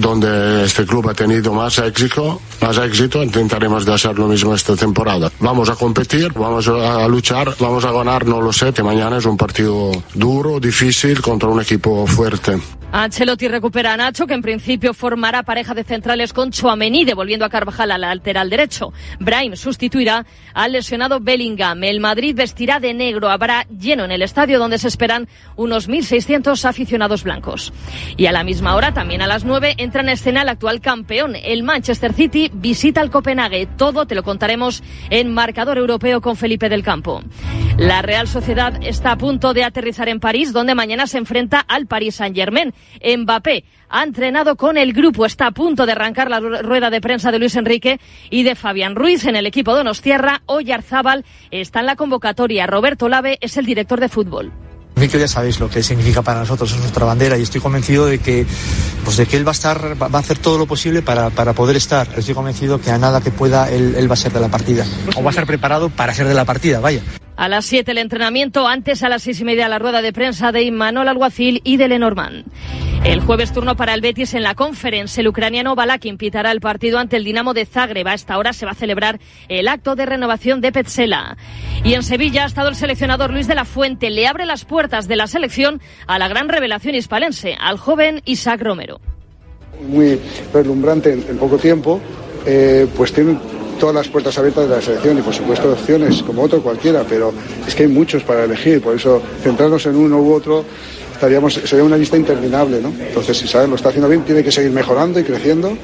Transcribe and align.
donde 0.00 0.64
este 0.64 0.84
club 0.84 1.08
ha 1.08 1.14
tenido 1.14 1.52
más 1.52 1.78
éxito, 1.78 2.40
más 2.60 2.78
éxito, 2.78 3.22
intentaremos 3.22 3.84
de 3.84 3.94
hacer 3.94 4.18
lo 4.18 4.28
mismo 4.28 4.54
esta 4.54 4.76
temporada. 4.76 5.30
Vamos 5.40 5.68
a 5.68 5.76
competir, 5.76 6.32
vamos 6.32 6.68
a 6.68 7.06
luchar, 7.08 7.54
vamos 7.58 7.84
a 7.84 7.92
ganar, 7.92 8.26
no 8.26 8.40
lo 8.40 8.52
sé, 8.52 8.72
que 8.72 8.82
mañana 8.82 9.18
es 9.18 9.26
un 9.26 9.36
partido 9.36 9.92
duro, 10.14 10.60
difícil 10.60 11.20
contra 11.20 11.48
un 11.48 11.60
equipo 11.60 12.06
fuerte. 12.06 12.58
Ancelotti 12.96 13.48
recupera 13.48 13.92
a 13.92 13.96
Nacho, 13.96 14.24
que 14.24 14.34
en 14.34 14.40
principio 14.40 14.94
formará 14.94 15.42
pareja 15.42 15.74
de 15.74 15.82
centrales 15.82 16.32
con 16.32 16.52
Chouameni, 16.52 17.04
devolviendo 17.04 17.44
a 17.44 17.48
Carvajal 17.48 17.90
al 17.90 18.02
lateral 18.02 18.48
derecho. 18.48 18.92
Brahim 19.18 19.56
sustituirá 19.56 20.24
al 20.54 20.70
lesionado 20.70 21.18
Bellingham. 21.18 21.82
El 21.82 21.98
Madrid 21.98 22.36
vestirá 22.36 22.78
de 22.78 22.94
negro. 22.94 23.30
Habrá 23.30 23.64
lleno 23.64 24.04
en 24.04 24.12
el 24.12 24.22
estadio 24.22 24.60
donde 24.60 24.78
se 24.78 24.86
esperan 24.86 25.26
unos 25.56 25.88
1.600 25.88 26.64
aficionados 26.66 27.24
blancos. 27.24 27.72
Y 28.16 28.26
a 28.26 28.32
la 28.32 28.44
misma 28.44 28.76
hora, 28.76 28.94
también 28.94 29.22
a 29.22 29.26
las 29.26 29.44
9, 29.44 29.74
entra 29.78 30.02
en 30.02 30.10
escena 30.10 30.42
el 30.42 30.48
actual 30.48 30.80
campeón. 30.80 31.34
El 31.34 31.64
Manchester 31.64 32.12
City 32.12 32.48
visita 32.54 33.00
al 33.00 33.10
Copenhague. 33.10 33.66
Todo 33.76 34.06
te 34.06 34.14
lo 34.14 34.22
contaremos 34.22 34.84
en 35.10 35.34
Marcador 35.34 35.78
Europeo 35.78 36.20
con 36.20 36.36
Felipe 36.36 36.68
del 36.68 36.84
Campo. 36.84 37.24
La 37.76 38.02
Real 38.02 38.28
Sociedad 38.28 38.78
está 38.84 39.10
a 39.10 39.18
punto 39.18 39.52
de 39.52 39.64
aterrizar 39.64 40.08
en 40.08 40.20
París, 40.20 40.52
donde 40.52 40.76
mañana 40.76 41.08
se 41.08 41.18
enfrenta 41.18 41.58
al 41.58 41.88
Paris 41.88 42.14
Saint-Germain. 42.14 42.72
Mbappé 43.04 43.64
ha 43.88 44.02
entrenado 44.02 44.56
con 44.56 44.76
el 44.76 44.92
grupo, 44.92 45.24
está 45.26 45.46
a 45.46 45.50
punto 45.52 45.86
de 45.86 45.92
arrancar 45.92 46.30
la 46.30 46.40
rueda 46.40 46.90
de 46.90 47.00
prensa 47.00 47.30
de 47.30 47.38
Luis 47.38 47.56
Enrique 47.56 48.00
y 48.30 48.42
de 48.42 48.54
Fabián 48.54 48.96
Ruiz 48.96 49.24
en 49.24 49.36
el 49.36 49.46
equipo 49.46 49.74
Donostierra. 49.74 50.42
Oyarzábal 50.46 51.24
está 51.50 51.80
en 51.80 51.86
la 51.86 51.96
convocatoria. 51.96 52.66
Roberto 52.66 53.08
Lave 53.08 53.38
es 53.40 53.56
el 53.56 53.66
director 53.66 54.00
de 54.00 54.08
fútbol. 54.08 54.52
que 54.96 55.18
ya 55.18 55.28
sabéis 55.28 55.60
lo 55.60 55.68
que 55.68 55.82
significa 55.82 56.22
para 56.22 56.40
nosotros, 56.40 56.72
es 56.72 56.78
nuestra 56.78 57.04
bandera 57.04 57.38
y 57.38 57.42
estoy 57.42 57.60
convencido 57.60 58.06
de 58.06 58.18
que, 58.18 58.46
pues 59.04 59.16
de 59.16 59.26
que 59.26 59.36
él 59.36 59.46
va 59.46 59.50
a 59.50 59.52
estar, 59.52 60.02
va 60.02 60.08
a 60.12 60.20
hacer 60.20 60.38
todo 60.38 60.58
lo 60.58 60.66
posible 60.66 61.02
para, 61.02 61.30
para 61.30 61.52
poder 61.52 61.76
estar. 61.76 62.08
Estoy 62.16 62.34
convencido 62.34 62.80
que 62.80 62.90
a 62.90 62.98
nada 62.98 63.20
que 63.20 63.30
pueda 63.30 63.70
él, 63.70 63.94
él 63.96 64.10
va 64.10 64.14
a 64.14 64.16
ser 64.16 64.32
de 64.32 64.40
la 64.40 64.48
partida. 64.48 64.84
O 65.14 65.22
va 65.22 65.28
a 65.28 65.30
estar 65.30 65.46
preparado 65.46 65.88
para 65.90 66.14
ser 66.14 66.26
de 66.26 66.34
la 66.34 66.44
partida, 66.44 66.80
vaya. 66.80 67.02
A 67.36 67.48
las 67.48 67.64
7 67.64 67.90
el 67.90 67.98
entrenamiento, 67.98 68.68
antes 68.68 69.02
a 69.02 69.08
las 69.08 69.22
seis 69.24 69.40
y 69.40 69.44
media 69.44 69.68
la 69.68 69.80
rueda 69.80 70.02
de 70.02 70.12
prensa 70.12 70.52
de 70.52 70.62
Imanol 70.62 71.08
Alguacil 71.08 71.60
y 71.64 71.76
de 71.76 71.88
Lenormand. 71.88 72.44
El 73.04 73.20
jueves 73.20 73.52
turno 73.52 73.76
para 73.76 73.92
el 73.92 74.00
Betis 74.00 74.32
en 74.32 74.42
la 74.42 74.54
conferencia. 74.54 75.20
El 75.20 75.28
ucraniano 75.28 75.74
Balakin 75.74 76.16
pitará 76.16 76.52
el 76.52 76.60
partido 76.60 76.98
ante 76.98 77.16
el 77.16 77.24
Dinamo 77.24 77.52
de 77.52 77.66
Zagreb. 77.66 78.08
A 78.08 78.14
esta 78.14 78.38
hora 78.38 78.54
se 78.54 78.64
va 78.64 78.72
a 78.72 78.76
celebrar 78.76 79.20
el 79.48 79.68
acto 79.68 79.94
de 79.94 80.06
renovación 80.06 80.62
de 80.62 80.72
Petzela. 80.72 81.36
Y 81.84 81.92
en 81.92 82.02
Sevilla 82.02 82.44
ha 82.44 82.46
estado 82.46 82.70
el 82.70 82.76
seleccionador 82.76 83.30
Luis 83.30 83.46
de 83.46 83.56
la 83.56 83.66
Fuente. 83.66 84.08
Le 84.08 84.26
abre 84.26 84.46
las 84.46 84.64
puertas 84.64 85.06
de 85.06 85.16
la 85.16 85.26
selección 85.26 85.82
a 86.06 86.18
la 86.18 86.28
gran 86.28 86.48
revelación 86.48 86.94
hispalense, 86.94 87.56
al 87.60 87.76
joven 87.76 88.22
Isaac 88.24 88.62
Romero. 88.62 89.00
Muy 89.86 90.18
relumbrante 90.52 91.12
en, 91.12 91.36
poco 91.36 91.58
tiempo. 91.58 92.00
Eh, 92.46 92.86
pues 92.96 93.12
tiene 93.12 93.36
todas 93.78 93.94
las 93.94 94.08
puertas 94.08 94.36
abiertas 94.38 94.68
de 94.68 94.76
la 94.76 94.82
selección 94.82 95.18
y 95.18 95.22
por 95.22 95.34
supuesto 95.34 95.72
opciones 95.72 96.22
como 96.22 96.42
otro 96.42 96.62
cualquiera, 96.62 97.04
pero 97.08 97.32
es 97.66 97.74
que 97.74 97.84
hay 97.84 97.88
muchos 97.88 98.22
para 98.22 98.44
elegir, 98.44 98.80
por 98.80 98.96
eso 98.96 99.22
centrarnos 99.42 99.86
en 99.86 99.96
uno 99.96 100.20
u 100.20 100.32
otro 100.32 100.64
estaríamos, 101.14 101.54
sería 101.54 101.84
una 101.84 101.96
lista 101.96 102.16
interminable, 102.16 102.80
¿no? 102.80 102.92
Entonces, 103.00 103.36
si 103.38 103.48
saben 103.48 103.70
lo 103.70 103.76
está 103.76 103.88
haciendo 103.88 104.08
bien, 104.08 104.22
tiene 104.22 104.42
que 104.42 104.52
seguir 104.52 104.70
mejorando 104.70 105.18
y 105.18 105.24
creciendo 105.24 105.76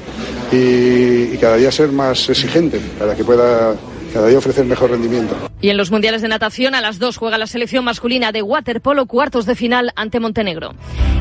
y, 0.51 1.37
cada 1.37 1.57
día 1.57 1.71
ser 1.71 1.91
más 1.91 2.29
exigente 2.29 2.79
para 2.99 3.15
que 3.15 3.23
pueda 3.23 3.75
cada 4.13 4.27
día 4.27 4.37
ofrecer 4.37 4.65
mejor 4.65 4.91
rendimiento. 4.91 5.35
Y 5.61 5.69
en 5.69 5.77
los 5.77 5.89
mundiales 5.89 6.21
de 6.21 6.27
natación, 6.27 6.75
a 6.75 6.81
las 6.81 6.99
dos 6.99 7.17
juega 7.17 7.37
la 7.37 7.47
selección 7.47 7.85
masculina 7.85 8.31
de 8.31 8.41
waterpolo, 8.41 9.05
cuartos 9.05 9.45
de 9.45 9.55
final 9.55 9.91
ante 9.95 10.19
Montenegro. 10.19 10.73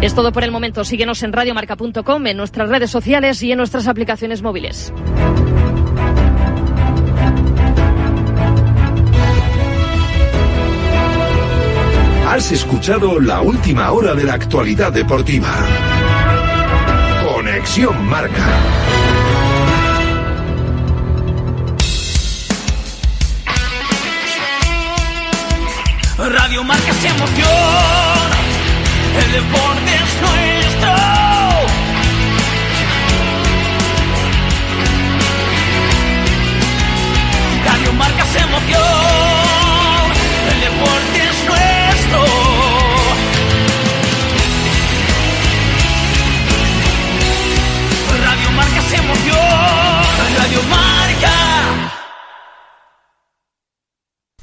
Es 0.03 0.15
todo 0.15 0.33
por 0.33 0.45
el 0.45 0.51
momento. 0.51 0.84
Síguenos 0.84 1.23
en 1.23 1.33
radiomarca.com, 1.33 2.27
en 2.27 2.37
nuestras 2.37 2.69
redes 2.69 2.91
sociales 2.91 3.43
y 3.43 3.53
en 3.53 3.59
nuestras 3.59 3.87
aplicaciones 3.87 4.43
móviles. 4.43 4.93
Has 12.31 12.53
escuchado 12.53 13.19
la 13.19 13.41
última 13.41 13.91
hora 13.91 14.15
de 14.15 14.23
la 14.23 14.35
actualidad 14.35 14.93
deportiva. 14.93 15.53
Conexión 17.25 18.07
Marca. 18.09 18.47
Radio 26.19 26.63
Marca 26.63 26.93
se 26.93 27.09
emociona. 27.09 28.37
El 29.25 29.33
deporte 29.33 29.90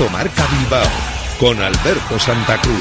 Directo 0.00 0.16
Marca 0.16 0.46
Bilbao 0.46 0.82
con 1.38 1.60
Alberto 1.60 2.18
Santa 2.18 2.56
Cruz. 2.58 2.76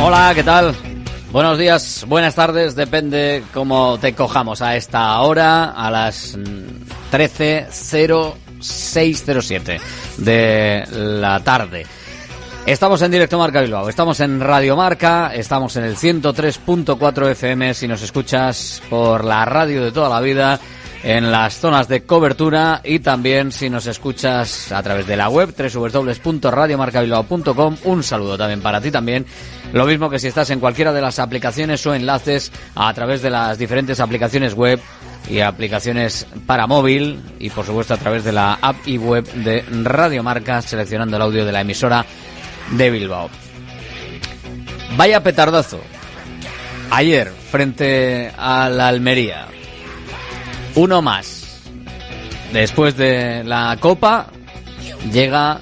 Hola, 0.00 0.32
¿qué 0.34 0.42
tal? 0.42 0.89
Buenos 1.32 1.58
días, 1.58 2.04
buenas 2.08 2.34
tardes, 2.34 2.74
depende 2.74 3.44
cómo 3.54 3.98
te 4.00 4.14
cojamos 4.14 4.62
a 4.62 4.74
esta 4.74 5.20
hora, 5.20 5.70
a 5.70 5.88
las 5.88 6.36
13.0607 7.12 9.80
de 10.16 10.84
la 10.90 11.38
tarde. 11.38 11.86
Estamos 12.66 13.00
en 13.02 13.12
directo 13.12 13.38
Marca 13.38 13.60
Bilbao, 13.60 13.88
estamos 13.88 14.18
en 14.18 14.40
Radio 14.40 14.74
Marca, 14.74 15.30
estamos 15.32 15.76
en 15.76 15.84
el 15.84 15.94
103.4 15.94 17.30
FM 17.30 17.74
si 17.74 17.86
nos 17.86 18.02
escuchas 18.02 18.82
por 18.90 19.24
la 19.24 19.44
radio 19.44 19.84
de 19.84 19.92
toda 19.92 20.08
la 20.08 20.20
vida 20.20 20.58
en 21.04 21.30
las 21.30 21.54
zonas 21.54 21.86
de 21.88 22.02
cobertura 22.02 22.80
y 22.84 22.98
también 22.98 23.52
si 23.52 23.70
nos 23.70 23.86
escuchas 23.86 24.72
a 24.72 24.82
través 24.82 25.06
de 25.06 25.16
la 25.16 25.28
web 25.28 25.54
www.radiomarcabilbao.com. 25.56 27.76
Un 27.84 28.02
saludo 28.02 28.36
también 28.36 28.60
para 28.60 28.80
ti 28.80 28.90
también. 28.90 29.24
Lo 29.72 29.86
mismo 29.86 30.10
que 30.10 30.18
si 30.18 30.26
estás 30.26 30.50
en 30.50 30.60
cualquiera 30.60 30.92
de 30.92 31.00
las 31.00 31.18
aplicaciones 31.18 31.86
o 31.86 31.94
enlaces 31.94 32.50
a 32.74 32.92
través 32.92 33.22
de 33.22 33.30
las 33.30 33.56
diferentes 33.58 34.00
aplicaciones 34.00 34.54
web 34.54 34.80
y 35.28 35.40
aplicaciones 35.40 36.26
para 36.46 36.66
móvil 36.66 37.20
y 37.38 37.50
por 37.50 37.64
supuesto 37.64 37.94
a 37.94 37.98
través 37.98 38.24
de 38.24 38.32
la 38.32 38.58
app 38.60 38.76
y 38.86 38.98
web 38.98 39.24
de 39.32 39.64
Radio 39.84 40.22
Marca 40.22 40.60
seleccionando 40.60 41.16
el 41.16 41.22
audio 41.22 41.44
de 41.44 41.52
la 41.52 41.60
emisora 41.60 42.04
de 42.72 42.90
Bilbao. 42.90 43.30
Vaya 44.96 45.22
petardazo. 45.22 45.80
Ayer 46.90 47.30
frente 47.50 48.32
a 48.36 48.68
la 48.68 48.88
Almería. 48.88 49.46
Uno 50.74 51.00
más. 51.00 51.60
Después 52.52 52.96
de 52.96 53.44
la 53.44 53.76
Copa 53.80 54.26
llega 55.12 55.60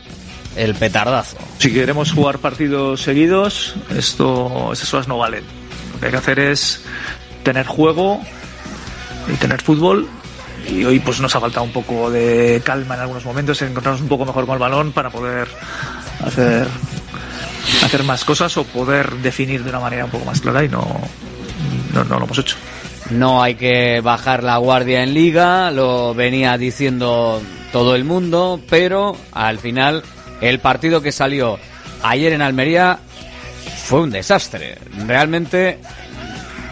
el 0.56 0.74
petardazo. 0.74 1.36
Si 1.58 1.72
queremos 1.72 2.12
jugar 2.12 2.38
partidos 2.38 3.02
seguidos, 3.02 3.74
esto, 3.96 4.72
esas 4.72 4.90
cosas 4.90 5.08
no 5.08 5.18
valen. 5.18 5.42
Lo 5.92 6.00
que 6.00 6.06
hay 6.06 6.12
que 6.12 6.18
hacer 6.18 6.38
es 6.38 6.84
tener 7.42 7.66
juego 7.66 8.20
y 9.32 9.36
tener 9.36 9.60
fútbol 9.60 10.08
y 10.70 10.84
hoy 10.84 11.00
pues 11.00 11.20
nos 11.20 11.34
ha 11.34 11.40
faltado 11.40 11.64
un 11.64 11.72
poco 11.72 12.10
de 12.10 12.62
calma 12.64 12.94
en 12.94 13.00
algunos 13.00 13.24
momentos, 13.24 13.60
encontrarnos 13.62 14.02
un 14.02 14.08
poco 14.08 14.24
mejor 14.24 14.46
con 14.46 14.54
el 14.54 14.60
balón 14.60 14.92
para 14.92 15.10
poder 15.10 15.48
hacer 16.24 16.68
hacer 17.84 18.02
más 18.04 18.24
cosas 18.24 18.56
o 18.56 18.64
poder 18.64 19.10
definir 19.16 19.62
de 19.62 19.70
una 19.70 19.80
manera 19.80 20.04
un 20.04 20.10
poco 20.10 20.24
más 20.24 20.40
clara 20.40 20.64
y 20.64 20.68
no, 20.68 20.86
no, 21.92 22.04
no 22.04 22.18
lo 22.18 22.24
hemos 22.24 22.38
hecho. 22.38 22.56
No 23.10 23.42
hay 23.42 23.54
que 23.54 24.00
bajar 24.00 24.44
la 24.44 24.58
guardia 24.58 25.02
en 25.02 25.14
liga, 25.14 25.70
lo 25.70 26.14
venía 26.14 26.56
diciendo 26.58 27.40
todo 27.72 27.94
el 27.94 28.04
mundo, 28.04 28.60
pero 28.68 29.16
al 29.32 29.58
final 29.58 30.02
el 30.40 30.60
partido 30.60 31.02
que 31.02 31.12
salió 31.12 31.58
ayer 32.02 32.32
en 32.32 32.42
Almería 32.42 32.98
fue 33.84 34.02
un 34.02 34.10
desastre. 34.10 34.78
Realmente 35.06 35.78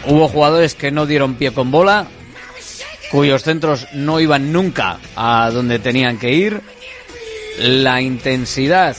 hubo 0.05 0.27
jugadores 0.27 0.75
que 0.75 0.91
no 0.91 1.05
dieron 1.05 1.35
pie 1.35 1.51
con 1.51 1.71
bola, 1.71 2.07
cuyos 3.11 3.43
centros 3.43 3.87
no 3.93 4.19
iban 4.19 4.51
nunca 4.51 4.99
a 5.15 5.49
donde 5.51 5.79
tenían 5.79 6.17
que 6.17 6.31
ir. 6.31 6.61
La 7.59 8.01
intensidad 8.01 8.95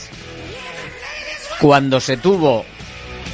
cuando 1.61 2.01
se 2.01 2.17
tuvo 2.17 2.65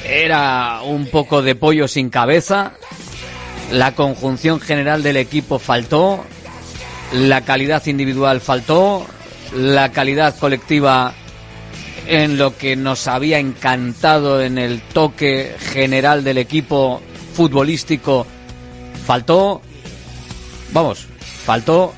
era 0.07 0.83
un 0.83 1.07
poco 1.07 1.43
de 1.43 1.55
pollo 1.55 1.89
sin 1.89 2.11
cabeza. 2.11 2.73
La 3.71 3.95
conjunción 3.95 4.61
general 4.61 5.03
del 5.03 5.17
equipo 5.17 5.59
faltó. 5.59 6.25
La 7.13 7.43
calidad 7.43 7.85
individual 7.87 8.41
faltó. 8.41 9.07
La 9.55 9.93
calidad 9.93 10.37
colectiva 10.39 11.15
en 12.07 12.39
lo 12.39 12.57
que 12.57 12.77
nos 12.77 13.07
había 13.07 13.39
encantado 13.39 14.43
en 14.43 14.59
el 14.59 14.81
toque 14.81 15.55
general 15.59 16.25
del 16.25 16.39
equipo 16.39 17.01
futbolístico 17.35 18.27
faltó. 19.05 19.61
Vamos, 20.73 21.07
faltó 21.45 21.95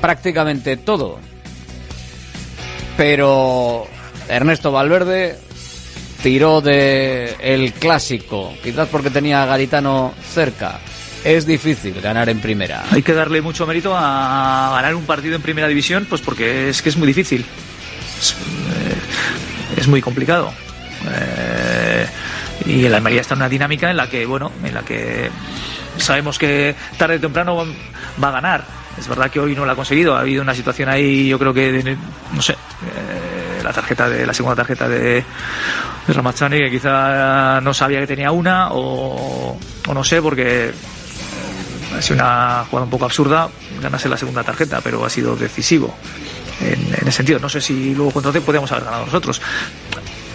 prácticamente 0.00 0.76
todo. 0.76 1.18
Pero 2.96 3.86
Ernesto 4.28 4.70
Valverde 4.70 5.38
tiró 6.22 6.60
de 6.60 7.34
el 7.40 7.72
clásico, 7.72 8.52
quizás 8.62 8.88
porque 8.88 9.10
tenía 9.10 9.42
a 9.42 9.46
Garitano 9.46 10.14
cerca. 10.32 10.80
Es 11.24 11.46
difícil 11.46 12.00
ganar 12.00 12.28
en 12.28 12.40
primera. 12.40 12.84
Hay 12.90 13.02
que 13.02 13.12
darle 13.12 13.40
mucho 13.40 13.66
mérito 13.66 13.94
a 13.96 14.72
ganar 14.74 14.94
un 14.94 15.04
partido 15.04 15.36
en 15.36 15.42
primera 15.42 15.68
división, 15.68 16.06
pues 16.08 16.20
porque 16.20 16.68
es 16.68 16.82
que 16.82 16.88
es 16.88 16.96
muy 16.96 17.06
difícil. 17.06 17.44
Es, 19.76 19.88
muy 19.88 20.00
complicado. 20.00 20.52
Eh, 21.10 22.06
y 22.66 22.84
el 22.84 22.94
Almería 22.94 23.20
está 23.20 23.34
en 23.34 23.40
una 23.40 23.48
dinámica 23.48 23.90
en 23.90 23.96
la 23.96 24.08
que, 24.08 24.26
bueno, 24.26 24.52
en 24.62 24.74
la 24.74 24.82
que 24.82 25.30
sabemos 25.96 26.38
que 26.38 26.74
tarde 26.96 27.16
o 27.16 27.20
temprano 27.20 27.66
va 28.22 28.28
a 28.28 28.32
ganar. 28.32 28.64
Es 28.98 29.08
verdad 29.08 29.30
que 29.30 29.40
hoy 29.40 29.54
no 29.54 29.64
lo 29.64 29.72
ha 29.72 29.76
conseguido. 29.76 30.14
Ha 30.14 30.20
habido 30.20 30.42
una 30.42 30.54
situación 30.54 30.88
ahí, 30.88 31.28
yo 31.28 31.38
creo 31.38 31.54
que, 31.54 31.96
no 32.32 32.42
sé, 32.42 32.52
eh, 32.52 33.62
la 33.62 33.72
tarjeta 33.72 34.08
de 34.08 34.26
la 34.26 34.34
segunda 34.34 34.56
tarjeta 34.56 34.88
de, 34.88 35.24
de 36.06 36.12
Ramazani, 36.12 36.58
que 36.58 36.70
quizá 36.70 37.60
no 37.60 37.72
sabía 37.72 38.00
que 38.00 38.06
tenía 38.06 38.30
una, 38.30 38.68
o, 38.72 39.58
o 39.86 39.94
no 39.94 40.04
sé, 40.04 40.20
porque 40.20 40.68
eh, 40.68 40.72
ha 41.96 42.02
sido 42.02 42.16
una 42.16 42.64
jugada 42.68 42.84
un 42.84 42.90
poco 42.90 43.06
absurda 43.06 43.48
ganarse 43.80 44.08
la 44.08 44.16
segunda 44.16 44.44
tarjeta, 44.44 44.80
pero 44.82 45.04
ha 45.04 45.10
sido 45.10 45.36
decisivo 45.36 45.94
en, 46.62 46.94
ese 46.94 47.12
sentido. 47.12 47.38
No 47.38 47.48
sé 47.48 47.60
si 47.60 47.94
luego 47.94 48.12
contra 48.12 48.32
T 48.32 48.40
podíamos 48.40 48.70
haber 48.72 48.84
ganado 48.84 49.06
nosotros. 49.06 49.40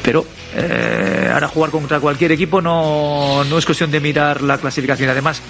Pero 0.04 0.26
eh, 0.56 1.30
ahora 1.34 1.48
jugar 1.48 1.72
contra 1.72 2.00
cualquier 2.00 2.32
equipo 2.32 2.62
no, 2.62 3.44
no 3.44 3.58
es 3.58 3.66
cuestión 3.66 3.92
de 3.92 4.00
mirar 4.00 4.42
la 4.42 4.58
clasificación. 4.58 5.10
Además, 5.10 5.42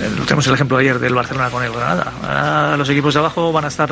eh, 0.00 0.10
tenemos 0.24 0.46
el 0.46 0.54
ejemplo 0.54 0.76
ayer 0.76 0.98
del 0.98 1.14
Barcelona 1.14 1.50
con 1.50 1.64
el 1.64 1.72
Granada. 1.72 2.12
Ahora 2.22 2.76
los 2.76 2.88
equipos 2.88 3.14
de 3.14 3.20
abajo 3.20 3.52
van 3.52 3.64
a 3.64 3.68
estar 3.68 3.90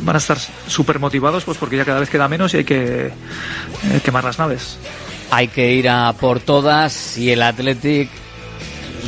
van 0.00 0.16
a 0.16 0.18
estar 0.18 0.38
súper 0.66 0.98
motivados 0.98 1.44
pues 1.44 1.56
porque 1.56 1.76
ya 1.76 1.84
cada 1.84 2.00
vez 2.00 2.10
queda 2.10 2.28
menos 2.28 2.52
y 2.54 2.58
hay 2.58 2.64
que 2.64 3.06
eh, 3.06 4.00
quemar 4.04 4.24
las 4.24 4.38
naves. 4.38 4.76
Hay 5.30 5.48
que 5.48 5.72
ir 5.72 5.88
a 5.88 6.12
por 6.14 6.40
todas 6.40 7.16
y 7.16 7.30
el 7.30 7.42
Athletic 7.42 8.10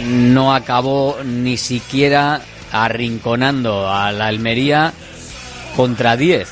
no 0.04 0.54
acabó 0.54 1.18
ni 1.24 1.56
siquiera 1.56 2.40
arrinconando 2.70 3.90
a 3.90 4.12
la 4.12 4.28
Almería 4.28 4.92
contra 5.76 6.16
10. 6.16 6.48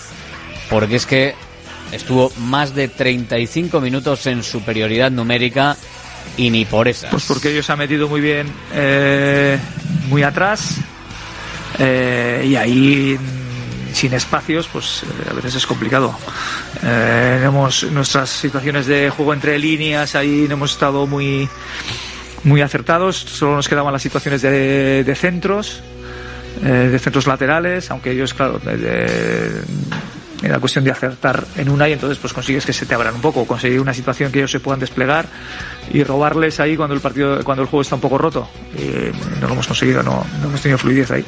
Porque 0.69 0.97
es 0.97 1.07
que 1.07 1.35
estuvo 1.93 2.33
más 2.39 2.75
de 2.75 2.89
35 2.89 3.81
minutos 3.81 4.27
en 4.27 4.43
superioridad 4.43 5.11
numérica 5.11 5.77
y 6.37 6.51
ni 6.51 6.65
por 6.65 6.89
esas. 6.89 7.11
Pues 7.11 7.25
porque 7.25 7.51
ellos 7.51 7.67
se 7.67 7.73
han 7.73 7.79
metido 7.79 8.09
muy 8.09 8.21
bien, 8.21 8.47
eh, 8.73 9.59
muy 10.09 10.23
atrás, 10.23 10.77
eh, 11.79 12.47
y 12.49 12.57
ahí 12.57 13.19
mm, 13.19 13.95
sin 13.95 14.15
espacios, 14.15 14.69
pues 14.73 15.03
eh, 15.03 15.29
a 15.31 15.35
veces 15.35 15.57
es 15.57 15.67
complicado. 15.67 16.17
Tenemos 16.81 17.85
nuestras 17.91 18.31
situaciones 18.31 18.87
de 18.87 19.11
juego 19.11 19.35
entre 19.35 19.59
líneas, 19.59 20.15
ahí 20.15 20.47
no 20.49 20.55
hemos 20.55 20.73
estado 20.73 21.07
muy, 21.07 21.49
muy 22.45 22.63
acertados, 22.63 23.17
solo 23.17 23.57
nos 23.57 23.69
quedaban 23.69 23.93
las 23.93 24.03
situaciones 24.03 24.41
de, 24.41 25.05
de 25.05 25.15
centros, 25.15 25.83
de 26.63 26.99
centros 26.99 27.27
laterales, 27.27 27.91
aunque 27.91 28.11
ellos, 28.13 28.35
claro, 28.35 28.59
de- 28.59 29.63
era 30.43 30.59
cuestión 30.59 30.85
de 30.85 30.91
acertar 30.91 31.45
en 31.59 31.69
una 31.69 31.87
y 31.87 31.93
entonces 31.93 32.17
pues 32.19 32.33
consigues 32.33 32.65
que 32.65 32.73
se 32.73 32.87
te 32.87 32.95
abran 32.95 33.15
un 33.15 33.21
poco, 33.21 33.45
conseguir 33.47 33.79
una 33.79 33.93
situación 33.93 34.33
que 34.33 34.39
ellos 34.39 34.51
se 34.51 34.59
puedan 34.61 34.81
desplegar 34.81 35.27
y 35.93 36.03
robarles 36.03 36.61
ahí 36.61 36.77
cuando 36.79 36.95
el 36.95 37.01
partido, 37.03 37.45
cuando 37.45 37.63
el 37.63 37.69
juego 37.69 37.83
está 37.83 37.97
un 37.97 38.01
poco 38.01 38.17
roto. 38.17 38.49
Y 38.75 39.11
no 39.41 39.47
lo 39.49 39.53
hemos 39.53 39.67
conseguido, 39.67 40.03
no, 40.03 40.25
no 40.41 40.47
hemos 40.49 40.61
tenido 40.63 40.79
fluidez 40.79 41.11
ahí. 41.11 41.25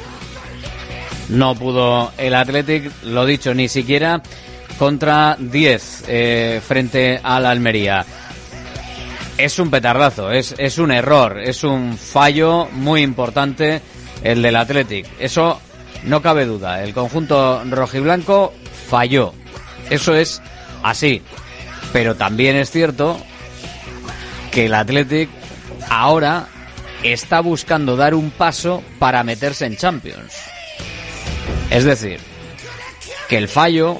No 1.29 1.53
pudo 1.55 2.11
el 2.17 2.33
Athletic, 2.33 2.91
lo 3.03 3.25
dicho, 3.25 3.53
ni 3.53 3.67
siquiera 3.69 4.21
contra 4.79 5.37
10 5.39 6.03
eh, 6.07 6.61
frente 6.65 7.19
al 7.23 7.45
Almería. 7.45 8.03
Es 9.37 9.57
un 9.59 9.69
petardazo, 9.71 10.31
es, 10.31 10.53
es 10.57 10.77
un 10.79 10.91
error, 10.91 11.39
es 11.39 11.63
un 11.63 11.97
fallo 11.97 12.67
muy 12.71 13.01
importante 13.01 13.81
el 14.23 14.41
del 14.41 14.55
Athletic. 14.55 15.05
Eso 15.19 15.59
no 16.03 16.21
cabe 16.21 16.45
duda. 16.45 16.83
El 16.83 16.93
conjunto 16.93 17.63
rojiblanco 17.69 18.53
falló. 18.87 19.33
Eso 19.89 20.15
es 20.15 20.41
así. 20.81 21.21
Pero 21.91 22.15
también 22.15 22.55
es 22.55 22.71
cierto 22.71 23.19
que 24.51 24.65
el 24.65 24.73
Athletic 24.73 25.29
ahora 25.89 26.47
está 27.03 27.41
buscando 27.41 27.95
dar 27.95 28.15
un 28.15 28.31
paso 28.31 28.83
para 28.99 29.23
meterse 29.23 29.65
en 29.65 29.75
Champions. 29.75 30.33
Es 31.69 31.83
decir, 31.83 32.19
que 33.27 33.37
el 33.37 33.47
fallo, 33.47 33.99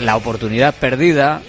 la 0.00 0.16
oportunidad 0.16 0.74
perdida, 0.74 1.40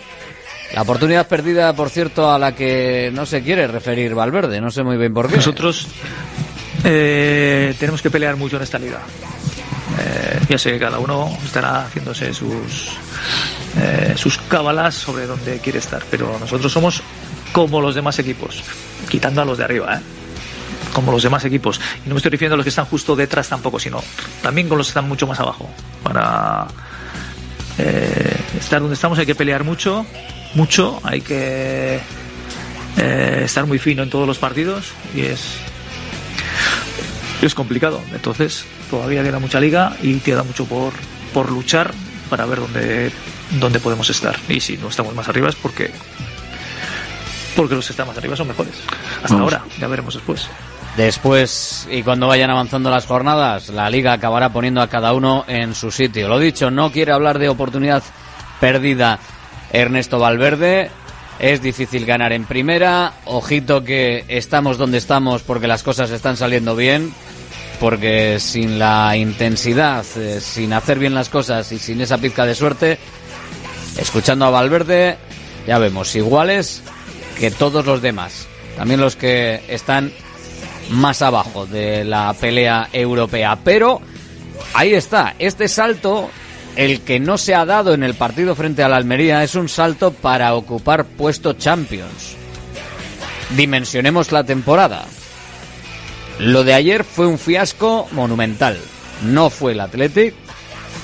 la 0.73 0.83
oportunidad 0.83 1.27
perdida, 1.27 1.73
por 1.73 1.89
cierto, 1.89 2.31
a 2.31 2.39
la 2.39 2.55
que 2.55 3.09
no 3.13 3.25
se 3.25 3.41
quiere 3.41 3.67
referir 3.67 4.13
Valverde, 4.15 4.61
no 4.61 4.71
sé 4.71 4.83
muy 4.83 4.97
bien 4.97 5.13
por 5.13 5.29
qué. 5.29 5.37
Nosotros 5.37 5.87
eh, 6.83 7.75
tenemos 7.79 8.01
que 8.01 8.09
pelear 8.09 8.35
mucho 8.35 8.57
en 8.57 8.63
esta 8.63 8.79
liga. 8.79 8.99
Eh, 9.99 10.39
ya 10.49 10.57
sé 10.57 10.71
que 10.71 10.79
cada 10.79 10.99
uno 10.99 11.37
estará 11.43 11.85
haciéndose 11.85 12.33
sus 12.33 12.97
eh, 13.77 14.13
sus 14.15 14.37
cábalas 14.37 14.95
sobre 14.95 15.25
dónde 15.25 15.59
quiere 15.59 15.79
estar, 15.79 16.03
pero 16.09 16.37
nosotros 16.39 16.71
somos 16.71 17.01
como 17.51 17.81
los 17.81 17.95
demás 17.95 18.17
equipos, 18.19 18.63
quitando 19.09 19.41
a 19.41 19.45
los 19.45 19.57
de 19.57 19.63
arriba, 19.63 19.95
¿eh? 19.95 19.99
como 20.93 21.11
los 21.11 21.23
demás 21.23 21.45
equipos. 21.45 21.79
Y 22.05 22.09
no 22.09 22.15
me 22.15 22.17
estoy 22.17 22.31
refiriendo 22.31 22.55
a 22.55 22.57
los 22.57 22.63
que 22.63 22.69
están 22.69 22.85
justo 22.85 23.15
detrás 23.15 23.49
tampoco, 23.49 23.79
sino 23.79 24.01
también 24.41 24.67
con 24.67 24.77
los 24.77 24.87
que 24.87 24.91
están 24.91 25.07
mucho 25.07 25.27
más 25.27 25.39
abajo. 25.39 25.69
Para 26.03 26.67
eh, 27.77 28.35
estar 28.59 28.79
donde 28.79 28.95
estamos 28.95 29.19
hay 29.19 29.25
que 29.25 29.35
pelear 29.35 29.63
mucho, 29.63 30.05
mucho, 30.55 30.99
hay 31.03 31.21
que 31.21 31.99
eh, 32.97 33.41
estar 33.45 33.65
muy 33.65 33.79
fino 33.79 34.03
en 34.03 34.09
todos 34.09 34.27
los 34.27 34.37
partidos 34.37 34.91
y 35.15 35.21
es 35.21 35.41
es 37.41 37.55
complicado. 37.55 38.01
Entonces, 38.13 38.65
todavía 38.89 39.23
queda 39.23 39.39
mucha 39.39 39.59
liga 39.59 39.95
y 40.01 40.19
queda 40.19 40.43
mucho 40.43 40.65
por, 40.65 40.93
por 41.33 41.51
luchar 41.51 41.91
para 42.29 42.45
ver 42.45 42.59
dónde, 42.59 43.11
dónde 43.59 43.79
podemos 43.79 44.09
estar. 44.09 44.35
Y 44.47 44.59
si 44.59 44.77
no 44.77 44.89
estamos 44.89 45.13
más 45.15 45.27
arriba 45.29 45.49
es 45.49 45.55
porque 45.55 45.91
porque 47.55 47.75
los 47.75 47.85
que 47.85 47.93
están 47.93 48.07
más 48.07 48.17
arriba 48.17 48.35
son 48.35 48.47
mejores. 48.47 48.73
Hasta 49.23 49.35
Vamos. 49.35 49.53
ahora, 49.53 49.65
ya 49.79 49.87
veremos 49.87 50.13
después. 50.13 50.47
Después, 50.95 51.87
y 51.91 52.03
cuando 52.03 52.27
vayan 52.27 52.49
avanzando 52.49 52.89
las 52.89 53.05
jornadas, 53.05 53.69
la 53.69 53.89
liga 53.89 54.13
acabará 54.13 54.51
poniendo 54.51 54.81
a 54.81 54.87
cada 54.87 55.13
uno 55.13 55.45
en 55.47 55.75
su 55.75 55.91
sitio. 55.91 56.27
Lo 56.27 56.39
dicho, 56.39 56.71
no 56.71 56.91
quiere 56.91 57.11
hablar 57.11 57.39
de 57.39 57.49
oportunidad 57.49 58.03
perdida 58.59 59.19
Ernesto 59.71 60.19
Valverde. 60.19 60.91
Es 61.39 61.61
difícil 61.61 62.05
ganar 62.05 62.33
en 62.33 62.45
primera. 62.45 63.13
Ojito 63.25 63.83
que 63.83 64.25
estamos 64.27 64.77
donde 64.77 64.97
estamos 64.97 65.41
porque 65.41 65.67
las 65.67 65.83
cosas 65.83 66.11
están 66.11 66.35
saliendo 66.35 66.75
bien. 66.75 67.13
Porque 67.79 68.39
sin 68.41 68.77
la 68.77 69.15
intensidad, 69.15 70.05
eh, 70.17 70.41
sin 70.41 70.73
hacer 70.73 70.99
bien 70.99 71.13
las 71.13 71.29
cosas 71.29 71.71
y 71.71 71.79
sin 71.79 72.01
esa 72.01 72.17
pizca 72.17 72.45
de 72.45 72.53
suerte, 72.53 72.99
escuchando 73.97 74.43
a 74.45 74.49
Valverde, 74.49 75.17
ya 75.65 75.77
vemos 75.77 76.13
iguales 76.13 76.83
que 77.39 77.51
todos 77.51 77.85
los 77.85 78.01
demás. 78.01 78.47
También 78.75 78.99
los 78.99 79.15
que 79.15 79.63
están 79.69 80.11
más 80.89 81.21
abajo 81.21 81.65
de 81.65 82.03
la 82.03 82.33
pelea 82.33 82.89
europea. 82.91 83.57
Pero 83.63 84.01
ahí 84.73 84.93
está, 84.93 85.35
este 85.39 85.69
salto, 85.69 86.29
el 86.79 87.01
que 87.01 87.19
no 87.19 87.37
se 87.37 87.53
ha 87.55 87.65
dado 87.65 87.93
en 87.93 88.03
el 88.03 88.13
partido 88.13 88.55
frente 88.55 88.83
a 88.83 88.87
la 88.87 88.95
Almería, 88.95 89.43
es 89.43 89.55
un 89.55 89.67
salto 89.67 90.13
para 90.13 90.53
ocupar 90.53 91.03
puesto 91.03 91.51
Champions. 91.51 92.37
Dimensionemos 93.57 94.31
la 94.31 94.45
temporada. 94.45 95.03
Lo 96.39 96.63
de 96.63 96.73
ayer 96.73 97.03
fue 97.03 97.27
un 97.27 97.37
fiasco 97.37 98.07
monumental. 98.13 98.79
No 99.25 99.49
fue 99.49 99.73
el 99.73 99.81
Athletic. 99.81 100.33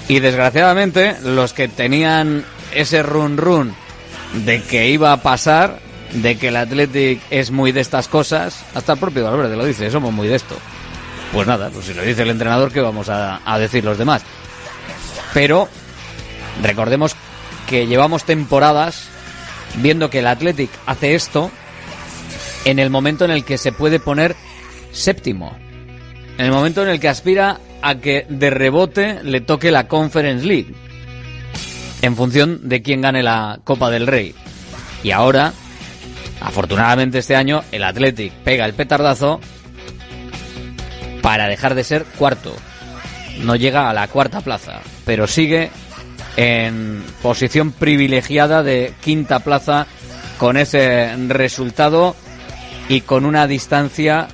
Y 0.07 0.19
desgraciadamente, 0.19 1.17
los 1.25 1.51
que 1.51 1.67
tenían 1.67 2.45
ese 2.73 3.03
run 3.03 3.35
run 3.35 3.75
de 4.45 4.63
que 4.63 4.87
iba 4.87 5.11
a 5.11 5.21
pasar, 5.21 5.79
de 6.13 6.37
que 6.37 6.47
el 6.47 6.55
Athletic 6.55 7.19
es 7.29 7.51
muy 7.51 7.73
de 7.73 7.81
estas 7.81 8.07
cosas, 8.07 8.63
hasta 8.75 8.93
el 8.93 8.99
propio 8.99 9.25
Valverde 9.25 9.57
lo 9.57 9.65
dice, 9.65 9.91
somos 9.91 10.13
muy 10.13 10.29
de 10.29 10.35
esto. 10.35 10.55
Pues 11.33 11.45
nada, 11.45 11.69
pues 11.69 11.87
si 11.87 11.93
lo 11.93 12.01
dice 12.01 12.21
el 12.21 12.29
entrenador, 12.29 12.71
¿qué 12.71 12.79
vamos 12.79 13.09
a, 13.09 13.41
a 13.43 13.59
decir 13.59 13.83
los 13.83 13.97
demás? 13.97 14.23
Pero 15.33 15.69
recordemos 16.61 17.15
que 17.67 17.87
llevamos 17.87 18.23
temporadas 18.23 19.09
viendo 19.77 20.09
que 20.09 20.19
el 20.19 20.27
Athletic 20.27 20.69
hace 20.85 21.15
esto 21.15 21.51
en 22.65 22.79
el 22.79 22.89
momento 22.89 23.25
en 23.25 23.31
el 23.31 23.43
que 23.43 23.57
se 23.57 23.71
puede 23.71 23.99
poner 23.99 24.35
séptimo. 24.91 25.55
En 26.37 26.45
el 26.45 26.51
momento 26.51 26.83
en 26.83 26.89
el 26.89 26.99
que 26.99 27.09
aspira 27.09 27.59
a 27.81 27.95
que 27.95 28.25
de 28.29 28.49
rebote 28.49 29.23
le 29.23 29.41
toque 29.41 29.71
la 29.71 29.87
Conference 29.87 30.45
League. 30.45 30.73
En 32.01 32.15
función 32.15 32.67
de 32.67 32.81
quién 32.81 33.01
gane 33.01 33.23
la 33.23 33.59
Copa 33.63 33.89
del 33.89 34.07
Rey. 34.07 34.35
Y 35.03 35.11
ahora, 35.11 35.53
afortunadamente 36.41 37.19
este 37.19 37.35
año, 37.35 37.63
el 37.71 37.83
Athletic 37.83 38.33
pega 38.43 38.65
el 38.65 38.73
petardazo 38.73 39.39
para 41.21 41.47
dejar 41.47 41.75
de 41.75 41.83
ser 41.83 42.05
cuarto. 42.05 42.55
No 43.43 43.55
llega 43.55 43.89
a 43.89 43.93
la 43.93 44.07
cuarta 44.07 44.41
plaza, 44.41 44.81
pero 45.05 45.27
sigue 45.27 45.69
en 46.37 47.03
posición 47.21 47.71
privilegiada 47.71 48.63
de 48.63 48.93
quinta 49.01 49.39
plaza 49.39 49.87
con 50.37 50.57
ese 50.57 51.15
resultado 51.27 52.15
y 52.89 53.01
con 53.01 53.25
una 53.25 53.47
distancia 53.47 54.27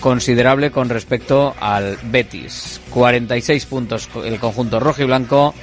considerable 0.00 0.70
con 0.70 0.88
respecto 0.88 1.54
al 1.60 1.98
Betis. 2.04 2.80
46 2.90 3.66
puntos 3.66 4.08
el 4.24 4.38
conjunto 4.38 4.80
rojo 4.80 5.02
y 5.02 5.06
blanco, 5.06 5.54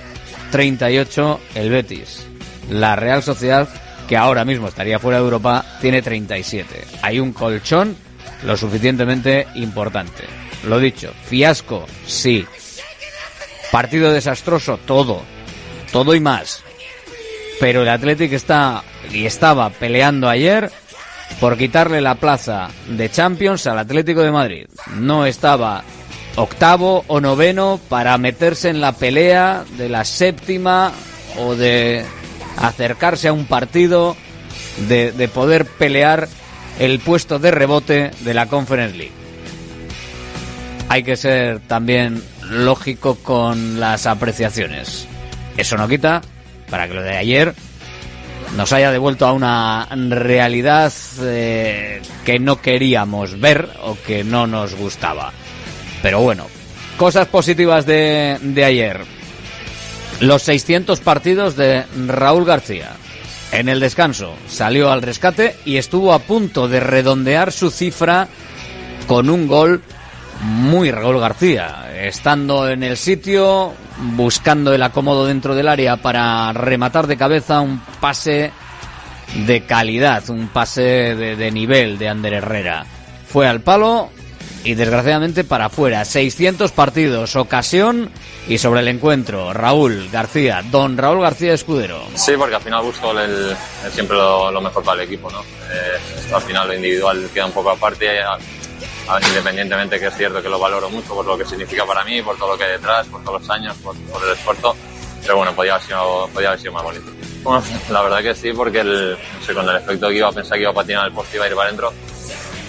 38 0.52 1.40
el 1.56 1.70
Betis. 1.70 2.26
La 2.70 2.96
Real 2.96 3.22
Sociedad, 3.22 3.70
que 4.08 4.18
ahora 4.18 4.46
mismo 4.46 4.68
estaría 4.68 5.00
fuera 5.00 5.20
de 5.20 5.26
Europa, 5.26 5.66
tiene 5.82 6.02
37. 6.02 6.86
Hay 7.02 7.20
un 7.20 7.34
colchón 7.34 7.96
lo 8.44 8.58
suficientemente 8.58 9.48
importante. 9.56 10.24
Lo 10.68 10.80
dicho, 10.80 11.14
fiasco, 11.26 11.86
sí. 12.06 12.46
Partido 13.72 14.12
desastroso, 14.12 14.78
todo. 14.86 15.22
Todo 15.92 16.14
y 16.14 16.20
más. 16.20 16.64
Pero 17.60 17.84
el 17.84 17.90
Athletic 17.90 18.34
está 18.34 18.84
y 19.12 19.26
estaba 19.26 19.70
peleando 19.70 20.30
ayer 20.30 20.72
por 21.40 21.58
quitarle 21.58 22.02
la 22.02 22.16
plaza 22.16 22.70
de 22.88 23.10
Champions 23.10 23.68
al 23.68 23.80
Atlético 23.80 24.22
de 24.22 24.32
Madrid. 24.32 24.68
No 24.96 25.26
estaba 25.26 25.84
octavo 26.36 27.04
o 27.08 27.22
noveno 27.22 27.80
para 27.90 28.18
meterse 28.18 28.70
en 28.70 28.82
la 28.82 28.94
pelea 28.94 29.64
de 29.78 29.90
la 29.90 30.06
séptima 30.06 30.92
o 31.38 31.56
de 31.56 32.06
acercarse 32.58 33.28
a 33.28 33.34
un 33.34 33.46
partido, 33.46 34.16
de, 34.90 35.12
de 35.12 35.28
poder 35.28 35.66
pelear 35.66 36.28
el 36.80 37.00
puesto 37.00 37.40
de 37.40 37.52
rebote 37.52 38.12
de 38.22 38.34
la 38.34 38.48
Conference 38.48 38.98
League. 38.98 39.14
Hay 40.90 41.04
que 41.04 41.16
ser 41.16 41.60
también 41.62 42.22
lógico 42.52 43.16
con 43.16 43.80
las 43.80 44.06
apreciaciones. 44.06 45.08
Eso 45.58 45.78
no 45.78 45.88
quita 45.88 46.22
para 46.70 46.88
que 46.88 46.94
lo 46.94 47.02
de 47.02 47.18
ayer 47.18 47.56
nos 48.56 48.74
haya 48.74 48.92
devuelto 48.92 49.26
a 49.26 49.34
una 49.34 49.88
realidad 49.92 50.92
eh, 51.22 52.02
que 52.26 52.40
no 52.40 52.62
queríamos 52.62 53.40
ver 53.40 53.70
o 53.84 53.98
que 54.06 54.24
no 54.24 54.48
nos 54.48 54.76
gustaba. 54.76 55.32
Pero 56.02 56.20
bueno, 56.22 56.48
cosas 56.98 57.28
positivas 57.28 57.86
de, 57.86 58.38
de 58.42 58.66
ayer. 58.66 59.02
Los 60.20 60.44
600 60.44 61.00
partidos 61.00 61.56
de 61.56 61.86
Raúl 62.08 62.46
García. 62.46 62.92
En 63.52 63.70
el 63.70 63.80
descanso 63.80 64.36
salió 64.48 64.92
al 64.92 65.02
rescate 65.02 65.56
y 65.66 65.78
estuvo 65.78 66.14
a 66.14 66.20
punto 66.20 66.68
de 66.68 66.80
redondear 66.80 67.52
su 67.52 67.70
cifra 67.70 68.28
con 69.08 69.30
un 69.30 69.48
gol 69.48 69.82
muy 70.42 70.92
Raúl 70.92 71.20
García, 71.20 71.92
estando 71.96 72.68
en 72.68 72.84
el 72.84 72.98
sitio, 72.98 73.74
buscando 74.16 74.74
el 74.74 74.84
acomodo 74.84 75.26
dentro 75.26 75.56
del 75.56 75.68
área 75.68 75.98
para 75.98 76.52
rematar 76.54 77.08
de 77.08 77.18
cabeza 77.18 77.62
un 77.62 77.80
pase 78.00 78.52
de 79.46 79.62
calidad, 79.66 80.30
un 80.30 80.48
pase 80.48 80.82
de, 80.82 81.52
nivel 81.52 81.98
de 81.98 82.10
Ander 82.10 82.34
Herrera. 82.34 82.86
Fue 83.28 83.48
al 83.48 83.62
palo 83.62 84.10
y 84.64 84.74
desgraciadamente 84.74 85.44
para 85.44 85.66
afuera. 85.66 86.04
600 86.04 86.72
partidos, 86.72 87.36
ocasión 87.36 88.10
y 88.48 88.58
sobre 88.58 88.82
el 88.82 88.88
encuentro, 88.88 89.54
Raúl 89.54 90.10
García, 90.12 90.64
don 90.70 90.98
Raúl 90.98 91.22
García 91.22 91.54
Escudero. 91.54 92.04
Sí, 92.16 92.34
porque 92.38 92.56
al 92.56 92.62
final 92.62 92.84
busco 92.84 93.18
el, 93.18 93.56
siempre 93.92 94.18
lo, 94.18 94.52
lo, 94.52 94.60
mejor 94.60 94.84
para 94.84 95.02
el 95.02 95.08
equipo, 95.08 95.30
¿no? 95.30 95.42
Eh, 95.42 96.34
al 96.34 96.42
final 96.42 96.68
lo 96.68 96.74
individual 96.74 97.30
queda 97.34 97.46
un 97.46 97.52
poco 97.52 97.70
aparte 97.70 98.08
independientemente 99.20 100.00
que 100.00 100.08
es 100.08 100.16
cierto 100.16 100.42
que 100.42 100.50
lo 100.50 100.60
valoro 100.60 100.90
mucho 100.90 101.16
por 101.16 101.26
lo 101.26 101.38
que 101.38 101.46
significa 101.46 101.86
para 101.86 102.04
mí, 102.04 102.22
por 102.22 102.38
todo 102.38 102.52
lo 102.52 102.58
que 102.58 102.66
hay 102.66 102.72
detrás, 102.72 103.08
por 103.08 103.24
todos 103.24 103.42
los 103.42 103.50
años, 103.50 103.76
por, 103.78 103.96
por 103.98 104.24
el 104.24 104.32
esfuerzo, 104.32 104.76
pero 105.22 105.38
bueno, 105.38 105.54
podía 105.54 105.76
haber 105.76 105.86
sido, 105.86 106.30
podía 106.34 106.50
haber 106.50 106.60
sido 106.60 106.74
más 106.74 106.84
bonito. 106.84 107.12
Bueno, 107.44 107.64
la 107.90 108.02
verdad 108.02 108.22
que 108.22 108.36
sí, 108.36 108.54
porque 108.54 108.82
el, 108.82 109.18
no 109.18 109.46
sé, 109.46 109.54
con 109.54 109.68
el 109.68 109.78
efecto 109.78 110.10
que 110.10 110.16
iba 110.16 110.28
a 110.28 110.32
pensar 110.32 110.58
que 110.58 110.62
iba 110.62 110.72
a 110.72 110.76
patinar 110.76 111.08
el 111.08 111.14
poste 111.14 111.38
iba 111.38 111.46
a 111.46 111.50
ir 111.50 111.56
para 111.56 111.68
adentro, 111.68 111.94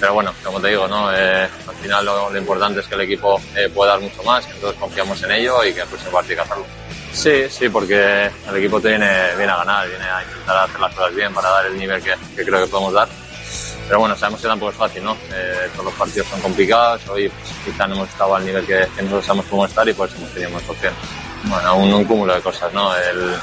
pero 0.01 0.15
bueno, 0.15 0.35
como 0.43 0.61
te 0.61 0.69
digo, 0.69 0.89
¿no? 0.89 1.13
Eh, 1.15 1.49
al 1.69 1.75
final 1.81 2.05
lo, 2.05 2.31
lo, 2.31 2.39
importante 2.39 2.81
es 2.81 2.87
que 2.87 2.95
el 2.95 3.03
equipo 3.03 3.41
eh, 3.55 3.69
pueda 3.69 3.93
dar 3.93 4.01
mucho 4.01 4.23
más, 4.23 4.47
todos 4.61 4.75
confiamos 4.75 5.23
en 5.23 5.33
ello 5.33 5.63
y 5.65 5.73
que 5.73 5.83
partido 5.83 6.19
hay 6.19 6.27
que 6.27 6.41
hacerlo. 6.41 6.67
Sí, 7.13 7.45
sí, 7.51 7.69
porque 7.69 8.31
el 8.49 8.57
equipo 8.57 8.81
viene, 8.81 9.37
viene 9.37 9.53
a 9.53 9.59
ganar, 9.59 9.89
viene 9.89 10.05
a 10.05 10.23
intentar 10.23 10.57
hacer 10.65 10.81
las 10.81 10.95
cosas 10.95 11.15
bien 11.15 11.33
para 11.35 11.51
dar 11.51 11.67
el 11.67 11.79
nivel 11.79 12.03
que, 12.03 12.15
que 12.35 12.45
creo 12.45 12.65
que 12.65 12.71
podemos 12.71 12.95
dar 12.95 13.07
pero 13.87 14.01
bueno, 14.01 14.17
sabemos 14.17 14.41
que 14.41 14.49
tampoco 14.49 14.71
es 14.71 14.77
fácil, 14.77 15.05
¿no? 15.05 15.17
Eh, 15.33 15.69
todos 15.73 15.87
los 15.87 15.95
partidos 15.95 16.27
son 16.29 16.41
complicados, 16.41 17.07
hoy 17.09 17.29
pues, 17.29 17.55
quizá 17.65 17.87
no 17.87 17.97
hemos 17.97 18.09
estado 18.09 18.37
al 18.37 18.45
nivel 18.45 18.65
que, 18.65 18.87
que 18.97 19.03
nosotros 19.03 19.27
sabemos 19.27 19.47
cómo 19.51 19.67
estar 19.67 19.89
y 19.89 19.93
por 19.93 20.09
eso 20.09 20.19
hemos 20.19 20.31
tenido 20.31 20.51
más 20.51 20.69
opciones. 20.69 20.99
Bueno, 21.45 21.77
un, 21.77 21.93
un 21.93 22.05
cúmulo 22.05 22.35
de 22.35 22.41
cosas, 22.41 22.73
¿no? 22.73 22.95
El, 22.97 23.35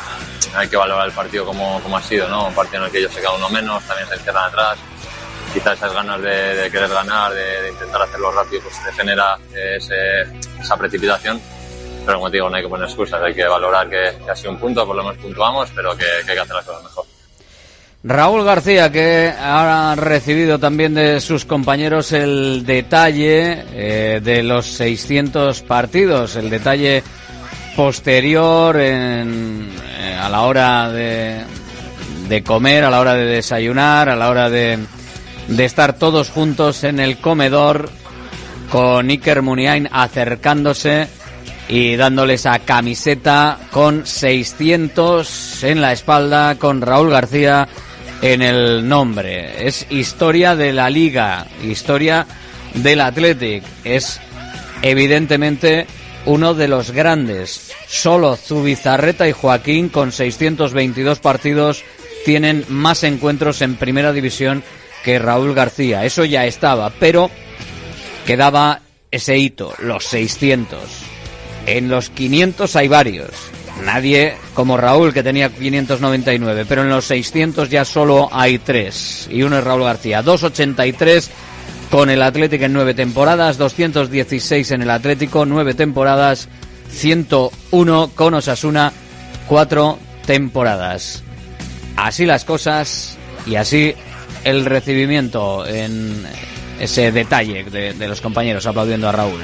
hay 0.55 0.67
que 0.67 0.77
valorar 0.77 1.08
el 1.08 1.13
partido 1.13 1.46
como, 1.46 1.81
como 1.81 1.98
ha 1.98 2.01
sido, 2.01 2.27
¿no? 2.29 2.48
Un 2.48 2.55
partido 2.55 2.79
en 2.79 2.86
el 2.86 2.91
que 2.91 3.00
ellos 3.00 3.13
se 3.13 3.19
quedan 3.19 3.36
uno 3.36 3.50
menos, 3.50 3.84
también 3.84 4.08
se 4.08 4.15
encierran 4.15 4.46
atrás, 4.46 4.77
quizá 5.53 5.74
esas 5.74 5.93
ganas 5.93 6.22
de, 6.22 6.55
de 6.55 6.72
querer 6.72 6.89
ganar, 6.89 7.34
de, 7.34 7.62
de, 7.62 7.69
intentar 7.69 8.01
hacerlo 8.01 8.31
rápido, 8.31 8.62
pues 8.63 8.84
te 8.84 8.91
genera 8.93 9.38
ese, 9.53 10.22
esa 10.60 10.77
precipitación. 10.77 11.41
Pero 12.05 12.17
como 12.17 12.31
te 12.31 12.38
digo, 12.38 12.50
no 12.50 12.55
hay 12.55 12.63
que 12.63 12.69
poner 12.69 12.88
excusas, 12.88 13.22
hay 13.22 13.36
que 13.36 13.46
valorar 13.46 13.89
que, 13.89 14.17
que 14.24 14.31
ha 14.31 14.36
sido 14.36 14.51
un 14.51 14.60
punto, 14.60 14.86
por 14.86 14.96
lo 14.96 15.03
menos 15.03 15.17
puntuamos, 15.17 15.69
pero 15.75 15.96
que, 15.96 16.05
que 16.25 16.31
hay 16.31 16.38
que 16.38 16.39
hacer 16.39 16.55
las 16.55 16.65
cosas 16.65 16.84
mejor. 16.84 17.05
Raúl 18.01 18.46
García, 18.46 18.89
que 18.94 19.34
ha 19.38 19.94
recibido 19.98 20.58
también 20.58 20.94
de 20.94 21.20
sus 21.20 21.44
compañeros 21.44 22.13
el 22.13 22.65
detalle 22.65 23.65
eh, 23.74 24.22
de 24.24 24.41
los 24.41 24.68
600 24.68 25.62
partidos, 25.63 26.38
el 26.38 26.50
detalle 26.50 27.03
posterior 27.75 28.79
en, 28.79 29.70
eh, 30.00 30.18
a 30.18 30.29
la 30.29 30.44
hora 30.44 30.89
de, 30.89 31.41
de, 32.29 32.41
comer, 32.41 32.86
a 32.86 32.89
la 32.89 33.01
hora 33.01 33.15
de 33.15 33.25
desayunar, 33.25 34.08
a 34.08 34.15
la 34.15 34.29
hora 34.29 34.50
de, 34.50 34.79
de 35.50 35.65
estar 35.65 35.91
todos 35.91 36.29
juntos 36.29 36.86
en 36.86 37.01
el 37.01 37.18
comedor 37.18 37.89
con 38.72 39.10
Iker 39.10 39.41
Muniain 39.41 39.89
acercándose 39.91 41.10
y 41.68 41.98
dándole 41.98 42.36
esa 42.36 42.60
camiseta 42.60 43.60
con 43.72 44.06
600 44.06 45.65
en 45.65 45.82
la 45.82 45.91
espalda, 45.91 46.56
con 46.56 46.82
Raúl 46.82 47.10
García 47.10 47.68
en 48.22 48.42
el 48.42 48.88
nombre. 48.88 49.68
Es 49.68 49.86
historia 49.90 50.56
de 50.56 50.74
la 50.74 50.90
liga, 50.90 51.48
historia 51.64 52.26
del 52.74 53.02
Athletic. 53.02 53.64
Es 53.84 54.20
evidentemente 54.82 55.88
uno 56.26 56.54
de 56.54 56.68
los 56.68 56.92
grandes. 56.92 57.72
Solo 57.88 58.36
Zubizarreta 58.36 59.28
y 59.28 59.32
Joaquín 59.32 59.90
con 59.90 60.12
622 60.12 61.20
partidos 61.20 61.84
tienen 62.26 62.66
más 62.70 63.04
encuentros 63.04 63.62
en 63.62 63.76
primera 63.76 64.12
división 64.12 64.64
que 65.04 65.20
Raúl 65.20 65.54
García. 65.54 66.06
Eso 66.06 66.26
ya 66.26 66.46
estaba, 66.46 66.90
pero 66.92 67.32
quedaba 68.26 68.82
ese 69.12 69.38
hito, 69.38 69.74
los 69.80 70.06
600. 70.06 70.82
En 71.66 71.90
los 71.90 72.10
500 72.10 72.76
hay 72.76 72.88
varios. 72.88 73.30
Nadie 73.86 74.36
como 74.54 74.78
Raúl, 74.78 75.14
que 75.14 75.24
tenía 75.24 75.50
599, 75.50 76.66
pero 76.68 76.82
en 76.82 76.90
los 76.90 77.06
600 77.06 77.70
ya 77.70 77.86
solo 77.86 78.30
hay 78.32 78.60
tres. 78.60 79.28
Y 79.32 79.44
uno 79.44 79.58
es 79.58 79.64
Raúl 79.64 79.84
García. 79.84 80.22
283 80.22 81.32
con 81.90 82.10
el 82.10 82.22
Atlético 82.22 82.66
en 82.66 82.74
nueve 82.74 82.94
temporadas, 82.94 83.58
216 83.58 84.72
en 84.72 84.82
el 84.84 84.90
Atlético, 84.90 85.46
nueve 85.46 85.74
temporadas, 85.74 86.48
101 86.92 88.12
con 88.14 88.34
Osasuna, 88.36 88.92
cuatro 89.48 89.98
temporadas. 90.26 91.24
Así 91.96 92.26
las 92.26 92.46
cosas 92.46 93.18
y 93.46 93.56
así 93.56 93.96
el 94.44 94.66
recibimiento 94.66 95.66
en 95.66 96.24
ese 96.80 97.12
detalle 97.12 97.64
de, 97.66 97.94
de 97.94 98.08
los 98.08 98.22
compañeros 98.22 98.66
aplaudiendo 98.68 99.10
a 99.10 99.12
Raúl. 99.12 99.42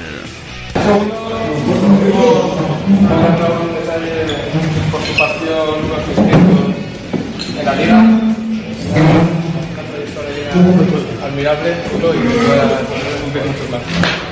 La 7.66 7.74
liga. 7.74 7.98
Una 7.98 8.22
trayectoria 9.90 10.52
admirable 11.26 11.70
y 11.72 12.28
que 12.28 12.38
pueda 12.46 12.64
cumplir 13.24 13.44
mucho 13.44 13.64
más. 13.72 14.25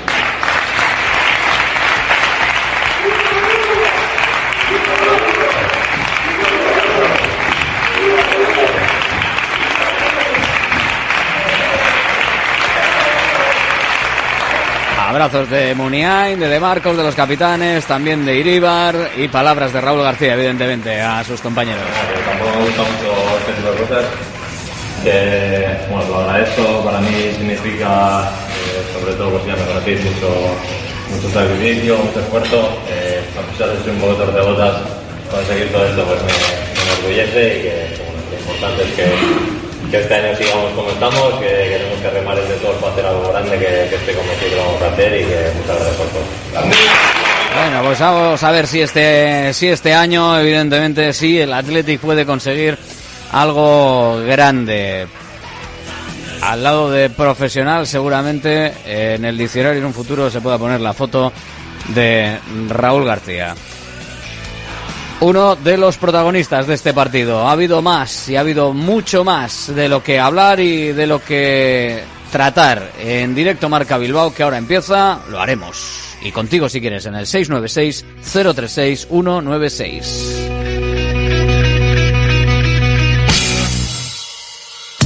Abrazos 15.06 15.50
de 15.50 15.74
Muniain, 15.74 16.40
de 16.40 16.48
De 16.48 16.58
Marcos, 16.58 16.96
de 16.96 17.02
los 17.02 17.14
capitanes, 17.14 17.84
también 17.84 18.24
de 18.24 18.36
Iribar 18.36 19.10
y 19.18 19.28
palabras 19.28 19.70
de 19.70 19.80
Raúl 19.80 20.02
García, 20.02 20.32
evidentemente, 20.32 20.98
a 20.98 21.22
sus 21.22 21.42
compañeros. 21.42 21.82
Tampoco 22.24 22.58
me 22.58 22.64
gusta 22.64 22.82
mucho 22.82 23.38
este 23.38 23.52
tipo 23.52 23.70
de 23.70 23.76
cosas. 23.76 24.04
Que, 25.04 25.76
bueno, 25.90 26.08
lo 26.08 26.20
agradezco, 26.20 26.84
para 26.84 27.00
mí 27.00 27.30
significa, 27.36 28.30
eh, 28.48 28.98
sobre 28.98 29.12
todo, 29.14 29.30
pues 29.32 29.44
ya 29.44 29.56
me 29.56 29.66
conocéis, 29.66 30.04
mucho, 30.04 30.56
mucho 31.10 31.30
sacrificio, 31.30 31.98
mucho 31.98 32.20
esfuerzo. 32.20 32.78
Eh, 32.88 33.20
a 33.38 33.52
pesar 33.52 33.76
de 33.76 33.84
ser 33.84 33.92
un 33.92 34.00
poco 34.00 34.14
torcebotas, 34.14 34.80
conseguir 35.30 35.70
todo 35.70 35.84
esto 35.84 36.02
pues 36.04 36.20
me, 36.22 36.32
me 36.32 36.90
enorgullece 36.90 37.58
y 37.58 37.62
que, 37.62 38.02
bueno, 38.04 38.22
lo 38.30 38.38
importante 38.38 38.82
es 38.82 38.90
que, 38.96 39.53
que 39.94 40.00
este 40.00 40.14
año 40.14 40.36
sigamos 40.36 40.72
como 40.72 40.90
estamos, 40.90 41.34
que 41.34 41.46
queremos 41.46 42.00
que 42.00 42.10
remar 42.10 42.36
de 42.36 42.54
todos 42.56 42.76
para 42.80 42.92
hacer 42.92 43.06
algo 43.06 43.28
grande, 43.28 43.50
que, 43.50 43.88
que 43.90 43.94
estoy 43.94 44.14
convencido 44.14 44.50
que 44.50 44.56
lo 44.56 44.64
vamos 44.64 44.82
a 44.82 44.88
hacer 44.88 45.20
y 45.20 45.24
que 45.24 45.52
muchas 45.56 45.76
gracias 45.76 45.96
por 45.96 46.06
todo. 46.08 46.22
Bueno, 47.60 47.82
pues 47.84 47.98
vamos 48.00 48.42
a 48.42 48.50
ver 48.50 48.66
si 48.66 48.80
este, 48.80 49.52
si 49.54 49.68
este 49.68 49.94
año, 49.94 50.36
evidentemente, 50.40 51.12
sí, 51.12 51.38
el 51.38 51.52
Athletic 51.52 52.00
puede 52.00 52.26
conseguir 52.26 52.76
algo 53.30 54.20
grande. 54.26 55.06
Al 56.42 56.64
lado 56.64 56.90
de 56.90 57.08
profesional, 57.10 57.86
seguramente 57.86 58.72
en 58.84 59.24
el 59.24 59.38
diccionario 59.38 59.78
en 59.78 59.86
un 59.86 59.94
futuro 59.94 60.28
se 60.28 60.40
pueda 60.40 60.58
poner 60.58 60.80
la 60.80 60.92
foto 60.92 61.32
de 61.94 62.36
Raúl 62.68 63.04
García. 63.04 63.54
Uno 65.24 65.56
de 65.56 65.78
los 65.78 65.96
protagonistas 65.96 66.66
de 66.66 66.74
este 66.74 66.92
partido. 66.92 67.48
Ha 67.48 67.52
habido 67.52 67.80
más 67.80 68.28
y 68.28 68.36
ha 68.36 68.40
habido 68.40 68.74
mucho 68.74 69.24
más 69.24 69.74
de 69.74 69.88
lo 69.88 70.02
que 70.02 70.20
hablar 70.20 70.60
y 70.60 70.92
de 70.92 71.06
lo 71.06 71.24
que 71.24 72.04
tratar 72.30 72.92
en 72.98 73.34
directo 73.34 73.70
Marca 73.70 73.96
Bilbao, 73.96 74.34
que 74.34 74.42
ahora 74.42 74.58
empieza, 74.58 75.20
lo 75.30 75.40
haremos. 75.40 76.14
Y 76.20 76.30
contigo 76.30 76.68
si 76.68 76.78
quieres 76.78 77.06
en 77.06 77.14
el 77.14 77.26
696 77.26 78.04
036 78.22 79.06
196. 79.08 80.53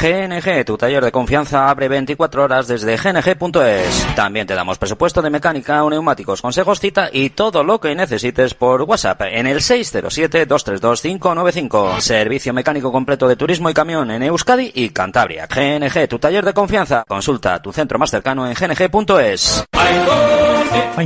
GNG, 0.00 0.64
tu 0.64 0.78
taller 0.78 1.04
de 1.04 1.10
confianza 1.10 1.68
abre 1.68 1.88
24 1.88 2.44
horas 2.44 2.68
desde 2.68 2.96
gng.es. 2.96 4.06
También 4.14 4.46
te 4.46 4.54
damos 4.54 4.78
presupuesto 4.78 5.20
de 5.22 5.30
mecánica 5.30 5.82
o 5.82 5.90
neumáticos, 5.90 6.40
consejos, 6.40 6.78
cita 6.78 7.10
y 7.12 7.30
todo 7.30 7.64
lo 7.64 7.80
que 7.80 7.96
necesites 7.96 8.54
por 8.54 8.82
WhatsApp 8.82 9.22
en 9.22 9.48
el 9.48 9.58
607-232-595. 9.58 11.98
Servicio 11.98 12.54
mecánico 12.54 12.92
completo 12.92 13.26
de 13.26 13.34
turismo 13.34 13.70
y 13.70 13.74
camión 13.74 14.12
en 14.12 14.22
Euskadi 14.22 14.70
y 14.72 14.90
Cantabria. 14.90 15.48
GNG, 15.48 16.06
tu 16.06 16.20
taller 16.20 16.44
de 16.44 16.54
confianza. 16.54 17.02
Consulta 17.08 17.60
tu 17.60 17.72
centro 17.72 17.98
más 17.98 18.10
cercano 18.10 18.46
en 18.46 18.54
gng.es. 18.54 19.64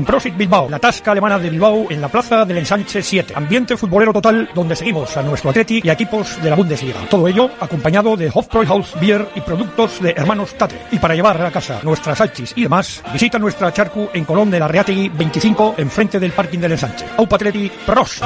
Profit 0.06 0.36
Bilbao, 0.36 0.68
la 0.68 0.78
tasca 0.78 1.12
alemana 1.12 1.38
de 1.38 1.50
Bilbao 1.50 1.86
en 1.88 2.00
la 2.00 2.08
plaza 2.08 2.44
del 2.44 2.58
Ensanche 2.58 3.02
7. 3.02 3.34
Ambiente 3.36 3.76
futbolero 3.76 4.12
total 4.12 4.48
donde 4.54 4.74
seguimos 4.74 5.16
a 5.16 5.22
nuestro 5.22 5.50
Atleti 5.50 5.80
y 5.82 5.88
equipos 5.88 6.42
de 6.42 6.50
la 6.50 6.56
Bundesliga. 6.56 7.00
Todo 7.08 7.28
ello 7.28 7.50
acompañado 7.60 8.16
de 8.16 8.30
Hofbräuhaus 8.32 8.81
Beer 9.00 9.28
y 9.34 9.40
productos 9.40 10.00
de 10.00 10.10
Hermanos 10.10 10.54
Tate. 10.54 10.80
Y 10.90 10.98
para 10.98 11.14
llevar 11.14 11.40
a 11.40 11.50
casa 11.50 11.80
nuestras 11.82 12.18
salchis 12.18 12.52
y 12.56 12.62
demás, 12.62 13.02
visita 13.12 13.38
nuestra 13.38 13.72
charcu 13.72 14.08
en 14.12 14.24
Colón 14.24 14.50
de 14.50 14.58
la 14.60 14.68
Reategui 14.68 15.08
25 15.08 15.74
enfrente 15.78 16.18
del 16.18 16.32
parking 16.32 16.58
del 16.58 16.72
Ensanche. 16.72 17.06
Aupa 17.16 17.36
Atleti, 17.36 17.70
pros. 17.86 18.20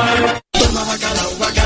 Bacalao 0.75 1.66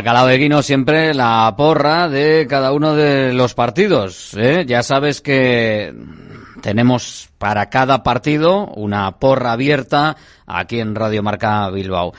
Bacalao 0.01 0.25
de 0.25 0.39
Guino 0.39 0.63
siempre 0.63 1.13
la 1.13 1.53
porra 1.55 2.09
de 2.09 2.47
cada 2.49 2.73
uno 2.73 2.95
de 2.95 3.33
los 3.33 3.53
partidos. 3.53 4.33
¿eh? 4.35 4.65
Ya 4.67 4.81
sabes 4.81 5.21
que 5.21 5.93
tenemos 6.63 7.29
para 7.37 7.69
cada 7.69 8.01
partido 8.01 8.65
una 8.65 9.19
porra 9.19 9.51
abierta 9.51 10.17
aquí 10.47 10.79
en 10.79 10.95
Radio 10.95 11.21
Marca 11.21 11.69
Bilbao. 11.69 12.15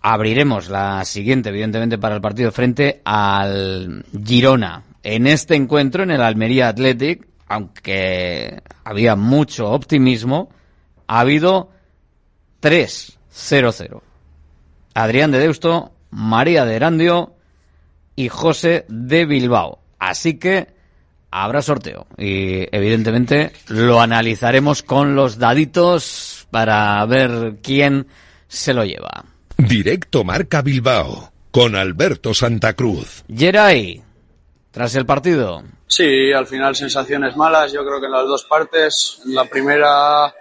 Abriremos 0.00 0.68
la 0.68 1.04
siguiente, 1.04 1.50
evidentemente, 1.50 1.96
para 1.96 2.16
el 2.16 2.20
partido 2.20 2.50
frente 2.50 3.02
al 3.04 4.04
Girona. 4.26 4.82
En 5.04 5.28
este 5.28 5.54
encuentro, 5.54 6.02
en 6.02 6.10
el 6.10 6.22
Almería 6.22 6.70
Athletic, 6.70 7.24
aunque 7.46 8.62
había 8.82 9.14
mucho 9.14 9.70
optimismo, 9.70 10.48
ha 11.06 11.20
habido 11.20 11.70
3-0-0. 12.60 14.00
Adrián 14.94 15.30
de 15.30 15.38
Deusto, 15.38 15.92
María 16.12 16.64
de 16.64 16.76
Erandio 16.76 17.34
y 18.14 18.28
José 18.28 18.84
de 18.88 19.26
Bilbao. 19.26 19.80
Así 19.98 20.38
que 20.38 20.68
habrá 21.30 21.62
sorteo 21.62 22.06
y 22.16 22.68
evidentemente 22.74 23.52
lo 23.68 24.00
analizaremos 24.00 24.82
con 24.82 25.16
los 25.16 25.38
daditos 25.38 26.46
para 26.50 27.04
ver 27.06 27.56
quién 27.62 28.06
se 28.46 28.74
lo 28.74 28.84
lleva. 28.84 29.24
Directo 29.56 30.22
Marca 30.22 30.62
Bilbao 30.62 31.32
con 31.50 31.74
Alberto 31.74 32.34
Santa 32.34 32.74
Cruz. 32.74 33.24
Geray, 33.34 34.02
tras 34.70 34.94
el 34.94 35.06
partido. 35.06 35.62
Sí, 35.86 36.32
al 36.32 36.46
final 36.46 36.74
sensaciones 36.74 37.36
malas, 37.36 37.72
yo 37.72 37.84
creo 37.84 38.00
que 38.00 38.06
en 38.06 38.12
las 38.12 38.26
dos 38.26 38.44
partes. 38.44 39.20
En 39.26 39.34
la 39.34 39.44
primera, 39.44 40.34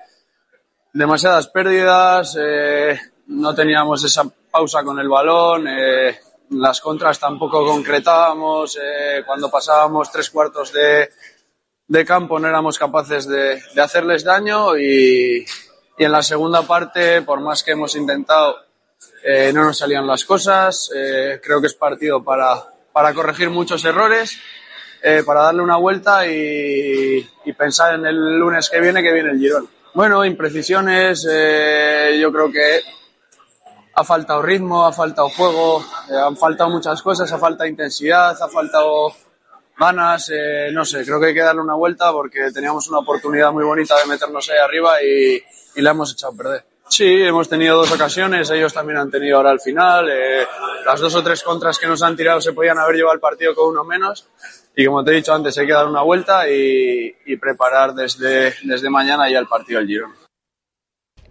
demasiadas 0.93 1.47
pérdidas, 1.49 2.37
eh, 2.39 2.97
no 3.31 3.55
teníamos 3.55 4.03
esa 4.03 4.23
pausa 4.51 4.83
con 4.83 4.99
el 4.99 5.07
balón, 5.07 5.67
eh, 5.67 6.19
las 6.49 6.81
contras 6.81 7.17
tampoco 7.17 7.65
concretábamos, 7.65 8.77
eh, 8.77 9.23
cuando 9.25 9.49
pasábamos 9.49 10.11
tres 10.11 10.29
cuartos 10.29 10.73
de, 10.73 11.09
de 11.87 12.05
campo 12.05 12.39
no 12.39 12.47
éramos 12.49 12.77
capaces 12.77 13.25
de, 13.27 13.61
de 13.73 13.81
hacerles 13.81 14.25
daño 14.25 14.77
y, 14.77 15.45
y 15.97 16.03
en 16.03 16.11
la 16.11 16.21
segunda 16.21 16.63
parte, 16.63 17.21
por 17.21 17.39
más 17.39 17.63
que 17.63 17.71
hemos 17.71 17.95
intentado, 17.95 18.57
eh, 19.23 19.51
no 19.53 19.63
nos 19.63 19.77
salían 19.77 20.05
las 20.05 20.25
cosas. 20.25 20.89
Creo 20.91 21.61
que 21.61 21.67
es 21.67 21.75
partido 21.75 22.23
para, 22.23 22.63
para 22.91 23.13
corregir 23.13 23.49
muchos 23.49 23.85
errores, 23.85 24.37
para 25.25 25.43
darle 25.43 25.61
una 25.61 25.77
vuelta 25.77 26.27
y, 26.27 27.27
y 27.45 27.53
pensar 27.53 27.95
en 27.95 28.05
el 28.05 28.37
lunes 28.37 28.69
que 28.69 28.81
viene, 28.81 29.01
que 29.01 29.13
viene 29.13 29.31
el 29.31 29.39
Girón. 29.39 29.69
Bueno, 29.93 30.25
imprecisiones, 30.25 31.23
yo 31.23 32.31
creo 32.31 32.51
que 32.51 32.81
ha 33.93 34.03
faltado 34.03 34.41
ritmo, 34.41 34.85
ha 34.85 34.91
faltado 34.93 35.29
juego, 35.29 35.83
eh, 36.09 36.15
han 36.15 36.37
faltado 36.37 36.69
muchas 36.69 37.01
cosas, 37.01 37.31
ha 37.31 37.37
faltado 37.37 37.69
intensidad, 37.69 38.41
ha 38.41 38.47
faltado 38.47 39.13
ganas, 39.77 40.29
eh, 40.33 40.69
no 40.71 40.85
sé, 40.85 41.03
creo 41.03 41.19
que 41.19 41.27
hay 41.27 41.33
que 41.33 41.41
darle 41.41 41.61
una 41.61 41.75
vuelta 41.75 42.11
porque 42.11 42.51
teníamos 42.51 42.87
una 42.89 42.99
oportunidad 42.99 43.51
muy 43.51 43.63
bonita 43.63 43.97
de 43.97 44.05
meternos 44.05 44.49
ahí 44.49 44.57
arriba 44.57 45.01
y, 45.03 45.43
y 45.75 45.81
la 45.81 45.91
hemos 45.91 46.13
echado 46.13 46.33
a 46.33 46.37
perder. 46.37 46.65
Sí, 46.87 47.23
hemos 47.23 47.47
tenido 47.47 47.77
dos 47.77 47.91
ocasiones, 47.91 48.49
ellos 48.49 48.73
también 48.73 48.99
han 48.99 49.09
tenido 49.09 49.37
ahora 49.37 49.51
al 49.51 49.61
final. 49.61 50.09
eh, 50.09 50.45
las 50.85 50.99
dos 50.99 51.15
o 51.15 51.23
tres 51.23 51.41
contras 51.41 51.79
que 51.79 51.87
nos 51.87 52.03
han 52.03 52.17
tirado 52.17 52.41
se 52.41 52.51
podían 52.51 52.77
haber 52.79 52.97
llevado 52.97 53.15
el 53.15 53.21
partido 53.21 53.55
con 53.55 53.69
uno 53.69 53.83
menos. 53.85 54.27
Y 54.75 54.85
como 54.85 55.03
te 55.03 55.11
he 55.11 55.15
dicho 55.15 55.33
antes, 55.33 55.57
hay 55.57 55.67
que 55.67 55.73
dar 55.73 55.87
una 55.87 56.01
vuelta 56.01 56.49
y, 56.49 57.15
y 57.25 57.37
preparar 57.37 57.93
desde, 57.93 58.53
desde 58.63 58.89
mañana 58.89 59.29
ya 59.29 59.39
el 59.39 59.47
partido 59.47 59.79
del 59.79 59.87
Girona. 59.87 60.15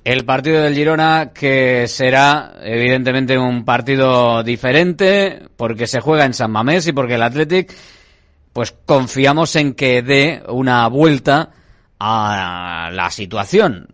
El 0.03 0.25
partido 0.25 0.63
del 0.63 0.75
Girona 0.75 1.33
que 1.35 1.87
será 1.87 2.55
evidentemente 2.63 3.37
un 3.37 3.65
partido 3.65 4.43
diferente 4.43 5.43
porque 5.57 5.87
se 5.87 6.01
juega 6.01 6.25
en 6.25 6.33
San 6.33 6.51
Mamés 6.51 6.87
y 6.87 6.93
porque 6.93 7.17
el 7.17 7.23
Athletic 7.23 7.75
pues 8.55 8.75
confiamos 8.87 9.55
en 9.57 9.75
que 9.75 10.03
dé 10.03 10.43
una 10.49 10.89
vuelta 10.89 11.51
a 11.99 12.89
la 12.93 13.11
situación 13.11 13.89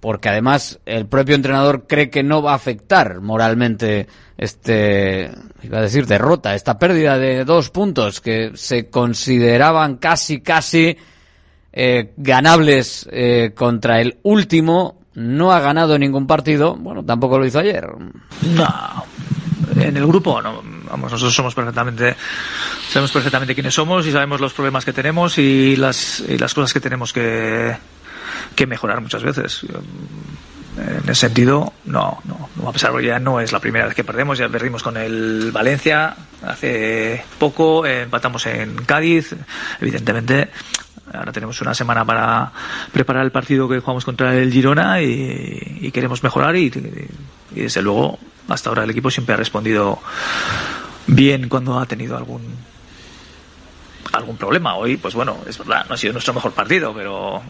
porque 0.00 0.30
además 0.30 0.80
el 0.84 1.06
propio 1.06 1.36
entrenador 1.36 1.86
cree 1.86 2.10
que 2.10 2.24
no 2.24 2.42
va 2.42 2.52
a 2.52 2.56
afectar 2.56 3.20
moralmente 3.20 4.08
este 4.36 5.30
iba 5.62 5.78
a 5.78 5.82
decir 5.82 6.08
derrota 6.08 6.56
esta 6.56 6.76
pérdida 6.76 7.18
de 7.18 7.44
dos 7.44 7.70
puntos 7.70 8.20
que 8.20 8.50
se 8.54 8.90
consideraban 8.90 9.98
casi 9.98 10.40
casi 10.40 10.96
eh, 11.72 12.12
ganables 12.16 13.08
eh, 13.12 13.52
contra 13.54 14.00
el 14.00 14.18
último 14.24 15.01
no 15.14 15.52
ha 15.52 15.60
ganado 15.60 15.98
ningún 15.98 16.26
partido 16.26 16.74
bueno 16.76 17.04
tampoco 17.04 17.38
lo 17.38 17.46
hizo 17.46 17.58
ayer 17.58 17.86
No, 18.42 19.04
en 19.76 19.96
el 19.96 20.06
grupo 20.06 20.40
no. 20.42 20.62
Vamos, 20.92 21.10
nosotros 21.10 21.34
somos 21.34 21.54
perfectamente, 21.54 22.14
sabemos 22.90 23.12
perfectamente 23.12 23.54
quiénes 23.54 23.72
somos 23.72 24.06
y 24.06 24.12
sabemos 24.12 24.42
los 24.42 24.52
problemas 24.52 24.84
que 24.84 24.92
tenemos 24.92 25.38
y 25.38 25.74
las, 25.76 26.20
y 26.20 26.36
las 26.36 26.52
cosas 26.52 26.74
que 26.74 26.80
tenemos 26.80 27.14
que, 27.14 27.74
que 28.54 28.66
mejorar 28.66 29.00
muchas 29.00 29.22
veces. 29.22 29.64
En 30.76 31.02
ese 31.04 31.14
sentido, 31.14 31.72
no, 31.86 32.18
no, 32.24 32.50
no, 32.56 32.68
a 32.68 32.72
pesar 32.72 32.92
de 32.92 33.00
que 33.00 33.06
ya 33.06 33.18
no 33.18 33.40
es 33.40 33.52
la 33.52 33.60
primera 33.60 33.86
vez 33.86 33.94
que 33.94 34.04
perdemos, 34.04 34.36
ya 34.36 34.50
perdimos 34.50 34.82
con 34.82 34.98
el 34.98 35.50
Valencia 35.50 36.14
hace 36.46 37.24
poco, 37.38 37.86
empatamos 37.86 38.44
en 38.46 38.76
Cádiz, 38.84 39.34
evidentemente. 39.80 40.50
Ahora 41.12 41.32
tenemos 41.32 41.60
una 41.60 41.74
semana 41.74 42.04
para 42.04 42.52
preparar 42.92 43.24
el 43.24 43.32
partido 43.32 43.68
que 43.68 43.80
jugamos 43.80 44.04
contra 44.04 44.34
el 44.34 44.52
Girona 44.52 45.02
y, 45.02 45.90
queremos 45.92 46.22
mejorar 46.22 46.56
y, 46.56 46.72
y 47.54 47.60
desde 47.60 47.82
luego 47.82 48.18
hasta 48.48 48.70
ahora 48.70 48.84
el 48.84 48.90
equipo 48.90 49.10
siempre 49.10 49.34
ha 49.34 49.38
respondido 49.38 49.98
bien 51.06 51.48
cuando 51.48 51.78
ha 51.78 51.86
tenido 51.86 52.16
algún 52.16 52.42
algún 54.12 54.36
problema. 54.36 54.74
Hoy, 54.76 54.96
pues 54.96 55.14
bueno, 55.14 55.38
es 55.46 55.58
verdad, 55.58 55.86
no 55.88 55.94
ha 55.94 55.98
sido 55.98 56.12
nuestro 56.12 56.34
mejor 56.34 56.52
partido, 56.52 56.92
pero 56.94 57.42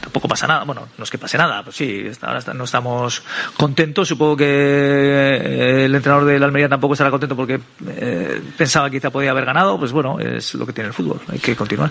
tampoco 0.00 0.28
pasa 0.28 0.46
nada. 0.46 0.64
Bueno, 0.64 0.88
no 0.96 1.04
es 1.04 1.10
que 1.10 1.18
pase 1.18 1.38
nada, 1.38 1.62
pues 1.62 1.76
sí, 1.76 2.04
ahora 2.22 2.40
no 2.54 2.64
estamos 2.64 3.22
contentos. 3.56 4.08
Supongo 4.08 4.36
que 4.36 4.44
eh, 4.46 5.84
el 5.84 5.94
entrenador 5.94 6.26
del 6.26 6.42
Almería 6.42 6.68
tampoco 6.68 6.94
estará 6.94 7.10
contento 7.10 7.36
porque 7.36 7.60
eh, 7.86 8.40
pensaba 8.56 8.90
que 8.90 8.98
quizá 8.98 9.10
podía 9.10 9.30
haber 9.30 9.44
ganado. 9.44 9.78
Pues 9.78 9.92
bueno, 9.92 10.18
es 10.18 10.54
lo 10.54 10.66
que 10.66 10.72
tiene 10.72 10.88
el 10.88 10.94
fútbol, 10.94 11.20
hay 11.28 11.38
que 11.38 11.54
continuar. 11.54 11.90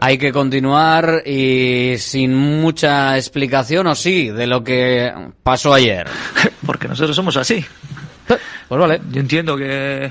Hay 0.00 0.18
que 0.18 0.32
continuar 0.32 1.22
y 1.26 1.96
sin 1.98 2.34
mucha 2.34 3.16
explicación, 3.16 3.86
o 3.86 3.94
sí, 3.94 4.30
de 4.30 4.46
lo 4.46 4.64
que 4.64 5.12
pasó 5.42 5.74
ayer. 5.74 6.06
Porque 6.66 6.88
nosotros 6.88 7.14
somos 7.14 7.36
así. 7.36 7.64
Pues 8.26 8.80
vale. 8.80 9.00
Yo 9.10 9.20
entiendo 9.20 9.56
que, 9.56 10.10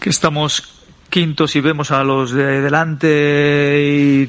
que 0.00 0.10
estamos 0.10 0.81
quintos 1.12 1.54
y 1.56 1.60
vemos 1.60 1.90
a 1.90 2.02
los 2.02 2.32
de 2.32 2.62
delante 2.62 4.26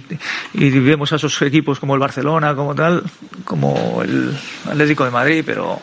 y, 0.53 0.69
vemos 0.79 1.13
a 1.13 1.15
esos 1.15 1.41
equipos 1.41 1.79
como 1.79 1.93
el 1.93 1.99
Barcelona, 2.01 2.53
como 2.53 2.75
tal, 2.75 3.01
como 3.45 4.01
el 4.03 4.37
Atlético 4.69 5.05
de 5.05 5.11
Madrid, 5.11 5.43
pero 5.45 5.79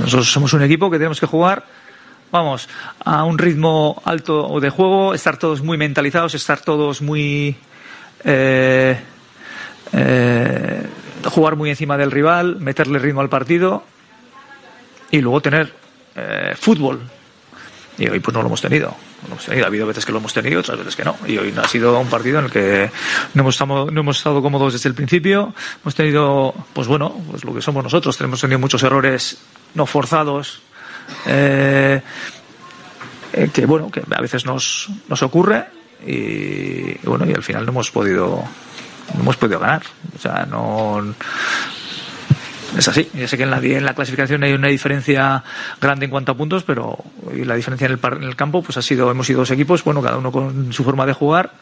nosotros 0.00 0.30
somos 0.30 0.52
un 0.52 0.62
equipo 0.62 0.90
que 0.90 0.98
tenemos 0.98 1.20
que 1.20 1.26
jugar 1.26 1.64
vamos, 2.32 2.68
a 3.04 3.22
un 3.24 3.38
ritmo 3.38 4.02
alto 4.04 4.58
de 4.60 4.68
juego, 4.68 5.14
estar 5.14 5.36
todos 5.36 5.62
muy 5.62 5.78
mentalizados, 5.78 6.34
estar 6.34 6.60
todos 6.60 7.00
muy... 7.00 7.56
eh, 8.24 8.98
eh, 9.92 10.86
jugar 11.30 11.56
muy 11.56 11.70
encima 11.70 11.96
del 11.96 12.10
rival, 12.10 12.56
meterle 12.60 12.98
ritmo 12.98 13.20
al 13.20 13.28
partido 13.28 13.84
y 15.10 15.20
luego 15.20 15.40
tener 15.40 15.72
eh, 16.16 16.54
fútbol. 16.58 17.00
Y 17.96 18.08
hoy 18.08 18.20
pues 18.20 18.34
no 18.34 18.42
lo 18.42 18.48
hemos 18.48 18.60
tenido. 18.60 18.94
Hemos 19.26 19.44
tenido. 19.44 19.64
Ha 19.64 19.68
habido 19.68 19.86
veces 19.86 20.04
que 20.04 20.12
lo 20.12 20.18
hemos 20.18 20.32
tenido, 20.32 20.60
otras 20.60 20.78
veces 20.78 20.96
que 20.96 21.04
no. 21.04 21.16
Y 21.26 21.38
hoy 21.38 21.54
ha 21.56 21.68
sido 21.68 21.98
un 21.98 22.08
partido 22.08 22.38
en 22.38 22.46
el 22.46 22.50
que 22.50 22.90
no 23.34 23.42
hemos, 23.42 23.54
estado, 23.54 23.90
no 23.90 24.00
hemos 24.00 24.18
estado 24.18 24.42
cómodos 24.42 24.74
desde 24.74 24.88
el 24.88 24.94
principio. 24.94 25.54
Hemos 25.82 25.94
tenido, 25.94 26.54
pues 26.72 26.86
bueno, 26.86 27.14
pues 27.30 27.44
lo 27.44 27.54
que 27.54 27.62
somos 27.62 27.82
nosotros. 27.82 28.20
Hemos 28.20 28.40
tenido 28.40 28.58
muchos 28.58 28.82
errores 28.82 29.38
no 29.74 29.86
forzados. 29.86 30.60
eh, 31.26 32.00
eh, 33.32 33.50
que 33.52 33.66
bueno, 33.66 33.90
que 33.90 34.02
a 34.10 34.20
veces 34.20 34.44
nos, 34.46 34.88
nos 35.08 35.22
ocurre 35.22 35.66
y, 36.06 36.12
y 36.12 37.00
bueno, 37.04 37.26
y 37.26 37.32
al 37.32 37.42
final 37.42 37.64
no 37.64 37.72
hemos 37.72 37.90
podido 37.90 38.42
no 39.14 39.20
hemos 39.20 39.36
podido 39.36 39.58
ganar. 39.58 39.82
O 40.14 40.18
sea, 40.18 40.46
no 40.46 41.14
es 42.76 42.88
así. 42.88 43.08
Ya 43.14 43.26
sé 43.28 43.36
que 43.36 43.44
en 43.44 43.50
la, 43.50 43.58
en 43.58 43.84
la 43.84 43.94
clasificación 43.94 44.42
hay 44.42 44.52
una 44.52 44.68
diferencia 44.68 45.42
grande 45.80 46.06
en 46.06 46.10
cuanto 46.10 46.32
a 46.32 46.36
puntos, 46.36 46.64
pero 46.64 46.98
la 47.32 47.54
diferencia 47.54 47.86
en 47.86 47.92
el, 47.92 48.00
en 48.16 48.22
el 48.22 48.36
campo 48.36 48.62
pues 48.62 48.76
ha 48.76 48.82
sido, 48.82 49.10
hemos 49.10 49.26
sido 49.26 49.40
dos 49.40 49.50
equipos, 49.50 49.82
bueno, 49.84 50.02
cada 50.02 50.18
uno 50.18 50.30
con 50.32 50.72
su 50.72 50.84
forma 50.84 51.06
de 51.06 51.12
jugar, 51.12 51.52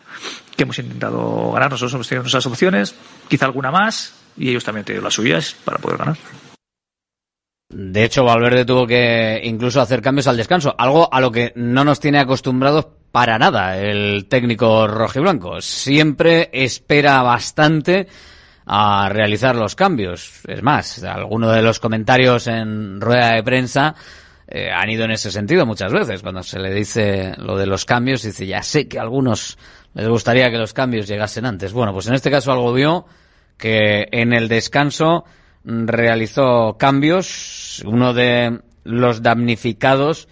que 0.57 0.65
hemos 0.65 0.79
intentado 0.79 1.53
ganar. 1.53 1.71
Nosotros 1.71 1.95
hemos 1.95 2.09
tenido 2.09 2.23
nuestras 2.23 2.47
opciones, 2.47 2.95
quizá 3.29 3.47
alguna 3.47 3.71
más, 3.71 4.15
y 4.37 4.51
ellos 4.51 4.65
también 4.65 4.81
han 4.81 4.87
tenido 4.87 5.05
las 5.05 5.15
suyas 5.15 5.57
para 5.65 5.79
poder 5.79 5.99
ganar. 5.99 6.17
De 7.71 8.05
hecho, 8.05 8.25
Valverde 8.25 8.65
tuvo 8.65 8.87
que 8.87 9.41
incluso 9.45 9.81
hacer 9.81 10.01
cambios 10.01 10.27
al 10.29 10.37
descanso, 10.37 10.75
algo 10.79 11.13
a 11.13 11.21
lo 11.21 11.33
que 11.33 11.53
no 11.57 11.85
nos 11.85 11.99
tiene 11.99 12.21
acostumbrados 12.21 12.87
para 13.11 13.39
nada 13.39 13.79
el 13.79 14.27
técnico 14.29 14.87
rojiblanco. 14.87 15.61
Siempre 15.61 16.51
espera 16.53 17.23
bastante 17.23 18.09
a 18.67 19.09
realizar 19.11 19.57
los 19.57 19.75
cambios. 19.75 20.41
Es 20.47 20.63
más, 20.63 21.03
algunos 21.05 21.55
de 21.55 21.63
los 21.63 21.81
comentarios 21.81 22.47
en 22.47 23.01
rueda 23.01 23.35
de 23.35 23.43
prensa 23.43 23.95
eh, 24.47 24.71
han 24.71 24.91
ido 24.91 25.05
en 25.05 25.11
ese 25.11 25.31
sentido 25.31 25.67
muchas 25.67 25.93
veces. 25.93 26.23
Cuando 26.23 26.43
se 26.43 26.59
le 26.59 26.73
dice 26.73 27.35
lo 27.39 27.57
de 27.57 27.67
los 27.67 27.85
cambios, 27.85 28.23
dice, 28.23 28.47
ya 28.47 28.63
sé 28.63 28.89
que 28.89 28.99
a 28.99 29.03
algunos 29.03 29.59
les 29.95 30.09
gustaría 30.09 30.51
que 30.51 30.59
los 30.59 30.73
cambios 30.73 31.07
llegasen 31.07 31.47
antes. 31.47 31.73
Bueno, 31.73 31.93
pues 31.93 32.07
en 32.07 32.15
este 32.15 32.31
caso 32.31 32.53
algo 32.53 32.73
vio 32.73 33.07
que 33.57 34.09
en 34.11 34.33
el 34.33 34.49
descanso 34.49 35.25
realizó 35.65 36.77
cambios. 36.79 37.83
Uno 37.87 38.13
de 38.13 38.61
los 38.85 39.23
damnificados, 39.23 40.29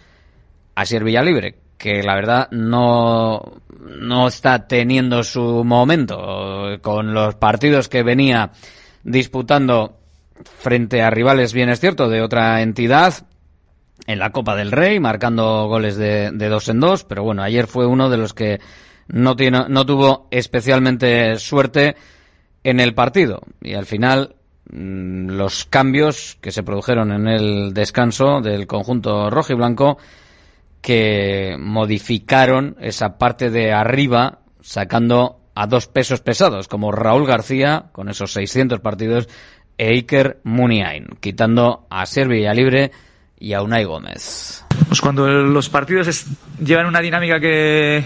Asier 0.75 1.05
Villalibre, 1.05 1.62
que 1.83 2.01
la 2.05 2.15
verdad 2.15 2.49
no, 2.53 3.43
no 3.81 4.29
está 4.29 4.69
teniendo 4.69 5.25
su 5.25 5.65
momento. 5.65 6.79
Con 6.81 7.13
los 7.13 7.35
partidos 7.35 7.89
que 7.89 8.05
venía 8.05 8.53
disputando 9.03 9.99
frente 10.45 11.03
a 11.03 11.11
rivales, 11.11 11.53
bien 11.53 11.71
es 11.71 11.81
cierto, 11.81 12.09
de 12.09 12.23
otra 12.23 12.63
entidad 12.63 13.27
en 14.07 14.21
la 14.21 14.31
Copa 14.31 14.55
del 14.55 14.71
Rey, 14.71 15.01
marcando 15.01 15.67
goles 15.67 15.97
de, 15.97 16.31
dos 16.31 16.69
en 16.69 16.79
dos, 16.79 17.03
pero 17.03 17.25
bueno, 17.25 17.43
ayer 17.43 17.67
fue 17.67 17.85
uno 17.85 18.09
de 18.11 18.17
los 18.17 18.33
que 18.33 18.61
no, 19.09 19.35
tiene, 19.35 19.65
no 19.69 19.85
tuvo 19.85 20.29
especialmente 20.31 21.37
suerte 21.41 21.97
en 22.63 22.79
el 22.79 22.95
partido. 22.95 23.41
Y 23.61 23.75
al 23.75 23.87
final 23.87 24.37
mm, 24.71 25.31
los 25.31 25.65
cambios 25.65 26.39
que 26.41 26.53
se 26.53 26.63
produjeron 26.63 27.11
en 27.11 27.27
el 27.27 27.75
descanso 27.75 28.41
del 28.41 28.69
conjunto 28.69 29.31
rojo 29.31 29.53
y 29.53 29.57
blanco 29.57 29.99
que 30.83 31.57
modificaron 31.59 32.77
esa 32.81 33.17
parte 33.17 33.51
de 33.51 33.73
arriba 33.73 34.41
sacando 34.61 35.39
a 35.55 35.67
dos 35.67 35.87
pesos 35.87 36.21
pesados 36.21 36.69
como 36.69 36.93
Raúl 36.93 37.27
García 37.27 37.87
con 37.93 38.09
esos 38.09 38.33
600 38.33 38.81
partidos 38.81 39.29
e 39.79 39.89
Iker 39.95 40.41
Muniain 40.45 41.07
quitando 41.21 41.87
a 41.89 42.05
Servia 42.05 42.53
Libre 42.53 42.91
y 43.39 43.55
a 43.55 43.63
Unai 43.63 43.85
Gómez. 43.85 44.65
Pues 44.89 45.01
cuando 45.01 45.27
los 45.27 45.69
partidos 45.69 46.27
llevan 46.63 46.87
una 46.87 47.01
dinámica 47.01 47.41
que 47.41 48.05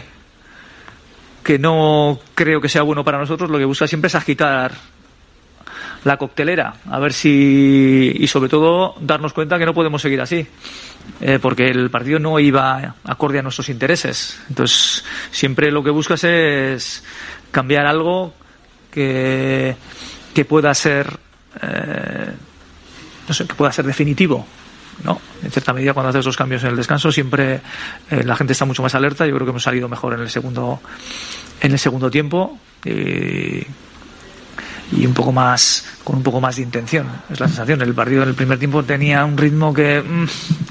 que 1.42 1.58
no 1.58 2.18
creo 2.34 2.60
que 2.60 2.68
sea 2.68 2.82
bueno 2.82 3.04
para 3.04 3.18
nosotros, 3.18 3.48
lo 3.48 3.58
que 3.58 3.64
busca 3.64 3.86
siempre 3.86 4.08
es 4.08 4.16
agitar 4.16 4.72
la 6.02 6.16
coctelera, 6.16 6.74
a 6.90 6.98
ver 6.98 7.12
si 7.12 8.12
y 8.18 8.26
sobre 8.26 8.48
todo 8.48 8.94
darnos 9.00 9.32
cuenta 9.32 9.58
que 9.58 9.66
no 9.66 9.74
podemos 9.74 10.02
seguir 10.02 10.20
así, 10.20 10.46
eh, 11.20 11.38
porque 11.40 11.68
el 11.68 11.90
partido 11.90 12.18
no 12.18 12.38
iba 12.38 12.94
acorde 13.04 13.38
a 13.38 13.42
nuestros 13.42 13.68
intereses. 13.68 14.38
Entonces 14.48 15.04
siempre 15.30 15.70
lo 15.70 15.82
que 15.82 15.90
buscas 15.90 16.24
es 16.24 17.04
cambiar 17.50 17.86
algo 17.86 18.34
que, 18.90 19.76
que 20.34 20.44
pueda 20.44 20.74
ser 20.74 21.18
eh, 21.62 22.32
que 23.26 23.54
pueda 23.54 23.72
ser 23.72 23.86
definitivo. 23.86 24.46
¿no? 25.04 25.20
En 25.42 25.50
cierta 25.50 25.72
medida, 25.72 25.92
cuando 25.92 26.10
haces 26.10 26.20
esos 26.20 26.36
cambios 26.36 26.62
en 26.64 26.70
el 26.70 26.76
descanso, 26.76 27.12
siempre 27.12 27.60
eh, 28.10 28.22
la 28.24 28.36
gente 28.36 28.52
está 28.52 28.64
mucho 28.64 28.82
más 28.82 28.94
alerta. 28.94 29.26
Yo 29.26 29.34
creo 29.34 29.46
que 29.46 29.50
hemos 29.50 29.62
salido 29.62 29.88
mejor 29.88 30.14
en 30.14 30.20
el 30.20 30.30
segundo, 30.30 30.80
en 31.60 31.72
el 31.72 31.78
segundo 31.78 32.10
tiempo 32.10 32.58
y 34.92 35.06
un 35.06 35.14
poco 35.14 35.32
más, 35.32 35.84
con 36.04 36.16
un 36.16 36.22
poco 36.22 36.40
más 36.40 36.56
de 36.56 36.62
intención. 36.62 37.06
Es 37.30 37.40
la 37.40 37.48
sensación. 37.48 37.82
El 37.82 37.94
partido 37.94 38.22
en 38.22 38.28
el 38.28 38.34
primer 38.34 38.58
tiempo 38.58 38.82
tenía 38.84 39.24
un 39.24 39.36
ritmo 39.36 39.72
que, 39.74 40.00
mm, 40.00 40.26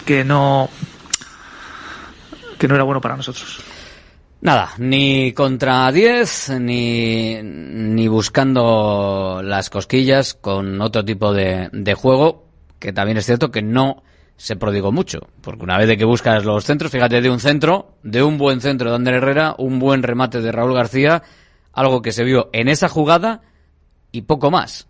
que 0.06 0.24
no, 0.24 0.70
que 2.58 2.68
no 2.68 2.76
era 2.76 2.84
bueno 2.84 3.02
para 3.02 3.18
nosotros. 3.18 3.60
Nada, 4.42 4.74
ni 4.78 5.34
contra 5.34 5.92
10, 5.92 6.60
ni, 6.60 7.42
ni 7.42 8.08
buscando 8.08 9.42
las 9.44 9.70
cosquillas 9.70 10.36
con 10.36 10.80
otro 10.82 11.04
tipo 11.04 11.34
de, 11.34 11.70
de 11.72 11.94
juego, 11.96 12.46
que 12.78 12.94
también 12.94 13.18
es 13.18 13.26
cierto 13.26 13.50
que 13.50 13.64
no 13.64 14.04
se 14.38 14.56
prodigó 14.56 14.92
mucho, 14.92 15.30
porque 15.42 15.64
una 15.64 15.78
vez 15.78 15.88
de 15.88 15.98
que 15.98 16.06
buscas 16.06 16.44
los 16.44 16.66
centros, 16.66 16.92
fíjate, 16.92 17.22
de 17.22 17.30
un 17.30 17.40
centro, 17.40 17.94
de 18.04 18.22
un 18.22 18.38
buen 18.38 18.62
centro 18.62 18.90
de 18.90 18.96
Ander 18.98 19.16
Herrera, 19.16 19.56
un 19.58 19.80
buen 19.80 20.04
remate 20.04 20.42
de 20.42 20.52
Raúl 20.52 20.74
García, 20.74 21.24
algo 21.74 22.02
que 22.02 22.12
se 22.12 22.24
vio 22.24 22.50
en 22.54 22.68
esa 22.68 22.90
jugada 22.90 23.42
y 24.16 24.22
poco 24.22 24.50
más. 24.50 24.88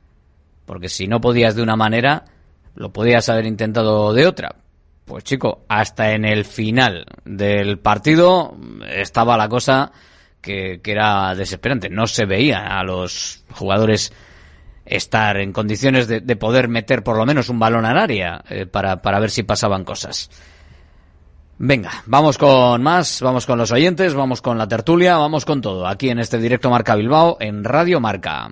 Porque 0.66 0.90
si 0.90 1.08
no 1.08 1.20
podías 1.22 1.56
de 1.56 1.64
una 1.64 1.76
manera, 1.76 2.26
lo 2.76 2.92
podías 2.92 3.28
haber 3.30 3.46
intentado 3.46 4.14
de 4.14 4.28
otra. 4.28 4.56
Pues 5.06 5.24
chico, 5.24 5.66
hasta 5.68 6.12
en 6.12 6.26
el 6.26 6.46
final 6.46 7.06
del 7.24 7.80
partido 7.80 8.56
estaba 8.88 9.38
la 9.38 9.50
cosa 9.50 9.92
que, 10.42 10.80
que 10.82 10.92
era 10.92 11.36
desesperante. 11.36 11.90
No 11.90 12.08
se 12.08 12.26
veía 12.26 12.80
a 12.80 12.84
los 12.84 13.44
jugadores 13.52 14.14
estar 14.86 15.38
en 15.38 15.52
condiciones 15.52 16.08
de, 16.08 16.22
de, 16.22 16.36
poder 16.36 16.68
meter 16.68 17.04
por 17.04 17.18
lo 17.18 17.26
menos 17.26 17.50
un 17.50 17.58
balón 17.58 17.86
al 17.86 17.98
área 17.98 18.44
eh, 18.50 18.68
para, 18.68 19.02
para 19.02 19.20
ver 19.20 19.32
si 19.32 19.44
pasaban 19.44 19.84
cosas. 19.84 20.30
Venga, 21.58 22.04
vamos 22.06 22.38
con 22.38 22.84
más, 22.84 23.22
vamos 23.22 23.46
con 23.46 23.58
los 23.58 23.72
oyentes, 23.72 24.14
vamos 24.14 24.42
con 24.42 24.58
la 24.58 24.68
tertulia, 24.68 25.18
vamos 25.18 25.46
con 25.46 25.62
todo, 25.62 25.88
aquí 25.88 26.10
en 26.10 26.20
este 26.20 26.38
directo 26.38 26.70
Marca 26.70 26.96
Bilbao, 26.96 27.38
en 27.40 27.64
Radio 27.64 28.02
Marca. 28.02 28.52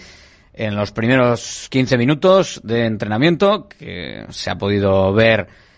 en 0.52 0.76
los 0.76 0.92
primeros 0.92 1.68
15 1.70 2.00
minutos 2.00 2.60
de 2.64 2.86
entrenamiento 2.86 3.70
que 3.70 4.26
se 4.32 4.50
ha 4.50 4.58
podido 4.58 5.14
ver 5.14 5.70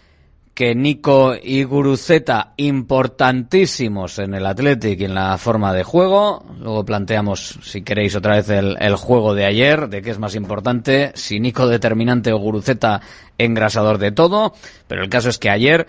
que 0.54 0.76
Nico 0.76 1.34
y 1.42 1.64
Guruceta 1.64 2.54
importantísimos 2.58 4.20
en 4.20 4.36
el 4.36 4.46
Athletic 4.46 5.00
y 5.00 5.06
en 5.06 5.16
la 5.16 5.38
forma 5.38 5.74
de 5.74 5.84
juego. 5.84 6.46
Luego 6.60 6.86
planteamos, 6.86 7.60
si 7.64 7.82
queréis, 7.82 8.16
otra 8.16 8.36
vez 8.36 8.50
el, 8.50 8.96
juego 8.96 9.34
de 9.34 9.46
ayer, 9.46 9.90
de 9.90 10.02
qué 10.04 10.12
es 10.12 10.20
más 10.20 10.36
importante, 10.36 11.12
si 11.16 11.40
Nico 11.40 11.68
determinante 11.68 12.32
o 12.32 12.38
Guruceta 12.38 13.02
engrasador 13.38 13.98
de 13.98 14.12
todo. 14.12 14.54
Pero 14.88 15.04
el 15.04 15.10
caso 15.10 15.30
es 15.30 15.40
que 15.40 15.50
ayer 15.50 15.88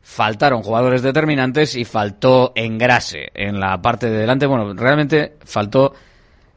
faltaron 0.00 0.62
jugadores 0.62 1.02
determinantes 1.02 1.74
y 1.74 1.84
faltó 1.84 2.52
engrase 2.54 3.30
en 3.34 3.58
la 3.58 3.82
parte 3.82 4.08
de 4.08 4.18
delante. 4.18 4.46
Bueno, 4.46 4.74
realmente 4.74 5.36
faltó 5.44 5.94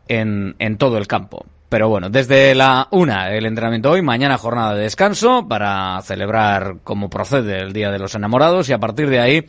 en 0.08 0.78
todo 0.78 0.98
el 0.98 1.08
campo. 1.08 1.46
Pero 1.72 1.88
bueno, 1.88 2.10
desde 2.10 2.54
la 2.54 2.90
una 2.92 3.34
el 3.34 3.46
entrenamiento 3.46 3.92
hoy, 3.92 4.02
mañana 4.02 4.38
jornada 4.38 4.76
de 4.76 4.84
descanso 4.84 5.48
para 5.48 6.02
celebrar 6.02 6.80
como 6.84 7.10
procede 7.10 7.62
el 7.62 7.72
Día 7.72 7.92
de 7.92 7.98
los 7.98 8.14
Enamorados 8.14 8.68
y 8.68 8.74
a 8.74 8.80
partir 8.80 9.10
de 9.10 9.22
ahí 9.22 9.46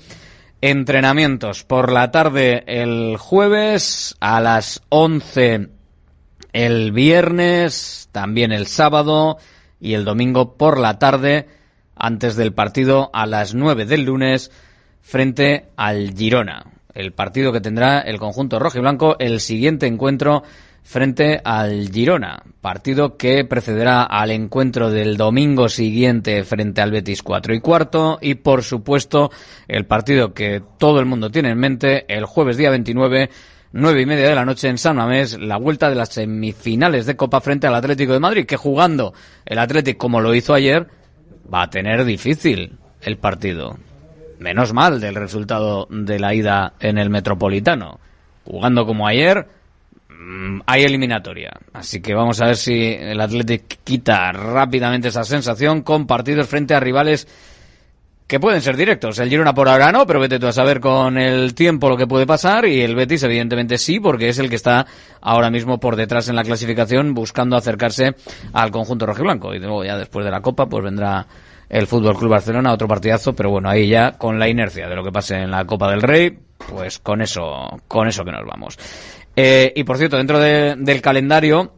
entrenamientos 0.61 1.65
por 1.65 1.91
la 1.91 2.13
tarde 2.13 2.63
el 2.69 3.17
jueves 3.17 4.15
a 4.21 4.41
las 4.41 4.83
11 4.91 5.71
el 6.53 6.93
viernes, 6.93 8.09
también 8.13 8.53
el 8.53 8.69
sábado 8.69 9.39
y 9.81 9.95
el 9.95 10.05
domingo 10.05 10.57
por 10.57 10.79
la 10.79 11.01
tarde 11.01 11.49
antes 11.97 12.37
del 12.37 12.53
partido 12.53 13.11
a 13.13 13.27
las 13.27 13.53
9 13.53 13.85
del 13.85 14.05
lunes 14.05 14.53
frente 15.01 15.71
al 15.75 16.15
Girona. 16.17 16.67
El 16.95 17.15
partido 17.15 17.53
que 17.53 17.61
tendrá 17.61 17.99
el 17.99 18.21
conjunto 18.21 18.61
rojo 18.61 18.79
y 18.79 18.83
blanco 18.83 19.17
el 19.19 19.41
siguiente 19.41 19.89
encuentro 19.89 20.45
frente 20.83 21.41
al 21.45 21.89
Girona, 21.91 22.43
partido 22.61 23.17
que 23.17 23.45
precederá 23.45 24.03
al 24.03 24.31
encuentro 24.31 24.91
del 24.91 25.17
domingo 25.17 25.69
siguiente 25.69 26.45
frente 26.45 26.81
al 26.83 26.91
Betis 26.91 27.23
4 27.23 27.55
y 27.55 27.61
cuarto 27.61 28.19
y 28.21 28.35
por 28.35 28.63
supuesto 28.63 29.31
el 29.69 29.87
partido 29.87 30.35
que 30.35 30.63
todo 30.79 31.01
el 31.01 31.07
mundo 31.07 31.31
tiene 31.31 31.51
en 31.51 31.59
mente 31.59 32.05
el 32.09 32.27
jueves 32.27 32.57
día 32.57 32.71
29 32.71 33.31
nueve 33.73 34.03
y 34.03 34.07
media 34.07 34.29
de 34.29 34.35
la 34.35 34.45
noche 34.45 34.69
en 34.69 34.77
San 34.77 34.97
Mamés, 34.97 35.39
la 35.41 35.57
vuelta 35.57 35.89
de 35.89 35.97
las 35.97 36.11
semifinales 36.11 37.07
de 37.07 37.17
Copa 37.17 37.41
frente 37.41 37.67
al 37.67 37.75
Atlético 37.75 38.13
de 38.13 38.21
Madrid, 38.21 38.45
que 38.45 38.57
jugando 38.57 39.15
el 39.47 39.59
Atlético 39.59 39.99
como 39.99 40.21
lo 40.21 40.35
hizo 40.35 40.53
ayer, 40.53 40.89
va 41.53 41.63
a 41.63 41.71
tener 41.71 42.05
difícil 42.05 42.79
el 43.01 43.17
partido. 43.17 43.79
Menos 44.39 44.73
mal 44.73 45.01
del 45.01 45.15
resultado 45.15 45.87
de 45.91 46.19
la 46.19 46.35
ida 46.35 46.75
en 46.81 46.99
el 46.99 47.11
Metropolitano. 47.11 47.99
Jugando 48.45 48.87
como 48.87 49.07
ayer, 49.07 49.47
hay 50.67 50.83
eliminatoria. 50.85 51.53
Así 51.73 52.01
que 52.01 52.15
vamos 52.15 52.41
a 52.41 52.47
ver 52.47 52.57
si 52.57 52.95
el 52.99 53.21
Athletic 53.21 53.79
quita 53.85 54.33
rápidamente 54.33 55.09
esa 55.09 55.25
sensación 55.25 55.83
con 55.83 56.07
partidos 56.07 56.49
frente 56.49 56.75
a 56.75 56.81
rivales 56.81 57.27
que 58.27 58.41
pueden 58.41 58.63
ser 58.63 58.77
directos. 58.77 59.19
El 59.19 59.29
Girona 59.29 59.53
por 59.53 59.69
ahora 59.69 59.93
no, 59.93 60.07
pero 60.07 60.19
vete 60.19 60.39
tú 60.39 60.47
a 60.47 60.53
saber 60.53 60.81
con 60.81 61.19
el 61.19 61.55
tiempo 61.55 61.91
lo 61.91 61.99
que 61.99 62.07
puede 62.07 62.27
pasar 62.27 62.65
y 62.65 62.81
el 62.81 62.95
Betis 62.95 63.23
evidentemente 63.25 63.77
sí, 63.77 64.01
porque 64.01 64.29
es 64.31 64.39
el 64.39 64.49
que 64.49 64.57
está 64.57 64.87
ahora 65.21 65.51
mismo 65.51 65.79
por 65.79 65.97
detrás 65.97 66.29
en 66.29 66.37
la 66.37 66.43
clasificación 66.43 67.13
buscando 67.13 67.57
acercarse 67.57 68.15
al 68.55 68.71
conjunto 68.71 69.05
rojiblanco. 69.05 69.53
Y 69.55 69.59
luego 69.59 69.85
ya 69.85 69.99
después 69.99 70.25
de 70.25 70.31
la 70.31 70.41
Copa 70.41 70.67
pues 70.67 70.83
vendrá 70.83 71.27
el 71.69 71.87
Fútbol 71.87 72.17
Club 72.17 72.31
Barcelona, 72.31 72.73
otro 72.73 72.89
partidazo, 72.89 73.35
pero 73.35 73.51
bueno, 73.51 73.69
ahí 73.69 73.89
ya 73.89 74.13
con 74.13 74.39
la 74.39 74.49
inercia 74.49 74.89
de 74.89 74.97
lo 74.97 75.03
que 75.03 75.13
pase 75.13 75.37
en 75.37 75.51
la 75.51 75.65
Copa 75.67 75.91
del 75.91 76.03
Rey, 76.03 76.39
pues 76.71 76.99
con 76.99 77.23
eso, 77.23 77.81
con 77.89 78.09
eso 78.09 78.25
que 78.25 78.33
nos 78.33 78.47
vamos. 78.47 78.79
Eh, 79.37 79.73
y 79.75 79.85
por 79.85 79.99
cierto, 79.99 80.17
dentro 80.17 80.39
de- 80.39 80.75
del 80.79 81.01
calendario, 81.01 81.73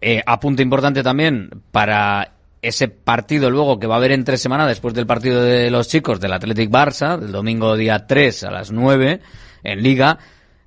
eh, 0.00 0.22
apunte 0.24 0.62
importante 0.62 1.02
también 1.02 1.50
para 1.72 2.32
ese 2.62 2.88
partido 2.88 3.50
luego 3.50 3.78
que 3.78 3.86
va 3.86 3.94
a 3.94 3.98
haber 3.98 4.12
en 4.12 4.24
tres 4.24 4.40
semanas 4.40 4.68
después 4.68 4.94
del 4.94 5.06
partido 5.06 5.42
de 5.42 5.70
los 5.70 5.88
chicos 5.88 6.20
del 6.20 6.32
Athletic 6.32 6.70
Barça, 6.70 7.18
del 7.18 7.32
domingo 7.32 7.76
día 7.76 8.06
3 8.06 8.44
a 8.44 8.50
las 8.50 8.70
9 8.72 9.20
en 9.62 9.82
Liga, 9.82 10.18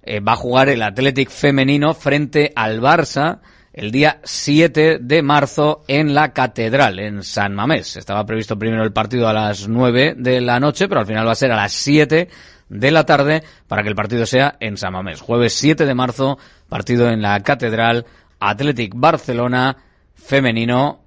eh, 0.04 0.20
va 0.20 0.34
a 0.34 0.38
jugar 0.38 0.70
el 0.70 0.82
Athletic 0.82 1.30
femenino 1.30 1.94
frente 1.94 2.52
al 2.56 2.82
Barça 2.82 3.40
el 3.74 3.92
día 3.92 4.20
7 4.24 5.00
de 5.00 5.22
marzo 5.22 5.84
en 5.88 6.14
la 6.14 6.34
Catedral, 6.34 7.00
en 7.00 7.24
San 7.24 7.54
Mamés. 7.56 7.96
Estaba 7.96 8.26
previsto 8.26 8.60
primero 8.60 8.84
el 8.84 8.92
partido 8.92 9.30
a 9.30 9.34
las 9.34 9.68
9 9.70 10.16
de 10.18 10.42
la 10.42 10.60
noche, 10.60 10.90
pero 10.90 11.00
al 11.02 11.08
final 11.08 11.26
va 11.28 11.32
a 11.32 11.36
ser 11.36 11.52
a 11.52 11.56
las 11.56 11.72
7 11.72 12.28
de 12.72 12.90
la 12.90 13.06
tarde 13.06 13.44
para 13.68 13.84
que 13.84 13.90
el 13.90 13.96
partido 13.96 14.26
sea 14.26 14.56
en 14.62 14.78
San 14.78 14.94
Mamés. 14.94 15.20
Jueves 15.20 15.54
7 15.54 15.86
de 15.86 15.94
marzo, 15.94 16.40
partido 16.70 17.10
en 17.10 17.22
la 17.22 17.40
Catedral, 17.42 18.06
Athletic 18.40 18.94
Barcelona 18.96 19.76
femenino 20.16 21.02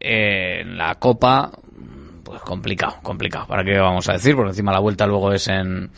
en 0.00 0.76
la 0.76 0.96
Copa, 0.96 1.52
pues 2.24 2.40
complicado, 2.42 2.96
complicado. 3.02 3.46
¿Para 3.46 3.64
qué 3.64 3.78
vamos 3.78 4.08
a 4.08 4.14
decir? 4.14 4.34
Porque 4.34 4.50
encima 4.50 4.72
la 4.72 4.80
vuelta 4.80 5.06
luego 5.06 5.32
es 5.32 5.46
en 5.46 5.90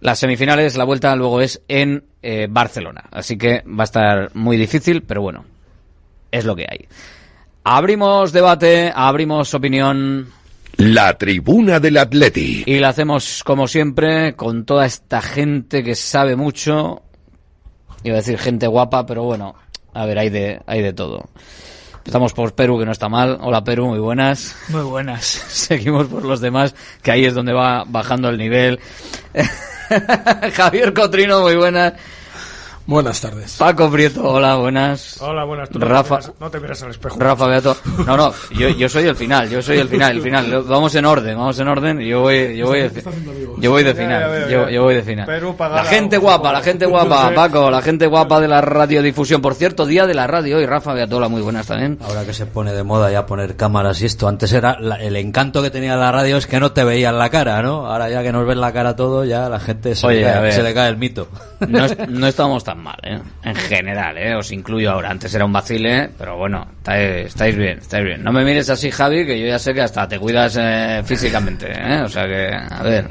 las 0.00 0.18
semifinales, 0.18 0.76
la 0.76 0.84
vuelta 0.84 1.16
luego 1.16 1.40
es 1.40 1.62
en 1.66 2.04
eh, 2.22 2.46
Barcelona. 2.50 3.04
Así 3.10 3.38
que 3.38 3.62
va 3.62 3.84
a 3.84 3.84
estar 3.84 4.30
muy 4.34 4.58
difícil, 4.58 5.02
pero 5.02 5.22
bueno, 5.22 5.46
es 6.30 6.44
lo 6.44 6.54
que 6.54 6.66
hay. 6.68 6.86
Abrimos 7.64 8.32
debate, 8.32 8.92
abrimos 8.94 9.54
opinión. 9.54 10.28
La 10.76 11.16
tribuna 11.16 11.80
del 11.80 11.96
Atleti. 11.96 12.64
Y 12.66 12.78
la 12.78 12.88
hacemos 12.88 13.42
como 13.44 13.68
siempre 13.68 14.34
con 14.34 14.64
toda 14.64 14.86
esta 14.86 15.22
gente 15.22 15.82
que 15.82 15.94
sabe 15.94 16.36
mucho. 16.36 17.02
Iba 18.02 18.16
a 18.16 18.18
decir 18.18 18.38
gente 18.38 18.66
guapa, 18.66 19.06
pero 19.06 19.22
bueno, 19.22 19.54
a 19.92 20.06
ver, 20.06 20.18
hay 20.18 20.30
de, 20.30 20.60
hay 20.66 20.82
de 20.82 20.92
todo. 20.92 21.28
Empezamos 21.98 22.34
por 22.34 22.54
Perú, 22.54 22.78
que 22.78 22.84
no 22.84 22.92
está 22.92 23.08
mal. 23.08 23.38
Hola 23.40 23.64
Perú, 23.64 23.86
muy 23.86 23.98
buenas. 23.98 24.54
Muy 24.68 24.82
buenas. 24.82 25.24
Seguimos 25.48 26.06
por 26.06 26.24
los 26.24 26.40
demás, 26.40 26.74
que 27.02 27.10
ahí 27.10 27.24
es 27.24 27.34
donde 27.34 27.52
va 27.52 27.84
bajando 27.86 28.28
el 28.28 28.36
nivel. 28.36 28.78
Javier 30.52 30.92
Cotrino, 30.92 31.40
muy 31.40 31.56
buenas. 31.56 31.94
Buenas 32.86 33.18
tardes. 33.18 33.56
Paco 33.58 33.90
Prieto, 33.90 34.22
hola, 34.28 34.56
buenas. 34.56 35.16
Hola, 35.22 35.44
buenas. 35.44 35.70
Tú 35.70 35.78
no 35.78 35.86
Rafa, 35.86 36.18
te 36.18 36.26
miras- 36.26 36.40
no 36.40 36.50
te 36.50 36.60
miras 36.60 36.82
al 36.82 36.90
espejo. 36.90 37.16
Rafa 37.18 37.46
Beato. 37.46 37.74
No, 38.06 38.14
no, 38.14 38.30
yo, 38.50 38.68
yo 38.68 38.90
soy 38.90 39.04
el 39.04 39.16
final, 39.16 39.48
yo 39.48 39.62
soy 39.62 39.78
el 39.78 39.88
final, 39.88 40.16
el 40.16 40.20
final. 40.22 40.62
Vamos 40.68 40.94
en 40.94 41.06
orden, 41.06 41.34
vamos 41.38 41.58
en 41.58 41.68
orden. 41.68 42.00
Yo 42.00 42.20
voy, 42.20 42.54
yo 42.54 42.66
voy, 42.66 42.90
yo 43.58 43.70
voy 43.70 43.84
de 43.84 43.94
Ya, 43.94 44.00
ya 44.00 44.04
final, 44.28 44.70
yo, 44.70 44.82
voy 44.82 44.94
de 44.96 45.02
final. 45.02 45.24
Perú 45.24 45.56
La 45.58 45.84
gente 45.84 46.18
guapa, 46.18 46.52
la 46.52 46.60
gente 46.60 46.84
guapa. 46.84 47.32
Paco, 47.34 47.70
la 47.70 47.80
gente 47.80 48.06
guapa 48.06 48.38
de 48.40 48.48
la 48.48 48.60
radiodifusión. 48.60 49.40
Por 49.40 49.54
cierto, 49.54 49.86
día 49.86 50.06
de 50.06 50.12
la 50.12 50.26
radio 50.26 50.60
y 50.60 50.66
Rafa 50.66 50.92
Beatola, 50.92 51.28
muy 51.28 51.40
buenas 51.40 51.66
también. 51.66 51.98
Ahora 52.06 52.26
que 52.26 52.34
se 52.34 52.44
pone 52.44 52.72
de 52.74 52.82
moda 52.82 53.10
ya 53.10 53.24
poner 53.24 53.56
cámaras 53.56 54.02
y 54.02 54.04
esto, 54.06 54.28
antes 54.28 54.52
era 54.52 54.78
la- 54.78 54.96
el 54.96 55.16
encanto 55.16 55.62
que 55.62 55.70
tenía 55.70 55.96
la 55.96 56.12
radio 56.12 56.36
es 56.36 56.46
que 56.46 56.60
no 56.60 56.72
te 56.72 56.84
veían 56.84 57.16
la 57.18 57.30
cara, 57.30 57.62
¿no? 57.62 57.86
Ahora 57.86 58.10
ya 58.10 58.22
que 58.22 58.30
nos 58.30 58.46
ven 58.46 58.60
la 58.60 58.74
cara 58.74 58.94
todo, 58.94 59.24
ya 59.24 59.48
la 59.48 59.58
gente 59.58 59.94
se, 59.94 60.06
Oye, 60.06 60.18
le, 60.20 60.24
cae, 60.26 60.42
ver. 60.42 60.52
se 60.52 60.62
le 60.62 60.74
cae 60.74 60.90
el 60.90 60.98
mito. 60.98 61.28
No, 61.66 61.86
no 62.08 62.26
estamos 62.26 62.62
tan 62.62 62.73
mal, 62.82 62.96
¿eh? 63.02 63.18
En 63.42 63.54
general, 63.54 64.16
¿eh? 64.18 64.34
Os 64.34 64.50
incluyo 64.52 64.90
ahora. 64.92 65.10
Antes 65.10 65.34
era 65.34 65.44
un 65.44 65.52
vacile, 65.52 66.10
pero 66.18 66.36
bueno, 66.36 66.66
estáis, 66.78 67.26
estáis 67.26 67.56
bien, 67.56 67.78
estáis 67.78 68.04
bien. 68.04 68.22
No 68.24 68.32
me 68.32 68.44
mires 68.44 68.68
así, 68.70 68.90
Javi, 68.90 69.24
que 69.26 69.38
yo 69.40 69.46
ya 69.46 69.58
sé 69.58 69.72
que 69.74 69.82
hasta 69.82 70.08
te 70.08 70.18
cuidas 70.18 70.56
eh, 70.60 71.02
físicamente, 71.04 71.66
¿eh? 71.70 72.02
O 72.02 72.08
sea 72.08 72.26
que, 72.26 72.50
a 72.54 72.82
ver, 72.82 73.08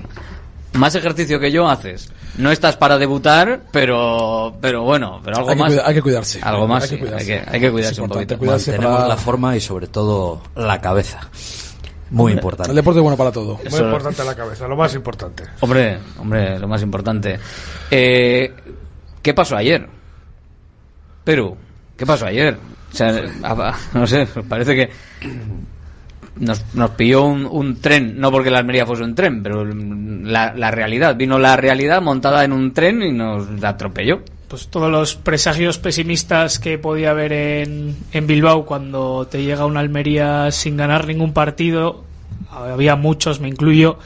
más 0.73 0.95
ejercicio 0.95 1.39
que 1.39 1.52
yo 1.52 1.69
haces. 1.69 2.12
No 2.38 2.52
estás 2.52 2.76
para 2.78 2.97
debutar, 2.97 3.62
pero, 3.71 4.58
pero 4.60 4.82
bueno, 4.82 5.21
pero 5.23 5.38
algo 5.38 5.49
Hay 5.52 5.56
que 5.56 5.62
más. 5.62 5.71
cuida- 5.73 5.88
hay 5.88 5.93
que 5.93 6.02
cuidarse. 6.02 6.39
Algo 6.41 6.67
más, 6.67 6.84
Hay 6.84 6.89
que 6.89 6.95
sí, 6.95 7.02
hay 7.02 7.08
cuidarse. 7.08 7.26
que, 7.28 7.52
hay 7.52 7.60
que 7.62 7.71
cuidarse 7.71 8.02
un 8.02 8.06
importante 8.06 8.34
poquito. 8.36 8.39
cuidarse 8.39 8.71
Mantenemos 8.71 8.97
para- 8.97 9.08
la 9.10 9.17
forma 9.17 9.56
y 9.56 9.60
sobre 9.60 9.88
todo 9.88 10.41
la 10.56 10.82
cabeza. 10.82 11.19
Muy 12.10 12.32
El 12.32 12.38
importante. 12.39 12.73
deporte 12.73 12.99
es 12.99 13.04
bueno 13.04 13.17
para 13.17 13.32
todo. 13.32 13.60
Muy 13.69 13.80
importante 13.80 14.23
la 14.23 14.36
cabeza, 14.36 14.67
lo 14.67 14.76
más 14.76 14.93
importante. 14.95 15.43
Hombre, 15.62 15.97
hombre, 16.19 16.58
lo 16.60 16.67
más 16.67 16.82
importante. 16.84 17.39
Eh, 17.89 18.52
¿Qué 19.23 19.33
pasó 19.33 19.55
ayer? 19.55 19.88
Perú, 21.23 21.57
¿qué 21.97 22.05
pasó 22.05 22.25
ayer? 22.25 22.57
O 22.91 22.95
sea, 22.95 23.12
no 23.93 24.05
sé, 24.05 24.27
parece 24.47 24.75
que 24.75 24.89
nos, 26.36 26.75
nos 26.75 26.89
pilló 26.91 27.23
un, 27.23 27.45
un 27.45 27.79
tren, 27.79 28.19
no 28.19 28.31
porque 28.31 28.51
la 28.51 28.59
Almería 28.59 28.86
fuese 28.86 29.03
un 29.03 29.15
tren, 29.15 29.41
pero 29.41 29.65
la, 29.65 30.53
la 30.53 30.71
realidad, 30.71 31.15
vino 31.15 31.39
la 31.39 31.55
realidad 31.55 32.01
montada 32.01 32.43
en 32.43 32.51
un 32.51 32.73
tren 32.73 33.01
y 33.01 33.13
nos 33.13 33.63
atropelló. 33.63 34.21
Pues 34.49 34.67
todos 34.67 34.91
los 34.91 35.15
presagios 35.15 35.80
pesimistas 35.80 36.59
que 36.59 36.78
podía 36.78 37.11
haber 37.11 37.32
en, 37.32 37.95
en 38.11 38.28
Bilbao 38.28 38.65
cuando 38.65 39.26
te 39.26 39.41
llega 39.41 39.65
una 39.65 39.80
Almería 39.80 40.51
sin 40.51 40.76
ganar 40.76 41.07
ningún 41.07 41.32
partido, 41.34 42.03
había 42.51 42.97
muchos, 42.97 43.39
me 43.39 43.47
incluyo, 43.47 43.97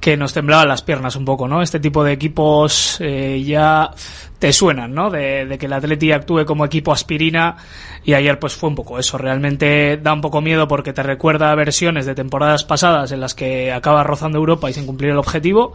que 0.00 0.16
nos 0.16 0.32
temblaban 0.32 0.68
las 0.68 0.82
piernas 0.82 1.16
un 1.16 1.24
poco, 1.24 1.48
¿no? 1.48 1.62
Este 1.62 1.80
tipo 1.80 2.04
de 2.04 2.12
equipos 2.12 2.98
eh, 3.00 3.42
ya 3.44 3.90
te 4.38 4.52
suenan, 4.52 4.94
¿no? 4.94 5.10
De, 5.10 5.56
que 5.58 5.66
el 5.66 5.72
Atleti 5.72 6.12
actúe 6.12 6.44
como 6.44 6.64
equipo 6.64 6.92
aspirina 6.92 7.56
y 8.04 8.14
ayer 8.14 8.38
pues 8.38 8.54
fue 8.54 8.68
un 8.68 8.74
poco 8.74 8.98
eso. 8.98 9.18
Realmente 9.18 9.96
da 9.96 10.12
un 10.12 10.20
poco 10.20 10.40
miedo 10.40 10.68
porque 10.68 10.92
te 10.92 11.02
recuerda 11.02 11.50
a 11.50 11.54
versiones 11.54 12.06
de 12.06 12.14
temporadas 12.14 12.64
pasadas 12.64 13.10
en 13.12 13.20
las 13.20 13.34
que 13.34 13.72
acaba 13.72 14.04
rozando 14.04 14.38
Europa 14.38 14.70
y 14.70 14.74
sin 14.74 14.86
cumplir 14.86 15.10
el 15.10 15.18
objetivo. 15.18 15.72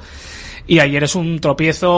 Y 0.67 0.79
ayer 0.79 1.03
es 1.03 1.15
un 1.15 1.39
tropiezo 1.39 1.89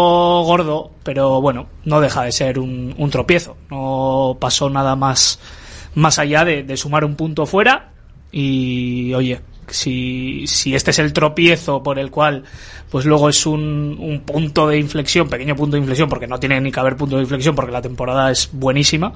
gordo, 0.43 0.91
pero 1.03 1.41
bueno, 1.41 1.67
no 1.84 1.99
deja 1.99 2.24
de 2.24 2.32
ser 2.32 2.57
un, 2.57 3.09
tropiezo. 3.11 3.57
No 3.69 4.38
pasó 4.39 4.69
nada 4.69 4.95
más, 4.95 5.39
más 5.95 6.17
allá 6.17 6.45
de 6.45 6.78
sumar 6.78 7.03
un 7.03 7.15
punto 7.15 7.45
fuera. 7.45 7.91
Y 8.32 9.13
oye, 9.13 9.41
si, 9.70 10.45
si 10.47 10.76
este 10.76 10.91
es 10.91 10.99
el 10.99 11.14
tropiezo 11.14 11.82
por 11.84 11.99
el 11.99 12.11
cual 12.11 12.43
pues 12.89 13.05
luego 13.05 13.30
es 13.30 13.45
un, 13.45 13.97
un 13.99 14.22
punto 14.22 14.68
de 14.68 14.78
inflexión, 14.78 15.28
pequeño 15.28 15.55
punto 15.55 15.76
de 15.76 15.80
inflexión, 15.80 16.09
porque 16.09 16.28
no 16.28 16.39
tiene 16.39 16.61
ni 16.61 16.72
que 16.72 16.80
haber 16.80 16.95
punto 16.95 17.16
de 17.16 17.24
inflexión 17.24 17.55
porque 17.55 17.72
la 17.72 17.82
temporada 17.82 18.30
es 18.30 18.49
buenísima, 18.51 19.14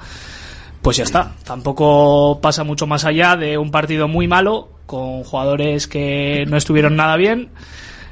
pues 0.81 0.97
ya 0.97 1.03
está. 1.03 1.35
Tampoco 1.43 2.39
pasa 2.41 2.63
mucho 2.63 2.87
más 2.87 3.05
allá 3.05 3.35
de 3.35 3.57
un 3.57 3.69
partido 3.69 4.07
muy 4.07 4.27
malo, 4.27 4.69
con 4.87 5.23
jugadores 5.23 5.87
que 5.87 6.45
no 6.47 6.57
estuvieron 6.57 6.95
nada 6.95 7.17
bien, 7.17 7.49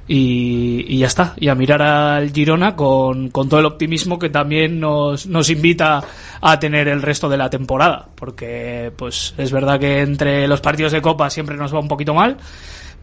y, 0.07 0.85
y 0.87 0.99
ya 0.99 1.07
está. 1.07 1.33
Y 1.37 1.47
a 1.47 1.55
mirar 1.55 1.81
al 1.81 2.31
Girona 2.31 2.75
con, 2.75 3.29
con 3.29 3.49
todo 3.49 3.59
el 3.59 3.65
optimismo 3.65 4.19
que 4.19 4.29
también 4.29 4.79
nos, 4.79 5.25
nos 5.25 5.49
invita 5.49 6.03
a 6.41 6.59
tener 6.59 6.87
el 6.87 7.01
resto 7.01 7.27
de 7.29 7.37
la 7.37 7.49
temporada. 7.49 8.07
Porque, 8.15 8.91
pues, 8.95 9.33
es 9.37 9.51
verdad 9.51 9.79
que 9.79 10.01
entre 10.01 10.47
los 10.47 10.61
partidos 10.61 10.91
de 10.91 11.01
Copa 11.01 11.29
siempre 11.29 11.57
nos 11.57 11.73
va 11.73 11.79
un 11.79 11.87
poquito 11.87 12.13
mal. 12.13 12.37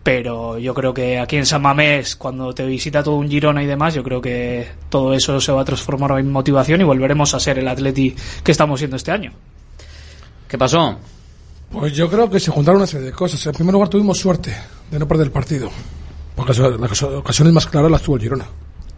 Pero 0.03 0.59
yo 0.59 0.75
creo 0.75 0.93
que 0.93 1.19
aquí 1.19 1.37
en 1.37 1.47
San 1.47 1.63
Mamés, 1.63 2.17
cuando 2.17 2.53
te 2.53 2.67
visita 2.67 3.05
todo 3.05 3.17
un 3.17 3.29
Girona 3.29 3.63
y 3.63 3.67
demás, 3.67 3.95
yo 3.95 4.03
creo 4.03 4.21
que 4.21 4.67
todo 4.89 5.15
eso 5.15 5.41
se 5.41 5.53
va 5.53 5.63
a 5.63 5.65
transformar 5.65 6.19
en 6.19 6.31
motivación 6.31 6.81
y 6.81 6.85
volveremos 6.85 7.35
a 7.35 7.41
ser 7.41 7.61
el 7.61 7.69
Atleti 7.69 8.15
que 8.43 8.51
estamos 8.51 8.81
siendo 8.81 8.97
este 8.97 9.13
año. 9.13 9.33
¿Qué 10.49 10.59
pasó? 10.59 10.99
Pues 11.71 11.95
yo 11.95 12.11
creo 12.11 12.29
que 12.29 12.41
se 12.41 12.51
juntaron 12.51 12.81
una 12.81 12.87
serie 12.87 13.07
de 13.07 13.13
cosas. 13.13 13.47
En 13.47 13.53
primer 13.53 13.73
lugar, 13.73 13.89
tuvimos 13.89 14.19
suerte 14.19 14.55
de 14.91 14.99
no 14.99 15.07
perder 15.07 15.27
el 15.27 15.33
partido. 15.33 15.71
Porque 16.35 16.53
las, 16.55 17.03
ocasiones 17.03 17.53
más 17.55 17.67
claras 17.67 17.91
las 17.91 18.03
tuvo 18.03 18.17
el 18.17 18.23
Girona. 18.23 18.47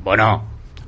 Bueno, 0.03 0.43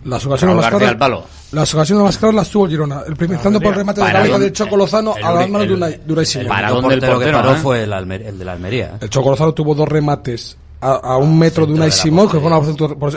Las 0.04 0.24
ocasiones 0.26 0.56
más 0.56 0.66
claras. 0.68 0.88
al 0.88 0.98
palo. 0.98 1.24
Las 1.52 1.74
ocasiones 1.74 2.04
más 2.04 2.18
claras 2.18 2.34
las 2.36 2.50
tuvo 2.50 2.64
el 2.66 2.70
Girona. 2.70 3.00
El 3.06 3.16
primer, 3.16 3.34
empezando 3.36 3.60
por 3.60 3.68
el 3.72 3.78
remate 3.78 4.00
de 4.00 4.06
Para 4.06 4.18
cabeza 4.18 4.32
dónde- 4.34 4.46
de 4.46 4.52
Choco 4.52 4.76
Lozano 4.76 5.14
a 5.22 5.32
las 5.32 5.48
manos 5.48 5.68
de 5.68 5.74
Unai, 5.74 6.00
de 6.04 6.12
Unai 6.12 6.26
Simón. 6.26 6.46
El 6.64 6.80
portero 6.82 7.18
que 7.18 7.32
paró 7.32 7.54
fue 7.56 7.82
el, 7.84 7.92
Almer- 7.92 8.22
el 8.26 8.38
de 8.38 8.44
la 8.44 8.52
Almería. 8.52 8.98
El 9.00 9.10
Choco 9.10 9.30
Lozano 9.30 9.52
tuvo 9.54 9.74
dos 9.74 9.88
remates 9.88 10.56
a, 10.80 10.92
a 10.92 11.16
un 11.16 11.38
metro 11.38 11.66
de 11.66 11.72
Unai 11.72 11.90
Simón, 11.90 12.28
que 12.28 12.38
fue 12.38 12.46
una, 12.52 12.58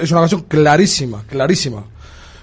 es 0.02 0.12
una 0.12 0.22
ocasión 0.22 0.42
clarísima, 0.48 1.24
clarísima. 1.28 1.84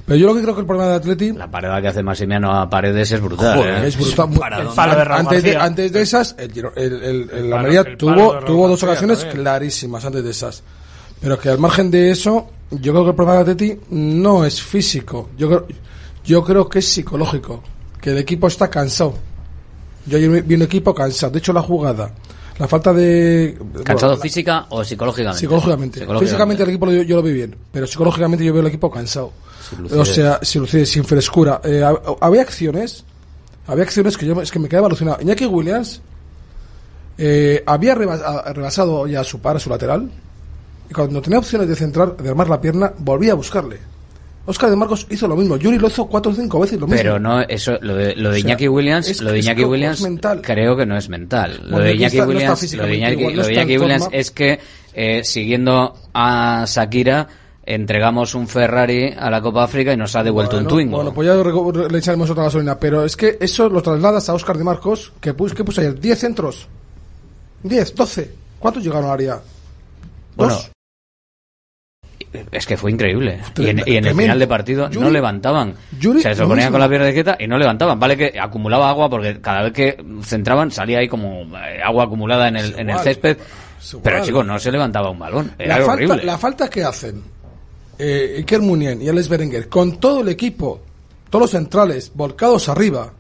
Pero 0.07 0.19
yo 0.19 0.27
lo 0.29 0.35
que 0.37 0.43
creo 0.43 0.55
que 0.55 0.61
el 0.61 0.67
problema 0.67 0.91
de 0.91 0.95
Atleti 0.97 1.33
La 1.33 1.51
parada 1.51 1.83
que 1.83 1.89
hace 1.89 2.01
Maximiano 2.03 2.53
a 2.57 2.71
Paredes 2.71 3.11
es 3.11 3.21
brutal. 3.21 3.59
Joder, 3.59 3.85
¿eh? 3.85 3.89
es 3.89 3.97
brutal. 3.97 4.29
El 4.61 4.69
palo 4.69 4.97
de 4.97 5.05
Raúl 5.05 5.21
antes, 5.21 5.43
de, 5.43 5.57
antes 5.57 5.93
de 5.93 6.01
esas, 6.01 6.37
el, 6.39 6.51
el, 6.77 6.93
el- 6.93 7.03
el 7.03 7.29
palo- 7.29 7.57
Almería 7.57 7.81
el 7.81 7.97
palo 7.97 8.31
tuvo, 8.31 8.39
tuvo 8.45 8.69
dos 8.69 8.83
ocasiones 8.85 9.19
también. 9.19 9.43
clarísimas 9.43 10.05
antes 10.05 10.23
de 10.25 10.31
esas. 10.31 10.63
Pero 11.21 11.39
que 11.39 11.49
al 11.49 11.59
margen 11.59 11.91
de 11.91 12.11
eso, 12.13 12.49
yo 12.71 12.93
creo 12.93 13.03
que 13.05 13.11
el 13.11 13.17
problema 13.17 13.43
de 13.43 13.53
Atleti 13.53 13.81
no 13.91 14.45
es 14.45 14.63
físico. 14.63 15.31
Yo 15.37 15.49
creo, 15.49 15.67
yo 16.25 16.45
creo 16.45 16.69
que 16.69 16.79
es 16.79 16.87
psicológico. 16.89 17.63
Que 18.01 18.11
el 18.11 18.19
equipo 18.19 18.47
está 18.47 18.71
cansado. 18.71 19.15
Yo 20.07 20.19
ayer 20.19 20.43
vi 20.45 20.55
un 20.55 20.63
equipo 20.63 20.95
cansado. 20.95 21.33
De 21.33 21.39
hecho, 21.41 21.53
la 21.53 21.63
jugada, 21.63 22.13
la 22.61 22.69
falta 22.69 22.93
de. 22.93 23.59
¿Cansado 23.83 24.13
bueno, 24.13 24.23
física 24.23 24.67
o 24.69 24.85
psicológicamente? 24.85 25.41
Psicológicamente. 25.41 26.01
Físicamente 26.21 26.63
el 26.63 26.69
equipo 26.69 26.87
lo- 26.87 26.93
yo, 27.03 27.17
lo 27.17 27.23
vi 27.23 27.33
bien, 27.33 27.57
pero 27.73 27.89
psicológicamente 27.89 28.45
yo 28.45 28.53
veo 28.53 28.61
el 28.61 28.69
equipo 28.69 28.89
cansado. 28.89 29.33
Lucidez. 29.73 30.01
O 30.01 30.05
sea, 30.05 30.39
sin 30.43 30.61
lucidez, 30.63 30.89
sin 30.91 31.05
frescura. 31.05 31.61
Eh, 31.65 31.81
hab- 31.83 32.19
había 32.21 32.43
acciones, 32.43 33.05
había 33.67 33.85
acciones 33.85 34.17
que 34.17 34.27
yo 34.27 34.41
es 34.41 34.51
que 34.51 34.59
me 34.59 34.69
quedaba 34.69 34.87
alucinado. 34.89 35.19
Iñaki 35.21 35.47
Williams 35.47 36.01
eh, 37.19 37.63
había 37.67 37.95
rebasado 37.95 39.07
ya 39.07 39.21
a 39.21 39.25
su 39.25 39.41
par, 39.41 39.57
a 39.57 39.59
su 39.59 39.71
lateral, 39.71 40.11
y 40.91 40.93
cuando 40.95 41.21
tenía 41.23 41.39
opciones 41.39 41.69
de 41.69 41.75
centrar, 41.77 42.17
de 42.17 42.29
armar 42.29 42.49
la 42.49 42.61
pierna, 42.61 42.93
volvía 42.99 43.33
a 43.33 43.35
buscarle. 43.35 43.79
Oscar 44.49 44.71
de 44.71 44.77
Marcos 44.77 45.09
hizo 45.11 45.27
lo 45.27 45.35
mismo. 45.35 45.57
Yuri 45.57 45.77
lo 45.77 45.89
hizo 45.89 46.07
cuatro 46.07 46.31
o 46.31 46.35
cinco 46.35 46.61
veces 46.61 46.79
lo 46.79 46.87
mismo. 46.87 46.97
Pero 47.03 47.19
no, 47.19 47.41
eso, 47.41 47.77
lo 47.81 47.97
de, 47.97 48.15
lo 48.15 48.31
de 48.31 48.39
O 48.39 48.41
sea, 48.43 48.51
Iñaki 48.51 48.69
Williams, 48.69 49.09
es- 49.09 49.21
lo 49.21 49.33
de 49.33 49.41
Iñaki 49.41 49.65
Williams, 49.65 50.01
mental. 50.03 50.41
creo 50.41 50.77
que 50.77 50.87
no 50.87 50.97
es 50.97 51.09
mental. 51.09 51.61
Lo 51.65 51.79
de 51.81 51.95
Iñaki 51.95 52.05
está- 52.19 52.27
no 52.27 52.33
está 52.39 52.53
Williams, 52.55 52.75
lo 52.75 52.87
de 52.87 52.97
Iñaki, 52.97 53.13
igual, 53.15 53.35
no 53.35 53.37
lo 53.43 53.47
de 53.47 53.53
está 53.53 53.63
Iñaki 53.63 53.75
en 53.75 53.81
Williams 53.83 54.09
es 54.13 54.31
que, 54.31 54.61
eh, 54.95 55.25
siguiendo 55.25 55.97
a 56.15 56.65
Shakira, 56.69 57.27
entregamos 57.67 58.35
un 58.35 58.47
Ferrari 58.49 59.13
a 59.19 59.29
la 59.29 59.43
Copa 59.43 59.65
África 59.65 59.93
y 59.93 59.97
nos 59.97 60.15
ha 60.17 60.23
devuelto 60.23 60.57
un 60.57 60.67
Twingo. 60.67 60.97
Bueno, 60.97 61.13
pues 61.13 61.27
ya 61.27 61.35
le 61.89 61.99
echaremos 61.99 62.31
otra 62.31 62.45
gasolina. 62.45 62.79
Pero 62.79 63.05
es 63.05 63.17
que 63.17 63.37
eso 63.41 63.69
lo 63.69 63.83
trasladas 63.83 64.29
a 64.29 64.35
Oscar 64.35 64.57
de 64.57 64.65
Marcos, 64.65 65.13
que, 65.21 65.35
pus, 65.35 65.53
que 65.53 65.65
puso 65.65 65.81
ayer 65.81 65.99
10 65.99 66.19
centros. 66.19 66.69
10, 67.63 67.95
12. 67.95 68.31
¿Cuántos 68.59 68.83
llegaron 68.85 69.07
al 69.07 69.13
área? 69.13 69.41
Bueno, 70.37 70.57
es 72.53 72.67
que 72.67 72.77
fue 72.77 72.91
increíble. 72.91 73.41
Y 73.57 73.69
en, 73.69 73.83
y 73.87 73.97
en 73.97 74.07
el 74.07 74.15
final 74.15 74.39
de 74.39 74.47
partido 74.47 74.89
no 74.89 75.01
Yuri- 75.01 75.11
levantaban. 75.13 75.75
Yuri, 75.99 76.21
se 76.23 76.35
lo 76.35 76.49
ponían 76.49 76.71
con 76.71 76.81
la 76.81 76.89
pierna 76.89 77.11
quieta 77.13 77.37
y 77.39 77.47
no 77.47 77.57
levantaban. 77.59 77.99
Vale 77.99 78.17
que 78.17 78.39
acumulaba 78.39 78.91
agua 78.91 79.09
porque 79.09 79.41
cada 79.41 79.63
vez 79.63 79.73
que 79.73 80.05
centraban 80.23 80.71
salía 80.71 80.99
ahí 80.99 81.09
como 81.09 81.43
eh, 81.59 81.81
agua 81.83 82.05
acumulada 82.05 82.49
en 82.49 82.57
el, 82.57 82.79
en 82.79 82.91
el 82.91 82.99
césped. 83.01 83.39
Pero 84.03 84.25
chicos, 84.25 84.45
no 84.45 84.59
se 84.59 84.73
levantaba 84.73 85.11
un 85.11 85.19
balón. 85.19 85.53
Era 85.59 85.79
la, 85.79 85.87
horrible. 85.87 86.09
falta, 86.09 86.25
la 86.27 86.39
falta 86.39 86.69
que 86.69 86.83
hacen 86.85 87.23
eh, 87.99 88.35
Iker 88.39 88.61
Munien 88.61 89.01
y 89.03 89.09
Alex 89.09 89.29
Berenguer 89.29 89.69
con 89.69 89.99
todo 89.99 90.21
el 90.21 90.29
equipo, 90.29 90.81
todos 91.31 91.43
los 91.45 91.51
centrales 91.51 92.11
volcados 92.15 92.69
arriba, 92.69 93.13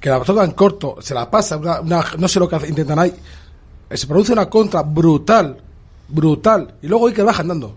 que 0.00 0.08
la 0.08 0.20
tocan 0.20 0.52
corto, 0.52 0.96
se 1.00 1.14
la 1.14 1.30
pasa, 1.30 1.56
una- 1.56 1.80
una- 1.80 2.06
no 2.18 2.28
sé 2.28 2.38
lo 2.40 2.48
que 2.48 2.56
hace- 2.56 2.68
intentan 2.68 2.98
ahí, 2.98 3.12
eh, 3.90 3.96
se 3.96 4.06
produce 4.06 4.32
una 4.32 4.48
contra 4.48 4.82
brutal, 4.82 5.56
brutal, 6.08 6.74
y 6.82 6.86
luego 6.88 7.06
Iker 7.08 7.24
baja 7.24 7.42
andando. 7.42 7.74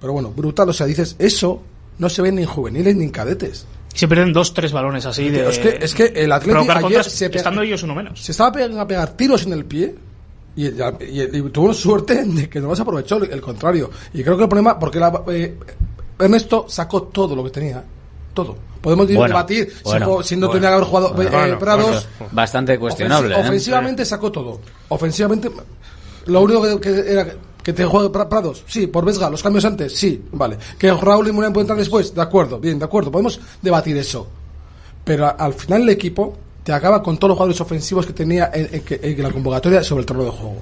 Pero 0.00 0.12
bueno, 0.12 0.30
brutal, 0.34 0.68
o 0.68 0.72
sea, 0.72 0.86
dices, 0.86 1.16
eso 1.18 1.62
no 1.98 2.08
se 2.08 2.22
ve 2.22 2.32
ni 2.32 2.42
en 2.42 2.48
juveniles 2.48 2.96
ni 2.96 3.04
en 3.04 3.10
cadetes. 3.10 3.66
Se 3.92 4.06
pierden 4.06 4.32
dos, 4.32 4.54
tres 4.54 4.70
balones 4.72 5.04
así 5.04 5.28
de. 5.30 5.48
Es 5.48 5.58
que, 5.58 5.78
es 5.80 5.94
que 5.94 6.04
el 6.14 6.30
Atlético 6.32 6.60
ayer 6.86 7.04
se 7.04 7.26
estando 7.26 7.62
ellos 7.62 7.82
uno 7.82 7.94
menos. 7.94 8.20
se 8.22 8.30
estaba 8.32 8.52
pegando 8.52 8.80
a 8.80 8.86
pegar 8.86 9.10
tiros 9.16 9.44
en 9.46 9.52
el 9.52 9.64
pie 9.64 9.94
y, 10.56 10.66
y- 10.66 10.72
y- 11.02 11.36
y 11.38 11.42
tuvo 11.50 11.72
suerte 11.72 12.24
de 12.24 12.48
que 12.48 12.60
no 12.60 12.74
se 12.74 12.82
aprovechó 12.82 13.16
el, 13.16 13.40
contrario. 13.40 13.90
Y 14.12 14.22
creo 14.22 14.36
que 14.36 14.42
el 14.44 14.48
problema, 14.48 14.78
porque 14.78 14.98
la- 14.98 15.22
eh, 15.28 15.56
Ernesto 16.18 16.66
sacó 16.68 17.04
todo 17.04 17.34
lo 17.36 17.44
que 17.44 17.50
tenía. 17.50 17.82
Todo. 18.34 18.56
Podemos 18.80 19.06
Bueno, 19.08 19.26
debatir 19.26 19.70
si, 19.76 19.82
bueno, 19.84 20.22
si 20.22 20.36
no 20.36 20.46
bueno. 20.46 20.52
tenía 20.60 20.68
que 20.70 20.74
haber 20.76 20.86
jugado 20.88 21.22
eh, 21.22 21.56
Prados. 21.58 22.08
Bastante 22.32 22.78
cuestionable. 22.78 23.34
Ofensi- 23.34 23.38
¿eh? 23.38 23.48
Ofensivamente 23.48 24.04
sacó 24.04 24.32
todo. 24.32 24.60
Ofensivamente, 24.88 25.50
lo 26.26 26.40
único 26.42 26.62
que, 26.62 26.80
que 26.80 27.12
era 27.12 27.26
que 27.62 27.72
te 27.74 27.84
juegue 27.84 28.08
Pra- 28.08 28.26
Prados, 28.28 28.64
sí, 28.66 28.86
por 28.86 29.04
Vesga, 29.04 29.28
los 29.28 29.42
cambios 29.42 29.64
antes, 29.66 29.94
sí, 29.94 30.22
vale. 30.32 30.56
Que 30.78 30.90
Raúl 30.94 31.28
y 31.28 31.32
Muriel 31.32 31.52
pueden 31.52 31.64
entrar 31.64 31.78
después, 31.78 32.14
de 32.14 32.22
acuerdo, 32.22 32.58
bien, 32.58 32.78
de 32.78 32.86
acuerdo, 32.86 33.10
podemos 33.10 33.38
debatir 33.60 33.96
eso. 33.98 34.26
Pero 35.04 35.26
a- 35.26 35.30
al 35.30 35.52
final 35.52 35.82
el 35.82 35.90
equipo 35.90 36.36
te 36.62 36.72
acaba 36.72 37.02
con 37.02 37.16
todos 37.16 37.30
los 37.30 37.36
jugadores 37.36 37.60
ofensivos 37.60 38.06
que 38.06 38.12
tenía 38.12 38.50
en, 38.52 39.22
la 39.22 39.30
convocatoria 39.30 39.82
sobre 39.82 40.00
el 40.00 40.06
terreno 40.06 40.26
de 40.26 40.30
juego. 40.30 40.56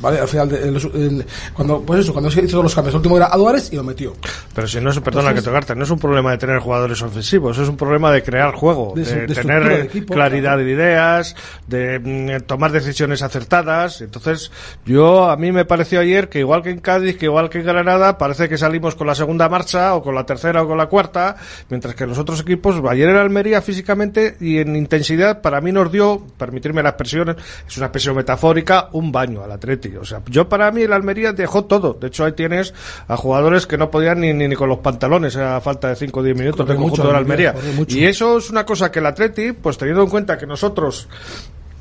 ¿Vale? 0.00 0.20
Al 0.20 0.28
final, 0.28 0.48
de- 0.48 0.70
los- 0.70 0.84
en- 0.84 1.24
cuando, 1.54 1.80
pues 1.82 2.00
eso, 2.00 2.12
cuando 2.12 2.30
se 2.30 2.40
hizo 2.40 2.52
todos 2.52 2.64
los 2.64 2.74
cambios, 2.74 2.94
el 2.94 2.98
último 2.98 3.16
era 3.16 3.26
Aduares 3.26 3.72
y 3.72 3.76
lo 3.76 3.82
metió. 3.82 4.14
Pero 4.54 4.68
si 4.68 4.80
no 4.80 4.90
es, 4.90 5.00
perdona 5.00 5.30
Entonces- 5.30 5.44
que 5.44 5.50
tocarte, 5.50 5.74
no 5.74 5.84
es 5.84 5.90
un 5.90 5.98
problema 5.98 6.30
de 6.30 6.38
tener 6.38 6.58
jugadores 6.60 7.02
ofensivos, 7.02 7.58
es 7.58 7.68
un 7.68 7.76
problema 7.76 8.12
de 8.12 8.22
crear 8.22 8.52
juego, 8.54 8.92
De 8.94 9.02
de, 9.02 9.06
su- 9.06 9.14
de 9.14 9.26
tener 9.26 9.38
estructura 9.38 9.76
de 9.76 9.82
equipo, 9.82 10.14
claridad 10.14 10.56
de 10.58 10.70
ideas, 10.70 11.34
de 11.66 11.98
mm, 11.98 12.46
tomar 12.46 12.70
decisiones 12.72 13.22
acertadas. 13.22 14.00
Entonces, 14.00 14.50
yo 14.86 15.28
a 15.30 15.36
mí 15.36 15.50
me 15.52 15.64
pareció 15.64 16.00
ayer 16.00 16.28
que 16.28 16.38
igual 16.40 16.62
que 16.62 16.70
en 16.70 16.78
Cádiz, 16.80 17.16
que 17.16 17.26
igual 17.26 17.50
que 17.50 17.58
en 17.58 17.64
Granada, 17.66 18.18
parece 18.18 18.48
que 18.48 18.56
salimos 18.58 18.94
con 18.94 19.06
la 19.06 19.14
segunda 19.14 19.48
marcha 19.48 19.94
o 19.94 20.02
con 20.02 20.14
la 20.14 20.24
tercera 20.24 20.62
o 20.62 20.68
con 20.68 20.78
la 20.78 20.86
cuarta, 20.86 21.36
mientras 21.70 21.94
que 21.94 22.06
los 22.06 22.18
otros 22.18 22.40
equipos, 22.40 22.76
ayer 22.88 23.08
en 23.08 23.16
Almería 23.16 23.60
físicamente 23.62 24.36
y 24.40 24.58
en 24.58 24.76
intensidad, 24.76 25.40
para 25.42 25.60
mí 25.60 25.72
nos 25.72 25.90
dio, 25.90 26.24
permitirme 26.38 26.82
la 26.82 26.90
expresión, 26.90 27.36
es 27.66 27.76
una 27.76 27.86
expresión 27.86 28.14
metafórica, 28.16 28.88
un 28.92 29.10
baño 29.10 29.42
al 29.42 29.52
Atleti. 29.88 29.96
O 29.96 30.04
sea, 30.04 30.22
yo 30.28 30.48
para 30.48 30.70
mí 30.70 30.82
el 30.82 30.92
Almería 30.92 31.32
dejó 31.32 31.64
todo. 31.64 31.94
De 31.94 32.08
hecho, 32.08 32.24
ahí 32.24 32.32
tienes 32.32 32.74
a 33.06 33.16
jugadores 33.16 33.66
que 33.66 33.78
no 33.78 33.90
podían 33.90 34.20
ni, 34.20 34.32
ni, 34.32 34.48
ni 34.48 34.54
con 34.54 34.68
los 34.68 34.78
pantalones 34.78 35.36
a 35.36 35.60
falta 35.60 35.88
de 35.88 35.96
5 35.96 36.20
o 36.20 36.22
10 36.22 36.36
minutos 36.36 36.66
del 36.66 36.76
conjunto 36.76 37.06
de 37.06 37.12
la 37.12 37.18
Almería, 37.18 37.50
Almería. 37.50 37.96
Y 37.96 38.04
eso 38.04 38.38
es 38.38 38.50
una 38.50 38.64
cosa 38.64 38.90
que 38.90 38.98
el 38.98 39.06
Atleti, 39.06 39.52
pues 39.52 39.78
teniendo 39.78 40.02
en 40.02 40.10
cuenta 40.10 40.38
que 40.38 40.46
nosotros 40.46 41.08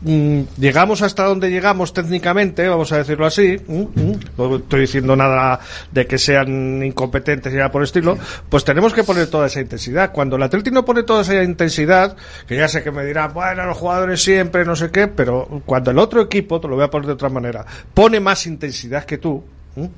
llegamos 0.04 1.02
hasta 1.02 1.24
donde 1.24 1.50
llegamos 1.50 1.93
técnicamente, 1.93 2.68
vamos 2.68 2.91
a 2.91 2.98
decirlo 2.98 3.26
así, 3.26 3.58
mm, 3.68 3.82
mm, 3.82 4.20
no 4.38 4.56
estoy 4.58 4.82
diciendo 4.82 5.16
nada 5.16 5.60
de 5.91 6.06
que 6.06 6.18
sean 6.18 6.84
incompetentes 6.84 7.52
y 7.52 7.56
nada 7.56 7.72
por 7.72 7.82
el 7.82 7.86
estilo, 7.86 8.18
pues 8.50 8.64
tenemos 8.64 8.93
que 8.93 9.04
poner 9.04 9.28
toda 9.28 9.48
esa 9.48 9.60
intensidad. 9.60 10.12
Cuando 10.12 10.36
el 10.36 10.43
Atleti 10.43 10.72
no 10.72 10.86
pone 10.86 11.04
toda 11.04 11.22
esa 11.22 11.43
intensidad, 11.43 12.16
que 12.48 12.56
ya 12.56 12.68
sé 12.68 12.84
que 12.84 12.91
me 12.91 13.06
dirán, 13.06 13.34
bueno, 13.34 13.66
los 13.66 13.78
jugadores 13.78 14.22
siempre, 14.22 14.66
no 14.66 14.76
sé 14.76 14.91
qué, 14.91 15.08
pero 15.08 15.62
cuando 15.66 15.91
el 15.91 16.00
otro 16.00 16.22
equipo, 16.22 16.60
te 16.60 16.68
lo 16.68 16.76
voy 16.76 16.86
a 16.86 16.89
poner 16.89 17.08
de 17.08 17.14
otra 17.14 17.30
manera, 17.30 17.66
pone 17.93 18.20
más 18.20 18.45
intensidad 18.45 19.04
que 19.06 19.18
tú, 19.18 19.43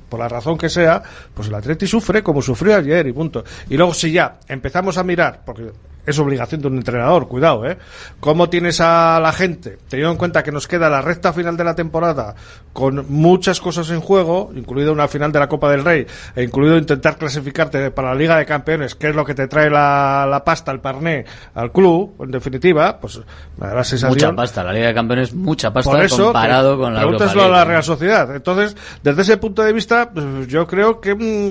por 0.08 0.20
la 0.20 0.28
razón 0.28 0.58
que 0.58 0.68
sea, 0.68 1.02
pues 1.34 1.48
el 1.48 1.54
Atleti 1.54 1.86
sufre 1.86 2.22
como 2.22 2.42
sufrió 2.42 2.76
ayer 2.76 3.06
y 3.06 3.12
punto. 3.12 3.44
Y 3.68 3.76
luego 3.76 3.94
si 3.94 4.12
ya 4.12 4.38
empezamos 4.48 4.98
a 4.98 5.04
mirar, 5.04 5.42
porque 5.44 5.70
es 6.06 6.18
obligación 6.18 6.60
de 6.60 6.68
un 6.68 6.76
entrenador, 6.76 7.28
cuidado, 7.28 7.66
¿eh? 7.66 7.78
¿Cómo 8.20 8.48
tienes 8.48 8.80
a 8.80 9.20
la 9.20 9.32
gente? 9.32 9.78
Teniendo 9.88 10.12
en 10.12 10.18
cuenta 10.18 10.42
que 10.42 10.52
nos 10.52 10.66
queda 10.66 10.88
la 10.88 11.02
recta 11.02 11.32
final 11.32 11.56
de 11.56 11.64
la 11.64 11.74
temporada 11.74 12.34
con 12.72 13.06
muchas 13.08 13.60
cosas 13.60 13.90
en 13.90 14.00
juego, 14.00 14.50
incluida 14.54 14.92
una 14.92 15.08
final 15.08 15.32
de 15.32 15.38
la 15.38 15.48
Copa 15.48 15.70
del 15.70 15.84
Rey, 15.84 16.06
e 16.34 16.42
incluido 16.42 16.76
intentar 16.76 17.16
clasificarte 17.16 17.90
para 17.90 18.10
la 18.10 18.14
Liga 18.14 18.38
de 18.38 18.46
Campeones, 18.46 18.94
que 18.94 19.08
es 19.08 19.14
lo 19.14 19.24
que 19.24 19.34
te 19.34 19.48
trae 19.48 19.68
la, 19.70 20.26
la 20.28 20.44
pasta, 20.44 20.70
el 20.72 20.80
parné 20.80 21.24
al 21.54 21.72
club, 21.72 22.14
en 22.20 22.30
definitiva, 22.30 22.98
pues 22.98 23.20
me 23.58 23.66
da 23.66 23.74
la 23.74 23.84
sensación... 23.84 24.30
Mucha 24.30 24.36
pasta, 24.36 24.64
la 24.64 24.72
Liga 24.72 24.88
de 24.88 24.94
Campeones, 24.94 25.34
mucha 25.34 25.72
pasta 25.72 25.90
Por 25.90 26.00
eso, 26.02 26.24
comparado 26.24 26.76
que, 26.76 26.82
con 26.82 26.94
la 26.94 27.00
Pregúntaselo 27.00 27.44
a 27.44 27.48
la 27.48 27.64
Real 27.64 27.82
Sociedad. 27.82 28.34
Entonces, 28.34 28.76
desde 29.02 29.22
ese 29.22 29.36
punto 29.36 29.62
de 29.62 29.72
vista, 29.72 30.10
pues, 30.12 30.46
yo 30.46 30.66
creo 30.66 31.00
que... 31.00 31.14
Mmm, 31.14 31.50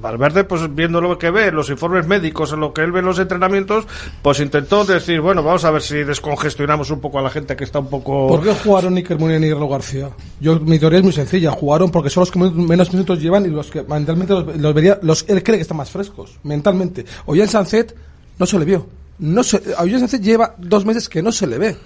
Valverde, 0.00 0.44
pues 0.44 0.74
viendo 0.74 1.00
lo 1.00 1.18
que 1.18 1.30
ve, 1.30 1.52
los 1.52 1.70
informes 1.70 2.06
médicos, 2.06 2.52
en 2.52 2.60
lo 2.60 2.72
que 2.72 2.82
él 2.82 2.92
ve 2.92 3.00
en 3.00 3.06
los 3.06 3.18
entrenamientos, 3.18 3.86
pues 4.22 4.40
intentó 4.40 4.84
decir, 4.84 5.20
bueno, 5.20 5.42
vamos 5.42 5.64
a 5.64 5.70
ver 5.70 5.82
si 5.82 5.96
descongestionamos 6.04 6.90
un 6.90 7.00
poco 7.00 7.18
a 7.18 7.22
la 7.22 7.30
gente 7.30 7.56
que 7.56 7.64
está 7.64 7.78
un 7.78 7.88
poco... 7.88 8.28
¿Por 8.28 8.42
qué 8.42 8.54
jugaron 8.54 8.96
Iker 8.96 9.18
Munier 9.18 9.42
y 9.44 9.50
Carlo 9.50 9.68
García? 9.68 10.10
Yo, 10.40 10.58
mi 10.60 10.78
teoría 10.78 10.98
es 10.98 11.04
muy 11.04 11.12
sencilla, 11.12 11.50
jugaron 11.50 11.90
porque 11.90 12.10
son 12.10 12.22
los 12.22 12.30
que 12.30 12.38
menos 12.38 12.92
minutos 12.92 13.20
llevan 13.20 13.46
y 13.46 13.48
los 13.48 13.70
que 13.70 13.82
mentalmente 13.82 14.32
los, 14.32 14.56
los 14.56 14.74
vería, 14.74 14.98
los, 15.02 15.24
él 15.28 15.42
cree 15.42 15.58
que 15.58 15.62
están 15.62 15.76
más 15.76 15.90
frescos, 15.90 16.38
mentalmente. 16.42 17.04
Oye, 17.26 17.42
en 17.42 17.48
Sancet 17.48 17.94
no 18.38 18.46
se 18.46 18.58
le 18.58 18.64
vio. 18.64 18.86
No 19.18 19.42
se, 19.42 19.60
a 19.76 19.82
Ollán 19.82 20.00
Sancet 20.00 20.22
lleva 20.22 20.54
dos 20.58 20.84
meses 20.84 21.08
que 21.08 21.22
no 21.22 21.32
se 21.32 21.46
le 21.46 21.58
ve. 21.58 21.76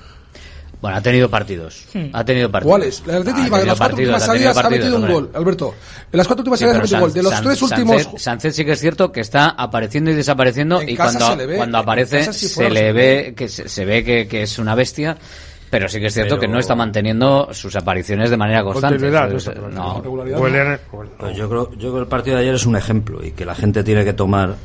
Bueno, 0.82 0.96
ha 0.96 1.00
tenido 1.00 1.30
partidos. 1.30 1.84
Sí. 1.92 2.10
Ha 2.12 2.24
tenido 2.24 2.50
partidos. 2.50 2.70
¿Cuáles? 2.70 3.02
El 3.06 3.66
las 3.66 3.78
cuatro 3.78 3.96
últimas 3.96 4.26
salidas 4.26 4.56
ha 4.58 4.68
metido 4.68 4.96
un 4.96 5.08
gol, 5.08 5.30
Alberto. 5.32 5.74
En 6.10 6.18
las 6.18 6.26
cuatro 6.26 6.40
últimas 6.40 6.58
salidas 6.58 6.76
ha 6.76 6.80
metido 6.80 6.96
un 6.96 7.02
gol. 7.02 7.12
De 7.12 7.22
los 7.22 7.40
tres 7.40 7.62
últimos. 7.62 8.08
Sánchez 8.16 8.56
sí 8.56 8.64
que 8.64 8.72
es 8.72 8.80
cierto 8.80 9.12
que 9.12 9.20
está 9.20 9.50
apareciendo 9.50 10.10
y 10.10 10.14
desapareciendo 10.14 10.82
y 10.82 10.96
cuando, 10.96 11.78
aparece 11.78 12.32
se 12.32 12.68
le 12.68 12.92
ve 12.92 13.32
que 13.36 13.48
se, 13.48 13.84
ve 13.84 14.26
que 14.28 14.42
es 14.42 14.58
una 14.58 14.74
bestia. 14.74 15.16
Pero 15.70 15.88
sí 15.88 16.00
que 16.00 16.08
es 16.08 16.12
cierto 16.12 16.38
que 16.38 16.46
no 16.46 16.58
está 16.58 16.74
manteniendo 16.74 17.48
sus 17.52 17.74
apariciones 17.76 18.28
de 18.28 18.36
manera 18.36 18.62
constante. 18.62 19.10
No. 19.10 20.02
No. 20.02 20.02
Yo, 21.32 21.48
creo, 21.48 21.70
yo 21.70 21.78
creo 21.78 21.92
que 21.94 22.00
el 22.00 22.06
partido 22.08 22.36
de 22.36 22.42
ayer 22.42 22.56
es 22.56 22.66
un 22.66 22.76
ejemplo 22.76 23.24
y 23.24 23.30
que 23.30 23.46
la 23.46 23.54
gente 23.54 23.82
tiene 23.82 24.04
que 24.04 24.12
tomar 24.12 24.56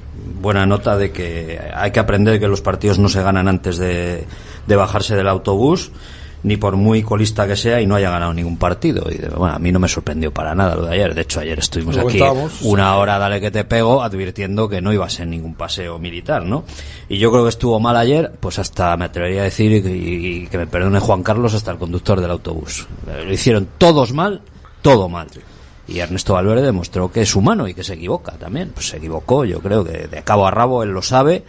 buena 0.41 0.65
nota 0.65 0.97
de 0.97 1.11
que 1.11 1.61
hay 1.73 1.91
que 1.91 2.01
aprender 2.01 2.41
que 2.41 2.49
los 2.49 2.59
partidos 2.59 2.99
no 2.99 3.07
se 3.07 3.23
ganan 3.23 3.47
antes 3.47 3.77
de 3.77 4.25
de 4.67 4.75
bajarse 4.75 5.15
del 5.15 5.27
autobús 5.27 5.91
ni 6.43 6.57
por 6.57 6.75
muy 6.75 7.03
colista 7.03 7.47
que 7.47 7.55
sea 7.55 7.81
y 7.81 7.87
no 7.87 7.95
haya 7.95 8.09
ganado 8.09 8.33
ningún 8.33 8.57
partido. 8.57 9.09
Y 9.11 9.15
de, 9.15 9.29
bueno, 9.29 9.55
a 9.55 9.59
mí 9.59 9.71
no 9.71 9.79
me 9.79 9.87
sorprendió 9.87 10.31
para 10.31 10.53
nada 10.53 10.75
lo 10.75 10.85
de 10.85 10.93
ayer. 10.93 11.13
De 11.13 11.21
hecho, 11.21 11.39
ayer 11.39 11.59
estuvimos 11.59 11.97
aquí 11.97 12.21
una 12.61 12.95
hora, 12.97 13.17
dale 13.17 13.41
que 13.41 13.51
te 13.51 13.63
pego, 13.63 14.01
advirtiendo 14.03 14.69
que 14.69 14.81
no 14.81 14.93
iba 14.93 15.05
a 15.05 15.09
ser 15.09 15.27
ningún 15.27 15.55
paseo 15.55 15.99
militar, 15.99 16.45
¿no? 16.45 16.63
Y 17.09 17.17
yo 17.17 17.31
creo 17.31 17.43
que 17.43 17.49
estuvo 17.49 17.79
mal 17.79 17.97
ayer, 17.97 18.31
pues 18.39 18.59
hasta 18.59 18.95
me 18.97 19.05
atrevería 19.05 19.41
a 19.41 19.45
decir, 19.45 19.71
y 19.85 20.47
que 20.47 20.57
me 20.57 20.67
perdone 20.67 20.99
Juan 20.99 21.23
Carlos, 21.23 21.53
hasta 21.53 21.71
el 21.71 21.77
conductor 21.77 22.21
del 22.21 22.31
autobús. 22.31 22.87
Eh, 23.07 23.23
lo 23.25 23.33
hicieron 23.33 23.67
todos 23.77 24.13
mal, 24.13 24.41
todo 24.81 25.09
mal. 25.09 25.27
Y 25.87 25.99
Ernesto 25.99 26.33
Valverde 26.33 26.63
demostró 26.63 27.11
que 27.11 27.21
es 27.21 27.35
humano 27.35 27.67
y 27.67 27.73
que 27.73 27.83
se 27.83 27.93
equivoca 27.93 28.33
también. 28.33 28.71
Pues 28.73 28.89
se 28.89 28.97
equivocó, 28.97 29.45
yo 29.45 29.59
creo 29.59 29.85
que 29.85 30.07
de 30.07 30.21
cabo 30.21 30.45
a 30.45 30.51
rabo 30.51 30.83
él 30.83 30.89
lo 30.89 31.01
sabe 31.01 31.43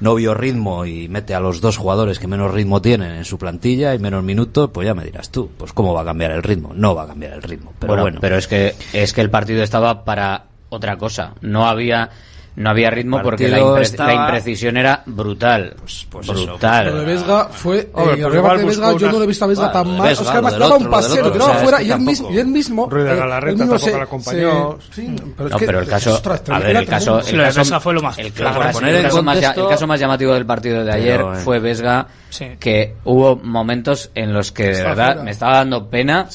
no 0.00 0.14
vio 0.14 0.34
ritmo 0.34 0.86
y 0.86 1.08
mete 1.08 1.34
a 1.34 1.40
los 1.40 1.60
dos 1.60 1.76
jugadores 1.76 2.18
que 2.18 2.26
menos 2.26 2.52
ritmo 2.52 2.82
tienen 2.82 3.12
en 3.12 3.24
su 3.24 3.38
plantilla 3.38 3.94
y 3.94 3.98
menos 3.98 4.24
minutos, 4.24 4.70
pues 4.72 4.86
ya 4.86 4.94
me 4.94 5.04
dirás 5.04 5.30
tú, 5.30 5.50
pues 5.56 5.72
cómo 5.72 5.94
va 5.94 6.02
a 6.02 6.04
cambiar 6.04 6.32
el 6.32 6.42
ritmo. 6.42 6.72
No 6.74 6.94
va 6.94 7.04
a 7.04 7.06
cambiar 7.06 7.34
el 7.34 7.42
ritmo, 7.42 7.72
pero 7.78 7.92
bueno. 7.92 8.04
bueno. 8.04 8.18
Pero 8.20 8.36
es 8.36 8.46
que, 8.46 8.74
es 8.92 9.12
que 9.12 9.20
el 9.20 9.30
partido 9.30 9.62
estaba 9.62 10.04
para 10.04 10.46
otra 10.70 10.96
cosa. 10.96 11.34
No 11.40 11.66
había 11.66 12.10
no 12.60 12.68
había 12.68 12.90
ritmo 12.90 13.22
porque 13.22 13.48
la, 13.48 13.58
la, 13.58 14.14
imprecisión 14.14 14.76
era 14.76 15.02
brutal. 15.06 15.76
Pues, 15.78 16.26
brutal. 16.26 17.06
Fue. 17.52 17.90
Yo 18.18 19.10
no 19.10 19.22
he 19.22 19.26
visto 19.26 19.46
a 19.46 19.72
tan 19.72 19.88
un 19.88 20.90
paseo, 20.90 21.80
y 21.80 21.90
él 21.90 22.46
mismo. 22.46 22.86
Mismo 23.54 23.78
tampoco. 23.78 24.78
Sí, 24.90 25.08
no, 25.08 25.56
pero 25.58 25.80
el 25.80 25.88
caso. 25.88 26.20
El 26.52 26.86
caso. 28.34 29.22
Más. 29.22 30.00
Llamativo 30.00 30.34
del 30.34 30.44
partido 30.44 30.84
de 30.84 30.92
ayer 30.92 31.24
fue 31.42 31.60
Vesga, 31.60 32.08
que 32.58 32.96
hubo 33.04 33.36
momentos 33.36 34.10
en 34.14 34.34
los 34.34 34.52
que 34.52 34.64
de 34.64 34.82
verdad 34.82 35.22
me 35.22 35.30
estaba 35.30 35.56
dando 35.56 35.88
pena. 35.88 36.28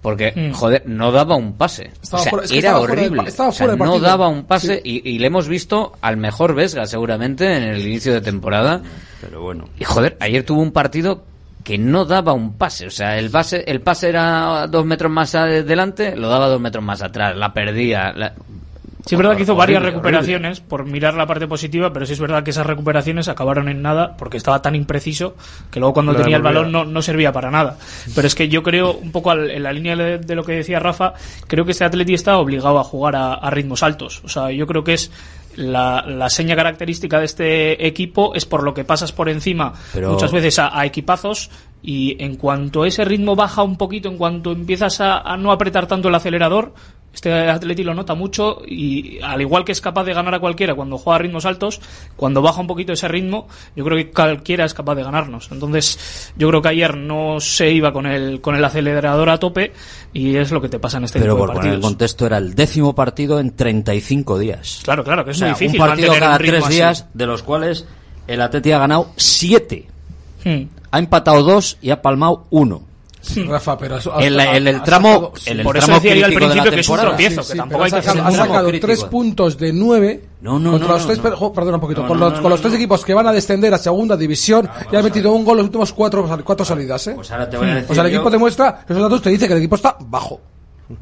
Porque, 0.00 0.32
mm. 0.34 0.52
joder, 0.52 0.82
no 0.86 1.10
daba 1.10 1.34
un 1.36 1.54
pase. 1.54 1.90
O 2.02 2.18
sea, 2.18 2.32
era 2.52 2.78
horrible. 2.78 3.30
O 3.36 3.52
sea, 3.52 3.66
no 3.66 3.98
daba 3.98 4.28
un 4.28 4.44
pase 4.44 4.80
y, 4.84 5.18
le 5.18 5.26
hemos 5.26 5.48
visto 5.48 5.92
al 6.00 6.16
mejor 6.16 6.54
Vesga 6.54 6.86
seguramente 6.86 7.56
en 7.56 7.64
el 7.64 7.86
inicio 7.86 8.12
de 8.12 8.20
temporada. 8.20 8.80
Pero 9.20 9.42
bueno. 9.42 9.68
Y 9.78 9.84
joder, 9.84 10.16
ayer 10.20 10.44
tuvo 10.44 10.62
un 10.62 10.72
partido 10.72 11.24
que 11.64 11.78
no 11.78 12.04
daba 12.04 12.32
un 12.32 12.54
pase. 12.54 12.86
O 12.86 12.90
sea, 12.90 13.18
el, 13.18 13.28
base, 13.28 13.64
el 13.66 13.80
pase 13.80 14.08
era 14.08 14.66
dos 14.68 14.86
metros 14.86 15.10
más 15.10 15.34
adelante, 15.34 16.16
lo 16.16 16.28
daba 16.28 16.48
dos 16.48 16.60
metros 16.60 16.84
más 16.84 17.02
atrás, 17.02 17.36
la 17.36 17.52
perdía. 17.52 18.14
Sí, 19.08 19.14
es 19.14 19.18
verdad 19.18 19.36
que 19.38 19.44
hizo 19.44 19.54
varias 19.54 19.82
recuperaciones 19.82 20.60
por 20.60 20.84
mirar 20.84 21.14
la 21.14 21.26
parte 21.26 21.46
positiva, 21.48 21.90
pero 21.94 22.04
sí 22.04 22.12
es 22.12 22.20
verdad 22.20 22.42
que 22.42 22.50
esas 22.50 22.66
recuperaciones 22.66 23.28
acabaron 23.28 23.70
en 23.70 23.80
nada 23.80 24.14
porque 24.18 24.36
estaba 24.36 24.60
tan 24.60 24.74
impreciso 24.74 25.34
que 25.70 25.80
luego 25.80 25.94
cuando 25.94 26.14
tenía 26.14 26.36
el 26.36 26.42
balón 26.42 26.70
no, 26.70 26.84
no, 26.84 27.00
servía 27.00 27.32
para 27.32 27.50
nada. 27.50 27.78
Pero 28.14 28.26
es 28.26 28.34
que 28.34 28.50
yo 28.50 28.62
creo, 28.62 28.92
un 28.92 29.10
poco 29.10 29.30
al, 29.30 29.50
en 29.50 29.62
la 29.62 29.72
línea 29.72 29.96
de, 29.96 30.34
lo 30.34 30.44
que 30.44 30.52
decía 30.52 30.78
Rafa, 30.78 31.14
creo 31.46 31.64
que 31.64 31.70
este 31.70 31.86
atleti 31.86 32.12
está 32.12 32.36
obligado 32.36 32.78
a 32.78 32.84
jugar 32.84 33.16
a, 33.16 33.48
ritmos 33.48 33.82
altos. 33.82 34.20
O 34.24 34.28
sea, 34.28 34.50
yo 34.50 34.66
creo 34.66 34.84
que 34.84 34.92
es 34.92 35.10
la, 35.56 36.04
la, 36.06 36.28
seña 36.28 36.54
característica 36.54 37.18
de 37.18 37.24
este 37.24 37.86
equipo 37.86 38.34
es 38.34 38.44
por 38.44 38.62
lo 38.62 38.74
que 38.74 38.84
pasas 38.84 39.12
por 39.12 39.30
encima 39.30 39.72
muchas 39.94 40.32
veces 40.32 40.58
a, 40.58 40.78
a, 40.78 40.84
equipazos 40.84 41.50
y 41.82 42.22
en 42.22 42.36
cuanto 42.36 42.84
ese 42.84 43.06
ritmo 43.06 43.34
baja 43.34 43.62
un 43.62 43.76
poquito, 43.76 44.10
en 44.10 44.18
cuanto 44.18 44.52
empiezas 44.52 45.00
a, 45.00 45.20
a 45.20 45.38
no 45.38 45.50
apretar 45.50 45.86
tanto 45.86 46.08
el 46.08 46.14
acelerador, 46.14 46.74
este 47.12 47.32
Atleti 47.32 47.82
lo 47.82 47.94
nota 47.94 48.14
mucho 48.14 48.62
y 48.64 49.18
al 49.22 49.40
igual 49.40 49.64
que 49.64 49.72
es 49.72 49.80
capaz 49.80 50.04
de 50.04 50.14
ganar 50.14 50.34
a 50.34 50.40
cualquiera 50.40 50.74
cuando 50.74 50.98
juega 50.98 51.16
a 51.16 51.18
ritmos 51.18 51.46
altos, 51.46 51.80
cuando 52.14 52.42
baja 52.42 52.60
un 52.60 52.66
poquito 52.66 52.92
ese 52.92 53.08
ritmo, 53.08 53.48
yo 53.74 53.84
creo 53.84 53.96
que 53.96 54.10
cualquiera 54.10 54.64
es 54.64 54.74
capaz 54.74 54.94
de 54.94 55.02
ganarnos. 55.02 55.48
Entonces, 55.50 56.32
yo 56.36 56.48
creo 56.48 56.62
que 56.62 56.68
ayer 56.68 56.96
no 56.96 57.40
se 57.40 57.72
iba 57.72 57.92
con 57.92 58.06
el 58.06 58.40
con 58.40 58.54
el 58.54 58.64
acelerador 58.64 59.30
a 59.30 59.38
tope 59.38 59.72
y 60.12 60.36
es 60.36 60.52
lo 60.52 60.60
que 60.60 60.68
te 60.68 60.78
pasa 60.78 60.98
en 60.98 61.04
este 61.04 61.18
Pero 61.18 61.34
tipo 61.34 61.48
de. 61.48 61.54
Poner 61.54 61.72
el 61.74 61.80
contexto 61.80 62.26
era 62.26 62.38
el 62.38 62.54
décimo 62.54 62.94
partido 62.94 63.40
en 63.40 63.56
35 63.56 64.38
días. 64.38 64.80
Claro, 64.84 65.02
claro, 65.02 65.24
que 65.24 65.32
es 65.32 65.40
muy. 65.40 65.68
Un 65.68 65.76
partido 65.76 66.14
cada 66.14 66.38
tres 66.38 66.68
días, 66.68 67.06
de 67.14 67.26
los 67.26 67.42
cuales 67.42 67.86
el 68.28 68.40
Atleti 68.40 68.70
ha 68.72 68.78
ganado 68.78 69.10
siete. 69.16 69.86
Hmm. 70.44 70.64
Ha 70.90 70.98
empatado 70.98 71.42
dos 71.42 71.78
y 71.82 71.90
ha 71.90 72.00
palmado 72.00 72.46
uno. 72.50 72.87
Sí, 73.28 73.44
Rafa, 73.44 73.76
pero 73.76 73.96
has, 73.96 74.06
has, 74.06 74.24
el, 74.24 74.40
el, 74.40 74.66
el, 74.68 74.82
tramo, 74.82 75.08
sacado, 75.08 75.32
el, 75.46 75.62
por 75.62 75.76
tramo 75.76 75.96
eso 75.96 76.00
decía 76.00 76.16
yo 76.16 76.26
al 76.26 76.32
principio 76.32 76.70
que 76.70 76.80
es 76.80 76.88
un 76.88 76.98
tropiezo, 76.98 77.42
sí, 77.42 77.52
que 77.52 77.58
tampoco 77.58 77.84
hay 77.84 77.90
que 77.90 78.02
sacado, 78.02 78.26
ha 78.26 78.32
sacado 78.32 78.70
tres 78.80 79.04
puntos 79.04 79.58
de 79.58 79.72
nueve 79.72 80.24
no, 80.40 80.58
no, 80.58 80.78
no, 80.78 80.88
los 80.88 81.06
tres, 81.06 81.18
perdón, 81.18 81.74
un 81.74 81.80
poquito, 81.80 82.06
con 82.06 82.18
los, 82.18 82.40
con 82.40 82.50
los 82.50 82.60
tres 82.60 82.74
equipos 82.74 83.04
que 83.04 83.12
van 83.12 83.26
a 83.26 83.32
descender 83.32 83.74
a 83.74 83.78
segunda 83.78 84.16
división 84.16 84.68
ah, 84.68 84.78
claro, 84.78 84.90
y 84.92 84.96
ha 84.96 85.02
metido 85.02 85.32
un 85.32 85.44
gol 85.44 85.54
en 85.54 85.58
los 85.58 85.66
últimos 85.66 85.92
cuatro, 85.92 86.42
cuatro 86.44 86.64
salidas, 86.64 87.06
¿eh? 87.08 87.12
Pues 87.14 87.30
ahora 87.30 87.50
te 87.50 87.56
voy 87.56 87.68
a 87.68 87.72
hmm. 87.72 87.74
decir. 87.74 87.90
O 87.90 87.94
sea, 87.94 88.04
el 88.04 88.14
equipo 88.14 88.30
demuestra, 88.30 88.84
esos 88.88 89.02
datos 89.02 89.22
te 89.22 89.30
dice 89.30 89.46
que 89.46 89.52
el 89.52 89.58
equipo 89.58 89.76
está 89.76 89.96
bajo. 90.00 90.40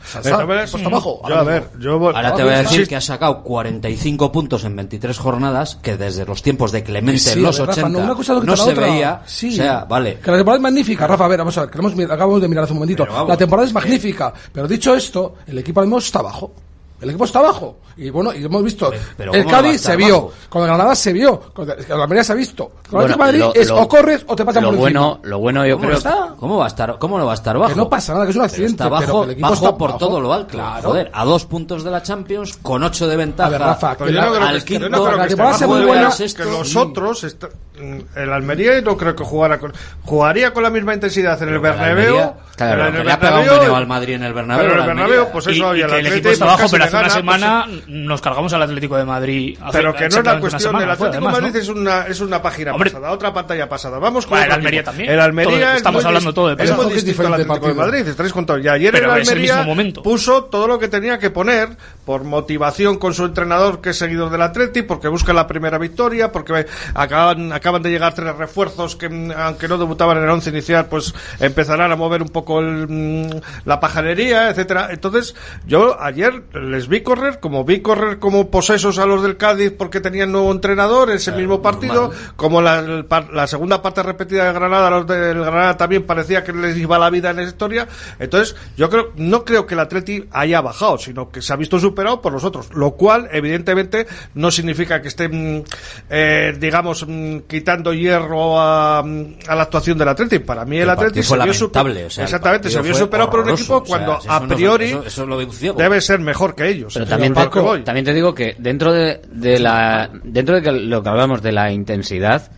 Salsa, 0.05 0.47
pues 0.47 0.82
mm, 0.82 0.87
abajo. 0.87 1.20
Ahora 1.22 2.34
te 2.34 2.43
voy 2.43 2.53
a 2.53 2.59
decir 2.59 2.89
que 2.89 2.97
ha 2.97 3.01
sacado 3.01 3.43
45 3.43 4.32
puntos 4.32 4.64
en 4.64 4.76
23 4.76 5.18
jornadas, 5.18 5.76
que 5.76 5.97
desde 5.97 6.24
los 6.24 6.43
tiempos 6.43 6.72
de 6.72 6.82
Clemente 6.82 7.18
sí, 7.18 7.39
en 7.39 7.43
los 7.43 7.59
80 7.61 7.89
no, 7.89 8.16
cosa 8.16 8.34
lo 8.34 8.57
se 8.57 8.70
otra. 8.70 8.87
veía. 8.87 9.22
Sí. 9.26 9.59
Vale. 9.89 10.18
Que 10.18 10.30
la 10.30 10.39
temporada 10.39 10.57
es 10.57 10.62
magnífica, 10.62 11.07
Rafa, 11.07 11.24
a 11.24 11.28
ver, 11.28 11.39
vamos 11.39 11.57
a 11.59 11.66
ver, 11.66 12.12
acabamos 12.12 12.43
de 12.43 12.49
mirar 12.49 12.64
hace 12.64 12.72
un 12.72 12.78
momentito. 12.80 13.07
La 13.26 13.37
temporada 13.37 13.66
es 13.66 13.74
magnífica, 13.74 14.32
pero 14.53 14.66
dicho 14.66 14.95
esto, 14.95 15.34
el 15.47 15.59
equipo 15.59 15.80
al 15.80 15.87
menos 15.87 16.07
está 16.07 16.20
abajo. 16.20 16.53
El 17.01 17.11
equipo 17.11 17.24
está 17.24 17.40
abajo. 17.40 17.78
Y 17.99 18.11
bueno, 18.11 18.32
y 18.34 18.44
hemos 18.44 18.62
visto. 18.62 18.90
Pero, 19.16 19.32
el 19.32 19.47
Cádiz 19.47 19.80
se 19.80 19.97
vio. 19.97 20.30
Con 20.51 20.62
el 20.62 20.68
Granada 20.68 20.94
se 20.94 21.12
vio. 21.12 21.40
Con 21.53 21.68
el 21.70 21.92
Almería 21.92 22.24
se 22.24 22.32
ha 22.32 22.34
visto. 22.34 22.72
Con 22.90 23.01
el 23.01 23.07
bueno, 23.09 23.16
Madrid 23.16 23.38
lo, 23.38 23.55
es 23.55 23.68
lo, 23.68 23.80
o 23.80 23.88
corres 23.88 24.24
o 24.26 24.36
te 24.36 24.44
pasan 24.44 24.64
lo 24.64 24.70
por 24.70 24.78
bueno, 24.78 25.20
Lo 25.22 25.38
bueno, 25.38 25.66
yo 25.66 25.76
¿Cómo 25.76 25.86
creo. 25.86 25.99
Está? 25.99 26.34
¿Cómo 26.38 26.59
va 26.59 26.64
a 26.64 26.68
estar? 26.68 26.99
¿Cómo 26.99 27.18
no 27.18 27.24
va 27.24 27.32
a 27.32 27.34
estar 27.34 27.57
bajo? 27.59 27.70
Que 27.70 27.76
no 27.76 27.88
pasa 27.88 28.12
nada, 28.12 28.26
que 28.26 28.30
es 28.30 28.36
un 28.36 28.42
accidente. 28.42 28.84
Pero 28.84 28.97
está 28.97 29.07
bajo, 29.07 29.20
pero 29.22 29.32
el 29.32 29.40
bajo 29.40 29.55
está 29.55 29.76
por 29.76 29.88
bajo. 29.92 29.99
todo 29.99 30.20
lo 30.20 30.32
alto. 30.32 30.49
Claro. 30.49 30.88
Joder, 30.88 31.11
a 31.12 31.24
dos 31.24 31.47
puntos 31.47 31.84
de 31.84 31.90
la 31.90 32.03
Champions, 32.03 32.59
con 32.59 32.82
ocho 32.82 33.09
de 33.09 33.16
ventaja. 33.16 33.49
A 33.49 33.51
ver, 33.51 33.61
Rafa, 33.61 33.97
que 33.97 34.12
la, 34.12 34.49
al 34.49 34.64
quinto, 34.64 34.88
no 34.88 35.05
creo 35.05 35.18
que, 35.18 35.24
esté 35.24 35.42
bajo, 35.42 35.68
muy 35.68 35.84
buena, 35.86 36.11
que 36.16 36.44
los 36.44 36.74
mm. 36.74 36.78
otros. 36.78 37.24
Está, 37.24 37.49
mm, 37.80 37.99
el 38.18 38.32
Almería 38.32 38.80
no 38.82 38.97
creo 38.97 39.16
que 39.16 39.24
jugara 39.24 39.59
con, 39.59 39.72
jugaría 40.05 40.53
con 40.53 40.62
la 40.62 40.70
misma 40.70 40.94
intensidad 40.94 41.42
en 41.42 41.49
el 41.49 41.61
Bernabéu. 41.61 42.34
Claro, 42.57 42.90
le 42.90 43.12
ha 43.12 43.20
pegado 43.20 43.70
un 43.70 43.76
al 43.76 43.86
Madrid 43.86 44.14
en 44.14 44.24
el 44.24 44.32
Bernabéu. 44.32 44.66
Pero 44.66 44.80
el 44.80 44.86
Bernabéu, 44.86 45.28
pues 45.30 45.47
eso, 45.47 45.74
y 45.74 45.80
el 45.80 45.92
Atlético 45.92 46.28
está 46.30 46.44
pues 46.47 46.57
bajo, 46.59 46.70
pero 46.70 46.86
hace 46.87 46.97
gana, 46.97 47.07
una 47.07 47.09
pues, 47.09 47.41
semana 47.41 47.64
pues, 47.66 47.89
nos 47.89 48.20
cargamos 48.20 48.53
al 48.53 48.62
Atlético 48.62 48.97
de 48.97 49.05
Madrid. 49.05 49.59
Hace 49.61 49.78
pero 49.78 49.95
que 49.95 50.09
no 50.09 50.18
es 50.18 50.24
la 50.24 50.41
cuestión 50.41 50.78
del 50.78 50.91
Atlético 50.91 51.26
de 51.26 51.32
Madrid, 51.32 51.51
¿no? 51.53 51.59
es, 51.59 51.68
una, 51.68 52.07
es 52.07 52.20
una 52.20 52.43
página 52.43 52.72
Hombre, 52.72 52.91
pasada, 52.91 53.12
otra 53.12 53.32
pantalla 53.32 53.68
pasada. 53.68 53.99
Vamos 53.99 54.26
con 54.26 54.39
el 54.39 54.51
Almería 54.51 54.84
también. 54.84 55.11
El 55.11 55.20
Almería 55.20 55.66
todo, 55.68 55.76
estamos 55.76 56.05
hablando 56.05 56.32
todo 56.32 56.55
de 56.55 56.64
Es 56.64 56.76
muy 56.76 56.93
distinto 56.93 57.26
al 57.26 57.34
Atlético 57.34 57.68
de 57.68 57.74
Madrid, 57.74 58.09
estáis 58.09 58.32
contando. 58.32 58.64
Y 58.64 58.68
ayer 58.68 58.93
pero 58.93 59.07
el 59.07 59.20
Almería 59.20 59.32
el 59.32 59.41
mismo 59.41 59.64
momento. 59.64 60.03
puso 60.03 60.45
todo 60.45 60.66
lo 60.66 60.78
que 60.78 60.89
tenía 60.89 61.18
que 61.18 61.30
poner 61.30 61.76
por 62.07 62.22
motivación 62.22 62.98
con 62.98 63.12
su 63.12 63.24
entrenador 63.24 63.80
que 63.80 63.90
es 63.90 63.98
seguidor 63.98 64.30
del 64.30 64.40
Atleti, 64.40 64.82
porque 64.82 65.09
busca 65.09 65.32
la 65.32 65.48
primera 65.48 65.76
victoria, 65.76 66.30
porque 66.30 66.64
acaban, 66.94 67.52
acaban 67.52 67.82
de 67.82 67.90
llegar 67.90 68.14
tres 68.14 68.34
refuerzos 68.36 68.94
que 68.94 69.09
mm, 69.09 69.32
aunque 69.32 69.66
no 69.66 69.76
debutaban 69.76 70.16
en 70.18 70.22
el 70.22 70.30
once 70.30 70.50
inicial, 70.50 70.86
pues 70.86 71.12
empezarán 71.40 71.90
a 71.90 71.96
mover 71.96 72.22
un 72.22 72.28
poco 72.28 72.61
el, 72.61 72.86
mm, 72.88 73.40
la 73.64 73.80
pajarería, 73.80 74.50
etcétera. 74.50 74.88
Entonces, 74.92 75.34
yo 75.66 76.00
ayer 76.00 76.44
les 76.54 76.86
vi 76.86 77.02
correr, 77.02 77.40
como 77.40 77.64
vi 77.64 77.80
correr 77.80 78.20
como 78.20 78.50
posesos 78.50 78.98
a 78.98 79.07
los 79.07 79.24
del 79.24 79.36
Cádiz 79.36 79.72
porque 79.76 80.00
tenían 80.00 80.30
nuevo 80.30 80.52
entrenador, 80.52 81.11
ese 81.11 81.32
mismo 81.32 81.61
partido, 81.61 82.12
como 82.36 82.62
la, 82.62 83.46
segunda 83.48 83.82
parte 83.82 84.04
repetida 84.04 84.44
de 84.44 84.52
Granada, 84.52 84.90
los 84.90 85.07
del 85.09 85.40
Granada 85.40 85.76
también 85.76 86.04
parecía 86.04 86.44
que 86.44 86.52
les 86.52 86.76
iba 86.76 87.00
la 87.00 87.11
vida 87.11 87.30
en 87.30 87.40
esa 87.40 87.50
historia. 87.50 87.88
Entonces, 88.20 88.54
yo 88.76 88.88
creo, 88.88 89.12
no 89.16 89.44
creo 89.44 89.66
que 89.66 89.74
el 89.74 89.80
Atleti 89.80 90.24
haya 90.30 90.61
bajado, 90.61 90.98
sino 90.98 91.30
que 91.30 91.42
se 91.42 91.52
ha 91.52 91.57
visto 91.57 91.80
superado 91.97 92.20
por 92.20 92.32
nosotros, 92.32 92.68
lo 92.74 92.90
cual, 92.92 93.28
evidentemente, 93.32 94.07
no 94.34 94.51
significa 94.51 95.01
que 95.01 95.09
estén, 95.09 95.64
eh, 96.11 96.55
digamos, 96.61 97.07
mm, 97.09 97.38
quitando 97.49 97.94
hierro 97.94 98.61
a, 98.61 98.99
a 99.01 99.55
la 99.55 99.62
actuación 99.62 99.97
del 99.97 100.09
Atleti. 100.09 100.40
Para 100.40 100.66
mí, 100.66 100.76
el, 100.78 100.86
partido 100.88 101.22
se 101.22 101.38
vio 101.38 101.55
super- 101.55 101.78
lamentable, 101.82 102.05
o 102.07 102.11
sea, 102.11 102.22
el 102.22 102.26
exactamente, 102.26 102.68
se 102.70 102.82
vio 102.82 102.94
superado 102.94 103.30
por 103.30 103.40
un 103.40 103.49
equipo 103.51 103.76
o 103.78 103.86
sea, 103.86 103.88
cuando 103.97 104.18
eso 104.18 104.30
a 104.30 104.40
no- 104.40 104.55
priori 104.55 104.84
eso- 104.86 105.05
eso 105.07 105.26
lo 105.26 105.38
debe 105.74 106.01
ser 106.03 106.20
mejor 106.20 106.55
que 106.55 106.68
ellos. 106.68 106.92
Pero 106.92 107.07
también 107.07 107.32
Paco, 107.32 107.80
también 107.80 108.05
te 108.05 108.12
digo 108.12 108.34
que 108.34 108.55
dentro 108.59 108.92
de, 108.92 109.22
de 109.32 109.59
la 109.59 110.11
dentro 110.22 110.57
de 110.57 110.62
que 110.62 110.72
lo 110.72 111.03
que 111.03 111.09
hablamos 111.09 111.40
de 111.40 111.53
la 111.53 111.72
intensidad, 111.72 112.51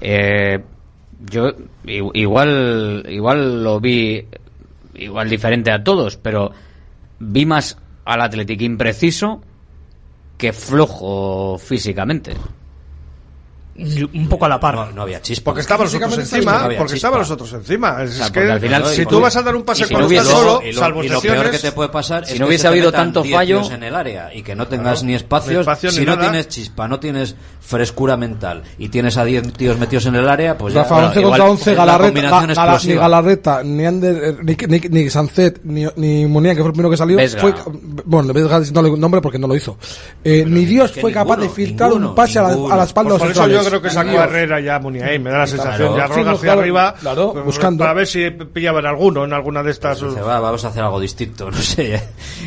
eh, 0.00 0.58
yo 1.30 1.48
i- 1.86 2.02
igual 2.20 3.06
igual 3.08 3.64
lo 3.64 3.80
vi 3.80 4.26
igual 4.94 5.28
diferente 5.30 5.70
a 5.70 5.82
todos, 5.82 6.16
pero 6.18 6.52
vi 7.18 7.46
más 7.46 7.76
al 8.06 8.22
Atlético 8.22 8.64
impreciso 8.64 9.42
que 10.38 10.52
flojo 10.52 11.58
físicamente. 11.58 12.34
Un 13.78 14.28
poco 14.28 14.46
a 14.46 14.48
la 14.48 14.58
par. 14.58 14.74
No, 14.74 14.92
no 14.92 15.02
había 15.02 15.20
chispa. 15.20 15.50
Porque 15.50 15.60
estaban 15.60 15.84
los 15.84 15.94
otros 15.94 16.18
encima, 16.18 16.68
no 16.68 16.76
porque 16.78 16.94
estaban 16.94 17.18
los 17.20 17.30
otros 17.30 17.52
encima. 17.52 18.02
Es, 18.02 18.10
O 18.10 18.12
sea, 18.14 18.26
es 18.26 18.32
que 18.32 18.40
al 18.50 18.60
final, 18.60 18.86
si 18.86 19.04
tú 19.06 19.20
vas 19.20 19.36
a 19.36 19.42
dar 19.42 19.54
un 19.54 19.62
pase 19.64 19.84
si 19.84 19.90
cuando 19.92 20.10
estás 20.10 20.26
solo, 20.28 20.62
y 20.64 20.72
lo, 20.72 20.80
salvo 20.80 21.04
y 21.04 21.08
lo 21.08 21.20
peor 21.20 21.50
que 21.50 21.58
te 21.58 21.72
puede 21.72 21.88
pasar 21.90 22.26
Si 22.26 22.34
es 22.34 22.40
no 22.40 22.46
hubiese 22.46 22.66
habido 22.68 22.90
tanto 22.92 23.22
10 23.22 23.34
fallo- 23.36 23.70
en 23.72 23.82
el 23.82 23.94
área 23.94 24.32
y 24.34 24.42
que 24.42 24.54
no 24.54 24.66
tengas 24.66 25.00
Claro. 25.00 25.06
ni 25.06 25.14
espacios, 25.14 25.54
Ni 25.54 25.60
espacio 25.60 25.90
si 25.90 26.00
ni 26.00 26.06
no 26.06 26.16
nada. 26.16 26.30
tienes 26.30 26.48
chispa, 26.48 26.88
no 26.88 26.98
tienes 27.00 27.34
frescura 27.60 28.16
mental 28.16 28.62
y 28.78 28.88
tienes 28.88 29.16
a 29.16 29.24
10 29.24 29.52
tíos 29.52 29.78
metidos 29.78 30.06
en 30.06 30.14
el 30.14 30.28
área, 30.28 30.56
pues 30.56 30.72
ya 30.72 30.82
Rafa, 30.82 30.94
bueno, 30.94 31.08
11 31.08 31.20
igual 31.20 31.40
contra 31.40 31.50
11, 31.50 31.70
es 31.72 31.76
la 31.76 31.84
Galarreta, 31.84 32.80
ni. 32.86 32.94
Galarreta, 32.94 33.62
ni, 33.64 33.84
Ander, 33.86 34.24
eh, 34.24 34.36
ni, 34.42 34.56
ni, 34.68 35.02
ni 35.02 35.10
Sancet, 35.10 35.60
ni, 35.64 35.84
ni 35.96 36.24
que 36.26 36.56
fue 36.56 36.66
el 36.66 36.72
primero 36.72 36.90
que 36.90 36.96
salió. 36.96 37.16
Vesga. 37.16 37.40
Fue, 37.40 37.54
bueno, 38.04 38.32
Vesga 38.32 38.58
diciéndole 38.60 38.88
un 38.88 39.00
nombre 39.00 39.20
porque 39.20 39.38
no 39.38 39.46
lo 39.48 39.54
hizo. 39.56 39.76
Eh, 40.24 40.44
ni 40.46 40.64
Dios 40.64 40.92
fue 40.92 41.12
capaz 41.12 41.36
de 41.36 41.48
filtrar 41.48 41.92
un 41.92 42.14
pase 42.14 42.38
a 42.38 42.42
la, 42.42 42.82
a 42.82 42.84
espalda 42.84 43.14
de 43.14 43.18
creo 43.68 43.82
que 43.82 43.90
sacó 43.90 44.10
Dios. 44.10 44.20
a 44.22 44.24
Herrera 44.24 44.60
ya 44.60 44.78
Muniain, 44.78 45.22
me 45.22 45.30
da 45.30 45.38
la 45.38 45.46
sensación, 45.46 45.94
Claro. 45.94 46.14
ya 46.14 46.16
no, 46.16 46.24
García 46.24 46.40
claro, 46.42 46.60
arriba, 46.60 46.94
claro, 47.00 47.32
pues, 47.32 47.44
buscando. 47.44 47.82
para 47.84 47.94
ver 47.94 48.06
si 48.06 48.30
pillaban 48.30 48.86
alguno 48.86 49.24
en 49.24 49.32
alguna 49.32 49.62
de 49.62 49.70
estas. 49.70 50.00
Dice, 50.00 50.20
va, 50.20 50.40
vamos 50.40 50.64
a 50.64 50.68
hacer 50.68 50.82
algo 50.82 51.00
distinto, 51.00 51.50
no 51.50 51.56
sé, 51.58 52.02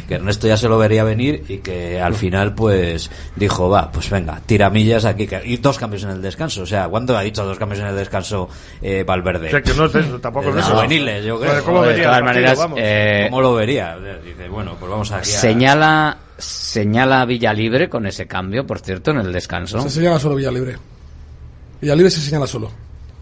que 0.07 0.13
Ernesto 0.15 0.47
ya 0.47 0.57
se 0.57 0.67
lo 0.67 0.77
vería 0.77 1.03
venir 1.03 1.43
y 1.47 1.57
que 1.59 1.99
al 2.01 2.15
final 2.15 2.53
pues 2.55 3.09
dijo, 3.35 3.69
va, 3.69 3.91
pues 3.91 4.09
venga, 4.09 4.41
tiramillas 4.45 5.05
aquí, 5.05 5.27
y 5.45 5.57
dos 5.57 5.77
cambios 5.77 6.03
en 6.03 6.09
el 6.11 6.21
descanso, 6.21 6.63
o 6.63 6.65
sea, 6.65 6.87
¿cuándo 6.87 7.17
ha 7.17 7.21
dicho 7.21 7.43
dos 7.45 7.57
cambios 7.57 7.81
en 7.81 7.87
el 7.87 7.95
descanso 7.95 8.49
eh, 8.81 9.03
Valverde? 9.05 9.47
O 9.47 9.51
sea, 9.51 9.61
que 9.61 9.73
no 9.73 9.85
es 9.85 9.95
eso, 9.95 10.19
tampoco 10.19 10.49
es 10.49 10.55
eso. 10.57 10.73
juveniles, 10.75 11.25
yo 11.25 11.39
creo. 11.39 11.63
¿cómo 11.63 11.83
De 11.83 11.93
todas 11.95 12.05
partido? 12.21 12.25
maneras, 12.25 12.57
Vamos. 12.57 12.79
eh, 12.81 13.27
¿Cómo 13.29 13.41
lo 13.41 13.53
vería? 13.55 13.97
Dice, 14.23 14.47
bueno, 14.49 14.75
pues 14.79 14.89
vamos 14.91 15.11
aquí 15.11 15.29
a... 15.31 15.39
señala 15.39 16.17
señala 16.37 17.25
Villalibre 17.25 17.89
con 17.89 18.05
ese 18.07 18.25
cambio, 18.25 18.65
por 18.65 18.79
cierto, 18.79 19.11
en 19.11 19.17
el 19.17 19.33
descanso. 19.33 19.81
Se 19.81 19.89
señala 19.89 20.19
solo 20.19 20.35
Villalibre. 20.35 20.77
Villalibre 21.81 22.09
se 22.11 22.19
señala 22.21 22.47
solo. 22.47 22.69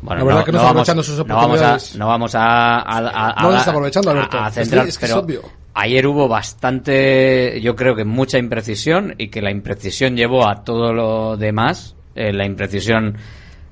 Bueno, 0.01 0.20
La 0.20 0.26
verdad 0.26 0.45
que 0.45 0.51
no 0.51 0.58
está 0.60 0.68
vamos, 0.68 0.89
aprovechando 0.89 1.03
sus 1.03 1.18
no 1.18 1.24
vamos 1.26 1.41
a, 1.41 1.43
oportunidades. 1.45 1.95
no 1.95 2.08
vamos 2.08 2.36
a, 2.36 2.41
a- 2.41 2.82
a- 2.82 3.32
a- 3.32 3.43
No 3.43 3.58
está 3.58 3.72
aprovechando, 3.72 4.12
Alberto. 4.12 4.38
a- 4.38 4.45
a 4.45 4.47
Es 4.49 4.53
que- 4.55 4.62
centrar, 4.66 4.88
es 4.88 4.97
que 4.97 5.05
es 5.05 5.12
pero 5.12 5.24
obvio. 5.24 5.41
ayer 5.74 6.05
hubo 6.08 6.28
bastante, 6.28 7.60
yo 7.62 7.76
creo 7.76 7.95
que 7.95 8.03
mucha 8.05 8.38
imprecisión 8.38 9.16
y 9.18 9.30
que 9.30 9.41
la 9.41 9.49
imprecisión 9.51 10.16
llevó 10.16 10.47
a 10.47 10.64
todo 10.64 10.93
lo 10.93 11.36
demás. 11.38 11.95
Eh, 12.16 12.32
la 12.34 12.45
imprecisión 12.45 13.18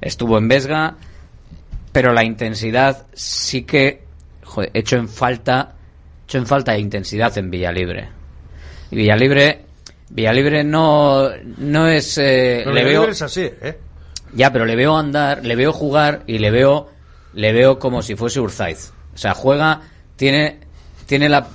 estuvo 0.01 0.37
en 0.37 0.47
Vesga, 0.47 0.95
pero 1.91 2.11
la 2.13 2.23
intensidad 2.23 3.05
sí 3.13 3.63
que 3.63 4.03
joder, 4.43 4.71
hecho 4.73 4.97
en 4.97 5.07
falta, 5.09 5.73
hecho 6.27 6.37
en 6.39 6.45
falta 6.47 6.71
de 6.73 6.79
intensidad 6.79 7.35
en 7.37 7.49
Villalibre. 7.51 8.09
Y 8.91 8.95
Villalibre, 8.95 9.61
Villalibre 10.09 10.63
no, 10.63 11.29
no 11.57 11.87
es, 11.87 12.17
eh, 12.17 12.61
Pero 12.63 12.73
le 12.73 12.81
el 12.81 12.85
veo, 12.87 13.01
River 13.01 13.09
es 13.13 13.21
así, 13.21 13.41
¿eh? 13.41 13.77
Ya, 14.35 14.51
pero 14.51 14.65
le 14.65 14.75
veo 14.75 14.97
andar, 14.97 15.45
le 15.45 15.55
veo 15.55 15.71
jugar 15.71 16.23
y 16.27 16.37
le 16.37 16.51
veo, 16.51 16.89
le 17.33 17.53
veo 17.53 17.79
como 17.79 18.01
si 18.01 18.15
fuese 18.15 18.39
Urzaiz. 18.39 18.91
O 19.13 19.17
sea, 19.17 19.33
juega, 19.33 19.81
tiene, 20.17 20.59
tiene 21.05 21.29
la, 21.29 21.47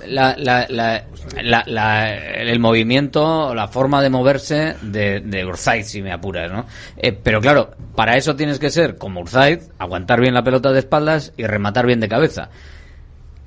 el 2.09 2.59
movimiento, 2.59 3.53
la 3.53 3.67
forma 3.67 4.01
de 4.01 4.09
moverse 4.09 4.75
de, 4.81 5.19
de 5.19 5.45
Urzaiz, 5.45 5.87
si 5.87 6.01
me 6.01 6.11
apuras, 6.11 6.51
¿no? 6.51 6.65
Eh, 6.97 7.11
pero 7.11 7.39
claro, 7.39 7.71
para 7.95 8.17
eso 8.17 8.35
tienes 8.35 8.57
que 8.57 8.71
ser 8.71 8.97
como 8.97 9.21
Urzaiz, 9.21 9.69
aguantar 9.77 10.19
bien 10.19 10.33
la 10.33 10.43
pelota 10.43 10.71
de 10.71 10.79
espaldas 10.79 11.33
y 11.37 11.45
rematar 11.45 11.85
bien 11.85 11.99
de 11.99 12.09
cabeza. 12.09 12.49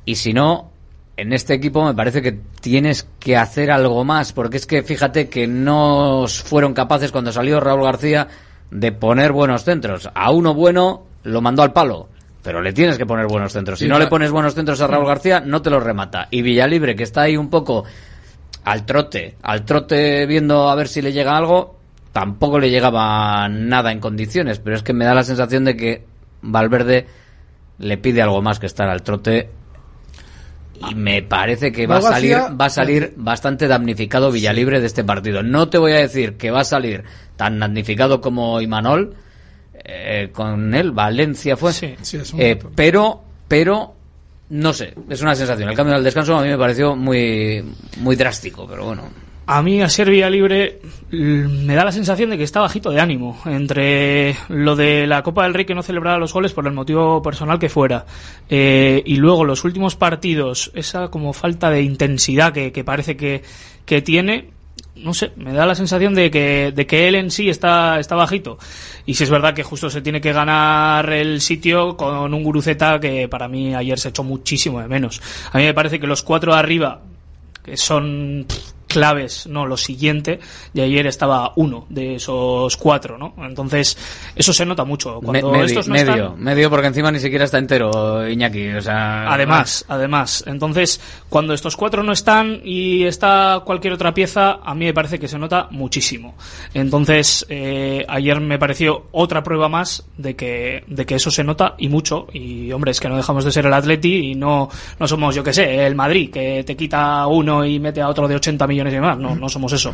Y 0.05 0.15
si 0.15 0.33
no, 0.33 0.71
en 1.17 1.33
este 1.33 1.55
equipo 1.55 1.85
me 1.85 1.95
parece 1.95 2.23
que 2.23 2.39
tienes 2.61 3.09
que 3.19 3.37
hacer 3.37 3.71
algo 3.71 4.05
más, 4.05 4.33
porque 4.33 4.59
es 4.59 4.67
que 4.67 4.83
fíjate 4.83 5.29
que 5.29 5.47
no 5.47 6.27
fueron 6.29 6.75
capaces 6.75 7.11
cuando 7.11 7.33
salió 7.33 7.59
Raúl 7.61 7.83
García 7.83 8.29
de 8.75 8.91
poner 8.91 9.33
buenos 9.33 9.63
centros. 9.63 10.11
A 10.15 10.33
uno 10.33 10.53
bueno 10.53 11.05
lo 11.23 11.41
mandó 11.41 11.63
al 11.63 11.73
palo, 11.73 12.09
pero 12.43 12.61
le 12.61 12.73
tienes 12.73 12.99
que 12.99 13.07
poner 13.07 13.27
buenos 13.27 13.53
centros. 13.53 13.79
Si 13.79 13.87
no 13.87 13.99
le 14.01 14.09
pones 14.09 14.33
buenos 14.33 14.55
centros 14.55 14.81
a 14.81 14.89
Raúl 14.89 15.07
García, 15.07 15.41
no 15.41 15.63
te 15.63 15.71
los 15.71 15.83
remata. 15.83 16.27
Y 16.31 16.43
Villalibre, 16.43 16.97
que 16.97 17.05
está 17.05 17.23
ahí 17.23 17.37
un 17.37 17.51
poco 17.51 17.85
al 18.65 18.85
trote, 18.85 19.37
al 19.43 19.65
trote 19.65 20.27
viendo 20.27 20.69
a 20.69 20.75
ver 20.75 20.89
si 20.89 21.03
le 21.03 21.13
llega 21.13 21.37
algo, 21.37 21.79
tampoco 22.13 22.59
le 22.59 22.71
llegaba 22.71 23.49
nada 23.49 23.93
en 23.93 24.01
condiciones, 24.01 24.59
pero 24.59 24.75
es 24.75 24.83
que 24.83 24.93
me 24.93 25.05
da 25.05 25.15
la 25.15 25.25
sensación 25.25 25.65
de 25.65 25.77
que 25.77 26.05
Valverde 26.43 27.07
le 27.79 27.97
pide 27.97 28.23
algo 28.23 28.43
más 28.43 28.59
que 28.59 28.67
estar 28.67 28.89
al 28.89 29.03
trote 29.03 29.51
y 30.91 30.95
me 30.95 31.23
parece 31.23 31.73
que 31.73 31.87
va 31.87 31.99
a 31.99 32.03
salir 32.03 32.37
va 32.37 32.67
a 32.67 32.71
salir 32.71 33.15
bastante 33.17 33.67
damnificado 33.67 34.31
Villalibre 34.31 34.81
de 34.81 34.87
este 34.87 35.05
partido. 35.05 35.43
No 35.43 35.69
te 35.69 35.79
voy 35.79 35.93
a 35.93 35.99
decir 35.99 36.37
que 36.37 36.51
va 36.51 36.61
a 36.61 36.65
salir 36.65 37.05
tan 37.37 37.59
damnificado 37.59 38.21
como 38.21 38.61
Imanol 38.61 39.15
eh, 39.75 40.31
con 40.33 40.75
él 40.75 40.93
Valencia 40.93 41.57
fue, 41.57 41.73
Sí, 41.73 41.95
es 42.01 42.33
un 42.33 42.41
Eh, 42.41 42.59
pero 42.75 43.23
pero 43.49 43.95
no 44.51 44.73
sé, 44.73 44.95
es 45.09 45.21
una 45.23 45.35
sensación. 45.35 45.69
El 45.69 45.77
cambio 45.77 45.95
del 45.95 46.05
descanso 46.05 46.37
a 46.37 46.43
mí 46.43 46.49
me 46.49 46.59
pareció 46.59 46.97
muy 46.97 47.65
muy 47.99 48.17
drástico, 48.17 48.67
pero 48.67 48.87
bueno. 48.87 49.24
A 49.47 49.61
mí, 49.63 49.83
a 49.83 49.89
ser 49.91 50.09
vía 50.09 50.31
libre, 50.31 50.81
l- 51.13 51.49
me 51.49 51.75
da 51.75 51.85
la 51.85 51.93
sensación 51.93 52.31
de 52.31 52.39
que 52.39 52.45
está 52.45 52.61
bajito 52.61 52.91
de 52.91 53.01
ánimo. 53.01 53.39
Entre 53.45 54.35
lo 54.49 54.75
de 54.75 55.07
la 55.07 55.23
Copa 55.23 55.43
del 55.45 55.53
Rey 55.53 55.67
que 55.67 55.75
no 55.75 55.83
celebraba 55.83 56.17
los 56.19 56.33
goles 56.33 56.53
por 56.55 56.67
el 56.67 56.73
motivo 56.73 57.21
personal 57.23 57.59
que 57.59 57.69
fuera. 57.69 58.07
eh, 58.49 59.03
y 59.05 59.17
luego 59.17 59.45
los 59.45 59.65
últimos 59.65 59.97
partidos, 59.97 60.71
esa 60.75 61.09
como 61.09 61.33
falta 61.35 61.69
de 61.71 61.83
intensidad 61.83 62.53
que, 62.55 62.73
que 62.73 62.85
parece 62.85 63.17
que, 63.17 63.43
que 63.85 64.01
tiene. 64.01 64.51
No 64.97 65.13
sé, 65.13 65.33
me 65.37 65.53
da 65.53 65.67
la 65.67 65.75
sensación 65.75 66.15
de 66.15 66.31
que, 66.31 66.73
de 66.75 66.87
que 66.87 67.09
él 67.09 67.17
en 67.17 67.31
sí 67.31 67.51
está, 67.51 67.99
está 67.99 68.15
bajito. 68.15 68.59
Y 69.05 69.15
si 69.15 69.25
es 69.25 69.31
verdad 69.31 69.53
que 69.53 69.65
justo 69.65 69.91
se 69.91 70.01
tiene 70.01 70.21
que 70.21 70.33
ganar 70.33 71.13
el 71.13 71.41
sitio 71.41 71.97
con 71.97 72.33
un 72.33 72.43
guruceta 72.45 72.99
que 73.01 73.29
para 73.29 73.49
mí 73.49 73.75
ayer 73.75 73.99
se 73.99 74.11
echó 74.11 74.23
muchísimo 74.23 74.81
de 74.81 74.87
menos. 74.89 75.21
A 75.53 75.59
mí 75.59 75.65
me 75.65 75.75
parece 75.75 75.99
que 76.01 76.07
los 76.07 76.23
cuatro 76.23 76.55
arriba 76.55 77.03
que 77.65 77.77
son 77.77 78.47
claves, 78.95 79.47
no, 79.47 79.67
lo 79.67 79.77
siguiente, 79.77 80.41
y 80.73 80.81
ayer 80.81 81.07
estaba 81.07 81.53
uno 81.57 81.87
de 81.91 82.15
esos 82.17 82.77
cuatro, 82.77 83.19
¿no? 83.19 83.35
Entonces, 83.45 83.97
eso 84.35 84.53
se 84.53 84.65
nota 84.65 84.85
mucho. 84.85 85.21
Me- 85.21 85.27
Cuando 85.27 85.51
medio, 85.53 85.65
estos 85.67 85.89
no 85.89 85.95
medio, 85.95 86.13
están, 86.15 86.43
medio, 86.43 86.71
porque 86.71 86.87
encima 86.87 87.11
ni 87.13 87.19
siquiera 87.21 87.45
está 87.45 87.59
entero 87.59 88.29
Iñaki, 88.29 88.69
o 88.71 88.81
sea, 88.83 89.33
Además, 89.33 89.85
además. 89.89 90.45
Entonces, 90.47 91.01
cuando 91.29 91.55
estos 91.55 91.77
cuatro 91.77 92.03
no 92.03 92.13
están 92.13 92.61
y 92.65 93.05
está 93.05 93.61
cualquier 93.65 93.93
otra 93.95 94.13
pieza, 94.15 94.59
a 94.65 94.75
mí 94.75 94.85
me 94.87 94.95
parece 94.95 95.19
que 95.19 95.29
se 95.29 95.39
nota 95.39 95.69
muchísimo. 95.71 96.35
Entonces, 96.75 97.47
eh, 97.49 98.05
ayer 98.09 98.41
me 98.41 98.59
pareció 98.59 99.07
otra 99.13 99.43
prueba 99.43 99.69
más 99.69 100.05
de 100.17 100.37
que, 100.37 100.85
de 100.87 101.07
que 101.07 101.15
eso 101.15 101.31
se 101.31 101.45
nota 101.45 101.75
y 101.79 101.89
mucho. 101.89 102.27
Y, 102.33 102.71
hombre, 102.73 102.91
es 102.91 103.01
que 103.01 103.09
no 103.09 103.17
dejamos 103.17 103.45
de 103.45 103.53
ser 103.53 103.67
el 103.67 103.73
Atleti 103.73 104.31
y 104.31 104.35
no, 104.35 104.69
no 104.99 105.09
somos, 105.09 105.35
yo 105.35 105.43
que 105.43 105.53
sé, 105.53 105.87
el 105.87 105.95
Madrid, 105.95 106.31
que 106.31 106.63
te 106.65 106.77
quita 106.77 107.27
uno 107.27 107.65
y 107.65 107.79
mete 107.79 108.01
a 108.03 108.09
otro 108.09 108.29
de 108.29 108.35
80 108.35 108.67
millones 108.67 108.84
millones 108.85 108.93
y 108.93 108.97
demás. 108.97 109.19
No, 109.19 109.35
no 109.35 109.49
somos 109.49 109.73
eso. 109.73 109.93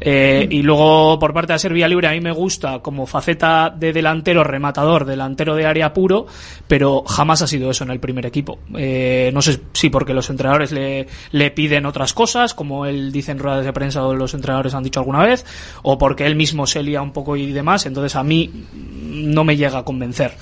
Eh, 0.00 0.46
y 0.50 0.62
luego, 0.62 1.18
por 1.18 1.32
parte 1.32 1.52
de 1.52 1.58
ser 1.58 1.72
Vía 1.72 1.88
Libre, 1.88 2.08
a 2.08 2.12
mí 2.12 2.20
me 2.20 2.32
gusta 2.32 2.80
como 2.80 3.06
faceta 3.06 3.70
de 3.70 3.92
delantero 3.92 4.44
rematador, 4.44 5.04
delantero 5.04 5.54
de 5.54 5.66
área 5.66 5.92
puro, 5.92 6.26
pero 6.66 7.04
jamás 7.06 7.42
ha 7.42 7.46
sido 7.46 7.70
eso 7.70 7.84
en 7.84 7.90
el 7.90 8.00
primer 8.00 8.26
equipo. 8.26 8.58
Eh, 8.76 9.30
no 9.32 9.42
sé 9.42 9.60
si 9.72 9.90
porque 9.90 10.14
los 10.14 10.30
entrenadores 10.30 10.72
le, 10.72 11.06
le 11.32 11.50
piden 11.50 11.86
otras 11.86 12.12
cosas, 12.12 12.54
como 12.54 12.86
él 12.86 13.12
dice 13.12 13.32
en 13.32 13.38
ruedas 13.38 13.64
de 13.64 13.72
prensa 13.72 14.04
o 14.04 14.14
los 14.14 14.34
entrenadores 14.34 14.74
han 14.74 14.84
dicho 14.84 15.00
alguna 15.00 15.22
vez, 15.22 15.44
o 15.82 15.98
porque 15.98 16.26
él 16.26 16.36
mismo 16.36 16.66
se 16.66 16.82
lía 16.82 17.02
un 17.02 17.12
poco 17.12 17.36
y 17.36 17.52
demás. 17.52 17.86
Entonces, 17.86 18.16
a 18.16 18.22
mí 18.22 18.50
no 18.72 19.44
me 19.44 19.56
llega 19.56 19.78
a 19.78 19.84
convencer 19.84 20.32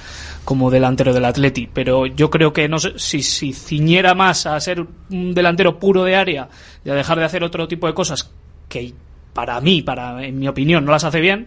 como 0.46 0.70
delantero 0.70 1.12
del 1.12 1.24
Atleti, 1.26 1.68
pero 1.70 2.06
yo 2.06 2.30
creo 2.30 2.52
que 2.54 2.68
no 2.68 2.78
sé, 2.78 2.92
si, 2.98 3.20
si 3.22 3.52
ciñera 3.52 4.14
más 4.14 4.46
a 4.46 4.58
ser 4.60 4.86
un 5.10 5.34
delantero 5.34 5.78
puro 5.78 6.04
de 6.04 6.14
área 6.16 6.48
y 6.84 6.88
a 6.88 6.94
dejar 6.94 7.18
de 7.18 7.24
hacer 7.24 7.42
otro 7.44 7.66
tipo 7.68 7.86
de 7.88 7.92
cosas 7.94 8.30
que 8.68 8.94
para 9.34 9.60
mí, 9.60 9.82
para 9.82 10.24
en 10.24 10.38
mi 10.38 10.46
opinión, 10.48 10.84
no 10.84 10.92
las 10.92 11.02
hace 11.04 11.20
bien, 11.20 11.46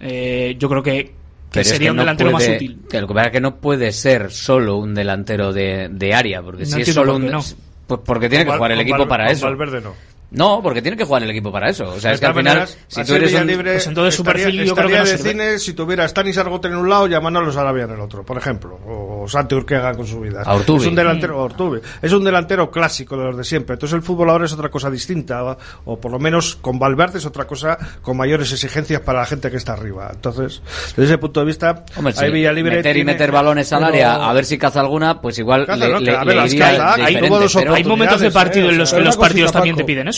eh, 0.00 0.54
yo 0.58 0.68
creo 0.68 0.82
que, 0.84 1.04
que 1.04 1.12
Pero 1.50 1.60
es 1.62 1.68
sería 1.68 1.86
que 1.88 1.90
un 1.90 1.96
no 1.96 2.02
delantero 2.02 2.30
puede- 2.30 2.48
más 2.48 2.56
útil. 2.56 2.78
que 2.88 3.00
lo 3.00 3.08
que 3.08 3.14
pasa 3.14 3.26
es 3.26 3.32
que 3.32 3.40
no 3.40 3.56
puede 3.56 3.90
ser 3.92 4.30
solo 4.30 4.76
un 4.76 4.94
delantero 4.94 5.52
de, 5.52 5.88
de 5.90 6.14
área, 6.14 6.40
porque 6.40 6.62
No 6.62 6.68
si 6.76 6.82
es 6.82 6.94
solo 6.94 7.16
un. 7.16 7.26
no. 7.26 7.40
Pues 7.88 8.00
porque 8.04 8.28
tiene 8.28 8.44
que 8.44 8.52
jugar 8.52 8.70
el 8.72 8.80
equipo 8.80 9.08
para 9.08 9.30
eso. 9.32 9.46
Valverde 9.46 9.80
no. 9.80 9.94
No, 10.30 10.60
porque 10.62 10.82
tiene 10.82 10.94
que 10.96 11.04
jugar 11.04 11.22
el 11.22 11.30
equipo 11.30 11.50
para 11.50 11.70
eso. 11.70 11.88
O 11.88 11.98
sea, 11.98 12.10
De 12.10 12.14
es 12.16 12.20
que 12.20 12.26
al 12.26 12.34
final, 12.34 12.44
maneras, 12.58 12.78
si 12.86 13.02
tú 13.02 13.14
eres 13.14 13.32
un. 13.32 13.40
Villalibre, 13.46 13.72
Pues 13.72 13.86
entonces 13.86 14.14
su 14.14 14.20
estaría- 14.22 14.44
perfil 14.44 14.64
yo 14.66 14.74
creo 14.74 14.88
que 14.88 14.98
no 14.98 15.04
de 15.04 15.16
sirve. 15.16 15.30
cine 15.30 15.58
si 15.58 15.72
tuviera 15.72 16.04
a 16.04 16.08
Stanis 16.08 16.36
Argote 16.36 16.68
en 16.68 16.76
un 16.76 16.86
lado 16.90 17.08
y 17.08 17.14
a 17.14 17.20
Manolo 17.20 17.50
Sarabia 17.50 17.84
en 17.84 17.92
el 17.92 18.00
otro, 18.00 18.24
por 18.24 18.36
ejemplo. 18.36 18.78
O 18.86 19.26
Santi 19.26 19.54
Urquega 19.54 19.94
con 19.94 20.06
su 20.06 20.20
vida. 20.20 20.42
A. 20.44 20.56
Es 20.56 20.68
un 20.68 20.94
delantero, 20.94 21.42
Ortubi. 21.42 21.80
Es 22.02 22.12
un 22.12 22.24
delantero 22.24 22.70
clásico 22.70 23.16
de 23.16 23.24
los 23.24 23.36
de 23.38 23.44
siempre. 23.44 23.72
Entonces 23.74 23.94
el 23.96 24.02
fútbol 24.02 24.28
ahora 24.28 24.44
es 24.44 24.52
otra 24.52 24.68
cosa 24.68 24.90
distinta. 24.90 25.42
O, 25.44 25.56
o 25.86 25.98
por 25.98 26.12
lo 26.12 26.18
menos 26.18 26.56
con 26.56 26.78
Valverde 26.78 27.16
es 27.18 27.24
otra 27.24 27.46
cosa 27.46 27.78
con 28.02 28.16
mayores 28.18 28.52
exigencias 28.52 29.00
para 29.00 29.20
la 29.20 29.24
gente 29.26 29.50
que 29.50 29.56
está 29.56 29.72
arriba. 29.72 30.10
Entonces, 30.12 30.60
desde 30.88 31.04
ese 31.04 31.16
punto 31.18 31.40
de 31.40 31.46
vista, 31.46 31.84
Hombre, 31.96 32.12
ahí 32.18 32.26
sí, 32.26 32.32
Villalibre 32.32 32.76
meter 32.76 32.96
y 32.98 33.04
meter 33.04 33.32
balones 33.32 33.72
al 33.72 33.78
Pero- 33.80 33.88
área, 33.88 34.28
a 34.28 34.32
ver 34.34 34.44
si 34.44 34.58
caza 34.58 34.80
alguna, 34.80 35.22
pues 35.22 35.38
igual 35.38 35.64
Caza, 35.64 35.86
le, 35.86 35.92
¿no? 35.92 36.00
le- 36.00 36.04
Que, 36.04 36.16
a 36.16 36.24
ver, 36.24 36.26
le 36.36 36.42
las 36.42 36.52
iría 36.52 36.66
caza, 36.76 36.94
hay 36.96 37.14
Hay 37.16 37.22
momentos 37.22 37.52
de 37.54 37.60
oportunidades, 37.70 38.34
partido 38.34 38.66
eh, 38.68 38.72
en 38.72 38.78
los 38.78 38.92
que 38.92 39.00
los 39.00 39.16
partidos 39.16 39.52
también 39.52 39.74
te 39.74 39.84
piden 39.84 40.08
eso. 40.08 40.17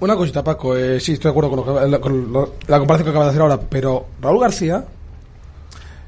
Una 0.00 0.14
cosita, 0.14 0.44
Paco. 0.44 0.76
eh, 0.76 1.00
sí, 1.00 1.14
estoy 1.14 1.30
de 1.32 1.38
acuerdo 1.38 1.50
con, 1.50 1.74
lo 1.74 1.80
que- 1.80 1.88
la, 1.88 1.98
con 2.00 2.32
lo- 2.32 2.52
la 2.66 2.78
comparación 2.78 3.04
que 3.06 3.10
acaba 3.10 3.24
de 3.24 3.30
hacer 3.30 3.42
ahora. 3.42 3.58
Pero 3.60 4.06
Raúl 4.20 4.40
García. 4.40 4.84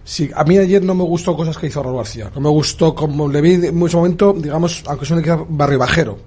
Sí, 0.04 0.30
a 0.34 0.42
mí 0.44 0.56
ayer 0.56 0.82
no 0.82 0.94
me 0.94 1.04
gustó 1.04 1.36
cosas 1.36 1.56
que 1.58 1.66
hizo 1.66 1.82
Raúl 1.82 1.96
García. 1.98 2.30
No 2.34 2.40
me 2.40 2.48
gustó 2.48 2.94
como 2.94 3.28
le 3.28 3.40
vi 3.40 3.54
en 3.54 3.76
mucho 3.76 3.98
momento, 3.98 4.32
digamos, 4.32 4.82
aunque 4.86 5.04
es 5.04 5.10
un 5.10 5.18
equipo 5.20 5.46
barrio 5.50 5.78
bajero. 5.78 6.18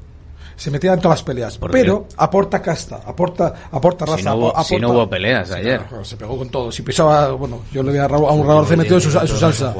Se 0.55 0.69
metía 0.69 0.93
en 0.93 0.99
todas 1.01 1.17
las 1.19 1.23
peleas. 1.23 1.57
¿Por 1.57 1.71
Pero 1.71 2.05
aporta 2.17 2.61
casta, 2.61 3.01
aporta, 3.03 3.53
aporta 3.71 4.05
raza. 4.05 4.17
Si 4.19 4.23
no, 4.25 4.35
hubo, 4.35 4.47
aporta- 4.49 4.63
si 4.63 4.77
no 4.77 4.89
hubo 4.91 5.09
peleas 5.09 5.49
ayer. 5.51 5.81
se 6.03 6.17
pegó 6.17 6.37
con 6.37 6.49
todo. 6.49 6.71
Si 6.71 6.83
pisaba, 6.83 7.31
bueno, 7.31 7.61
yo 7.71 7.81
le 7.81 7.91
vi 7.91 7.97
a, 7.97 8.07
Raúl, 8.07 8.25
a 8.27 8.31
un 8.33 8.45
Raúl 8.45 8.59
García 8.61 8.77
metido 8.77 8.97
en 8.97 9.01
su, 9.01 9.17
en 9.17 9.27
su 9.27 9.37
salsa. 9.37 9.73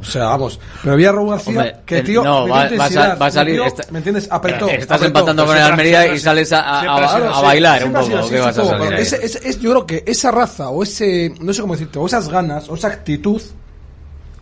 O 0.00 0.04
sea, 0.04 0.24
vamos. 0.26 0.60
Pero 0.82 0.96
vi 0.96 1.04
a 1.04 1.12
Raúl 1.12 1.30
García 1.30 1.48
Hombre, 1.58 1.76
que, 1.86 1.98
eh, 1.98 2.02
tío, 2.02 2.22
no, 2.22 2.46
va- 2.48 2.62
a 2.64 3.14
va 3.16 3.30
salir 3.30 3.60
esta- 3.60 3.90
¿Me 3.90 3.98
entiendes? 3.98 4.28
Apretó. 4.30 4.68
Estás 4.68 4.96
apretó. 4.98 5.06
empatando 5.06 5.46
con 5.46 5.56
el 5.56 5.62
Almería 5.62 6.14
y 6.14 6.18
sales 6.18 6.52
a, 6.52 7.40
bailar 7.42 7.84
un 7.84 7.92
poco. 7.92 8.16
así, 8.18 8.30
¿Qué 8.30 8.40
vas 8.40 8.58
a 8.58 8.64
salir 8.64 8.92
ahí? 8.94 9.02
ese- 9.02 9.24
ese- 9.24 9.48
es- 9.48 9.58
yo 9.60 9.70
creo 9.70 9.86
que 9.86 10.04
esa 10.06 10.30
raza 10.30 10.68
o 10.70 10.82
ese, 10.82 11.34
no 11.40 11.52
sé 11.52 11.60
cómo 11.62 11.74
decirte, 11.74 11.98
o 11.98 12.06
esas 12.06 12.28
ganas 12.28 12.68
o 12.68 12.74
esa 12.74 12.88
actitud, 12.88 13.40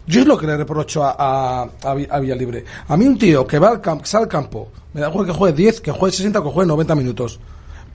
yo 0.06 0.20
es 0.20 0.26
lo 0.26 0.36
que 0.36 0.46
le 0.46 0.56
reprocho 0.56 1.02
a, 1.04 1.14
a, 1.62 1.68
a 1.82 1.94
Vi- 1.94 2.08
a 2.10 2.18
Villalibre. 2.18 2.64
A 2.88 2.96
mí 2.96 3.06
un 3.06 3.16
tío 3.18 3.46
que 3.46 3.58
va 3.58 3.68
al 3.70 3.80
campo, 3.80 4.04
sale 4.04 4.24
al 4.24 4.28
campo, 4.28 4.70
me 4.92 5.00
da 5.00 5.08
igual 5.08 5.26
que 5.26 5.32
juegue 5.32 5.56
10, 5.56 5.80
que 5.80 5.92
juegue 5.92 6.14
60 6.14 6.40
o 6.40 6.44
que 6.44 6.50
juegue 6.50 6.68
90 6.68 6.94
minutos. 6.94 7.40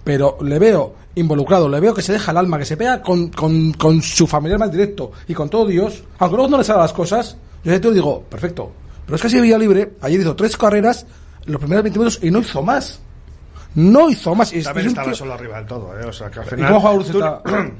Pero 0.04 0.38
le 0.42 0.58
veo 0.58 0.96
involucrado, 1.16 1.68
le 1.70 1.80
veo 1.80 1.94
que 1.94 2.02
se 2.02 2.14
deja 2.14 2.32
el 2.32 2.38
alma, 2.38 2.58
que 2.58 2.66
se 2.66 2.78
pega 2.78 3.02
con, 3.02 3.28
con, 3.30 3.74
con 3.74 4.02
su 4.02 4.26
familiar 4.26 4.58
más 4.58 4.72
directo 4.72 5.12
y 5.28 5.34
con 5.34 5.50
todo 5.50 5.66
Dios, 5.68 6.02
aunque 6.18 6.36
luego 6.38 6.50
no 6.50 6.58
le 6.58 6.64
salgan 6.64 6.84
las 6.84 6.94
cosas, 6.94 7.36
yo 7.64 7.72
ese 7.72 7.80
tío 7.80 7.92
digo, 7.92 8.24
perfecto. 8.24 8.72
Pero 9.06 9.16
es 9.16 9.22
que 9.22 9.28
así 9.28 9.40
Villalibre, 9.42 9.94
ayer 10.02 10.22
hizo 10.22 10.36
tres 10.36 10.56
carreras 10.58 11.06
en 11.46 11.52
los 11.54 11.60
primeros 11.62 11.84
20 11.84 12.00
minutos 12.00 12.20
y 12.24 12.32
no 12.32 12.40
hizo 12.40 12.62
más. 12.62 13.00
No 13.76 14.10
hizo 14.10 14.34
más. 14.36 14.52
Y 14.54 14.60
es- 14.60 14.66
También 14.66 14.88
es 14.88 14.92
estaba 14.94 15.08
tío- 15.08 15.16
solo 15.16 15.34
arriba 15.34 15.58
del 15.58 15.66
todo, 15.68 16.00
¿eh? 16.00 16.06
O 16.06 16.14
sea, 16.14 16.30
que 16.30 16.40
al 16.40 16.46
¿Y 16.46 16.50
final... 16.50 16.72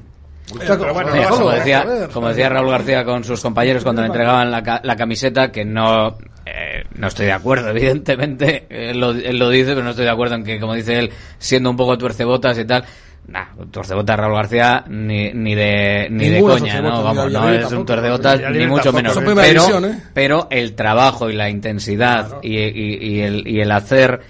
bueno, 0.94 1.16
no 1.16 1.30
como, 1.30 1.52
decía, 1.52 1.82
joder. 1.84 2.10
como 2.10 2.30
decía 2.30 2.50
Raúl 2.50 2.70
García 2.72 3.06
con 3.06 3.24
sus 3.24 3.40
compañeros 3.42 3.84
cuando 3.84 4.02
le 4.02 4.08
entregaban 4.08 4.50
la, 4.50 4.64
ca- 4.64 4.82
la 4.84 4.96
camiseta, 4.96 5.52
que 5.52 5.64
no 5.64 6.18
eh, 6.46 6.84
no 6.96 7.08
estoy 7.08 7.28
de 7.28 7.34
acuerdo, 7.34 7.70
evidentemente. 7.76 8.66
Él 8.70 9.00
lo, 9.00 9.12
él 9.12 9.38
lo 9.38 9.50
dice, 9.50 9.70
pero 9.74 9.84
no 9.84 9.92
estoy 9.92 10.06
de 10.06 10.12
acuerdo 10.12 10.36
en 10.36 10.44
que, 10.44 10.60
como 10.60 10.74
dice 10.74 10.98
él, 10.98 11.12
siendo 11.38 11.70
un 11.70 11.78
poco 11.78 11.98
tuercebotas 12.00 12.58
y 12.58 12.66
tal. 12.66 12.84
Nah, 13.28 13.46
tuercebotas 13.70 14.18
Raúl 14.18 14.36
García 14.36 14.84
ni, 14.88 15.32
ni 15.34 15.54
de 15.54 16.08
ni 16.10 16.26
de 16.30 16.32
Ninguno 16.38 16.54
coña, 16.56 16.82
¿no? 16.82 17.04
Vamos, 17.04 17.32
no 17.32 17.50
es 17.50 17.72
un 17.72 17.86
Villalibre 17.86 18.60
ni 18.60 18.68
mucho 18.68 18.92
menos. 18.94 19.14
Pero, 19.48 19.86
¿eh? 19.88 20.00
pero 20.14 20.48
el 20.50 20.74
trabajo 20.74 21.30
y 21.30 21.34
la 21.36 21.50
intensidad 21.50 22.38
y, 22.42 22.58
y- 22.58 22.98
y 23.02 23.20
el, 23.22 23.48
y 23.48 23.62
el 23.62 23.72
hacer 23.72 24.22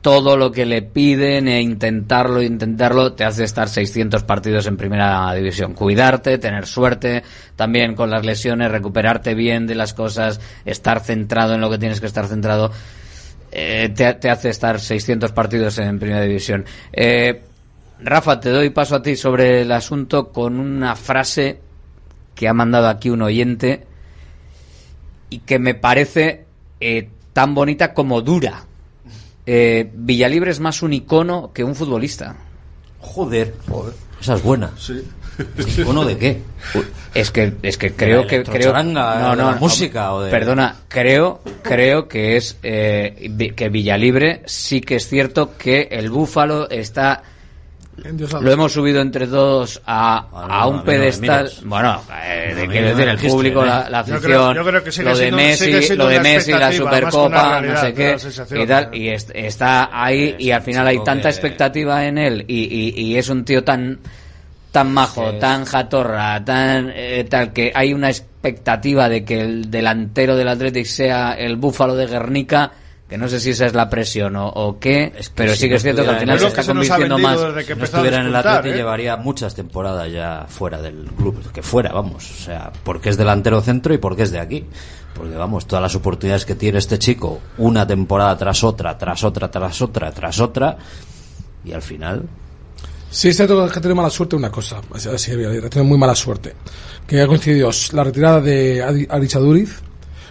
todo 0.00 0.36
lo 0.38 0.50
que 0.52 0.64
le 0.64 0.80
piden 0.80 1.48
e 1.48 1.60
intentarlo, 1.60 2.40
intentarlo, 2.40 3.12
te 3.12 3.24
hace 3.24 3.44
estar 3.44 3.68
600 3.68 4.22
partidos 4.22 4.66
en 4.66 4.76
primera 4.78 5.34
división. 5.34 5.74
Cuidarte, 5.74 6.38
tener 6.38 6.66
suerte, 6.66 7.24
también 7.56 7.94
con 7.94 8.08
las 8.08 8.24
lesiones, 8.24 8.70
recuperarte 8.70 9.34
bien 9.34 9.66
de 9.66 9.74
las 9.74 9.92
cosas, 9.92 10.40
estar 10.64 11.00
centrado 11.00 11.54
en 11.54 11.60
lo 11.60 11.68
que 11.68 11.78
tienes 11.78 12.00
que 12.00 12.06
estar 12.06 12.26
centrado, 12.28 12.70
eh, 13.50 13.90
te, 13.94 14.14
te 14.14 14.30
hace 14.30 14.50
estar 14.50 14.78
600 14.80 15.32
partidos 15.32 15.76
en 15.78 15.98
primera 15.98 16.22
división. 16.22 16.64
Eh, 16.92 17.42
Rafa, 18.00 18.40
te 18.40 18.50
doy 18.50 18.70
paso 18.70 18.94
a 18.96 19.02
ti 19.02 19.16
sobre 19.16 19.62
el 19.62 19.72
asunto 19.72 20.28
con 20.30 20.58
una 20.60 20.94
frase 20.96 21.58
que 22.34 22.48
ha 22.48 22.54
mandado 22.54 22.88
aquí 22.88 23.10
un 23.10 23.22
oyente 23.22 23.86
y 25.30 25.40
que 25.40 25.58
me 25.58 25.74
parece 25.74 26.44
eh, 26.80 27.08
tan 27.32 27.54
bonita 27.54 27.92
como 27.94 28.22
dura. 28.22 28.64
Eh, 29.46 29.90
Villalibre 29.94 30.50
es 30.50 30.60
más 30.60 30.82
un 30.82 30.92
icono 30.92 31.50
que 31.52 31.64
un 31.64 31.74
futbolista. 31.74 32.36
Joder, 33.00 33.54
esa 34.20 34.34
es 34.34 34.42
buena. 34.42 34.70
¿Icono 35.78 36.04
de 36.04 36.18
qué? 36.18 36.42
Es 37.14 37.30
que 37.30 37.54
es 37.62 37.78
que 37.78 37.92
creo 37.94 38.22
que 38.26 38.42
creo 38.52 38.72
de 39.30 39.36
la 39.52 39.52
música 39.60 40.12
o 40.12 40.22
de- 40.22 40.30
perdona 40.32 40.76
creo 40.88 41.40
creo 41.62 42.08
que 42.08 42.36
es 42.36 42.56
eh, 42.64 43.52
que 43.56 43.68
Villalibre 43.68 44.42
sí 44.46 44.80
que 44.80 44.96
es 44.96 45.08
cierto 45.08 45.56
que 45.56 45.88
el 45.92 46.10
búfalo 46.10 46.68
está. 46.70 47.22
Lo 48.40 48.50
hemos 48.52 48.72
subido 48.72 49.00
entre 49.00 49.26
todos 49.26 49.80
a, 49.86 50.26
a 50.32 50.66
un 50.66 50.76
no 50.76 50.84
pedestal. 50.84 51.50
bueno 51.64 52.00
eh, 52.24 52.54
No 52.56 52.70
quiero 52.70 52.88
decir 52.96 53.08
el 53.08 53.18
público 53.18 53.64
la, 53.64 53.88
la 53.90 54.04
Yo 54.04 54.14
afición 54.14 54.20
creo- 54.22 54.54
yo 54.54 54.64
creo 54.64 54.84
que 54.84 54.92
sigue 54.92 55.04
lo 55.04 55.10
de 55.10 55.16
siendo- 55.16 55.36
Messi 55.36 55.96
lo 55.96 56.06
de 56.08 56.20
Messi 56.20 56.52
la 56.52 56.72
supercopa 56.72 57.60
no 57.60 57.76
sé 57.80 57.94
qué 57.94 58.16
y 58.62 58.66
tal 58.66 58.94
y 58.94 59.08
est- 59.08 59.30
está 59.34 59.90
ahí 59.92 60.36
y 60.38 60.50
al 60.50 60.62
final 60.62 60.86
hay 60.86 61.02
tanta 61.04 61.24
que- 61.24 61.28
expectativa 61.28 62.06
en 62.06 62.18
él 62.18 62.44
y, 62.48 62.64
y- 62.64 63.00
y 63.02 63.16
es 63.16 63.28
un 63.28 63.44
tío 63.44 63.62
tan 63.64 63.98
tan 64.70 64.92
majo, 64.92 65.32
tan 65.34 65.64
jatorra, 65.64 66.44
tan 66.44 66.92
eh, 66.94 67.26
tal 67.28 67.54
que 67.54 67.72
hay 67.74 67.94
una 67.94 68.10
expectativa 68.10 69.08
de 69.08 69.24
que 69.24 69.40
el 69.40 69.70
delantero 69.70 70.36
del 70.36 70.46
Athletic 70.48 70.84
sea 70.84 71.32
el 71.32 71.56
búfalo 71.56 71.96
de 71.96 72.06
Guernica, 72.06 72.70
que 73.08 73.16
no 73.16 73.26
sé 73.28 73.40
si 73.40 73.50
esa 73.50 73.66
es 73.66 73.74
la 73.74 73.88
presión 73.88 74.36
o, 74.36 74.48
o 74.48 74.78
qué, 74.78 75.12
pero 75.34 75.52
si 75.52 75.60
sí 75.60 75.64
que 75.64 75.70
no 75.70 75.76
es 75.76 75.82
cierto 75.82 76.02
que 76.02 76.08
al 76.10 76.18
final 76.20 76.38
se 76.38 76.46
está 76.48 76.64
convirtiendo 76.64 77.18
más. 77.18 77.38
que 77.64 77.72
Si 77.72 77.78
no 77.78 77.84
estuviera 77.84 78.20
en 78.20 78.26
el 78.26 78.36
Atleti 78.36 78.68
¿eh? 78.68 78.76
llevaría 78.76 79.16
muchas 79.16 79.54
temporadas 79.54 80.12
ya 80.12 80.44
fuera 80.48 80.82
del 80.82 81.04
club, 81.16 81.50
que 81.52 81.62
fuera, 81.62 81.92
vamos, 81.92 82.30
o 82.30 82.42
sea, 82.44 82.70
porque 82.84 83.08
es 83.08 83.16
delantero 83.16 83.60
centro 83.62 83.94
y 83.94 83.98
porque 83.98 84.24
es 84.24 84.30
de 84.30 84.40
aquí. 84.40 84.66
Porque 85.14 85.34
vamos, 85.34 85.66
todas 85.66 85.82
las 85.82 85.94
oportunidades 85.96 86.44
que 86.44 86.54
tiene 86.54 86.78
este 86.78 86.98
chico, 86.98 87.40
una 87.56 87.84
temporada 87.86 88.36
tras 88.36 88.62
otra, 88.62 88.96
tras 88.96 89.24
otra, 89.24 89.50
tras 89.50 89.82
otra, 89.82 90.12
tras 90.12 90.38
otra, 90.38 90.76
y 91.64 91.72
al 91.72 91.82
final 91.82 92.28
Sí, 93.10 93.28
es 93.28 93.36
cierto 93.36 93.66
que 93.66 93.70
ha 93.78 93.80
tenido 93.80 93.94
mala 93.96 94.10
suerte 94.10 94.36
una 94.36 94.50
cosa. 94.50 94.82
Así, 94.94 95.08
así, 95.08 95.32
ha 95.32 95.36
tenido 95.70 95.84
muy 95.84 95.96
mala 95.96 96.14
suerte. 96.14 96.54
Que 97.06 97.22
ha 97.22 97.26
coincidido 97.26 97.70
la 97.92 98.04
retirada 98.04 98.40
de 98.42 98.84
Adi- 98.84 99.06
Arichaduriz 99.08 99.80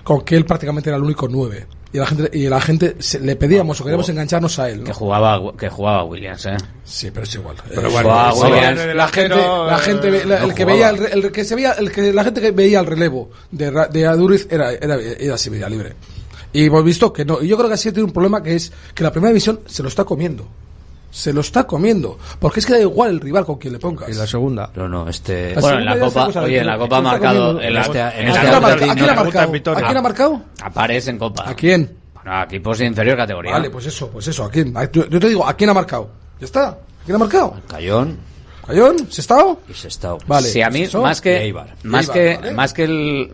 con 0.04 0.22
que 0.24 0.36
él 0.36 0.46
prácticamente 0.46 0.90
era 0.92 0.98
el 0.98 1.04
único 1.04 1.28
nueve. 1.28 1.66
Y 1.94 1.98
la 2.00 2.06
gente, 2.06 2.30
y 2.38 2.48
la 2.50 2.60
gente 2.60 2.96
se- 3.00 3.20
le 3.22 3.36
pedíamos 3.38 3.80
o 3.80 3.84
queríamos 3.86 4.10
engancharnos 4.10 4.60
a 4.60 4.70
él. 4.70 4.80
¿no? 4.80 4.84
Que 4.86 4.94
jugaba, 4.94 5.54
que 5.58 5.70
jugaba 5.70 6.04
Williams, 6.04 6.46
¿eh? 6.48 6.58
Sí, 6.84 7.12
pero 7.12 7.24
es 7.26 7.34
igual. 7.36 7.56
Pero 7.70 7.90
bueno, 7.90 8.10
jugaba 8.10 8.32
sí, 8.34 8.40
Williams. 8.44 8.96
la 8.96 9.08
gente, 9.08 9.36
la 9.38 9.78
gente, 9.80 10.10
ve- 10.12 10.26
la- 10.26 10.40
no 10.40 10.46
el 10.48 10.54
que 10.54 10.64
jugaba. 10.64 10.74
veía, 10.74 10.90
el, 10.90 10.98
re- 10.98 11.14
el 11.14 11.32
que 11.32 11.46
se 11.46 11.56
veía, 11.56 11.72
el 11.74 11.92
que 11.92 12.12
la 12.14 12.24
gente 12.26 12.42
que 12.42 12.52
veía 12.52 12.80
el 12.82 12.86
relevo 12.86 13.30
de, 13.52 13.72
Ra- 13.72 13.88
de 13.88 14.06
Aduriz 14.06 14.48
era, 14.52 14.74
era, 14.74 14.96
era 14.98 15.38
Sevilla 15.38 15.70
libre. 15.70 15.94
Y 16.54 16.66
hemos 16.66 16.84
visto 16.84 17.14
que 17.14 17.24
no. 17.24 17.42
Y 17.42 17.48
yo 17.48 17.56
creo 17.58 17.70
que 17.70 17.76
así 17.76 17.92
tiene 17.92 18.06
un 18.06 18.14
problema 18.14 18.44
que 18.44 18.56
es 18.56 18.72
que 18.94 19.04
la 19.04 19.12
primera 19.12 19.30
división 19.30 19.62
se 19.66 19.82
lo 19.82 19.90
está 19.90 20.04
comiendo. 20.04 20.48
Se 21.10 21.34
lo 21.34 21.42
está 21.42 21.66
comiendo. 21.66 22.18
Porque 22.40 22.60
es 22.60 22.66
que 22.66 22.74
da 22.74 22.80
igual 22.80 23.12
el 23.12 23.20
rival 23.20 23.46
con 23.46 23.58
quien 23.58 23.74
le 23.74 23.80
pongas. 23.80 24.10
Y 24.10 24.14
la 24.14 24.28
segunda. 24.28 24.70
No, 24.76 24.88
no, 24.88 25.08
este... 25.10 25.56
La 25.56 25.62
Bueno, 25.62 25.80
en 25.80 25.86
la 25.86 26.00
Copa, 26.00 26.28
oye, 26.42 26.60
en 26.60 26.68
la 26.68 26.78
Copa 26.78 26.98
ha 26.98 27.02
marcado, 27.02 27.62
en 27.62 27.74
la- 27.74 27.82
Este- 27.82 28.00
en 28.00 28.06
¿A 28.06 28.10
este 28.12 28.40
quién 28.42 28.54
ha 28.54 28.60
marcado? 28.60 28.74
¿A 28.74 28.78
quién 28.78 28.90
ha 28.90 28.96
Debuta 28.96 29.12
en 29.12 29.16
marcado? 29.26 29.52
Vitoria. 29.52 29.80
¿A 29.80 29.86
quién 29.88 29.98
ha 29.98 30.02
marcado? 30.02 30.42
aparece 30.62 31.10
en 31.12 31.18
Copa. 31.18 31.50
¿A 31.50 31.56
quién? 31.56 31.98
Bueno, 32.14 32.32
a 32.34 32.44
equipos 32.44 32.78
de 32.78 32.86
inferior 32.86 33.18
categoría. 33.18 33.52
Vale, 33.54 33.70
pues 33.70 33.86
eso, 33.86 34.10
pues 34.10 34.28
eso. 34.28 34.44
¿A 34.44 34.50
quién? 34.52 34.76
A- 34.78 34.92
Yo 34.92 35.08
te 35.20 35.28
digo, 35.30 35.48
¿a 35.48 35.54
quién 35.56 35.70
ha 35.70 35.74
marcado? 35.74 36.10
Ya 36.40 36.46
está. 36.46 36.78
¿Quién 37.06 37.16
ha 37.16 37.20
marcado? 37.20 37.56
Cayón. 37.68 38.18
¿Cayón? 38.68 38.98
¿Se 39.10 39.22
estado? 39.22 39.62
Y 39.70 39.74
se 39.74 39.88
está. 39.88 40.16
Vale. 40.28 40.48
Sí, 40.50 40.62
a 40.62 40.70
mí, 40.70 40.82
Eso. 40.82 41.02
más 41.02 41.22
que, 41.22 41.38
Eibar. 41.42 41.74
más, 41.84 42.10
que, 42.10 42.38
más 42.54 42.74
que 42.74 42.84
el 42.84 43.34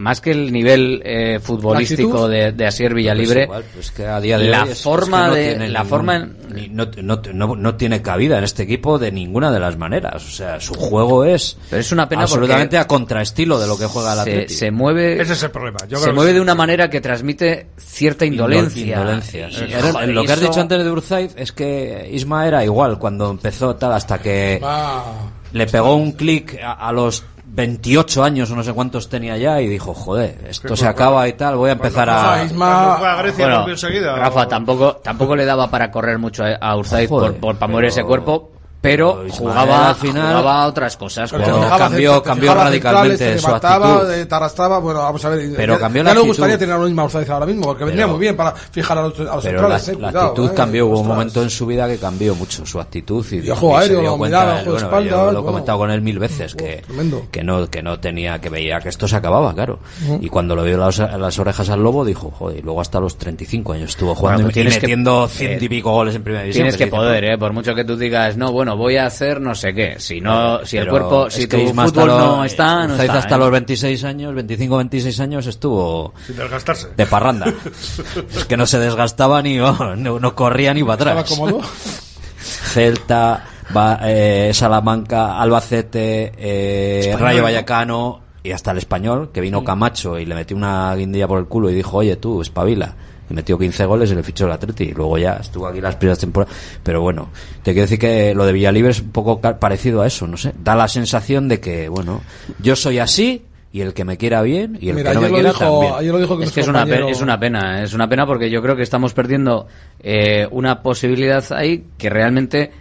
más 0.00 0.20
que 0.20 0.30
el 0.30 0.50
nivel 0.52 1.02
eh, 1.04 1.38
futbolístico 1.42 2.26
¿La 2.26 2.34
de, 2.34 2.52
de 2.52 2.66
Asier 2.66 2.94
Villalibre, 2.94 3.46
Pues 3.46 3.58
igual, 3.58 3.64
pues 3.74 3.90
que 3.90 4.06
a 4.06 4.20
día 4.20 4.38
de 4.38 4.48
la 4.48 4.64
hoy 4.64 4.70
es- 4.70 4.82
forma 4.82 5.18
es 5.18 5.22
que 5.24 5.28
no 5.28 5.34
de 5.34 5.48
tiene 5.50 5.68
la 5.68 5.78
ningún- 5.80 5.88
forma 5.90 6.16
en- 6.16 6.36
no, 6.74 6.86
no, 7.02 7.22
no, 7.34 7.56
no 7.56 7.74
tiene 7.76 8.02
cabida 8.02 8.38
en 8.38 8.44
este 8.44 8.62
equipo 8.62 8.98
de 8.98 9.12
ninguna 9.12 9.50
de 9.52 9.60
las 9.60 9.76
maneras. 9.76 10.24
O 10.26 10.30
sea, 10.30 10.58
su 10.60 10.74
juego 10.74 11.24
es, 11.24 11.56
Pero 11.68 11.80
es 11.80 11.92
una 11.92 12.08
pena 12.08 12.22
absolutamente 12.22 12.78
a 12.78 12.86
contraestilo 12.86 13.58
de 13.60 13.66
lo 13.66 13.78
que 13.78 13.86
juega 13.86 14.12
el 14.12 14.16
se, 14.24 14.30
Atleti. 14.32 14.54
se 14.54 14.70
mueve 14.70 15.20
Ese 15.20 15.34
es 15.34 15.42
el 15.42 15.50
problema. 15.50 15.78
Yo 15.88 15.98
se 15.98 16.12
mueve 16.12 16.32
de 16.32 16.40
una 16.40 16.54
manera 16.54 16.88
que 16.90 17.00
transmite 17.00 17.66
cierta 17.76 18.24
indolencia. 18.24 18.96
Indolencia. 18.98 19.48
Y, 19.50 19.72
joder, 19.72 20.08
lo 20.08 20.24
que 20.24 20.32
has 20.32 20.38
eso- 20.38 20.48
dicho 20.48 20.60
antes 20.60 20.82
de 20.82 20.90
Urzaiz 20.90 21.32
es 21.36 21.52
que 21.52 22.08
Isma 22.12 22.46
era 22.48 22.64
igual 22.64 22.98
cuando 22.98 23.30
empezó 23.30 23.76
tal 23.76 23.92
hasta 23.92 24.18
que 24.18 24.58
Ah, 24.62 25.04
le 25.52 25.66
pegó 25.66 25.94
un 25.96 26.12
clic 26.12 26.58
a, 26.62 26.72
a 26.88 26.92
los 26.92 27.22
28 27.52 28.22
años 28.22 28.50
o 28.50 28.56
no 28.56 28.62
sé 28.62 28.72
cuántos 28.72 29.08
tenía 29.08 29.36
ya 29.36 29.60
y 29.60 29.66
dijo, 29.68 29.92
joder, 29.92 30.38
esto 30.48 30.76
se 30.76 30.86
acaba 30.86 31.26
y 31.28 31.32
tal, 31.32 31.56
voy 31.56 31.70
a 31.70 31.72
empezar 31.72 32.08
a... 32.08 32.44
Isma- 32.44 32.98
fue 32.98 33.08
a 33.08 33.16
Grecia 33.16 33.44
Bueno, 33.44 33.56
rompió 33.56 33.74
enseguida. 33.74 34.16
Rafa 34.16 34.46
tampoco 34.46 34.96
tampoco 34.96 35.34
le 35.34 35.44
daba 35.44 35.68
para 35.70 35.90
correr 35.90 36.18
mucho 36.18 36.44
a, 36.44 36.76
Urzaiz 36.76 37.08
por, 37.08 37.34
por 37.36 37.56
para 37.56 37.70
mover 37.72 37.86
ese 37.86 38.04
cuerpo, 38.04 38.50
pero 38.80 39.24
Ismael 39.26 39.32
jugaba 39.38 39.88
al 39.90 39.94
final- 39.96 40.28
jugaba 40.38 40.62
a 40.62 40.66
otras 40.66 40.96
cosas. 40.96 41.30
Pero 41.30 41.60
cambió- 41.78 42.22
cambió 42.22 42.54
radicalmente 42.54 43.38
su 43.38 43.46
actitud. 43.48 44.10
eh, 44.12 44.26
te 44.26 44.34
arrastraba, 44.34 44.78
bueno, 44.78 45.00
vamos 45.00 45.24
a 45.24 45.30
ver. 45.30 45.52
Pero 45.56 45.74
ya, 45.74 45.80
cambió 45.80 46.00
ya 46.02 46.04
la 46.08 46.14
no 46.14 46.20
actitud. 46.20 46.28
gustaría 46.28 46.58
tener 46.58 46.74
a 46.74 46.78
los 46.78 46.86
mismos 46.88 47.04
Urzaiz 47.06 47.28
ahora 47.30 47.46
mismo, 47.46 47.62
porque 47.64 47.84
vendría 47.84 48.06
muy 48.06 48.18
bien 48.18 48.36
para 48.36 48.52
fijar 48.52 48.98
a 48.98 49.02
los, 49.02 49.20
a 49.20 49.36
los 49.36 49.44
Pero 49.44 49.68
la, 49.68 49.76
eh, 49.76 49.80
la 49.86 49.94
cuidado, 49.94 50.26
actitud 50.28 50.50
eh, 50.50 50.54
cambió, 50.54 50.86
hubo 50.86 51.00
un 51.00 51.06
momento 51.08 51.42
en 51.42 51.50
su 51.50 51.66
vida 51.66 51.86
que 51.88 51.98
cambió 51.98 52.34
mucho 52.34 52.64
su 52.64 52.80
actitud 52.80 53.24
y, 53.32 53.46
Y 53.46 53.50
a 53.50 53.56
juego 53.56 53.74
y 53.74 53.78
se 53.78 53.82
aéreo, 53.82 54.00
dio 54.00 54.10
lo 54.10 54.16
cuenta, 54.18 54.38
de 54.56 54.64
bueno, 54.70 54.76
espaldas, 54.78 55.10
yo 55.10 55.16
lo 55.16 55.22
he 55.22 55.24
bueno. 55.32 55.44
comentado 55.44 55.78
con 55.78 55.90
él 55.90 56.00
mil 56.02 56.18
veces 56.18 56.54
que, 56.54 56.82
tremendo. 56.86 57.26
que 57.30 57.42
no 57.44 57.66
que 57.68 57.82
no 57.82 58.00
tenía 58.00 58.40
que 58.40 58.48
veía 58.48 58.80
que 58.80 58.88
esto 58.88 59.06
se 59.06 59.16
acababa, 59.16 59.54
claro. 59.54 59.78
Y 60.20 60.28
cuando 60.28 60.54
lo 60.56 60.62
vio 60.64 60.78
las, 60.78 60.98
las 60.98 61.38
orejas 61.38 61.68
al 61.70 61.82
lobo 61.82 62.04
dijo, 62.04 62.30
joder, 62.30 62.58
y 62.58 62.62
luego 62.62 62.80
hasta 62.80 62.98
los 63.00 63.16
35 63.18 63.72
años 63.74 63.90
estuvo 63.90 64.14
jugando 64.14 64.42
y 64.42 64.44
pues 64.52 64.54
que- 64.54 64.64
metiendo 64.64 65.24
eh, 65.26 65.28
ciento 65.28 65.64
y 65.64 65.68
pico 65.68 65.90
goles 65.92 66.14
en 66.14 66.22
primera 66.22 66.42
división. 66.44 66.62
Tienes 66.62 66.74
que 66.76 66.84
se 66.84 66.84
dice, 66.86 66.96
poder, 66.96 67.24
¿eh? 67.24 67.38
Por 67.38 67.52
mucho 67.52 67.74
que 67.74 67.84
tú 67.84 67.96
digas, 67.96 68.36
no, 68.36 68.52
bueno, 68.52 68.69
voy 68.76 68.96
a 68.96 69.06
hacer 69.06 69.40
no 69.40 69.54
sé 69.54 69.74
qué. 69.74 69.96
Si 69.98 70.20
no, 70.20 70.64
si 70.64 70.76
el 70.76 70.84
Pero 70.84 70.92
cuerpo, 71.08 71.30
si 71.30 71.46
tu 71.46 71.56
fútbol 71.58 72.06
los- 72.08 72.18
no 72.20 72.44
está, 72.44 72.86
no 72.86 72.94
está. 72.96 73.18
hasta 73.18 73.34
¿eh? 73.34 73.38
los 73.38 73.50
26 73.50 74.04
años, 74.04 74.34
25, 74.34 74.76
26 74.78 75.20
años 75.20 75.46
estuvo 75.46 76.12
Sin 76.26 76.36
desgastarse. 76.36 76.88
de 76.96 77.06
parranda. 77.06 77.46
es 78.36 78.44
que 78.44 78.56
no 78.56 78.66
se 78.66 78.78
desgastaba 78.78 79.42
ni, 79.42 79.58
vamos, 79.58 79.98
no, 79.98 80.18
no 80.20 80.34
corría 80.34 80.72
ni 80.74 80.82
para 80.82 80.94
Estaba 80.94 81.20
atrás. 81.20 81.38
cómodo. 81.38 81.60
Celta, 82.40 83.44
Va- 83.76 84.00
eh, 84.04 84.50
Salamanca, 84.52 85.38
Albacete, 85.40 86.32
eh, 86.36 87.16
Rayo 87.18 87.38
¿no? 87.38 87.44
Vallecano 87.44 88.20
y 88.42 88.52
hasta 88.52 88.70
el 88.72 88.78
español, 88.78 89.30
que 89.32 89.40
vino 89.40 89.62
Camacho 89.62 90.18
y 90.18 90.26
le 90.26 90.34
metió 90.34 90.56
una 90.56 90.94
guindilla 90.96 91.28
por 91.28 91.38
el 91.38 91.44
culo 91.46 91.70
y 91.70 91.74
dijo, 91.74 91.98
oye 91.98 92.16
tú, 92.16 92.40
espabila. 92.40 92.94
Y 93.30 93.34
metió 93.34 93.56
15 93.58 93.84
goles 93.86 94.10
y 94.10 94.14
le 94.16 94.22
fichó 94.24 94.46
el 94.46 94.52
Atleti. 94.52 94.84
Y 94.84 94.92
luego 94.92 95.16
ya 95.16 95.34
estuvo 95.34 95.66
aquí 95.68 95.80
las 95.80 95.94
primeras 95.96 96.18
temporadas. 96.18 96.54
Pero 96.82 97.00
bueno, 97.00 97.30
te 97.62 97.72
quiero 97.72 97.82
decir 97.82 97.98
que 97.98 98.34
lo 98.34 98.44
de 98.44 98.52
Villalibre 98.52 98.90
es 98.90 99.00
un 99.00 99.10
poco 99.12 99.40
parecido 99.40 100.02
a 100.02 100.06
eso, 100.08 100.26
no 100.26 100.36
sé. 100.36 100.52
Da 100.62 100.74
la 100.74 100.88
sensación 100.88 101.48
de 101.48 101.60
que, 101.60 101.88
bueno, 101.88 102.20
yo 102.58 102.74
soy 102.76 102.98
así 102.98 103.44
y 103.72 103.82
el 103.82 103.94
que 103.94 104.04
me 104.04 104.16
quiera 104.16 104.42
bien 104.42 104.76
y 104.80 104.88
el 104.88 104.96
Mira, 104.96 105.10
que 105.10 105.14
no 105.14 105.20
me 105.22 105.28
quiera 105.30 105.50
dijo, 105.50 105.80
también. 105.84 106.12
lo 106.12 106.18
dijo 106.18 106.36
que 106.36 106.44
Es 106.44 106.50
que 106.50 106.60
es 106.60 106.66
una, 106.66 106.80
compañero- 106.80 107.08
es 107.08 107.20
una 107.20 107.38
pena, 107.38 107.82
es 107.84 107.94
una 107.94 108.08
pena 108.08 108.26
porque 108.26 108.50
yo 108.50 108.60
creo 108.62 108.74
que 108.74 108.82
estamos 108.82 109.14
perdiendo 109.14 109.68
eh, 110.00 110.48
una 110.50 110.82
posibilidad 110.82 111.44
ahí 111.52 111.84
que 111.96 112.10
realmente 112.10 112.72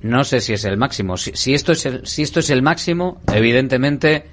no 0.00 0.24
sé 0.24 0.40
si 0.40 0.54
es 0.54 0.64
el 0.64 0.76
máximo. 0.76 1.16
Si, 1.16 1.30
si 1.34 1.54
esto 1.54 1.70
es 1.70 1.86
el, 1.86 2.04
si 2.04 2.22
esto 2.22 2.40
es 2.40 2.50
el 2.50 2.62
máximo, 2.62 3.20
evidentemente 3.32 4.24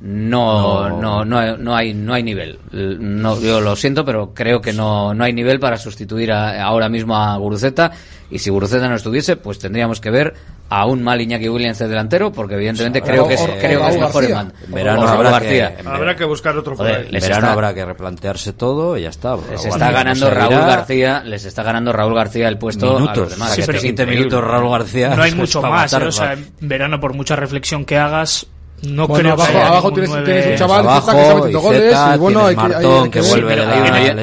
no, 0.00 0.88
no, 0.90 1.24
no, 1.24 1.38
hay- 1.38 1.56
no 1.58 1.74
hay, 1.74 1.94
no 1.94 2.14
hay 2.14 2.22
nivel. 2.22 2.58
No, 2.72 3.40
yo 3.40 3.60
lo 3.60 3.74
siento, 3.76 4.04
pero 4.04 4.32
creo 4.34 4.60
que 4.60 4.72
no, 4.72 5.12
no 5.14 5.24
hay 5.24 5.32
nivel 5.32 5.58
para 5.58 5.76
sustituir 5.76 6.32
a- 6.32 6.62
ahora 6.62 6.88
mismo 6.88 7.16
a 7.16 7.36
Guruceta. 7.36 7.90
Y 8.30 8.38
si 8.38 8.50
Guruceta 8.50 8.88
no 8.88 8.94
estuviese, 8.96 9.36
pues 9.36 9.58
tendríamos 9.58 10.00
que 10.00 10.10
ver 10.10 10.34
a 10.68 10.84
un 10.84 11.02
mal 11.02 11.18
Iñaki 11.18 11.48
Williams 11.48 11.78
de 11.78 11.88
delantero, 11.88 12.30
porque 12.30 12.54
evidentemente 12.56 12.98
O- 13.00 13.02
creo 13.02 13.26
que 13.26 13.34
es, 13.34 13.40
o- 13.40 13.46
creo 13.58 13.80
que 13.80 13.88
es 13.88 13.98
mejor 13.98 14.30
man- 14.30 14.52
En 14.66 14.74
verano 14.74 15.08
habrá 15.08 15.30
García. 15.30 15.74
que- 15.74 15.80
en 15.80 15.88
Habrá 15.88 16.14
que 16.14 16.24
buscar 16.26 16.56
otro 16.58 16.76
por 16.76 16.86
Joder, 16.86 17.06
En 17.06 17.12
verano 17.12 17.34
está- 17.34 17.52
habrá 17.52 17.74
que 17.74 17.84
replantearse 17.86 18.52
todo 18.52 18.98
y 18.98 19.02
ya 19.02 19.08
está. 19.08 19.34
Les 19.50 19.64
está 19.64 19.90
ganando 19.90 20.28
no 20.28 20.34
Raúl. 20.34 20.54
García, 20.54 21.22
les 21.24 21.44
está 21.46 21.62
ganando 21.62 21.90
Raúl 21.92 22.14
García 22.14 22.48
el 22.48 22.58
puesto 22.58 22.90
a 22.90 23.00
Minutos. 23.00 23.18
los 23.18 23.30
demás. 23.30 23.54
Sí, 23.54 23.60
Es 23.62 23.66
pero 23.66 23.76
que 23.76 23.78
es 23.78 23.82
20 23.84 24.02
increíble. 24.02 24.26
minutos 24.26 24.50
Raúl 24.50 24.70
García. 24.70 25.16
No 25.16 25.22
hay 25.22 25.34
mucho 25.34 25.62
más, 25.62 25.92
¿eh? 25.92 25.96
o 25.96 26.12
sea, 26.12 26.34
en 26.34 26.48
verano 26.60 27.00
por 27.00 27.14
mucha 27.14 27.34
reflexión 27.34 27.86
que 27.86 27.96
hagas, 27.96 28.46
no 28.82 29.08
Bueno, 29.08 29.22
creo 29.22 29.32
abajo, 29.32 29.52
que 29.52 29.58
abajo 29.58 29.92
tienes, 29.92 30.24
tienes 30.24 30.46
un 30.46 30.56
chaval 30.56 30.80
Abajo, 30.80 31.12
que 31.12 31.18
está 31.18 31.34
metiendo 31.34 31.60
goles 31.60 31.96
y 32.14 32.18
bueno, 32.18 32.46
hay 32.46 32.56
que, 32.56 32.62
Martón, 32.62 33.04
hay 33.04 33.10
que 33.10 33.20
vuelve 33.20 33.60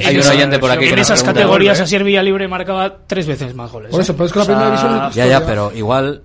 Hay 0.06 0.18
un 0.18 0.28
oyente 0.28 0.60
por 0.60 0.72
aquí 0.72 0.86
En 0.86 0.96
que 0.96 1.02
esas 1.02 1.24
categorías, 1.24 1.80
¿eh? 1.80 1.84
Asier 1.84 2.04
Villalibre 2.04 2.48
marcaba 2.48 2.98
tres 3.06 3.28
veces 3.28 3.54
más 3.54 3.72
goles. 3.72 3.92
Por 3.92 4.00
¿eh? 4.00 4.04
eso, 4.04 4.14
pero 4.14 4.26
es 4.26 4.32
que 4.32 4.40
la 4.40 4.44
O 4.44 4.46
sea, 4.46 4.56
primera 4.56 4.76
división 4.76 5.10
es 5.10 5.16
Ya, 5.16 5.26
ya, 5.26 5.46
pero 5.46 5.72
igual 5.74 6.22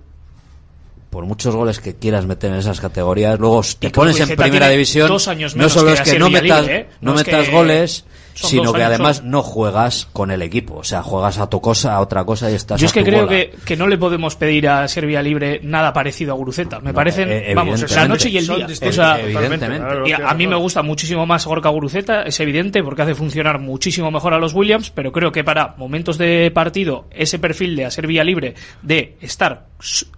por 1.11 1.25
muchos 1.25 1.53
goles 1.53 1.79
que 1.79 1.95
quieras 1.95 2.25
meter 2.25 2.51
en 2.51 2.59
esas 2.59 2.79
categorías, 2.79 3.37
luego 3.37 3.61
te 3.77 3.89
pones 3.89 4.17
en 4.21 4.29
primera 4.29 4.69
división, 4.69 5.09
dos 5.09 5.27
años 5.27 5.57
no 5.57 5.67
solo 5.67 5.87
que 5.87 5.93
es 5.93 6.01
que 6.01 6.17
no 6.17 6.29
metas, 6.29 6.67
¿eh? 6.69 6.87
no 7.01 7.11
No 7.11 7.19
es 7.19 7.27
metas 7.27 7.47
que 7.47 7.51
goles, 7.51 8.05
son 8.33 8.49
sino 8.49 8.73
que 8.73 8.83
años 8.83 8.95
además 8.95 9.23
no 9.23 9.41
juegas 9.41 10.07
con 10.13 10.31
el 10.31 10.41
equipo, 10.41 10.75
o 10.75 10.83
sea, 10.83 11.03
juegas 11.03 11.37
a 11.39 11.49
tu 11.49 11.61
cosa, 11.61 11.95
a 11.95 12.01
otra 12.01 12.23
cosa 12.23 12.49
y 12.49 12.55
estás 12.55 12.79
Yo 12.79 12.85
a 12.85 12.87
es 12.87 12.93
que 12.93 13.01
tu 13.01 13.05
creo 13.05 13.25
bola. 13.25 13.29
que, 13.29 13.55
que 13.65 13.75
no 13.75 13.87
le 13.87 13.97
podemos 13.97 14.35
pedir 14.35 14.67
a 14.67 14.87
Serbia 14.87 15.21
Libre 15.21 15.59
nada 15.63 15.93
parecido 15.93 16.33
a 16.33 16.35
Guruceta. 16.35 16.79
Me 16.79 16.89
No, 16.89 16.95
parecen, 16.95 17.29
eh, 17.31 17.53
vamos, 17.55 17.89
la 17.91 18.07
noche 18.07 18.29
y 18.29 18.37
el 18.37 18.47
día. 18.47 18.67
O 18.87 18.91
sea, 18.91 19.19
evidentemente. 19.19 19.77
Claro, 19.77 20.07
y 20.07 20.11
a, 20.11 20.33
mí 20.33 20.47
me 20.47 20.55
gusta 20.55 20.81
muchísimo 20.81 21.25
más 21.25 21.45
Gorka 21.45 21.69
Guruceta, 21.69 22.23
es 22.23 22.39
evidente, 22.39 22.83
porque 22.83 23.01
hace 23.03 23.15
funcionar 23.15 23.59
muchísimo 23.59 24.11
mejor 24.11 24.33
a 24.33 24.39
los 24.39 24.53
Williams, 24.53 24.91
pero 24.91 25.11
creo 25.11 25.31
que 25.31 25.43
para 25.43 25.75
momentos 25.77 26.17
de 26.17 26.51
partido, 26.51 27.05
ese 27.11 27.39
perfil 27.39 27.75
de 27.75 27.85
a 27.85 27.91
Serbia 27.91 28.23
Libre, 28.23 28.55
de 28.81 29.17
estar 29.21 29.67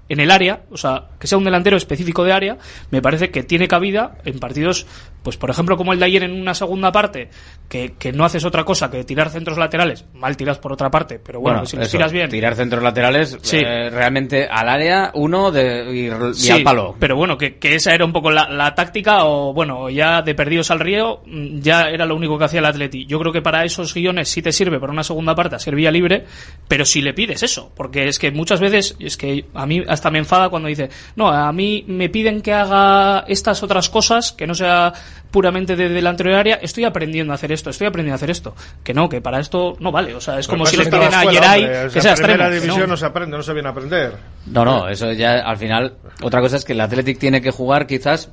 en 0.10 0.20
el 0.20 0.32
área, 0.32 0.64
o 0.72 0.78
sea, 0.78 1.06
que 1.20 1.28
sea 1.28 1.38
un 1.38 1.44
delantero 1.44 1.78
específico 1.78 2.24
de 2.24 2.34
área, 2.34 2.58
me 2.92 3.02
parece 3.02 3.32
que 3.32 3.44
tiene 3.44 3.68
cabida 3.68 4.18
en 4.26 4.40
partidos, 4.40 4.86
pues 5.24 5.38
por 5.38 5.50
ejemplo, 5.50 5.78
como 5.78 5.94
el 5.94 6.00
de 6.00 6.06
ayer 6.06 6.24
en 6.24 6.34
una 6.34 6.54
segunda 6.54 6.92
parte, 6.92 7.30
que, 7.70 7.94
que 8.04 8.12
no 8.12 8.26
haces 8.26 8.44
otra 8.44 8.66
cosa 8.66 8.92
que 8.92 9.06
tirar 9.06 9.30
centros 9.30 9.58
laterales, 9.58 10.04
mal 10.14 10.36
tiras 10.36 10.58
por 10.58 10.74
otra 10.74 10.92
parte, 10.92 11.20
pero 11.20 11.40
bueno, 11.40 11.60
Bueno, 11.60 11.66
si 11.70 11.78
eso, 11.78 11.90
tiras 11.98 12.12
bien. 12.12 12.30
tirar 12.30 12.54
centros 12.54 12.84
laterales 12.84 13.38
Sí. 13.42 13.60
eh, 13.66 13.90
realmente 13.90 14.46
al 14.46 14.68
área 14.68 15.10
uno 15.14 15.52
de, 15.54 15.86
y, 15.90 16.08
y 16.10 16.34
Sí, 16.34 16.52
al 16.52 16.64
palo. 16.64 16.98
Pero 17.00 17.16
bueno, 17.16 17.38
que, 17.38 17.56
que 17.60 17.76
esa 17.76 17.94
era 17.96 18.04
un 18.04 18.12
poco 18.12 18.30
la, 18.30 18.50
la 18.50 18.76
táctica, 18.76 19.24
o 19.24 19.54
bueno, 19.54 19.90
ya 19.90 20.22
de 20.22 20.36
perdidos 20.36 20.70
al 20.70 20.82
río, 20.82 21.22
mm, 21.26 21.62
ya 21.62 21.84
era 21.84 22.06
lo 22.06 22.18
único 22.18 22.38
que 22.38 22.44
hacía 22.44 22.60
el 22.60 22.66
Atleti. 22.66 23.06
Yo 23.06 23.20
creo 23.20 23.32
que 23.32 23.42
para 23.42 23.64
esos 23.64 23.94
guiones 23.94 24.28
sí 24.28 24.42
te 24.42 24.52
sirve 24.52 24.82
para 24.82 24.92
una 24.92 25.04
segunda 25.04 25.34
parte 25.34 25.56
a 25.56 25.60
ser 25.60 25.74
vía 25.74 25.90
libre, 25.90 26.26
pero 26.68 26.84
si 26.84 27.02
le 27.02 27.14
pides 27.14 27.42
eso, 27.42 27.72
porque 27.74 28.10
es 28.10 28.20
que 28.20 28.32
muchas 28.32 28.60
veces, 28.60 28.98
es 29.00 29.16
que 29.16 29.46
a 29.54 29.66
mí 29.66 29.82
hasta 29.88 30.12
me 30.12 30.20
enfada 30.20 30.50
cuando 30.50 30.68
dice, 30.68 30.90
no, 31.16 31.30
a 31.30 31.54
mí 31.54 31.86
me 31.88 32.10
piden 32.10 32.42
que 32.42 32.52
haga 32.52 33.24
estas 33.30 33.64
otras 33.64 33.90
cosas, 33.90 34.34
que 34.34 34.46
no 34.46 34.56
sea 34.56 34.92
puramente 35.34 35.76
de 35.76 35.90
delantero 35.90 36.30
de 36.30 36.38
área, 36.38 36.56
estoy 36.62 36.86
aprendiendo 36.86 37.34
a 37.34 37.36
hacer 37.36 37.52
esto, 37.52 37.72
estoy 37.72 37.88
aprendiendo 37.88 38.14
a 38.14 38.16
hacer 38.18 38.30
esto. 38.30 38.56
Que 38.84 38.94
no, 38.94 39.10
que 39.10 39.20
para 39.20 39.40
esto 39.42 39.76
no 39.82 39.92
vale, 39.92 40.16
o 40.16 40.22
sea, 40.22 40.40
es 40.40 40.48
como 40.48 40.64
Lo 40.64 40.70
si 40.70 40.78
que 40.78 40.84
le 40.86 40.90
pasa 40.92 41.04
es 41.24 41.28
piden 41.28 41.44
a 41.44 41.54
hombre, 41.54 41.80
o 41.80 41.84
que 41.88 41.90
sea, 41.90 42.02
sea 42.02 42.12
extremo. 42.28 42.50
división 42.52 42.80
no. 42.82 42.88
no 42.88 42.98
se 42.98 43.06
aprende, 43.06 43.36
no 43.36 43.44
se 43.44 43.52
viene 43.54 43.68
a 43.68 43.72
aprender. 43.72 44.14
No, 44.46 44.64
no, 44.64 44.88
eso 44.88 45.12
ya 45.12 45.40
al 45.40 45.58
final. 45.58 45.96
Otra 46.22 46.40
cosa 46.40 46.56
es 46.56 46.64
que 46.64 46.72
el 46.74 46.80
Athletic 46.82 47.18
tiene 47.20 47.42
que 47.42 47.52
jugar 47.52 47.88
quizás 47.88 48.30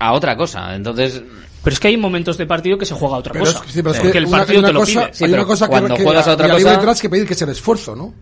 a 0.00 0.12
otra 0.12 0.36
cosa. 0.36 0.74
Entonces, 0.74 1.22
Pero 1.62 1.72
es 1.74 1.80
que 1.80 1.88
hay 1.88 1.96
momentos 1.96 2.36
de 2.36 2.46
partido 2.46 2.76
que 2.76 2.84
se 2.84 2.94
juega 2.94 3.14
a 3.14 3.18
otra 3.20 3.32
Pero 3.32 3.44
cosa. 3.46 3.62
es, 3.64 3.72
sí, 3.72 3.80
pero 3.80 3.92
es 3.92 3.96
Porque 3.98 4.12
que 4.12 4.18
el 4.18 4.26
una- 4.26 4.38
partido 4.38 4.58
hay 4.58 4.64
te 4.64 4.70
una 4.70 4.72
lo 4.72 4.80
cosa, 4.80 5.10
pide. 5.16 5.34
una 5.34 5.44
cosa 5.44 5.68
cuando 5.68 5.94
que 5.94 6.02
juegas 6.02 6.26
a 6.28 6.32
otra 6.32 6.48
cosa- 6.50 6.70
tendrás 6.72 7.00
que 7.00 7.08
pedir 7.08 7.26
que 7.26 7.32
es 7.34 7.42
el 7.42 7.48
esfuerzo, 7.50 7.94
¿no? 7.94 8.12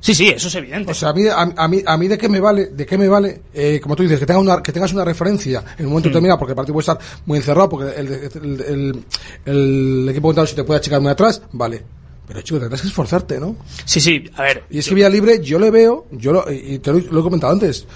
Sí, 0.00 0.14
sí, 0.14 0.28
eso 0.28 0.48
es 0.48 0.54
evidente. 0.54 0.92
O 0.92 0.94
sea, 0.94 1.10
a 1.10 1.12
mí, 1.12 1.26
a, 1.26 1.40
a 1.40 1.68
mí, 1.68 1.82
a 1.84 1.96
mí 1.96 2.08
de 2.08 2.16
qué 2.16 2.28
me 2.28 2.40
vale, 2.40 2.66
de 2.66 2.86
qué 2.86 2.96
me 2.96 3.08
vale, 3.08 3.42
eh, 3.52 3.80
como 3.82 3.96
tú 3.96 4.04
dices, 4.04 4.20
que, 4.20 4.26
tenga 4.26 4.40
una, 4.40 4.62
que 4.62 4.72
tengas 4.72 4.92
una 4.92 5.04
referencia 5.04 5.64
en 5.76 5.86
un 5.86 5.92
momento 5.92 6.08
determinado, 6.08 6.38
porque 6.38 6.52
el 6.52 6.56
partido 6.56 6.74
puede 6.74 6.82
estar 6.82 6.98
muy 7.26 7.38
encerrado, 7.38 7.68
porque 7.68 7.98
el, 7.98 8.06
el, 8.06 8.60
el, 8.60 9.04
el 9.44 10.08
equipo 10.08 10.28
contrario 10.28 10.46
si 10.46 10.54
te 10.54 10.64
puede 10.64 10.78
achicar 10.78 11.00
muy 11.00 11.10
atrás, 11.10 11.42
vale. 11.52 11.82
Pero 12.26 12.42
chico, 12.42 12.60
tendrás 12.60 12.82
que 12.82 12.88
esforzarte, 12.88 13.40
¿no? 13.40 13.56
Sí, 13.84 14.00
sí, 14.00 14.24
a 14.36 14.42
ver. 14.42 14.64
Y 14.70 14.78
es 14.78 14.88
que 14.88 14.94
Vía 14.94 15.08
Libre, 15.08 15.40
yo 15.42 15.58
le 15.58 15.70
veo, 15.70 16.06
yo 16.12 16.32
lo, 16.32 16.52
y 16.52 16.78
te 16.78 16.92
lo, 16.92 16.98
lo 16.98 17.20
he 17.20 17.22
comentado 17.22 17.52
antes, 17.52 17.86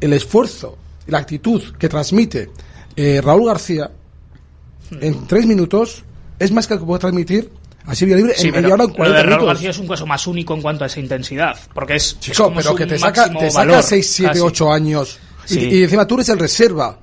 el 0.00 0.12
esfuerzo 0.12 0.78
la 1.06 1.18
actitud 1.18 1.62
que 1.78 1.88
transmite 1.88 2.50
eh, 2.96 3.20
Raúl 3.22 3.46
García 3.46 3.90
en 5.00 5.26
tres 5.26 5.46
minutos 5.46 6.04
es 6.38 6.50
más 6.52 6.66
que 6.66 6.74
lo 6.74 6.80
que 6.80 6.86
puede 6.86 7.00
transmitir 7.00 7.50
así 7.86 8.04
Vía 8.06 8.16
Libre 8.16 8.34
Sí, 8.36 8.48
en 8.48 8.54
media 8.54 8.74
hora 8.74 8.84
en 8.84 8.90
lo 8.90 8.94
40 8.96 9.16
de 9.18 9.22
Raúl. 9.24 9.46
García 9.46 9.70
es 9.70 9.78
un 9.78 9.88
caso 9.88 10.06
más 10.06 10.26
único 10.26 10.54
en 10.54 10.62
cuanto 10.62 10.84
a 10.84 10.86
esa 10.86 11.00
intensidad. 11.00 11.58
Porque 11.74 11.96
es. 11.96 12.06
es 12.12 12.20
Chico, 12.20 12.44
como 12.44 12.56
pero 12.56 12.70
su 12.70 12.76
que 12.76 12.86
te 12.86 12.98
saca, 12.98 13.28
te 13.30 13.50
saca 13.50 13.66
valor, 13.66 13.82
6, 13.82 14.10
7, 14.12 14.28
casi. 14.32 14.40
8 14.40 14.72
años. 14.72 15.18
Y, 15.48 15.54
Sí. 15.54 15.60
y 15.60 15.82
encima 15.84 16.06
tú 16.06 16.14
eres 16.14 16.28
el 16.28 16.38
reserva. 16.38 16.98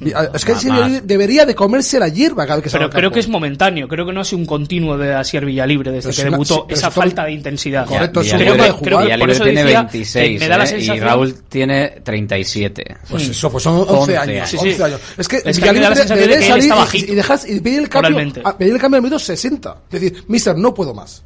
Y, 0.00 0.12
a- 0.12 0.30
Es 0.34 0.44
que 0.44 0.52
ese 0.52 0.68
más. 0.70 1.06
debería 1.06 1.46
de 1.46 1.54
comerse 1.54 1.98
la 2.00 2.08
hierba 2.08 2.44
cada 2.46 2.56
vez 2.56 2.64
que 2.64 2.70
Pero 2.76 2.90
creo 2.90 3.02
campo. 3.02 3.14
que 3.14 3.20
es 3.20 3.28
momentáneo, 3.28 3.86
creo 3.86 4.04
que 4.04 4.12
no 4.12 4.20
ha 4.20 4.24
sido 4.24 4.38
un 4.40 4.46
continuo 4.46 4.98
de 4.98 5.14
Asier 5.14 5.44
Villalibre 5.44 5.92
desde 5.92 6.08
Pero 6.10 6.16
que 6.16 6.22
una- 6.22 6.30
debutó, 6.32 6.66
sí, 6.68 6.74
esa 6.74 6.90
falta 6.90 7.24
de 7.24 7.32
intensidad. 7.32 7.86
Correcto, 7.86 8.20
es 8.20 8.28
Creo 8.32 8.38
de 8.38 8.44
creo 8.82 8.98
que 9.06 9.18
por 9.18 9.30
eso 9.30 9.44
tiene 9.44 9.62
decía 9.64 9.82
26 9.82 10.38
que 10.40 10.44
me 10.44 10.48
da 10.48 10.58
la 10.58 10.64
¿eh? 10.64 10.78
y 10.80 11.00
Raúl 11.00 11.34
tiene 11.48 11.88
37. 12.02 12.96
Pues 13.08 13.28
eso, 13.28 13.50
pues 13.50 13.62
son 13.64 13.84
11, 13.88 14.16
años. 14.18 14.48
Sí, 14.50 14.58
sí. 14.58 14.68
11 14.70 14.84
años. 14.84 15.00
Es 15.16 15.28
que 15.28 15.36
Es 15.44 15.56
Villalibre 15.58 15.82
da 15.84 15.90
la 15.90 15.96
sensación 15.96 16.28
debe 16.28 16.40
de 16.40 16.48
salir 16.48 16.72
y- 16.92 17.12
y, 17.12 17.14
dejas 17.14 17.48
y 17.48 17.60
pedir 17.60 17.78
el 17.80 17.88
cambio, 17.88 18.10
moralmente. 18.10 18.42
a- 18.44 18.58
pedir 18.58 18.74
el 18.74 18.80
cambio 18.80 18.96
al 18.96 19.02
minuto 19.02 19.18
60. 19.18 19.76
Es 19.92 20.00
decir, 20.00 20.24
mister, 20.28 20.56
no 20.58 20.74
puedo 20.74 20.92
más. 20.92 21.22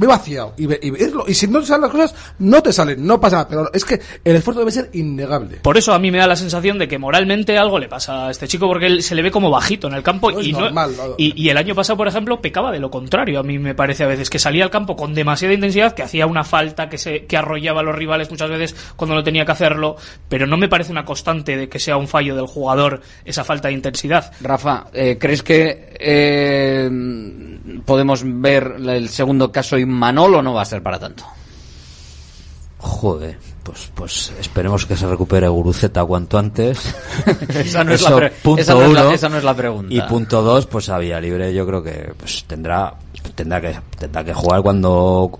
He 0.00 0.06
vaciado 0.06 0.54
y, 0.56 0.66
ve- 0.66 0.80
y 0.82 0.90
verlo. 0.90 1.24
Y 1.28 1.34
si 1.34 1.46
no 1.46 1.60
te 1.60 1.66
salen 1.66 1.82
las 1.82 1.90
cosas, 1.90 2.14
no 2.38 2.62
te 2.62 2.72
salen, 2.72 3.06
no 3.06 3.20
pasa 3.20 3.36
nada. 3.36 3.48
Pero 3.48 3.70
es 3.72 3.84
que 3.84 4.00
el 4.24 4.36
esfuerzo 4.36 4.60
debe 4.60 4.70
ser 4.70 4.88
innegable. 4.94 5.58
Por 5.58 5.76
eso 5.76 5.92
a 5.92 5.98
mí 5.98 6.10
me 6.10 6.18
da 6.18 6.26
la 6.26 6.36
sensación 6.36 6.78
de 6.78 6.88
que 6.88 6.98
moralmente 6.98 7.58
algo 7.58 7.78
le 7.78 7.88
pasa 7.88 8.26
a 8.26 8.30
este 8.30 8.48
chico 8.48 8.66
porque 8.66 8.86
él 8.86 9.02
se 9.02 9.14
le 9.14 9.22
ve 9.22 9.30
como 9.30 9.50
bajito 9.50 9.88
en 9.88 9.94
el 9.94 10.02
campo 10.02 10.30
No 10.32 10.40
y, 10.40 10.52
no- 10.52 10.60
normal, 10.60 10.92
no. 10.96 11.14
y, 11.18 11.40
y 11.42 11.50
el 11.50 11.56
año 11.56 11.74
pasado, 11.74 11.96
por 11.98 12.08
ejemplo, 12.08 12.40
pecaba 12.40 12.72
de 12.72 12.78
lo 12.80 12.90
contrario. 12.90 13.38
A 13.40 13.42
mí 13.42 13.58
me 13.58 13.74
parece 13.74 14.04
a 14.04 14.06
veces 14.06 14.30
que 14.30 14.38
salía 14.38 14.64
al 14.64 14.70
campo 14.70 14.96
con 14.96 15.14
demasiada 15.14 15.52
intensidad, 15.54 15.92
que 15.94 16.02
hacía 16.02 16.26
una 16.26 16.44
falta, 16.44 16.88
que 16.88 16.96
se 16.98 17.26
que 17.26 17.36
arrollaba 17.36 17.80
a 17.80 17.82
los 17.82 17.94
rivales 17.94 18.30
muchas 18.30 18.48
veces 18.50 18.74
cuando 18.96 19.14
no 19.14 19.22
tenía 19.22 19.44
que 19.44 19.52
hacerlo, 19.52 19.96
pero 20.28 20.46
no 20.46 20.56
me 20.56 20.68
parece 20.68 20.92
una 20.92 21.04
constante 21.04 21.56
de 21.56 21.68
que 21.68 21.78
sea 21.78 21.96
un 21.96 22.08
fallo 22.08 22.34
del 22.36 22.46
jugador 22.46 23.02
esa 23.24 23.44
falta 23.44 23.68
de 23.68 23.74
intensidad. 23.74 24.32
Rafa, 24.40 24.86
eh, 24.94 25.16
¿crees 25.20 25.42
que 25.42 25.94
eh, 26.00 26.88
podemos 27.84 28.22
ver 28.24 28.76
el 28.88 29.08
segundo 29.08 29.52
caso 29.52 29.76
Inmanol 29.78 29.89
o 30.34 30.42
no 30.42 30.54
va 30.54 30.62
a 30.62 30.64
ser 30.66 30.82
para 30.82 30.98
tanto? 30.98 31.24
Joder, 32.78 33.38
pues, 33.62 33.90
pues 33.94 34.32
esperemos 34.40 34.86
que 34.86 34.96
se 34.96 35.06
recupere 35.06 35.46
Guruceta 35.48 36.02
cuanto 36.06 36.38
antes. 36.38 36.78
Esa 37.50 37.84
no 37.84 37.92
es 37.92 38.00
Eso, 38.00 38.10
la 38.10 38.16
pre- 38.16 38.30
punto 38.30 38.62
esa 38.62 38.74
no 38.74 38.82
es 38.82 38.92
la- 38.92 39.02
uno. 39.02 39.10
esa 39.12 39.28
no 39.28 39.36
es 39.36 39.44
la 39.44 39.54
pregunta. 39.54 39.92
Y 39.94 40.00
punto 40.02 40.40
dos, 40.42 40.66
pues 40.66 40.88
a 40.88 40.98
Libre 41.20 41.52
yo 41.52 41.66
creo 41.66 41.82
que 41.82 42.12
pues 42.16 42.44
tendrá 42.46 42.94
tendrá 43.34 43.60
que 43.60 43.76
tendrá 43.98 44.24
que 44.24 44.32
jugar 44.32 44.62
cuando 44.62 45.30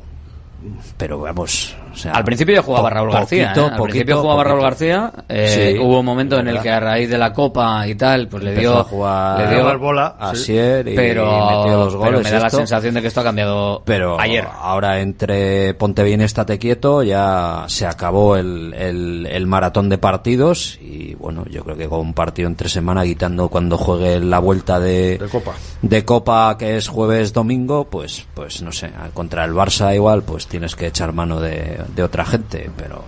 pero 0.98 1.18
vamos, 1.20 1.74
o 1.92 1.96
sea, 1.96 2.12
Al 2.12 2.24
principio 2.24 2.54
ya 2.54 2.62
jugaba 2.62 2.88
po- 2.88 2.94
Raúl 2.94 3.12
García. 3.12 3.48
poquito, 3.48 3.66
¿eh? 3.66 3.70
Al 3.72 3.82
principio 3.82 4.14
poquito, 4.16 4.22
jugaba 4.22 4.44
Raúl. 4.44 4.60
García. 4.62 5.12
eh, 5.28 5.72
Sí, 5.74 5.78
hubo 5.78 6.00
un 6.00 6.06
momento 6.06 6.38
en 6.38 6.48
el 6.48 6.60
que 6.60 6.70
a 6.70 6.80
raíz 6.80 7.08
de 7.10 7.18
la 7.18 7.32
Copa 7.32 7.86
y 7.86 7.94
tal, 7.94 8.28
pues 8.28 8.42
le 8.42 8.54
dio. 8.54 8.78
a 8.78 8.84
jugar 8.84 9.48
le 9.48 9.54
dio 9.56 9.78
bola, 9.78 10.16
a. 10.18 10.34
Sier 10.34 10.88
y 10.88 10.94
pero, 10.96 11.24
metió 11.26 11.76
los 11.78 11.94
pero 11.94 11.98
goles. 11.98 12.22
me 12.24 12.30
da 12.30 12.40
la 12.40 12.50
sensación 12.50 12.94
de 12.94 13.00
que 13.02 13.08
esto 13.08 13.20
ha 13.20 13.24
cambiado 13.24 13.82
pero 13.84 14.18
ayer. 14.20 14.46
ahora 14.60 15.00
entre 15.00 15.74
ponte 15.74 16.02
bien 16.02 16.20
estate 16.20 16.58
quieto 16.58 17.02
ya 17.02 17.64
se 17.68 17.86
acabó 17.86 18.36
el, 18.36 18.74
el, 18.74 19.26
el 19.30 19.46
maratón 19.46 19.88
de 19.88 19.98
partidos 19.98 20.78
y 20.80 21.14
bueno 21.14 21.44
yo 21.50 21.62
creo 21.64 21.76
que 21.76 21.88
con 21.88 22.00
un 22.00 22.14
partido 22.14 22.48
entre 22.48 22.68
semana 22.68 23.02
quitando 23.04 23.48
cuando 23.48 23.76
juegue 23.78 24.20
la 24.20 24.38
vuelta 24.38 24.78
de, 24.80 25.18
De 25.18 25.28
Copa. 25.28 25.52
de 25.82 26.04
copa 26.04 26.56
que 26.58 26.76
es 26.76 26.88
jueves 26.88 27.32
domingo 27.32 27.84
pues 27.84 28.26
pues 28.34 28.62
no 28.62 28.72
sé 28.72 28.90
contra 29.14 29.44
el 29.44 29.52
Barça 29.52 29.94
igual 29.94 30.22
pues 30.22 30.46
tienes 30.46 30.76
que 30.76 30.86
echar 30.86 31.12
mano 31.12 31.40
de, 31.40 31.78
de 31.94 32.02
otra 32.02 32.24
gente 32.24 32.70
pero 32.76 33.04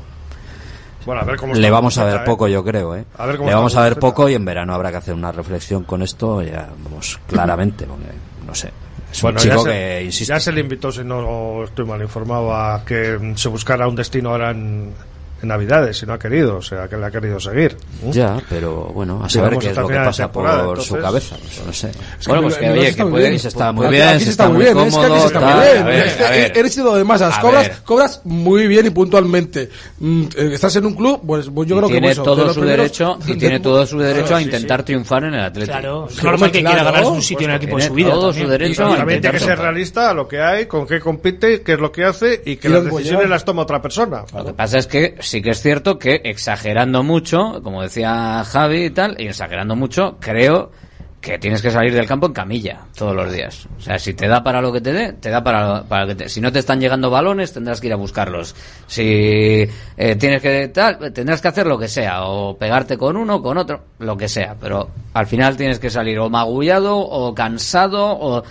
Bueno, 1.07 1.23
a 1.23 1.25
ver 1.25 1.37
cómo 1.37 1.55
le 1.55 1.71
vamos 1.71 1.99
a 1.99 2.05
ver 2.05 2.17
¿eh? 2.17 2.25
poco 2.25 2.49
yo 2.49 2.65
creo 2.65 2.97
¿eh? 2.97 3.05
A 3.19 3.27
ver 3.27 3.37
cómo 3.37 3.49
le 3.49 3.55
vamos 3.55 3.77
a 3.77 3.83
ver 3.83 3.99
poco 3.99 4.29
y 4.29 4.35
en 4.35 4.45
verano 4.45 4.75
habrá 4.75 4.91
que 4.91 4.99
hacer 4.99 5.15
una 5.15 5.33
reflexión 5.33 5.85
con 5.85 6.03
esto 6.03 6.43
ya 6.43 6.69
vamos 6.85 7.19
claramente 7.27 7.87
porque 7.87 8.07
no 8.47 8.55
sé 8.55 8.71
es 9.13 9.21
Bueno, 9.21 9.39
un 9.39 9.43
chico 9.43 9.57
ya 9.57 9.63
se, 9.63 9.69
que 9.71 10.05
insiste 10.05 10.33
ya 10.33 10.41
se 10.41 10.53
le 10.53 10.61
invitó, 10.63 10.91
si 10.91 11.05
no 11.05 11.65
estoy 11.65 11.85
mal 11.85 12.01
informado, 12.01 12.55
a 12.55 12.83
que 12.83 13.35
se 13.37 13.49
buscara 13.51 13.87
un 13.87 13.95
destino 13.95 14.31
ahora 14.31 14.53
en, 14.53 14.95
en 15.43 15.49
Navidades, 15.49 15.99
si 15.99 16.07
no 16.07 16.13
ha 16.15 16.19
querido, 16.19 16.57
o 16.57 16.63
sea, 16.63 16.89
que 16.89 16.97
le 16.97 17.07
ha 17.07 17.11
querido 17.11 17.39
seguir. 17.41 17.77
¿no? 18.03 18.13
Ya, 18.13 18.39
pero 18.49 18.85
bueno, 18.95 19.23
a 19.25 19.29
saber 19.29 19.59
qué 19.59 19.71
es 19.71 19.77
lo 19.77 19.89
que 19.89 19.95
pasa 19.97 20.31
por 20.31 20.81
su 20.81 20.97
cabeza, 20.99 21.37
pues, 21.41 21.67
no 21.67 21.73
sé. 21.73 21.91
Bueno, 22.27 22.43
pues 22.43 22.55
que, 22.57 22.71
oye, 22.71 22.95
que 22.95 23.05
puede- 23.05 23.39
se 23.39 23.49
está 23.49 23.73
muy 23.73 23.87
Aquí- 23.87 23.97
bien, 23.97 24.09
aquí 24.09 24.25
se 24.25 24.31
está 24.31 24.49
muy 24.49 24.59
bien, 24.63 24.69
es 24.69 24.75
que 24.77 24.81
aquí 24.83 24.91
cómodo, 25.07 25.21
se 25.21 25.27
está 25.27 25.41
tal. 25.41 25.55
muy 25.85 25.93
bien. 25.93 26.07
Es 26.07 26.13
que. 26.15 26.61
Eres 26.61 26.77
ídolo 26.77 26.95
de 26.97 27.05
masas, 27.05 27.37
A 27.37 27.41
cobras, 27.41 27.71
cobras 27.85 28.21
muy 28.25 28.67
bien 28.67 28.87
y 28.87 28.91
puntualmente. 28.91 29.69
Mm, 29.99 30.23
eh, 30.37 30.51
Estás 30.53 30.77
en 30.77 30.87
un 30.87 30.95
club, 30.95 31.21
pues, 31.27 31.49
pues 31.53 31.69
yo 31.69 31.75
Y 31.75 31.79
creo 31.79 31.89
que 31.89 31.95
tiene 31.95 32.15
pues, 32.15 32.23
todo 32.23 32.49
su 32.55 32.61
primeros- 32.61 32.77
derecho 32.85 33.19
y 33.27 33.35
tiene 33.37 33.61
todo 33.61 33.87
su 33.87 33.99
derecho 33.99 34.37
a 34.37 34.43
intentar 34.43 34.83
triunfar 34.85 35.25
en 35.25 35.35
el 35.35 35.41
Atlético. 35.41 35.73
Claro, 35.79 36.09
es 36.09 36.23
normal 36.23 36.53
que 36.53 36.63
quiera 36.65 36.85
ganarse 36.85 37.11
un 37.11 37.23
sitio 37.23 37.45
en 37.47 37.51
el 37.53 37.57
equipo 37.57 37.77
de 37.79 37.83
su 37.87 37.95
vida. 37.95 38.11
Todo 38.11 38.33
su 38.33 38.47
derecho 38.47 38.85
también 38.95 39.21
tiene 39.21 39.39
que 39.39 39.45
ser 39.45 39.59
realista 39.59 40.11
a 40.11 40.15
lo 40.15 40.29
que 40.29 40.41
hay, 40.41 40.67
con 40.67 40.87
qué 40.87 41.01
compite, 41.01 41.63
qué 41.63 41.73
es 41.75 41.79
lo 41.81 41.91
que 41.91 42.05
hace 42.05 42.41
y 42.45 42.57
que 42.57 42.69
las 42.69 42.85
decisiones 42.85 43.29
las 43.29 43.45
toma 43.45 43.63
otra 43.63 43.81
persona. 43.83 44.25
Lo 44.35 44.45
que 44.45 44.53
pasa 44.53 44.79
es 44.79 44.87
que 44.87 45.17
sí 45.33 45.41
que 45.41 45.49
es 45.49 45.63
cierto 45.63 45.99
que 45.99 46.21
exagerando 46.25 47.03
mucho, 47.03 47.63
como 47.63 47.81
decía 47.81 48.45
Javi 48.45 48.85
y 48.85 48.91
tal, 48.91 49.19
y 49.19 49.29
exagerando 49.29 49.75
mucho, 49.75 50.19
creo 50.21 50.71
que 51.23 51.39
tienes 51.39 51.63
que 51.63 51.71
salir 51.71 51.95
del 51.95 52.05
campo 52.05 52.27
en 52.27 52.35
camilla 52.35 52.81
todos 52.95 53.17
los 53.17 53.33
días. 53.33 53.67
O 53.79 53.81
sea, 53.81 53.99
si 53.99 54.13
te 54.13 54.29
da 54.29 54.45
para 54.45 54.61
lo 54.61 54.71
que 54.71 54.83
te 54.83 54.93
dé, 54.93 55.15
te 55.15 55.31
da 55.31 55.43
para, 55.43 55.85
para 55.85 56.03
lo 56.03 56.09
que 56.09 56.17
te... 56.17 56.29
Si 56.29 56.43
no 56.43 56.53
te 56.53 56.59
están 56.59 56.81
llegando 56.81 57.09
balones, 57.09 57.51
tendrás 57.51 57.81
que 57.81 57.87
ir 57.87 57.95
a 57.95 57.97
buscarlos. 57.97 58.55
Si 58.87 59.67
eh, 59.97 60.17
tienes 60.17 60.43
que 60.43 60.69
tal, 60.69 60.99
tendrás 61.15 61.41
que 61.41 61.49
hacer 61.49 61.67
lo 61.67 61.79
que 61.79 61.89
sea, 61.89 62.25
o 62.25 62.59
pegarte 62.59 62.99
con 62.99 63.17
uno, 63.17 63.41
con 63.41 63.57
otro, 63.57 63.85
lo 64.01 64.19
que 64.19 64.29
sea. 64.29 64.55
Pero 64.61 64.91
al 65.15 65.27
final 65.27 65.57
tienes 65.57 65.79
que 65.79 65.89
salir 65.89 66.19
o 66.19 66.29
magullado, 66.29 66.99
o 66.99 67.35
cansado, 67.35 68.05
o... 68.05 68.43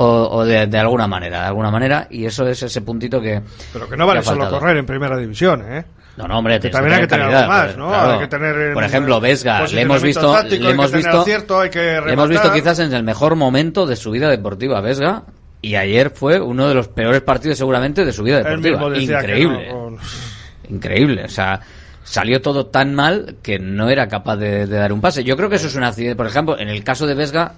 O, 0.00 0.04
o 0.04 0.44
de, 0.44 0.68
de 0.68 0.78
alguna 0.78 1.08
manera, 1.08 1.40
de 1.40 1.46
alguna 1.48 1.72
manera, 1.72 2.06
y 2.08 2.24
eso 2.24 2.46
es 2.46 2.62
ese 2.62 2.82
puntito 2.82 3.20
que. 3.20 3.42
Pero 3.72 3.88
que 3.88 3.96
no 3.96 4.06
vale 4.06 4.22
solo 4.22 4.48
correr 4.48 4.76
en 4.76 4.86
primera 4.86 5.16
división, 5.16 5.64
¿eh? 5.68 5.84
No, 6.18 6.26
no, 6.28 6.38
hombre, 6.38 6.54
Que 6.54 6.60
tienes 6.62 6.74
también 6.74 6.94
hay 6.96 7.00
que 7.02 7.06
tener 7.06 7.24
calidad, 7.26 7.48
más, 7.48 7.64
pues, 7.66 7.76
¿no? 7.78 7.88
claro. 7.88 8.12
Hay 8.12 8.18
que 8.18 8.26
tener, 8.26 8.72
Por 8.74 8.82
eh, 8.82 8.86
ejemplo, 8.86 9.20
Vesga, 9.20 9.66
le 9.68 9.80
hemos 9.82 10.02
visto, 10.02 10.32
táctico, 10.32 10.62
le 10.62 10.66
hay 10.68 10.74
hemos 10.74 10.92
visto, 10.92 11.20
acierto, 11.20 11.60
hay 11.60 11.70
que 11.70 12.00
le 12.04 12.12
hemos 12.12 12.28
visto 12.28 12.52
quizás 12.52 12.78
en 12.80 12.92
el 12.92 13.04
mejor 13.04 13.36
momento 13.36 13.86
de 13.86 13.94
su 13.96 14.10
vida 14.10 14.28
deportiva, 14.28 14.80
Vesga, 14.80 15.22
y 15.62 15.76
ayer 15.76 16.10
fue 16.10 16.40
uno 16.40 16.68
de 16.68 16.74
los 16.74 16.88
peores 16.88 17.22
partidos 17.22 17.56
seguramente 17.56 18.04
de 18.04 18.12
su 18.12 18.22
vida 18.24 18.42
deportiva. 18.42 18.96
Increíble, 18.98 19.68
no, 19.68 19.74
con- 19.78 19.98
increíble, 20.68 21.24
o 21.24 21.28
sea, 21.28 21.60
salió 22.04 22.42
todo 22.42 22.66
tan 22.66 22.94
mal 22.94 23.36
que 23.42 23.58
no 23.58 23.88
era 23.88 24.08
capaz 24.08 24.36
de, 24.36 24.66
de 24.66 24.76
dar 24.76 24.92
un 24.92 25.00
pase. 25.00 25.22
Yo 25.24 25.36
creo 25.36 25.48
que 25.48 25.56
eso 25.56 25.68
es 25.68 25.74
un 25.76 25.84
accidente. 25.84 26.16
Por 26.16 26.26
ejemplo, 26.26 26.58
en 26.58 26.68
el 26.68 26.82
caso 26.82 27.06
de 27.06 27.14
Vesga, 27.14 27.52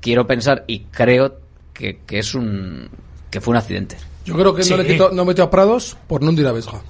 quiero 0.00 0.26
pensar 0.26 0.64
y 0.66 0.80
creo 0.90 1.36
que, 1.72 2.00
que 2.06 2.18
es 2.18 2.34
un 2.34 2.88
que 3.30 3.40
fue 3.40 3.52
un 3.52 3.58
accidente. 3.58 3.96
Yo 4.24 4.34
creo 4.34 4.54
que 4.54 4.62
Sí. 4.64 4.70
no 4.70 4.76
le 4.76 4.86
quitó, 4.86 5.10
no 5.12 5.24
metió 5.24 5.44
a 5.44 5.50
Prados 5.50 5.96
por 6.06 6.22
no 6.22 6.28
hundir 6.30 6.46
a 6.46 6.52
Vesga. 6.52 6.80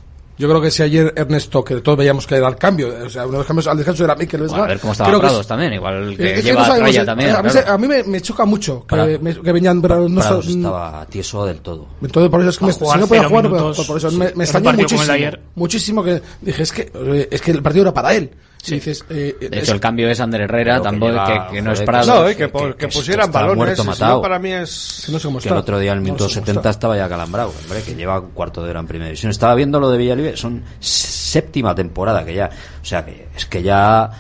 Yo 0.40 0.48
creo 0.48 0.60
que 0.62 0.70
si 0.70 0.82
ayer 0.82 1.12
Ernesto, 1.14 1.62
que 1.62 1.76
todos 1.82 1.98
veíamos 1.98 2.26
que 2.26 2.36
era 2.36 2.48
el 2.48 2.56
cambio, 2.56 2.88
o 3.04 3.10
sea, 3.10 3.24
uno 3.24 3.32
de 3.32 3.38
los 3.38 3.46
cambios 3.46 3.66
al 3.66 3.76
descanso 3.76 4.04
era 4.04 4.14
Mikel 4.14 4.40
Vesga. 4.40 4.56
Bueno, 4.56 4.64
a 4.64 4.68
ver 4.68 4.80
cómo 4.80 4.92
estaba 4.92 5.10
que 5.12 5.18
Prados 5.18 5.40
es- 5.42 5.46
también, 5.46 5.72
igual 5.74 6.16
que 6.16 6.30
Es 6.30 6.32
que 6.36 6.42
lleva 6.42 6.60
no 6.60 6.66
sabemos, 6.66 6.88
Traya 6.90 7.04
también. 7.04 7.30
A 7.36 7.42
mí, 7.42 7.50
claro. 7.50 7.72
a 7.72 7.78
mí 7.78 7.86
me, 7.88 8.02
me 8.04 8.20
choca 8.22 8.44
mucho 8.46 8.86
que, 8.86 8.96
Pra- 8.96 9.20
me- 9.20 9.34
que 9.38 9.52
venían 9.52 9.82
pero 9.82 10.08
no 10.08 10.20
Prados 10.20 10.46
estaba 10.48 11.04
tieso 11.06 11.44
del 11.44 11.60
todo. 11.60 11.86
Entonces, 12.00 12.30
por 12.30 12.40
eso 12.40 12.48
es 12.50 12.56
que 12.58 12.64
me, 12.64 12.72
si 12.72 12.80
no 12.80 13.06
podía 13.06 13.28
jugar, 13.28 13.44
podía 13.50 13.60
minutos. 13.60 13.86
Por 13.86 13.96
eso 13.98 14.10
Sí. 14.10 14.16
me, 14.16 14.32
me 14.34 14.44
extrañó 14.44 14.72
muchísimo. 14.72 15.14
Muchísimo 15.56 16.02
que 16.02 16.22
dije, 16.40 16.62
es 16.62 16.72
que, 16.72 16.90
eh, 16.94 17.28
es 17.30 17.40
que 17.42 17.50
el 17.50 17.62
partido 17.62 17.82
era 17.82 17.92
para 17.92 18.14
él. 18.14 18.30
Si 18.62 18.74
dices, 18.74 19.04
eh, 19.08 19.36
De 19.40 19.46
es- 19.56 19.62
hecho, 19.62 19.72
el 19.72 19.80
cambio 19.80 20.08
es 20.10 20.20
Ander 20.20 20.42
Herrera, 20.42 20.76
que 20.76 20.82
tampoco 20.82 21.12
lleva, 21.12 21.48
que, 21.48 21.54
que 21.56 21.62
no 21.62 21.72
es 21.72 21.80
Prados. 21.80 22.06
No, 22.08 22.30
y 22.30 22.34
que, 22.34 22.50
que- 22.50 22.52
que- 22.58 22.64
que 22.72 22.76
que 22.76 22.88
pusieran 22.88 23.32
balones. 23.32 23.56
muerto, 23.56 23.84
no, 23.84 23.90
matado. 23.90 24.20
para 24.22 24.38
mí 24.38 24.52
es... 24.52 25.02
que 25.06 25.12
no 25.12 25.18
sé 25.18 25.28
cómo 25.28 25.38
Que 25.38 25.44
está. 25.48 25.54
el 25.54 25.60
otro 25.60 25.78
día 25.78 25.94
No 25.94 26.02
minuto 26.02 26.28
sé 26.28 26.34
cómo 26.34 26.46
70 26.46 26.60
está. 26.60 26.70
estaba 26.70 26.96
ya 26.96 27.08
calambrado, 27.08 27.54
hombre, 27.64 27.82
que 27.82 27.94
lleva 27.94 28.20
un 28.20 28.30
cuarto 28.32 28.62
de 28.62 28.70
hora 28.70 28.80
en 28.80 28.86
primera 28.86 29.06
división. 29.06 29.30
Estaba 29.30 29.54
viendo 29.54 29.80
lo 29.80 29.88
de 29.90 29.96
Villalibre, 29.96 30.36
son 30.36 30.62
séptima 30.78 31.74
temporada 31.74 32.22
que 32.24 32.34
ya, 32.34 32.50
o 32.82 32.84
sea, 32.84 33.04
que 33.04 33.28
es 33.34 33.46
que 33.46 33.62
ya 33.62 34.10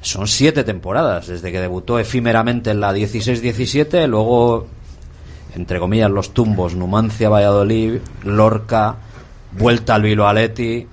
son 0.00 0.28
siete 0.28 0.62
temporadas 0.62 1.26
desde 1.26 1.50
que 1.50 1.60
debutó 1.60 1.98
efímeramente 1.98 2.70
en 2.70 2.80
la 2.80 2.92
16-17, 2.92 4.06
luego 4.06 4.68
entre 5.56 5.80
comillas 5.80 6.10
los 6.10 6.32
tumbos 6.34 6.74
Numancia, 6.76 7.28
Valladolid, 7.28 7.94
Lorca, 8.22 8.94
vuelta 9.52 9.96
al 9.96 10.02
Bilbao 10.02 10.28
Athletic, 10.28 10.86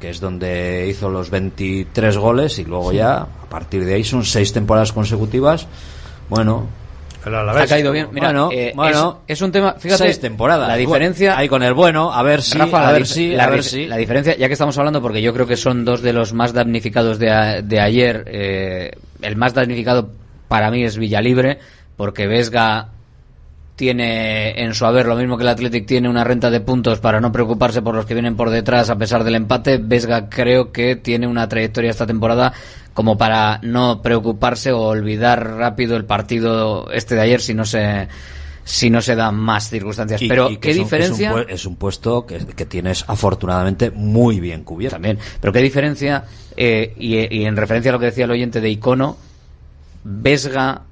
que 0.00 0.10
es 0.10 0.20
donde 0.20 0.86
hizo 0.88 1.08
los 1.10 1.30
23 1.30 2.16
goles 2.18 2.58
y 2.58 2.64
luego 2.64 2.92
ya 2.92 3.16
a 3.22 3.48
partir 3.50 3.84
de 3.84 3.94
ahí 3.94 4.04
son 4.04 4.24
seis 4.24 4.52
temporadas 4.52 4.92
consecutivas. 4.92 5.66
Bueno, 6.28 6.66
Ha 7.24 7.66
caído 7.66 7.90
bien. 7.92 8.08
Mira, 8.12 8.28
bueno, 8.28 8.48
eh, 8.52 8.72
bueno, 8.76 9.20
es, 9.26 9.36
es 9.36 9.42
un 9.42 9.50
tema. 9.52 9.74
Fíjate, 9.78 10.04
seis 10.04 10.20
temporadas. 10.20 10.68
La 10.68 10.76
diferencia. 10.76 11.36
Ahí 11.36 11.48
con 11.48 11.62
el 11.62 11.74
bueno, 11.74 12.12
a 12.12 12.22
ver 12.22 12.42
si, 12.42 12.56
Rafa, 12.58 12.80
a 12.80 12.86
la 12.86 12.92
ver 12.92 13.06
si, 13.06 13.28
la 13.32 13.44
a 13.44 13.50
ver 13.50 13.60
dif- 13.60 13.62
si. 13.64 13.86
La 13.86 13.96
diferencia, 13.96 14.36
ya 14.36 14.46
que 14.46 14.52
estamos 14.52 14.78
hablando, 14.78 15.02
porque 15.02 15.20
yo 15.20 15.34
creo 15.34 15.46
que 15.46 15.56
son 15.56 15.84
dos 15.84 16.00
de 16.00 16.12
los 16.12 16.32
más 16.32 16.52
damnificados 16.52 17.18
de, 17.18 17.30
a- 17.30 17.60
de 17.62 17.80
ayer. 17.80 18.24
eh, 18.28 18.92
el 19.20 19.34
más 19.36 19.52
damnificado 19.52 20.10
para 20.46 20.70
mí 20.70 20.84
es 20.84 20.96
Villalibre, 20.96 21.58
porque 21.96 22.26
Vesga 22.28 22.90
tiene 23.78 24.60
en 24.60 24.74
su 24.74 24.84
haber 24.84 25.06
lo 25.06 25.14
mismo 25.14 25.36
que 25.38 25.44
el 25.44 25.48
Athletic 25.50 25.86
tiene 25.86 26.08
una 26.08 26.24
renta 26.24 26.50
de 26.50 26.60
puntos 26.60 26.98
para 26.98 27.20
no 27.20 27.30
preocuparse 27.30 27.80
por 27.80 27.94
los 27.94 28.06
que 28.06 28.14
vienen 28.14 28.34
por 28.36 28.50
detrás 28.50 28.90
a 28.90 28.96
pesar 28.98 29.22
del 29.22 29.36
empate. 29.36 29.78
Vesga 29.78 30.28
creo 30.28 30.72
que 30.72 30.96
tiene 30.96 31.28
una 31.28 31.48
trayectoria 31.48 31.90
esta 31.92 32.04
temporada 32.04 32.52
como 32.92 33.16
para 33.16 33.60
no 33.62 34.02
preocuparse 34.02 34.72
o 34.72 34.80
olvidar 34.80 35.52
rápido 35.52 35.96
el 35.96 36.04
partido 36.04 36.90
este 36.90 37.14
de 37.14 37.20
ayer 37.20 37.40
si 37.40 37.54
no 37.54 37.64
se 37.64 38.08
si 38.64 38.90
no 38.90 39.00
se 39.00 39.14
dan 39.14 39.36
más 39.36 39.70
circunstancias. 39.70 40.20
Y- 40.22 40.28
pero 40.28 40.50
y 40.50 40.56
que 40.56 40.70
qué 40.70 40.74
diferencia 40.74 41.28
Es 41.30 41.34
un, 41.36 41.40
pu- 41.40 41.46
es 41.48 41.66
un 41.66 41.76
puesto 41.76 42.26
que, 42.26 42.38
que 42.38 42.66
tienes 42.66 43.04
afortunadamente 43.06 43.92
muy 43.92 44.40
bien 44.40 44.64
cubierto. 44.64 44.96
También. 44.96 45.18
Pero 45.40 45.52
qué 45.52 45.60
diferencia, 45.60 46.24
eh, 46.56 46.92
y, 46.98 47.16
y 47.34 47.44
en 47.46 47.56
referencia 47.56 47.90
a 47.90 47.94
lo 47.94 48.00
que 48.00 48.06
decía 48.06 48.24
el 48.24 48.32
oyente 48.32 48.60
de 48.60 48.68
Icono, 48.70 49.16
Vesga 50.04 50.82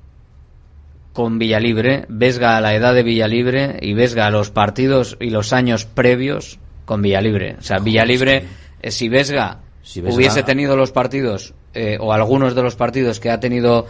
con 1.17 1.39
Villalibre, 1.39 2.05
Vesga 2.11 2.59
a 2.59 2.61
la 2.61 2.75
edad 2.75 2.93
de 2.95 3.03
Villalibre 3.03 3.79
y 3.81 3.95
Vesga 3.95 4.27
a 4.27 4.31
los 4.31 4.51
partidos 4.51 5.17
y 5.19 5.31
los 5.31 5.55
años 5.55 5.87
previos 5.87 6.59
con 6.85 7.01
Villalibre. 7.01 7.57
O 7.59 7.63
sea, 7.63 7.79
Villalibre, 7.79 8.45
eh, 8.83 8.91
si 8.91 9.09
Vesga 9.09 9.61
Si 9.83 10.01
hubiese 10.03 10.43
tenido 10.43 10.77
los 10.77 10.93
partidos, 10.93 11.55
eh, 11.73 11.97
o 11.99 12.13
algunos 12.13 12.55
de 12.55 12.63
los 12.63 12.77
partidos 12.77 13.19
que 13.19 13.31
ha 13.31 13.41
tenido 13.41 13.87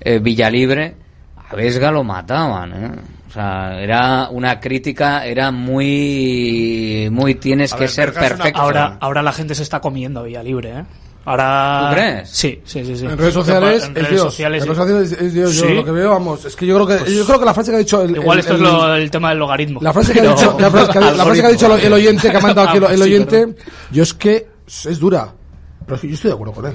eh, 0.00 0.18
Villalibre, 0.20 0.94
a 1.36 1.54
Vesga 1.54 1.90
lo 1.90 2.02
mataban, 2.02 2.72
¿eh? 2.72 2.90
O 3.28 3.32
sea, 3.32 3.78
era 3.80 4.28
una 4.30 4.58
crítica, 4.58 5.24
era 5.26 5.50
muy, 5.52 7.08
muy 7.12 7.34
tienes 7.36 7.72
A 7.72 7.76
que 7.76 7.82
ver, 7.82 7.90
ser 7.90 8.10
una- 8.10 8.20
perfecto. 8.20 8.60
Ahora, 8.60 8.96
ahora 9.00 9.22
la 9.22 9.32
gente 9.32 9.54
se 9.54 9.62
está 9.62 9.80
comiendo 9.80 10.20
a 10.20 10.22
Villalibre, 10.24 10.70
¿eh? 10.70 10.84
Ahora... 11.24 11.86
¿Tú 11.90 11.94
crees? 11.94 12.30
Sí, 12.30 12.62
sí, 12.64 12.84
sí. 12.84 12.96
sí. 12.96 13.04
En 13.06 13.18
redes 13.18 13.34
sociales, 13.34 13.84
En 13.84 13.90
es 13.90 13.94
redes 13.94 14.10
Dios. 14.10 14.22
sociales, 14.22 14.62
en 14.62 14.68
redes 14.68 14.78
sí. 14.78 15.14
sociales 15.14 15.22
es 15.22 15.34
Dios. 15.34 15.54
Yo 15.54 15.68
lo 15.74 15.84
que 15.84 15.90
veo, 15.90 16.10
vamos, 16.10 16.44
es 16.46 16.56
que 16.56 16.66
yo 16.66 16.74
creo 16.76 16.86
que, 16.86 16.96
Pues- 17.04 17.14
yo 17.16 17.26
creo 17.26 17.38
que 17.38 17.44
la 17.44 17.54
frase 17.54 17.70
que 17.70 17.76
ha 17.76 17.78
dicho 17.80 18.02
el, 18.02 18.16
Igual 18.16 18.38
el- 18.38 18.40
esto 18.40 18.54
es 18.54 18.58
el- 18.60 18.66
lo- 18.66 18.94
el 18.94 19.10
tema 19.10 19.28
del 19.30 19.38
logaritmo. 19.38 19.80
La 19.82 19.92
frase 19.92 20.12
que 20.14 20.20
ha 20.20 20.22
dicho, 20.34 20.56
la 20.58 20.70
frase 20.70 20.92
que 20.92 20.98
ha- 20.98 21.10
la 21.12 21.24
frase 21.24 21.40
que 21.40 21.46
ha 21.46 21.50
dicho 21.50 21.76
el, 21.76 21.92
oyente 21.92 22.30
que 22.30 22.36
ha 22.36 22.40
mandado 22.40 22.68
aquí 22.68 22.78
el, 22.78 22.84
el 22.90 22.96
Sí, 22.96 23.02
oyente, 23.02 23.54
yo 23.90 24.02
es 24.02 24.14
que 24.14 24.48
es 24.66 24.86
es 24.86 24.98
dura, 24.98 25.32
pero 25.84 25.96
es 25.96 26.00
que 26.00 26.08
yo 26.08 26.14
estoy 26.14 26.28
de 26.30 26.34
acuerdo 26.34 26.54
con 26.54 26.66
él. 26.66 26.74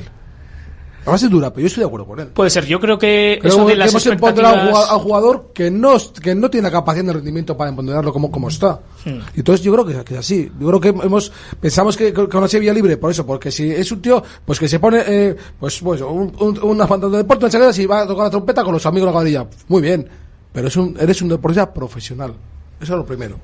Frase 1.05 1.25
es 1.25 1.31
dura, 1.31 1.49
pero 1.53 1.61
yo 1.61 1.67
estoy 1.67 1.81
de 1.81 1.87
acuerdo 1.87 2.05
con 2.07 2.19
él. 2.19 2.27
Puede 2.29 2.49
ser, 2.49 2.65
yo 2.65 2.79
creo 2.79 2.97
que 2.97 3.37
Creo 3.39 3.53
eso 3.53 3.65
de 3.65 3.73
que 3.73 3.77
las 3.77 3.89
hemos 3.91 4.05
empoderado 4.07 4.47
a 4.47 4.51
un 4.53 4.67
expectativas... 4.67 4.87
jugador- 4.87 4.89
a 4.91 4.95
un 4.97 5.03
jugador 5.03 5.51
que 5.53 5.71
no, 5.71 5.97
que 6.21 6.35
no 6.35 6.49
tiene 6.49 6.67
la 6.67 6.71
capacidad 6.71 7.05
de 7.05 7.13
rendimiento 7.13 7.55
para 7.55 7.69
empoderarlo 7.69 8.11
como, 8.11 8.31
como 8.31 8.49
está. 8.49 8.79
Hmm. 9.05 9.19
Y 9.35 9.39
entonces 9.39 9.63
yo 9.63 9.71
creo 9.71 9.85
que, 9.85 10.03
que 10.03 10.13
es 10.15 10.19
así. 10.19 10.51
Yo 10.59 10.67
creo 10.67 10.79
que 10.81 10.89
hemos 10.89 11.31
pensamos 11.61 11.95
que 11.95 12.11
con 12.11 12.29
una 12.35 12.47
vía 12.59 12.73
libre, 12.73 12.97
por 12.97 13.11
eso, 13.11 13.25
porque 13.25 13.51
si 13.51 13.69
es 13.71 13.91
un 13.91 14.01
tío, 14.01 14.21
pues 14.43 14.59
que 14.59 14.67
se 14.67 14.79
pone, 14.79 15.03
eh, 15.05 15.35
pues, 15.59 15.79
pues, 15.79 16.01
un, 16.01 16.33
un, 16.39 16.59
una 16.63 16.87
fantasía 16.87 17.11
de 17.11 17.17
deporte, 17.23 17.45
una 17.55 17.71
y 17.77 17.85
va 17.85 18.01
a 18.01 18.07
tocar 18.07 18.25
la 18.25 18.29
trompeta 18.31 18.63
con 18.63 18.73
los 18.73 18.85
amigos 18.85 19.05
de 19.05 19.11
la 19.11 19.13
cuadrilla. 19.13 19.47
Muy 19.67 19.81
bien. 19.81 20.09
Pero 20.51 20.67
es 20.69 20.75
un, 20.77 20.95
eres 20.99 21.21
un 21.21 21.29
deportista 21.29 21.71
profesional. 21.73 22.33
Eso 22.81 22.93
es 22.93 22.97
lo 22.97 23.05
primero. 23.05 23.37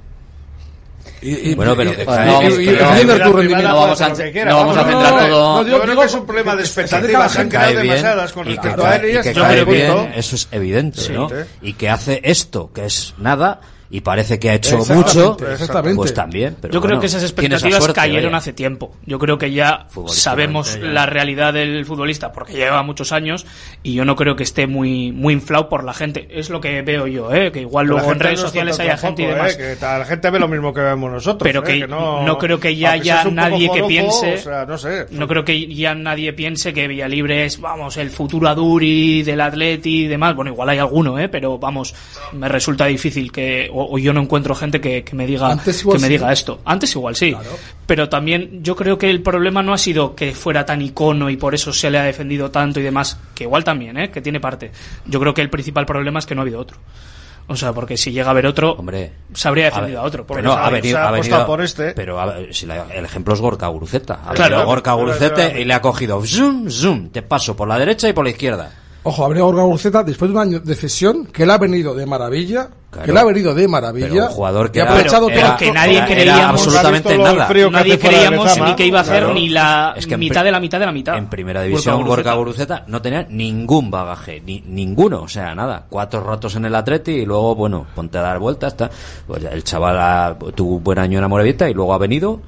Y, 1.21 1.51
y- 1.51 1.55
Bueno, 1.55 1.75
pero 1.75 1.91
no 1.91 1.97
vamos 3.75 4.01
a 4.01 4.05
vamos, 4.05 4.17
centrar 4.17 5.13
no, 5.13 5.27
todo- 5.27 5.57
no, 5.57 5.63
digo- 5.63 5.77
yo 5.77 5.81
creo 5.81 5.91
digo- 5.91 6.01
que 6.01 6.07
es 6.07 6.13
un 6.13 6.25
problema 6.25 6.55
de 6.55 6.61
expectativas, 6.63 7.37
han 7.37 7.49
creado 7.49 7.75
demasiadas 7.75 8.31
con 8.31 8.45
respecto 8.45 8.85
a 8.85 8.95
él 8.95 9.17
eso 10.15 10.35
es 10.35 10.47
evidente, 10.51 11.01
Sí. 11.01 11.13
¿no? 11.13 11.29
Sí. 11.29 11.35
Y 11.61 11.73
que 11.73 11.89
hace 11.89 12.21
esto, 12.23 12.71
que 12.73 12.85
es 12.85 13.13
nada, 13.17 13.61
y 13.93 13.99
parece 13.99 14.39
que 14.39 14.49
ha 14.49 14.53
hecho 14.53 14.77
Exactamente, 14.77 15.19
mucho, 15.19 15.51
exactamente. 15.51 15.95
pues 15.97 16.13
también. 16.13 16.55
Pero 16.61 16.73
yo 16.73 16.79
creo 16.79 16.91
bueno, 16.91 17.01
que 17.01 17.07
esas 17.07 17.23
expectativas 17.23 17.83
suerte, 17.83 17.99
cayeron 17.99 18.31
vaya. 18.31 18.37
hace 18.37 18.53
tiempo. 18.53 18.93
Yo 19.05 19.19
creo 19.19 19.37
que 19.37 19.51
ya 19.51 19.87
sabemos 20.07 20.79
ya. 20.79 20.87
la 20.87 21.05
realidad 21.05 21.53
del 21.53 21.85
futbolista 21.85 22.31
porque 22.31 22.53
lleva 22.53 22.81
muchos 22.83 23.11
años 23.11 23.45
y 23.83 23.93
yo 23.93 24.05
no 24.05 24.15
creo 24.15 24.37
que 24.37 24.43
esté 24.43 24.65
muy 24.65 25.11
muy 25.11 25.33
inflado 25.33 25.67
por 25.67 25.83
la 25.83 25.93
gente. 25.93 26.25
Es 26.31 26.49
lo 26.49 26.61
que 26.61 26.81
veo 26.83 27.05
yo, 27.05 27.33
¿eh? 27.33 27.51
que 27.51 27.59
igual 27.59 27.87
luego 27.87 28.13
en 28.13 28.19
redes 28.21 28.39
no 28.39 28.45
es 28.45 28.51
sociales 28.51 28.79
haya 28.79 28.95
gente 28.95 29.23
y 29.23 29.25
demás. 29.25 29.57
¿eh? 29.59 29.77
Que 29.77 29.85
la 29.85 30.05
gente 30.05 30.29
ve 30.29 30.39
lo 30.39 30.47
mismo 30.47 30.73
que 30.73 30.81
vemos 30.81 31.11
nosotros. 31.11 31.43
pero 31.43 31.59
¿eh? 31.67 31.81
que, 31.81 31.87
no, 31.87 32.23
no, 32.23 32.37
creo 32.37 32.61
que 32.61 32.73
ya 32.73 32.91
haya 32.91 33.25
nadie 33.25 33.69
que 33.73 33.83
piense 33.83 34.35
o 34.35 34.37
sea, 34.37 34.65
no 34.65 34.77
sé. 34.77 35.07
no 35.11 35.27
creo 35.27 35.43
que 35.43 35.67
ya 35.67 35.93
nadie 35.95 36.31
piense 36.31 36.73
que 36.73 36.87
Villalibre 36.87 37.43
es 37.43 37.59
vamos 37.59 37.97
el 37.97 38.09
futuro 38.09 38.47
Aduri 38.47 39.23
del 39.23 39.41
Atleti 39.41 40.05
y 40.05 40.07
demás 40.07 40.33
bueno 40.33 40.51
igual 40.51 40.69
hay 40.69 40.77
alguno 40.77 41.19
eh 41.19 41.27
pero 41.27 41.57
vamos 41.57 41.93
me 42.31 42.47
resulta 42.47 42.85
difícil 42.85 43.31
que 43.31 43.69
o, 43.81 43.95
o 43.95 43.97
yo 43.97 44.13
no 44.13 44.21
encuentro 44.21 44.55
gente 44.55 44.79
que, 44.81 45.03
que 45.03 45.15
me 45.15 45.25
diga 45.25 45.49
Antes 45.51 45.81
igual 45.81 45.97
que 45.97 46.01
me 46.01 46.07
sí. 46.07 46.13
diga 46.13 46.31
esto 46.31 46.61
antes 46.65 46.93
igual 46.95 47.15
sí 47.15 47.35
pero 47.85 48.07
también 48.09 48.63
yo 48.63 48.75
creo 48.75 48.97
que 48.97 49.09
el 49.09 49.21
problema 49.21 49.61
no 49.63 49.73
ha 49.73 49.77
sido 49.77 50.15
que 50.15 50.33
fuera 50.33 50.65
tan 50.65 50.81
icono 50.81 51.29
y 51.29 51.37
por 51.37 51.53
eso 51.55 51.73
se 51.73 51.89
le 51.91 51.99
ha 51.99 52.03
defendido 52.03 52.51
tanto 52.51 52.79
y 52.79 52.83
demás 52.83 53.19
que 53.35 53.43
igual 53.45 53.63
también 53.63 53.97
eh 53.97 54.11
que 54.11 54.21
tiene 54.21 54.39
parte 54.39 54.71
yo 55.05 55.19
creo 55.19 55.33
que 55.33 55.41
el 55.41 55.49
principal 55.49 55.85
problema 55.85 56.19
es 56.19 56.25
que 56.25 56.35
no 56.35 56.41
ha 56.41 56.43
habido 56.43 56.59
otro 56.59 56.77
o 57.47 57.55
sea, 57.57 57.73
porque 57.73 57.97
si 57.97 58.11
llega 58.13 58.27
a 58.27 58.31
haber 58.31 58.45
otro, 58.45 58.77
se 59.33 59.47
habría 59.47 59.65
defendido 59.65 59.99
a, 59.99 60.03
otro. 60.03 60.25
Porque 60.25 60.41
Pero 60.41 60.55
no, 60.55 60.61
ha 60.61 60.69
venido, 60.69 60.95
se 60.97 61.01
ha 61.03 61.09
apostado 61.09 61.21
venido- 61.41 61.47
por 61.47 61.61
este. 61.61 61.91
Pero 61.93 62.21
a 62.21 62.25
ver, 62.27 62.53
si 62.55 62.65
la- 62.65 62.85
el 62.93 63.03
ejemplo 63.03 63.33
es 63.33 63.41
Gorka 63.41 63.67
Guruceta. 63.67 64.21
Ha 64.25 64.33
Claro. 64.33 64.51
venido 64.57 64.67
Gorka 64.67 64.93
Guruceta 64.93 65.59
y 65.59 65.65
le 65.65 65.73
ha 65.73 65.81
cogido 65.81 66.23
zoom, 66.23 66.69
zoom, 66.69 67.09
te 67.09 67.23
paso 67.23 67.53
por 67.57 67.67
la 67.67 67.77
derecha 67.77 68.07
y 68.07 68.13
por 68.13 68.23
la 68.23 68.29
izquierda. 68.29 68.71
Ojo, 69.03 69.25
habría 69.25 69.43
Orga 69.43 69.63
Urceta 69.65 70.03
después 70.03 70.29
de 70.29 70.37
un 70.37 70.41
año 70.43 70.59
de 70.59 70.75
cesión, 70.75 71.25
que 71.25 71.41
él 71.43 71.49
ha 71.49 71.57
venido 71.57 71.95
de 71.95 72.05
maravilla, 72.05 72.69
Claro. 72.91 73.05
que 73.05 73.11
él 73.11 73.17
ha 73.17 73.23
venido 73.23 73.55
de 73.55 73.67
maravilla. 73.67 74.09
Pero 74.09 74.25
un 74.27 74.31
jugador 74.31 74.71
que 74.71 74.79
ha 74.79 74.83
era- 74.83 74.91
aprovechado 74.91 75.29
era- 75.31 75.47
todo- 75.47 75.57
que 75.57 75.71
nadie 75.71 75.97
era- 75.97 76.05
era 76.05 76.15
creíamos 76.15 76.61
absolutamente 76.61 77.17
nada. 77.17 77.49
nadie 77.71 77.97
creíamos 77.99 78.59
ni 78.59 78.75
que 78.75 78.85
iba 78.85 78.99
a 78.99 79.01
hacer 79.01 79.19
Claro. 79.19 79.33
ni 79.33 79.49
la 79.49 79.93
Es 79.95 80.05
que 80.05 80.13
en 80.13 80.19
mitad 80.19 80.43
de 80.43 80.51
la 80.51 80.59
mitad 80.59 80.79
de 80.79 80.85
la 80.85 80.91
mitad 80.91 81.17
En 81.17 81.27
primera 81.29 81.63
división, 81.63 81.95
Gorka 82.03 82.09
Gorka 82.15 82.33
Guruceta. 82.35 82.83
No 82.87 83.01
tenía 83.01 83.25
ningún 83.29 83.89
bagaje, 83.89 84.41
ni 84.45 84.61
ninguno, 84.67 85.23
o 85.23 85.27
sea, 85.27 85.55
nada. 85.55 85.85
Cuatro 85.89 86.21
ratos 86.23 86.55
en 86.57 86.65
el 86.65 86.75
Atleti 86.75 87.11
y 87.11 87.25
luego, 87.25 87.55
bueno, 87.55 87.87
ponte 87.95 88.17
a 88.19 88.21
dar 88.21 88.37
vueltas. 88.39 88.77
ta. 88.77 88.89
Pues 89.25 89.43
el 89.45 89.63
chaval 89.63 89.97
ha- 89.99 90.35
tuvo 90.53 90.75
un 90.75 90.83
buen 90.83 90.99
año 90.99 91.17
en 91.17 91.21
la 91.23 91.27
Morevieta 91.27 91.67
y 91.69 91.73
luego 91.73 91.93
ha 91.93 91.97
venido 91.97 92.39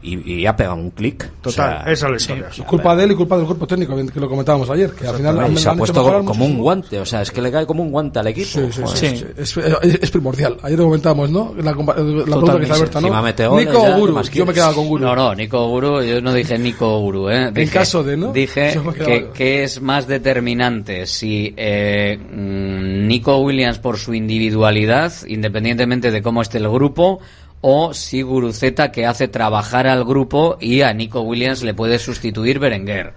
y, 0.00 0.32
y 0.42 0.46
ha 0.46 0.54
pegado 0.54 0.76
un 0.76 0.90
clic. 0.90 1.28
Total, 1.40 1.82
esa 1.88 2.06
es 2.06 2.10
la 2.10 2.16
historia. 2.16 2.48
Es 2.50 2.62
culpa 2.62 2.94
de 2.94 3.04
él 3.04 3.12
y 3.12 3.14
culpa 3.16 3.36
del 3.36 3.46
cuerpo 3.46 3.66
técnico, 3.66 3.96
que 3.96 4.20
lo 4.20 4.28
comentábamos 4.28 4.70
ayer, 4.70 4.90
que 4.92 5.06
al 5.06 5.16
final 5.16 5.36
Y 5.36 5.38
han- 5.40 5.56
se 5.56 5.68
ha 5.68 5.74
puesto 5.74 6.24
como 6.24 6.44
un 6.44 6.58
guante, 6.58 7.00
o 7.00 7.04
sea, 7.04 7.22
es 7.22 7.30
que 7.32 7.42
le 7.42 7.50
cae 7.50 7.66
como 7.66 7.82
un 7.82 7.90
guante 7.90 8.18
al 8.20 8.28
equipo. 8.28 8.46
Sí, 8.48 8.60
sí, 8.70 8.82
sí, 8.94 9.16
sí. 9.18 9.24
Es, 9.36 9.56
es- 9.56 10.10
primordial. 10.10 10.56
Ayer 10.62 10.78
lo 10.78 10.84
comentábamos, 10.84 11.30
¿no? 11.30 11.52
La, 11.60 11.72
compa- 11.74 11.96
la 11.96 12.24
pregunta 12.24 12.58
que 12.58 12.64
hizo 12.64 12.74
Alberta, 12.74 13.00
¿no? 13.00 13.08
Nico 13.56 13.82
ya, 13.82 13.96
Guru. 13.96 14.06
¿qué 14.06 14.12
más 14.12 14.30
Yo 14.30 14.46
me 14.46 14.52
quedaba 14.54 14.74
con 14.74 14.86
Guru. 14.88 15.04
No, 15.04 15.16
no, 15.16 15.34
Nico 15.34 15.68
Guru, 15.68 16.02
yo 16.02 16.20
no 16.20 16.32
dije 16.32 16.58
Nico 16.58 17.00
Guru, 17.00 17.28
¿eh? 17.30 17.50
Dije- 17.52 17.72
caso 17.72 18.02
de, 18.04 18.16
¿no? 18.16 18.32
Dije 18.32 18.78
que, 19.04 19.28
que 19.34 19.64
es 19.64 19.80
más 19.82 20.06
determinante 20.06 21.06
si 21.06 21.52
eh, 21.56 22.16
mm, 22.18 23.06
Nico 23.06 23.38
Williams 23.38 23.78
por 23.78 23.96
su 23.98 24.14
individualidad, 24.14 25.12
independientemente 25.26 26.10
de 26.10 26.22
cómo 26.22 26.42
esté 26.42 26.58
el 26.58 26.68
grupo, 26.68 27.20
o 27.60 27.92
si 27.94 28.22
Guruceta 28.22 28.92
que 28.92 29.06
hace 29.06 29.28
trabajar 29.28 29.86
al 29.86 30.04
grupo 30.04 30.58
y 30.60 30.82
a 30.82 30.92
Nico 30.92 31.22
Williams 31.22 31.62
le 31.62 31.74
puede 31.74 31.98
sustituir 31.98 32.58
Berenguer. 32.58 33.14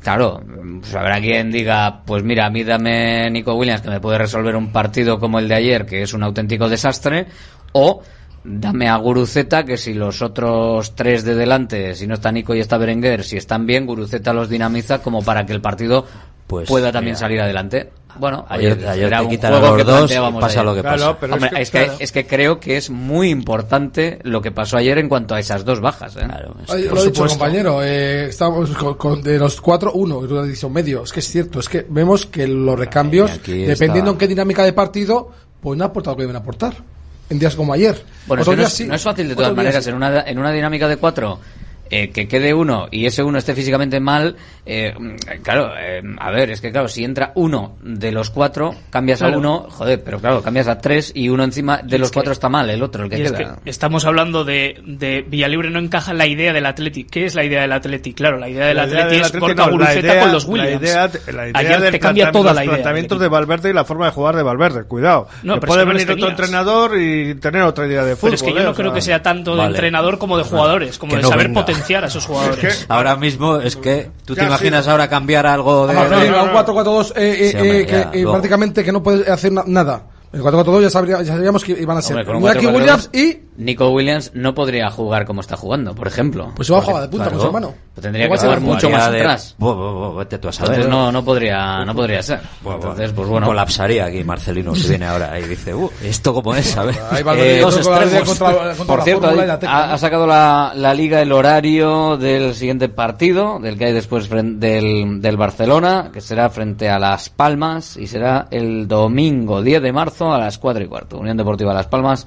Claro, 0.00 0.42
pues 0.80 0.94
habrá 0.94 1.20
quien 1.20 1.50
diga, 1.50 2.02
pues 2.04 2.22
mira, 2.22 2.46
a 2.46 2.50
mí 2.50 2.64
dame 2.64 3.30
Nico 3.30 3.54
Williams 3.54 3.82
que 3.82 3.90
me 3.90 4.00
puede 4.00 4.18
resolver 4.18 4.56
un 4.56 4.72
partido 4.72 5.18
como 5.18 5.38
el 5.38 5.48
de 5.48 5.54
ayer, 5.54 5.86
que 5.86 6.02
es 6.02 6.14
un 6.14 6.22
auténtico 6.22 6.68
desastre, 6.68 7.26
o 7.72 8.02
dame 8.44 8.88
a 8.88 8.96
Guruceta 8.96 9.64
que 9.64 9.76
si 9.76 9.94
los 9.94 10.20
otros 10.22 10.94
tres 10.94 11.24
de 11.24 11.34
delante, 11.34 11.94
si 11.94 12.06
no 12.06 12.14
está 12.14 12.30
Nico 12.30 12.54
y 12.54 12.60
está 12.60 12.76
Berenguer, 12.78 13.24
si 13.24 13.36
están 13.36 13.66
bien, 13.66 13.86
Guruceta 13.86 14.32
los 14.32 14.48
dinamiza 14.48 15.00
como 15.02 15.22
para 15.22 15.46
que 15.46 15.52
el 15.54 15.60
partido 15.60 16.04
Pues, 16.46 16.68
pueda 16.68 16.92
también 16.92 17.12
mira, 17.14 17.20
salir 17.20 17.40
adelante. 17.40 17.90
Bueno, 18.16 18.44
ayer- 18.48 18.74
oye, 18.78 18.88
ayer 18.88 19.06
era 19.06 19.18
te 19.18 19.24
un 19.24 19.30
quitan 19.30 19.52
a 19.54 19.58
juego 19.58 19.76
los 19.76 19.84
que 19.84 19.90
dos 19.90 20.10
y 20.12 20.14
pasa 20.40 20.46
ayer. 20.46 20.64
lo 20.64 20.74
que 20.74 20.80
Claro, 20.82 20.96
pasa. 20.98 21.16
pero 21.18 21.34
Hombre, 21.34 21.48
es 21.48 21.54
que- 21.56 21.62
es, 21.62 21.70
que, 21.70 21.78
claro. 21.84 21.98
es 21.98 22.12
que 22.12 22.26
creo 22.26 22.60
que 22.60 22.76
es 22.76 22.90
muy 22.90 23.30
importante 23.30 24.18
lo 24.22 24.40
que 24.40 24.52
pasó 24.52 24.76
ayer 24.76 24.98
en 24.98 25.08
cuanto 25.08 25.34
a 25.34 25.40
esas 25.40 25.64
dos 25.64 25.80
bajas. 25.80 26.14
¿eh? 26.16 26.20
Ay, 26.68 26.84
lo 26.84 27.00
ha 27.00 27.04
dicho 27.04 27.26
compañero, 27.26 27.82
eh, 27.82 28.26
estamos 28.28 28.70
con, 28.76 28.94
con- 28.94 29.22
de 29.22 29.36
los 29.38 29.60
cuatro, 29.60 29.90
uno, 29.94 30.24
es 30.24 30.30
una 30.30 30.42
división 30.44 30.72
medio. 30.72 31.02
Es 31.02 31.12
que 31.12 31.20
es 31.20 31.28
cierto, 31.28 31.58
es 31.58 31.68
que 31.68 31.84
vemos 31.88 32.26
que 32.26 32.46
los 32.46 32.78
recambios, 32.78 33.32
dependiendo 33.44 33.98
está- 33.98 34.10
en 34.10 34.18
qué 34.18 34.28
dinámica 34.28 34.62
de 34.62 34.72
partido, 34.74 35.32
pues 35.60 35.76
no 35.76 35.82
ha 35.84 35.88
aportado 35.88 36.12
lo 36.14 36.18
que 36.18 36.22
deben 36.24 36.36
aportar. 36.36 36.74
En 37.30 37.38
días 37.38 37.56
como 37.56 37.72
ayer. 37.72 38.00
Bueno, 38.26 38.42
es 38.42 38.48
que 38.48 38.56
no, 38.56 38.62
es, 38.62 38.72
sí, 38.72 38.84
no 38.84 38.94
es 38.94 39.02
fácil 39.02 39.28
de 39.28 39.36
todas 39.36 39.54
maneras 39.54 39.86
en 39.86 39.94
una, 39.94 40.22
en 40.22 40.38
una 40.38 40.52
dinámica 40.52 40.88
de 40.88 40.96
cuatro 40.96 41.40
eh, 41.90 42.10
que 42.10 42.26
quede 42.28 42.54
uno 42.54 42.88
y 42.90 43.06
ese 43.06 43.22
uno 43.22 43.38
esté 43.38 43.54
físicamente 43.54 44.00
mal. 44.00 44.36
eh, 44.66 44.94
claro, 45.42 45.72
eh, 45.78 46.02
a 46.18 46.30
ver, 46.30 46.50
es 46.50 46.60
que 46.60 46.72
claro, 46.72 46.88
si 46.88 47.04
entra 47.04 47.32
uno 47.34 47.76
de 47.82 48.10
los 48.12 48.30
cuatro, 48.30 48.74
cambias 48.90 49.20
a 49.22 49.28
uno, 49.28 49.66
joder, 49.70 50.02
pero 50.02 50.18
claro, 50.20 50.42
cambias 50.42 50.66
a 50.68 50.78
tres 50.78 51.12
y 51.14 51.28
uno 51.28 51.44
encima 51.44 51.78
de 51.82 51.96
Y 51.96 51.98
los 51.98 52.08
es 52.08 52.12
cuatro 52.12 52.30
que- 52.30 52.34
está 52.34 52.48
mal, 52.48 52.68
el 52.70 52.82
otro, 52.82 53.04
el 53.04 53.10
que 53.10 53.18
Y 53.18 53.22
es 53.22 53.32
queda. 53.32 53.58
que 53.62 53.70
estamos 53.70 54.04
hablando 54.06 54.44
de, 54.44 54.80
de 54.84 55.22
Villalibre 55.28 55.68
no 55.70 55.78
encaja 55.78 56.12
en 56.12 56.18
la 56.18 56.26
idea 56.26 56.52
del 56.52 56.64
Atleti. 56.66 57.04
¿Qué 57.04 57.26
es 57.26 57.34
la 57.34 57.44
idea 57.44 57.60
del 57.62 57.72
Atleti? 57.72 58.14
Claro, 58.14 58.38
la 58.38 58.48
idea 58.48 58.66
del 58.66 58.76
La 58.78 58.86
idea 58.86 58.98
Atleti 59.04 59.16
del 59.16 59.24
es 59.26 59.40
Gorka 59.40 59.66
no, 59.66 59.78
la 59.78 59.94
idea- 59.94 60.20
con 60.20 60.32
los 60.32 60.44
la 60.44 60.50
Williams. 60.50 60.82
idea- 60.82 61.10
la 61.32 61.48
idea 61.48 61.52
Ayer 61.60 61.80
del 61.80 61.92
te 61.92 62.00
cambia 62.00 62.32
toda 62.32 62.44
los 62.46 62.54
la 62.56 62.64
idea. 62.64 62.72
planteamientos 62.74 63.20
de 63.20 63.28
Valverde 63.28 63.70
y 63.70 63.72
la 63.74 63.84
forma 63.84 64.06
de 64.06 64.12
jugar 64.12 64.36
de 64.36 64.42
Valverde. 64.42 64.84
Cuidado. 64.84 65.28
No, 65.42 65.60
pero 65.60 65.66
puede 65.68 65.82
es 65.82 65.84
que 65.84 65.86
no 65.86 65.92
venir 65.92 66.08
los 66.08 66.16
otro 66.16 66.28
entrenador 66.30 66.98
y 67.00 67.34
tener 67.36 67.62
otra 67.62 67.86
idea 67.86 68.04
de 68.04 68.16
fútbol. 68.16 68.30
Pero 68.30 68.34
es 68.36 68.42
que 68.42 68.52
yo 68.54 68.60
¿eh? 68.60 68.64
no 68.64 68.70
O 68.70 68.74
creo 68.74 68.88
sea, 68.90 68.94
que 68.94 69.00
sea 69.02 69.22
tanto 69.22 69.52
de 69.52 69.58
Vale. 69.58 69.70
entrenador 69.70 70.18
como 70.18 70.38
de 70.38 70.44
jugadores, 70.44 70.98
como 70.98 71.10
Que 71.10 71.16
de 71.18 71.22
no 71.22 71.28
saber 71.28 71.48
venga. 71.48 71.60
Potenciar 71.74 72.04
a 72.04 72.06
esos 72.08 72.26
jugadores. 72.26 72.86
Ahora 72.88 73.16
mismo 73.16 73.56
es 73.56 73.76
que 73.76 74.10
tú 74.24 74.34
te 74.34 74.44
imaginas 74.44 74.84
sí. 74.84 74.90
ahora 74.90 75.08
cambiar 75.08 75.46
algo 75.46 75.86
de... 75.86 75.96
Además, 75.96 76.20
venga, 76.20 76.42
un 76.42 76.50
4-4-2 76.50 77.12
eh, 77.16 77.36
eh, 77.38 77.48
Sí, 77.50 77.56
eh, 77.58 77.86
que 77.86 77.92
ya, 77.92 78.10
eh, 78.12 78.24
prácticamente 78.30 78.84
que 78.84 78.92
no 78.92 79.02
puede 79.02 79.30
hacer 79.30 79.52
na- 79.52 79.64
nada. 79.66 80.06
El 80.32 80.40
4-4-2 80.42 80.82
ya, 80.82 80.90
sabría- 80.90 81.22
ya 81.22 81.32
sabríamos 81.32 81.62
que 81.62 81.72
iban 81.72 81.96
a 81.96 82.02
ser 82.02 82.16
Hombre, 82.16 82.26
con 82.26 82.36
un 82.36 82.42
Iñaki 82.42 82.66
4-4-2. 82.66 82.74
Williams 82.74 83.10
y 83.12 83.38
Nico 83.56 83.90
Williams 83.90 84.32
no 84.34 84.54
podría 84.54 84.90
jugar 84.90 85.24
como 85.26 85.40
está 85.40 85.56
jugando, 85.56 85.94
por 85.94 86.06
ejemplo. 86.08 86.52
Pues 86.56 86.68
igual 86.68 86.80
Porque, 86.80 86.90
jugaba 86.92 87.06
de 87.06 87.10
punta 87.10 87.30
con 87.30 87.40
su 87.40 87.46
hermano. 87.46 87.74
pues 87.94 88.02
tendría 88.02 88.24
Igual 88.24 88.40
que 88.40 88.46
jugar 88.46 88.58
va 88.58 88.64
mucho 88.64 88.90
más 88.90 89.12
de- 89.12 89.18
atrás. 89.20 89.54
Bu- 89.60 89.74
bu- 89.74 90.12
bu- 90.12 90.16
vete 90.18 90.38
tú 90.38 90.48
a 90.48 90.52
saber. 90.52 90.70
Entonces 90.72 90.90
no, 90.90 91.12
no 91.12 91.24
podría, 91.24 91.84
no 91.84 91.94
podría 91.94 92.22
ser. 92.22 92.40
Entonces, 92.64 93.12
pues 93.12 93.28
bueno. 93.28 93.46
Colapsaría 93.46 94.06
aquí 94.06 94.24
Marcelino 94.24 94.74
si 94.74 94.88
viene 94.88 95.06
ahora 95.06 95.38
y 95.38 95.44
dice, 95.44 95.72
uh, 95.74 95.90
¿esto 96.02 96.34
cómo 96.34 96.54
es? 96.54 96.66
¿sabes? 96.66 96.98
Ahí 97.10 97.22
va 97.22 97.34
el 97.34 97.60
dos 97.62 97.76
contra- 97.78 98.24
contra 98.24 98.74
Por 98.86 99.02
cierto, 99.02 99.30
la 99.30 99.58
ha, 99.66 99.92
ha 99.94 99.98
sacado 99.98 100.26
la, 100.26 100.72
la 100.74 100.92
liga 100.94 101.22
el 101.22 101.30
horario 101.32 102.16
del 102.16 102.54
siguiente 102.54 102.88
partido, 102.88 103.58
del 103.60 103.78
que 103.78 103.86
hay 103.86 103.92
después 103.92 104.28
fren- 104.28 104.58
del, 104.58 105.20
del 105.20 105.36
Barcelona, 105.36 106.10
que 106.12 106.20
será 106.20 106.50
frente 106.50 106.88
a 106.88 106.98
Las 106.98 107.28
Palmas 107.28 107.96
y 107.96 108.06
será 108.08 108.48
el 108.50 108.88
domingo 108.88 109.62
10 109.62 109.80
de 109.82 109.92
marzo 109.92 110.32
a 110.32 110.38
las 110.38 110.58
4 110.58 110.82
y 110.82 110.86
cuarto. 110.88 111.18
Unión 111.18 111.36
Deportiva 111.36 111.72
Las 111.72 111.86
Palmas, 111.86 112.26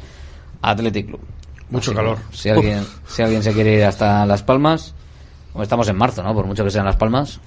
Athletic 0.61 1.07
Club. 1.07 1.19
Mucho 1.69 1.91
Así 1.91 1.95
que, 1.95 1.95
calor. 1.95 2.17
Si 2.31 2.49
alguien, 2.49 2.85
si 3.07 3.21
alguien 3.21 3.43
se 3.43 3.53
quiere 3.53 3.75
ir 3.75 3.83
hasta 3.83 4.25
Las 4.25 4.43
Palmas, 4.43 4.93
estamos 5.63 5.87
en 5.89 5.95
marzo, 5.97 6.23
¿no? 6.23 6.33
Por 6.33 6.45
mucho 6.45 6.63
que 6.63 6.71
sean 6.71 6.85
Las 6.85 6.95
Palmas. 6.95 7.39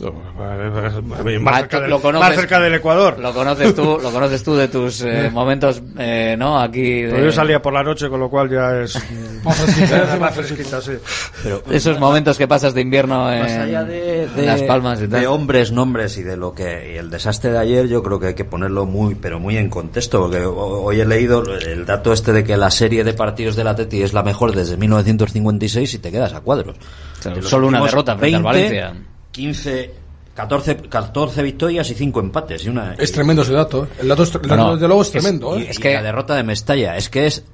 Más 1.40 1.54
Ah, 1.54 1.58
cerca, 1.60 1.76
tú 1.76 1.80
del, 1.82 1.90
lo 1.90 2.00
conoces. 2.00 2.28
más 2.28 2.36
cerca 2.36 2.60
del 2.60 2.74
Ecuador. 2.74 3.18
Lo 3.18 3.32
conoces 3.32 3.74
tú, 3.74 3.98
lo 4.02 4.10
conoces 4.10 4.42
tú 4.42 4.54
de 4.56 4.68
tus 4.68 5.02
eh, 5.02 5.30
momentos, 5.32 5.82
eh, 5.98 6.36
¿no? 6.38 6.58
Aquí. 6.60 7.02
Pero 7.04 7.16
de- 7.18 7.24
yo 7.26 7.32
salía 7.32 7.60
por 7.62 7.72
la 7.72 7.82
noche, 7.82 8.08
con 8.08 8.20
lo 8.20 8.28
cual 8.30 8.48
ya 8.50 8.80
es... 8.82 8.98
Más 9.44 9.56
fresquita, 9.56 10.16
más 10.20 10.34
fresquita, 10.34 10.80
sí. 10.82 10.92
Pero 11.42 11.62
esos 11.70 11.98
momentos 11.98 12.36
que 12.36 12.46
pasas 12.46 12.74
de 12.74 12.82
invierno 12.82 13.32
en, 13.32 13.40
Más 13.40 13.52
allá 13.52 13.84
de, 13.84 14.28
de- 14.28 14.42
Las 14.46 14.62
Palmas 14.64 15.00
y 15.00 15.08
tal. 15.08 15.20
de 15.20 15.26
hombres, 15.26 15.72
nombres 15.72 16.18
y 16.18 16.22
de 16.22 16.36
lo 16.36 16.52
que 16.52 16.92
y 16.94 16.98
el 16.98 17.08
desastre 17.08 17.50
de 17.50 17.58
ayer, 17.58 17.88
yo 17.88 18.02
creo 18.02 18.20
que 18.20 18.26
hay 18.28 18.34
que 18.34 18.44
ponerlo 18.44 18.84
muy, 18.84 19.14
pero 19.14 19.40
muy 19.40 19.56
en 19.56 19.70
contexto, 19.70 20.20
porque 20.20 20.44
ho- 20.44 20.82
hoy 20.82 21.00
he 21.00 21.06
leído 21.06 21.42
el 21.56 21.86
dato 21.86 22.12
este 22.12 22.32
de 22.34 22.44
que 22.44 22.58
la 22.58 22.70
serie 22.70 23.02
de 23.02 23.14
partidos 23.14 23.56
del 23.56 23.68
Atleti 23.68 24.02
es 24.02 24.12
la 24.12 24.22
mejor 24.22 24.54
desde 24.54 24.76
1956 24.76 25.94
y 25.94 25.98
te 25.98 26.10
quedas 26.12 26.34
a 26.34 26.40
cuadros. 26.40 26.76
Claro, 27.20 27.42
solo 27.42 27.66
una 27.66 27.80
derrota 27.82 28.16
frente 28.16 28.36
al 28.36 28.42
Valencia. 28.42 28.94
15, 29.30 29.90
14, 30.40 30.76
14 30.88 31.42
victorias 31.42 31.90
y 31.90 31.94
5 31.94 32.20
empates. 32.20 32.64
Y 32.64 32.68
una, 32.68 32.94
Es 32.94 33.12
tremendo 33.12 33.42
ese 33.42 33.52
dato. 33.52 33.84
¿eh? 33.84 33.88
El 34.00 34.08
dato, 34.08 34.22
es, 34.22 34.34
el 34.34 34.42
dato, 34.42 34.56
No, 34.56 34.74
desde 34.74 34.86
luego 34.86 35.02
es 35.02 35.08
es- 35.08 35.12
tremendo. 35.12 35.58
y- 35.58 35.62
¿eh? 35.62 35.70
y 35.78 35.82
la 35.94 36.02
derrota 36.02 36.34
de 36.34 36.42
Mestalla, 36.42 36.96
es 36.96 37.08
que 37.08 37.26
es, 37.26 37.44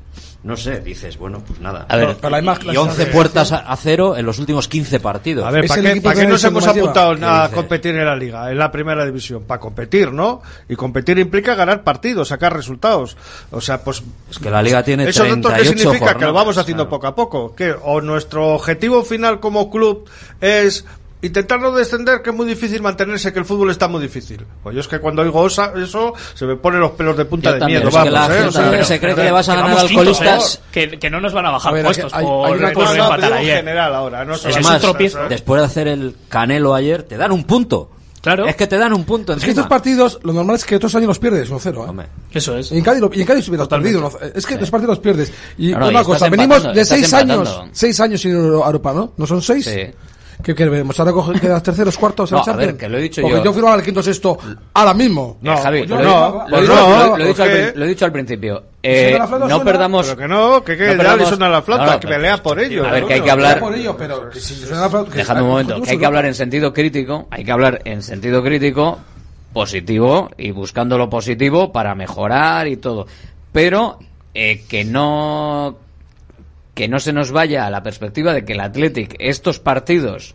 no 0.44 0.56
sé, 0.56 0.78
dices, 0.80 1.18
bueno, 1.18 1.42
pues 1.44 1.58
nada. 1.58 1.86
A 1.88 1.96
ver, 1.96 2.06
Pero- 2.06 2.18
pero 2.20 2.30
la 2.30 2.38
imagen- 2.38 2.72
y 2.72 2.76
11 2.76 3.06
la- 3.06 3.12
puertas 3.12 3.50
a, 3.50 3.56
a 3.58 3.76
cero 3.76 4.16
en 4.16 4.24
los 4.24 4.38
últimos 4.38 4.68
15 4.68 5.00
partidos. 5.00 5.44
A 5.44 5.50
ver, 5.50 5.64
Es 5.64 5.70
¿para 5.70 5.82
qué, 5.82 5.90
equipo 5.90 6.04
para 6.04 6.14
que 6.14 6.20
qué 6.20 6.26
ha 6.26 6.30
nos 6.30 6.44
hemos 6.44 6.66
apuntado 6.68 7.16
¿Qué 7.16 7.24
a 7.24 7.50
competir 7.52 7.96
en 7.96 8.04
la 8.06 8.14
liga, 8.14 8.50
en 8.52 8.58
la 8.58 8.70
primera 8.70 9.04
división? 9.04 9.42
Para 9.42 9.58
competir, 9.58 10.12
¿no? 10.12 10.42
Y 10.68 10.76
competir 10.76 11.18
implica 11.18 11.56
ganar 11.56 11.82
partidos, 11.82 12.28
sacar 12.28 12.54
resultados. 12.54 13.16
O 13.50 13.60
sea, 13.60 13.82
pues... 13.82 14.04
Es 14.30 14.38
que 14.38 14.48
la 14.50 14.62
liga 14.62 14.84
tiene 14.84 15.08
¿Eso 15.08 15.24
datos 15.24 15.36
qué 15.36 15.42
38 15.42 15.78
significa? 15.80 16.14
que 16.16 16.24
lo 16.26 16.32
vamos 16.32 16.56
haciendo 16.58 16.84
claro. 16.84 16.90
poco 16.96 17.06
a 17.08 17.14
poco. 17.16 17.54
Que 17.56 17.74
O 17.82 18.00
nuestro 18.00 18.54
objetivo 18.54 19.02
final 19.02 19.40
como 19.40 19.68
club 19.68 20.08
es 20.40 20.84
intentar 21.22 21.60
no 21.60 21.72
descender, 21.72 22.22
que 22.22 22.30
es 22.30 22.36
muy 22.36 22.46
difícil 22.46 22.82
mantenerse, 22.82 23.32
que 23.32 23.38
el 23.38 23.44
fútbol 23.44 23.70
está 23.70 23.88
muy 23.88 24.00
difícil. 24.02 24.44
Pues 24.62 24.74
yo 24.74 24.80
es 24.80 24.88
que 24.88 24.98
cuando 25.00 25.22
oigo 25.22 25.40
osa- 25.40 25.72
eso, 25.76 26.12
se 26.34 26.44
me 26.46 26.56
ponen 26.56 26.80
los 26.80 26.92
pelos 26.92 27.16
de 27.16 27.24
punta 27.24 27.50
Yo 27.50 27.54
de 27.54 27.60
también, 27.60 27.78
miedo. 27.80 27.88
es 27.88 27.94
que 27.94 28.10
Vamos, 28.10 28.12
la 28.12 28.26
¿eh? 28.26 28.38
gente 28.42 28.48
O 28.48 28.52
sea, 28.52 28.62
se 28.84 28.94
pero- 28.98 29.00
cree 29.00 29.14
que 29.14 29.22
le 29.24 29.30
vas 29.32 29.48
a 29.48 29.52
Que 29.54 29.60
ganar 29.62 29.78
alcoholistas. 29.78 30.54
¿eh? 30.56 30.60
Que, 30.72 30.98
que 30.98 31.10
no 31.10 31.20
nos 31.20 31.32
van 31.32 31.46
a 31.46 31.50
bajar 31.52 31.70
A 31.70 31.74
ver, 31.74 31.84
puestos 31.84 32.12
hay- 32.12 32.20
hay 32.20 32.24
por, 32.26 32.56
una 32.56 32.72
por 32.72 32.84
cosa- 32.84 32.96
No, 32.96 33.04
empatar 33.04 33.20
digo 33.20 33.34
en 33.34 33.40
ayer. 33.40 33.56
general 33.58 33.94
ahora, 33.94 34.24
no 34.24 34.34
Es 34.34 34.80
tropiezo. 34.80 35.28
después 35.28 35.60
de 35.60 35.66
hacer 35.66 35.88
el 35.88 36.14
canelo 36.28 36.74
ayer, 36.74 37.02
te 37.02 37.16
dan 37.16 37.32
un 37.32 37.44
punto. 37.44 37.90
Claro. 38.22 38.46
Es 38.46 38.56
que 38.56 38.66
te 38.66 38.76
dan 38.76 38.92
un 38.92 39.04
punto 39.04 39.32
Es 39.32 39.38
que 39.38 39.50
encima. 39.50 39.62
estos 39.62 39.68
partidos, 39.68 40.18
lo 40.24 40.32
normal 40.32 40.56
es 40.56 40.64
que 40.64 40.74
otros 40.74 40.92
años 40.96 41.06
los 41.06 41.18
pierdes 41.20 41.48
1-0. 41.48 42.02
¿eh? 42.02 42.06
Eso 42.32 42.58
es. 42.58 42.72
Y 42.72 42.78
en 42.78 42.82
Cádiz, 42.82 43.00
y 43.12 43.20
en 43.20 43.26
Cádiz 43.26 43.48
hubieras 43.48 43.68
Totalmente. 43.68 44.00
perdido. 44.00 44.18
¿no? 44.20 44.28
Es 44.34 44.44
que 44.44 44.56
los 44.56 44.68
partidos 44.68 44.96
los 44.96 44.98
pierdes. 44.98 45.32
Y 45.56 45.70
No, 45.70 45.78
no, 45.78 45.86
y 45.86 45.90
una 45.90 46.02
cosa, 46.02 46.28
venimos 46.28 46.60
de 46.64 46.70
estás 46.80 46.88
seis 46.88 47.04
empatando. 47.12 47.34
años, 47.42 47.68
seis 47.70 48.00
años 48.00 48.20
sin 48.20 48.32
Euro- 48.32 48.64
Europa, 48.66 48.92
¿no? 48.94 49.12
¿No 49.16 49.26
son 49.28 49.40
seis? 49.42 49.64
Sí. 49.64 49.80
¿Qué 50.42 50.54
queremos? 50.54 50.98
¿Ahora 51.00 51.12
coge- 51.12 51.40
quedas 51.40 51.62
terceros, 51.62 51.96
cuartos 51.96 52.30
en 52.30 52.36
No, 52.38 52.44
a 52.46 52.52
ver, 52.56 52.76
que 52.76 52.88
lo 52.88 52.98
he 52.98 53.02
dicho 53.02 53.22
Porque 53.22 53.38
yo. 53.38 53.44
yo 53.44 53.52
firmaba 53.52 53.76
el 53.76 53.82
quinto 53.82 54.02
sexto 54.02 54.38
ahora 54.74 54.92
mismo. 54.94 55.38
Eh, 55.42 55.56
Javi, 55.62 55.78
pues 55.80 55.90
lo, 55.90 55.96
yo- 55.96 56.02
he- 56.02 56.04
no, 56.04 56.28
lo 56.28 56.56
pues 56.56 56.68
no, 56.68 57.16
lo- 57.16 57.24
he 57.24 57.28
dicho 57.28 57.42
al, 57.42 57.48
¿por 57.48 57.56
qué? 57.58 57.64
prin- 57.66 57.72
lo 57.78 57.84
he 57.84 57.88
dicho 57.88 58.04
al 58.04 58.12
principio. 58.12 58.58
Si 58.60 58.64
Eh, 58.82 59.18
no 59.18 59.26
suena. 59.48 59.64
perdamos. 59.64 60.06
Pero 60.06 60.18
que 60.18 60.28
no, 60.28 60.62
que, 60.64 60.76
que 60.76 60.86
No 60.88 60.96
perdamos- 61.02 61.28
suena 61.28 61.48
la 61.48 61.62
flauta, 61.62 61.86
No, 61.86 61.92
no, 61.92 62.00
que 62.00 62.06
pelea 62.08 62.42
por 62.42 62.60
ello. 62.60 62.86
A 62.86 62.90
ver, 62.90 63.06
que 63.06 63.14
hay 63.14 63.20
que 63.22 63.30
hablar- 63.30 63.60
por 63.60 63.74
ello, 63.74 63.96
pero 63.96 64.28
que 64.30 64.38
si 64.40 64.54
suena 64.54 64.82
la 64.82 64.90
flauta- 64.90 65.10
que- 65.10 65.18
Dejadme 65.18 65.42
un 65.42 65.48
momento, 65.48 65.82
que 65.82 65.90
hay 65.90 65.98
que 65.98 66.06
hablar 66.06 66.26
en 66.26 66.34
sentido 66.34 66.72
crítico, 66.72 67.26
hay 67.30 67.42
que 67.44 67.52
hablar 67.52 67.80
en 67.84 68.02
sentido 68.02 68.42
crítico, 68.42 68.98
positivo 69.52 70.30
y 70.36 70.50
buscando 70.50 70.98
lo 70.98 71.08
positivo 71.08 71.72
para 71.72 71.94
mejorar 71.94 72.68
y 72.68 72.76
todo. 72.76 73.06
Pero 73.52 73.98
eh, 74.34 74.64
que 74.68 74.84
no 74.84 75.78
que 76.76 76.88
no 76.88 77.00
se 77.00 77.14
nos 77.14 77.32
vaya 77.32 77.66
a 77.66 77.70
la 77.70 77.82
perspectiva 77.82 78.34
de 78.34 78.44
que 78.44 78.52
el 78.52 78.60
Athletic 78.60 79.16
estos 79.18 79.58
partidos, 79.58 80.34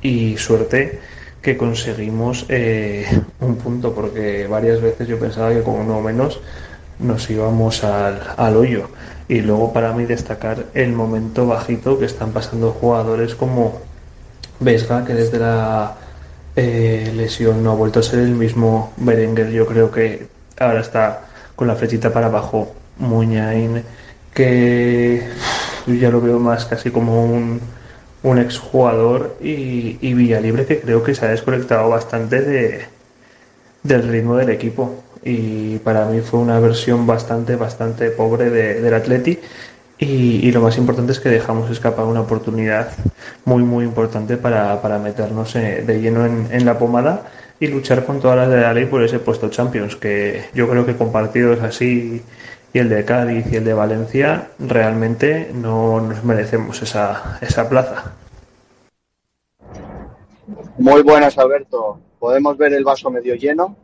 Y 0.02 0.38
suerte 0.38 1.00
que 1.42 1.58
conseguimos 1.58 2.46
eh, 2.50 3.06
un 3.40 3.56
punto, 3.56 3.94
porque 3.94 4.48
varias 4.48 4.82
veces 4.82 5.08
yo 5.08 5.20
pensaba 5.20 5.54
que 5.54 5.64
con 5.64 5.76
uno 5.76 6.02
menos 6.02 6.40
nos 7.00 7.30
íbamos 7.30 7.84
al, 7.84 8.22
al 8.36 8.56
hoyo. 8.58 8.90
Y 9.28 9.42
luego 9.42 9.72
para 9.72 9.94
mí 9.94 10.06
destacar 10.06 10.66
el 10.74 10.92
momento 10.92 11.46
bajito 11.46 12.00
que 12.00 12.06
están 12.06 12.32
pasando 12.32 12.72
jugadores 12.72 13.36
como 13.36 13.80
Vesga, 14.60 15.06
que 15.06 15.14
desde 15.14 15.40
la 15.40 15.96
eh, 16.56 17.14
lesión 17.16 17.64
no 17.64 17.72
ha 17.72 17.76
vuelto 17.76 18.00
a 18.00 18.04
ser 18.04 18.20
el 18.20 18.32
mismo 18.32 18.92
Berenguer. 18.98 19.50
Yo 19.52 19.66
creo 19.66 19.92
que 19.92 20.28
ahora 20.60 20.82
está 20.82 21.22
con 21.56 21.68
la 21.68 21.76
flechita 21.76 22.12
para 22.12 22.28
abajo. 22.28 22.74
Muñain, 22.98 23.82
que 24.34 25.24
yo 25.88 25.94
ya 25.94 26.10
lo 26.10 26.20
veo 26.20 26.38
más 26.38 26.66
casi 26.66 26.92
como 26.92 27.24
un, 27.24 27.62
un 28.24 28.38
exjugador 28.38 29.38
y, 29.42 29.98
y 30.02 30.14
Villalibre 30.14 30.66
que 30.66 30.80
creo 30.80 31.04
que 31.04 31.16
se 31.16 31.26
ha 31.26 31.30
desconectado 31.30 31.90
bastante 31.90 32.42
de, 32.42 32.86
del 33.84 34.08
ritmo 34.08 34.36
del 34.36 34.50
equipo. 34.50 35.04
Y 35.24 35.78
para 35.80 36.06
mí 36.06 36.22
fue 36.22 36.40
una 36.40 36.60
versión 36.60 37.06
bastante 37.06 37.56
bastante 37.56 38.10
pobre 38.10 38.50
de, 38.50 38.82
del 38.82 38.94
Atleti. 38.94 39.40
Y, 40.02 40.50
lo 40.54 40.62
más 40.62 40.78
importante 40.78 41.12
es 41.12 41.20
que 41.20 41.28
dejamos 41.28 41.70
escapar 41.70 42.06
una 42.06 42.22
oportunidad 42.22 42.94
muy 43.44 43.64
muy 43.64 43.84
importante 43.84 44.38
para, 44.38 44.82
para 44.82 44.98
meternos 44.98 45.54
eh, 45.58 45.84
de 45.86 46.00
lleno 46.00 46.26
en, 46.26 46.48
en, 46.52 46.66
la 46.66 46.80
pomada 46.80 47.26
y 47.60 47.68
luchar 47.68 48.06
con 48.06 48.22
todas 48.22 48.38
las 48.38 48.50
de 48.50 48.62
la 48.62 48.74
ley 48.74 48.86
por 48.86 49.04
ese 49.04 49.20
puesto 49.20 49.50
Champions 49.50 49.98
que 49.98 50.46
yo 50.54 50.70
creo 50.70 50.86
que 50.86 50.96
con 50.96 51.12
partidos 51.12 51.62
así 51.62 52.22
el 52.78 52.90
de 52.90 53.04
Cádiz 53.04 53.52
y 53.52 53.56
el 53.56 53.66
de 53.66 53.74
Valencia 53.74 54.52
realmente 54.60 55.52
no 55.54 56.00
nos 56.00 56.24
merecemos 56.24 56.82
esa, 56.82 57.40
esa 57.42 57.68
plaza. 57.68 58.14
Muy 60.78 61.02
buenas 61.02 61.38
Alberto, 61.38 62.00
podemos 62.20 62.58
ver 62.58 62.74
el 62.74 62.84
vaso 62.84 63.10
medio 63.10 63.36
lleno, 63.36 63.76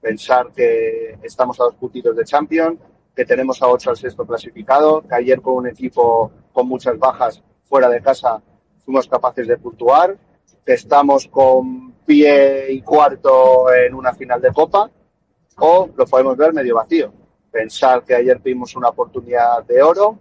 pensar 0.00 0.48
que 0.54 1.18
estamos 1.22 1.60
a 1.60 1.64
dos 1.64 1.74
puntitos 1.74 2.16
de 2.16 2.24
Champions, 2.24 2.78
que 3.14 3.24
tenemos 3.24 3.62
a 3.62 3.68
ocho 3.68 3.90
al 3.90 3.96
sexto 3.96 4.26
clasificado, 4.26 5.02
que 5.02 5.14
ayer 5.14 5.40
con 5.40 5.54
un 5.54 5.66
equipo 5.68 6.32
con 6.52 6.66
muchas 6.66 6.98
bajas 6.98 7.42
fuera 7.64 7.88
de 7.88 8.00
casa 8.00 8.42
fuimos 8.84 9.08
capaces 9.08 9.46
de 9.48 9.56
puntuar, 9.58 10.16
que 10.64 10.74
estamos 10.74 11.26
con 11.28 11.92
pie 12.06 12.72
y 12.72 12.82
cuarto 12.82 13.72
en 13.72 13.94
una 13.94 14.14
final 14.14 14.40
de 14.40 14.52
Copa, 14.52 14.90
o 15.58 15.90
lo 15.94 16.06
podemos 16.06 16.36
ver 16.36 16.52
medio 16.52 16.76
vacío. 16.76 17.12
Pensar 17.56 18.04
que 18.04 18.14
ayer 18.14 18.38
tuvimos 18.38 18.76
una 18.76 18.90
oportunidad 18.90 19.64
de 19.64 19.82
oro, 19.82 20.18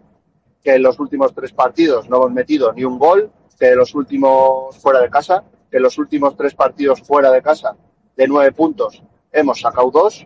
que 0.63 0.75
en 0.75 0.81
los 0.81 0.97
últimos 1.01 1.33
tres 1.33 1.51
partidos 1.51 2.09
no 2.09 2.15
hemos 2.15 2.31
metido 2.31 2.71
ni 2.71 2.85
un 2.85 2.97
gol, 2.97 3.29
que 3.59 3.75
los 3.75 3.93
últimos 3.93 4.77
fuera 4.77 5.01
de 5.01 5.09
casa, 5.09 5.43
que 5.69 5.75
en 5.75 5.83
los 5.83 5.97
últimos 5.97 6.37
tres 6.37 6.55
partidos 6.55 7.01
fuera 7.01 7.29
de 7.31 7.41
casa 7.41 7.75
de 8.15 8.25
nueve 8.29 8.53
puntos 8.53 9.03
hemos 9.33 9.59
sacado 9.59 9.91
dos 9.91 10.25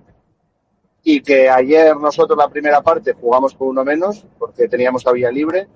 y 1.02 1.22
que 1.22 1.50
ayer 1.50 1.98
nosotros 1.98 2.38
la 2.38 2.48
primera 2.48 2.80
parte 2.84 3.14
jugamos 3.14 3.56
con 3.56 3.70
uno 3.70 3.84
menos 3.84 4.24
porque 4.38 4.68
teníamos 4.68 5.04
la 5.04 5.12
vía 5.12 5.32
libre 5.32 5.68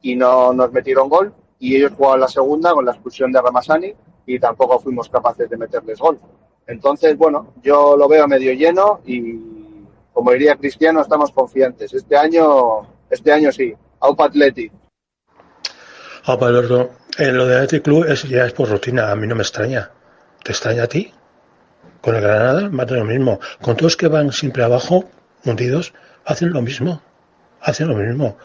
y 0.00 0.16
no 0.16 0.54
nos 0.54 0.72
metieron 0.72 1.10
gol 1.10 1.34
y 1.58 1.76
ellos 1.76 1.92
jugaban 1.94 2.20
la 2.20 2.28
segunda 2.28 2.72
con 2.72 2.86
la 2.86 2.92
expulsión 2.92 3.30
de 3.32 3.42
Ramasani 3.42 3.92
y 4.24 4.38
tampoco 4.38 4.80
fuimos 4.80 5.10
capaces 5.10 5.50
de 5.50 5.58
meterles 5.58 5.98
gol. 5.98 6.18
Entonces, 6.66 7.18
bueno, 7.18 7.52
yo 7.62 7.98
lo 7.98 8.08
veo 8.08 8.26
medio 8.26 8.54
lleno 8.54 9.00
y 9.04 9.59
como 10.12 10.32
diría 10.32 10.56
Cristiano, 10.56 11.00
estamos 11.00 11.30
confiantes. 11.32 11.92
Este 11.94 12.16
año, 12.16 12.86
este 13.08 13.32
año 13.32 13.52
sí. 13.52 13.74
Aupa 14.00 14.26
Atleti. 14.26 14.70
Aupa 16.24 16.46
Alberto, 16.46 16.90
eh, 17.18 17.32
lo 17.32 17.46
de 17.46 17.56
Athletic 17.56 17.82
Club 17.82 18.04
es, 18.04 18.22
ya 18.24 18.46
es 18.46 18.52
por 18.52 18.68
rutina, 18.68 19.10
a 19.10 19.16
mí 19.16 19.26
no 19.26 19.34
me 19.34 19.42
extraña. 19.42 19.90
¿Te 20.42 20.52
extraña 20.52 20.84
a 20.84 20.86
ti? 20.86 21.12
Con 22.00 22.14
el 22.14 22.22
Granada, 22.22 22.68
más 22.70 22.86
de 22.86 22.96
lo 22.96 23.04
mismo. 23.04 23.40
Con 23.60 23.76
todos 23.76 23.96
que 23.96 24.08
van 24.08 24.32
siempre 24.32 24.64
abajo, 24.64 25.04
hundidos, 25.44 25.92
hacen 26.24 26.50
lo 26.50 26.62
mismo. 26.62 27.02
Hacen 27.60 27.88
lo 27.88 27.94
mismo. 27.94 28.36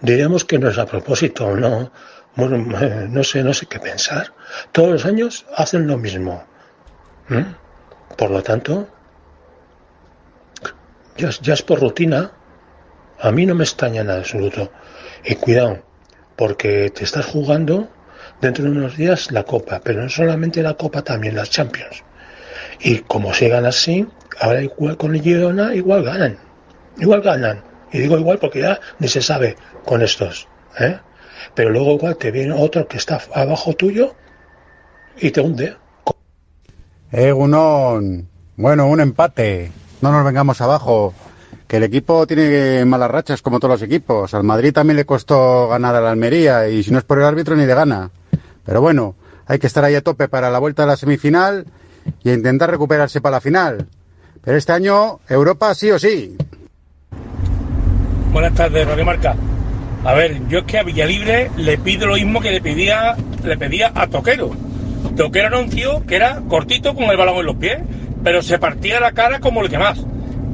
Diríamos 0.00 0.44
que 0.44 0.58
no 0.58 0.68
es 0.68 0.78
a 0.78 0.86
propósito, 0.86 1.54
no. 1.54 1.90
Bueno, 2.36 2.58
no 3.08 3.24
sé, 3.24 3.42
no 3.42 3.52
sé 3.52 3.66
qué 3.66 3.78
pensar. 3.78 4.32
Todos 4.72 4.90
los 4.90 5.06
años 5.06 5.46
hacen 5.56 5.86
lo 5.86 5.98
mismo. 5.98 6.44
¿Mm? 7.28 7.42
Por 8.16 8.30
lo 8.30 8.42
tanto, 8.42 8.88
ya, 11.16 11.30
ya, 11.30 11.54
es 11.54 11.62
por 11.62 11.80
rutina. 11.80 12.32
A 13.20 13.30
mí 13.30 13.46
no 13.46 13.54
me 13.54 13.64
extraña 13.64 14.02
en 14.02 14.10
absoluto. 14.10 14.70
Y 15.24 15.34
cuidado, 15.36 15.82
porque 16.36 16.90
te 16.90 17.04
estás 17.04 17.26
jugando 17.26 17.88
dentro 18.40 18.64
de 18.64 18.70
unos 18.70 18.96
días 18.96 19.30
la 19.30 19.44
Copa, 19.44 19.80
pero 19.82 20.02
no 20.02 20.08
solamente 20.08 20.62
la 20.62 20.74
Copa, 20.74 21.02
también 21.02 21.36
las 21.36 21.50
Champions. 21.50 22.02
Y 22.80 22.98
como 22.98 23.32
sigan 23.32 23.66
así, 23.66 24.06
ahora 24.40 24.62
igual 24.62 24.96
con 24.96 25.14
el 25.14 25.22
Girona 25.22 25.74
igual 25.74 26.02
ganan. 26.02 26.38
Igual 26.98 27.22
ganan. 27.22 27.62
Y 27.92 27.98
digo 27.98 28.18
igual 28.18 28.38
porque 28.38 28.60
ya 28.60 28.80
ni 28.98 29.08
se 29.08 29.22
sabe 29.22 29.56
con 29.84 30.02
estos. 30.02 30.48
¿eh? 30.78 30.98
Pero 31.54 31.70
luego 31.70 31.94
igual 31.94 32.16
te 32.16 32.30
viene 32.30 32.52
otro 32.52 32.88
que 32.88 32.96
está 32.96 33.20
abajo 33.32 33.74
tuyo 33.74 34.14
y 35.16 35.30
te 35.30 35.40
hunde. 35.40 35.76
Eh, 37.12 37.30
Gunón. 37.30 38.28
Bueno, 38.56 38.88
un 38.88 39.00
empate. 39.00 39.70
No 40.00 40.12
nos 40.12 40.24
vengamos 40.24 40.60
abajo. 40.60 41.14
Que 41.66 41.78
el 41.78 41.84
equipo 41.84 42.26
tiene 42.26 42.84
malas 42.84 43.10
rachas 43.10 43.42
como 43.42 43.58
todos 43.58 43.80
los 43.80 43.82
equipos. 43.82 44.34
Al 44.34 44.44
Madrid 44.44 44.72
también 44.72 44.96
le 44.96 45.06
costó 45.06 45.68
ganar 45.68 45.94
a 45.96 46.00
la 46.00 46.10
Almería 46.10 46.68
y 46.68 46.82
si 46.82 46.90
no 46.90 46.98
es 46.98 47.04
por 47.04 47.18
el 47.18 47.24
árbitro 47.24 47.56
ni 47.56 47.64
de 47.64 47.74
gana. 47.74 48.10
Pero 48.64 48.80
bueno, 48.80 49.14
hay 49.46 49.58
que 49.58 49.66
estar 49.66 49.84
ahí 49.84 49.94
a 49.94 50.02
tope 50.02 50.28
para 50.28 50.50
la 50.50 50.58
vuelta 50.58 50.84
a 50.84 50.86
la 50.86 50.96
semifinal 50.96 51.66
y 52.22 52.30
intentar 52.30 52.70
recuperarse 52.70 53.20
para 53.20 53.36
la 53.36 53.40
final. 53.40 53.88
Pero 54.42 54.56
este 54.58 54.72
año, 54.72 55.20
Europa 55.28 55.74
sí 55.74 55.90
o 55.90 55.98
sí. 55.98 56.36
Buenas 58.32 58.54
tardes, 58.54 58.86
Radio 58.86 59.04
Marca. 59.04 59.34
A 60.04 60.12
ver, 60.12 60.46
yo 60.48 60.58
es 60.58 60.64
que 60.64 60.78
a 60.78 60.82
Villalibre 60.82 61.50
le 61.56 61.78
pido 61.78 62.06
lo 62.06 62.14
mismo 62.14 62.40
que 62.40 62.50
le 62.50 62.60
pedía, 62.60 63.16
le 63.42 63.56
pedía 63.56 63.90
a 63.94 64.06
Toquero. 64.06 64.50
Toquero 65.16 65.48
era 65.48 65.58
un 65.58 65.70
tío 65.70 66.04
que 66.06 66.16
era 66.16 66.42
cortito 66.46 66.94
con 66.94 67.04
el 67.04 67.16
balón 67.16 67.36
en 67.36 67.46
los 67.46 67.56
pies, 67.56 67.78
pero 68.24 68.42
se 68.42 68.58
partía 68.58 68.98
la 68.98 69.12
cara 69.12 69.38
como 69.38 69.62
el 69.62 69.68
que 69.68 69.78
más. 69.78 70.04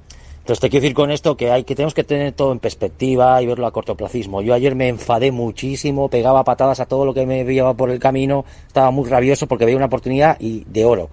Entonces 0.47 0.61
te 0.61 0.69
quiero 0.69 0.83
decir 0.83 0.95
con 0.95 1.11
esto 1.11 1.35
que 1.35 1.61
tenemos 1.75 1.93
que 1.93 2.05
tener 2.05 2.31
todo 2.31 2.53
en 2.53 2.59
perspectiva 2.59 3.41
y 3.41 3.45
verlo 3.45 3.67
a 3.67 3.73
cortoplacismo. 3.73 4.41
Yo 4.41 4.53
ayer 4.53 4.75
me 4.75 4.87
enfadé 4.87 5.33
muchísimo, 5.33 6.07
pegaba 6.07 6.45
patadas 6.45 6.79
a 6.79 6.85
todo 6.85 7.03
lo 7.03 7.13
que 7.13 7.25
me 7.25 7.43
llevaba 7.43 7.73
por 7.73 7.89
el 7.89 7.99
camino, 7.99 8.45
estaba 8.65 8.89
muy 8.91 9.09
rabioso 9.09 9.47
porque 9.47 9.65
veía 9.65 9.75
una 9.75 9.87
oportunidad 9.87 10.37
y 10.39 10.63
de 10.63 10.85
oro. 10.85 11.09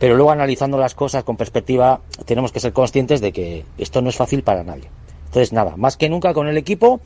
Pero 0.00 0.16
luego 0.16 0.32
analizando 0.32 0.78
las 0.78 0.96
cosas 0.96 1.22
con 1.22 1.36
perspectiva, 1.36 2.00
tenemos 2.24 2.50
que 2.50 2.58
ser 2.58 2.72
conscientes 2.72 3.20
de 3.20 3.30
que 3.30 3.64
esto 3.78 4.02
no 4.02 4.08
es 4.08 4.16
fácil 4.16 4.42
para 4.42 4.64
nadie. 4.64 4.90
Entonces 5.26 5.52
nada, 5.52 5.76
más 5.76 5.96
que 5.96 6.08
nunca 6.08 6.34
con 6.34 6.48
el 6.48 6.56
equipo 6.56 6.98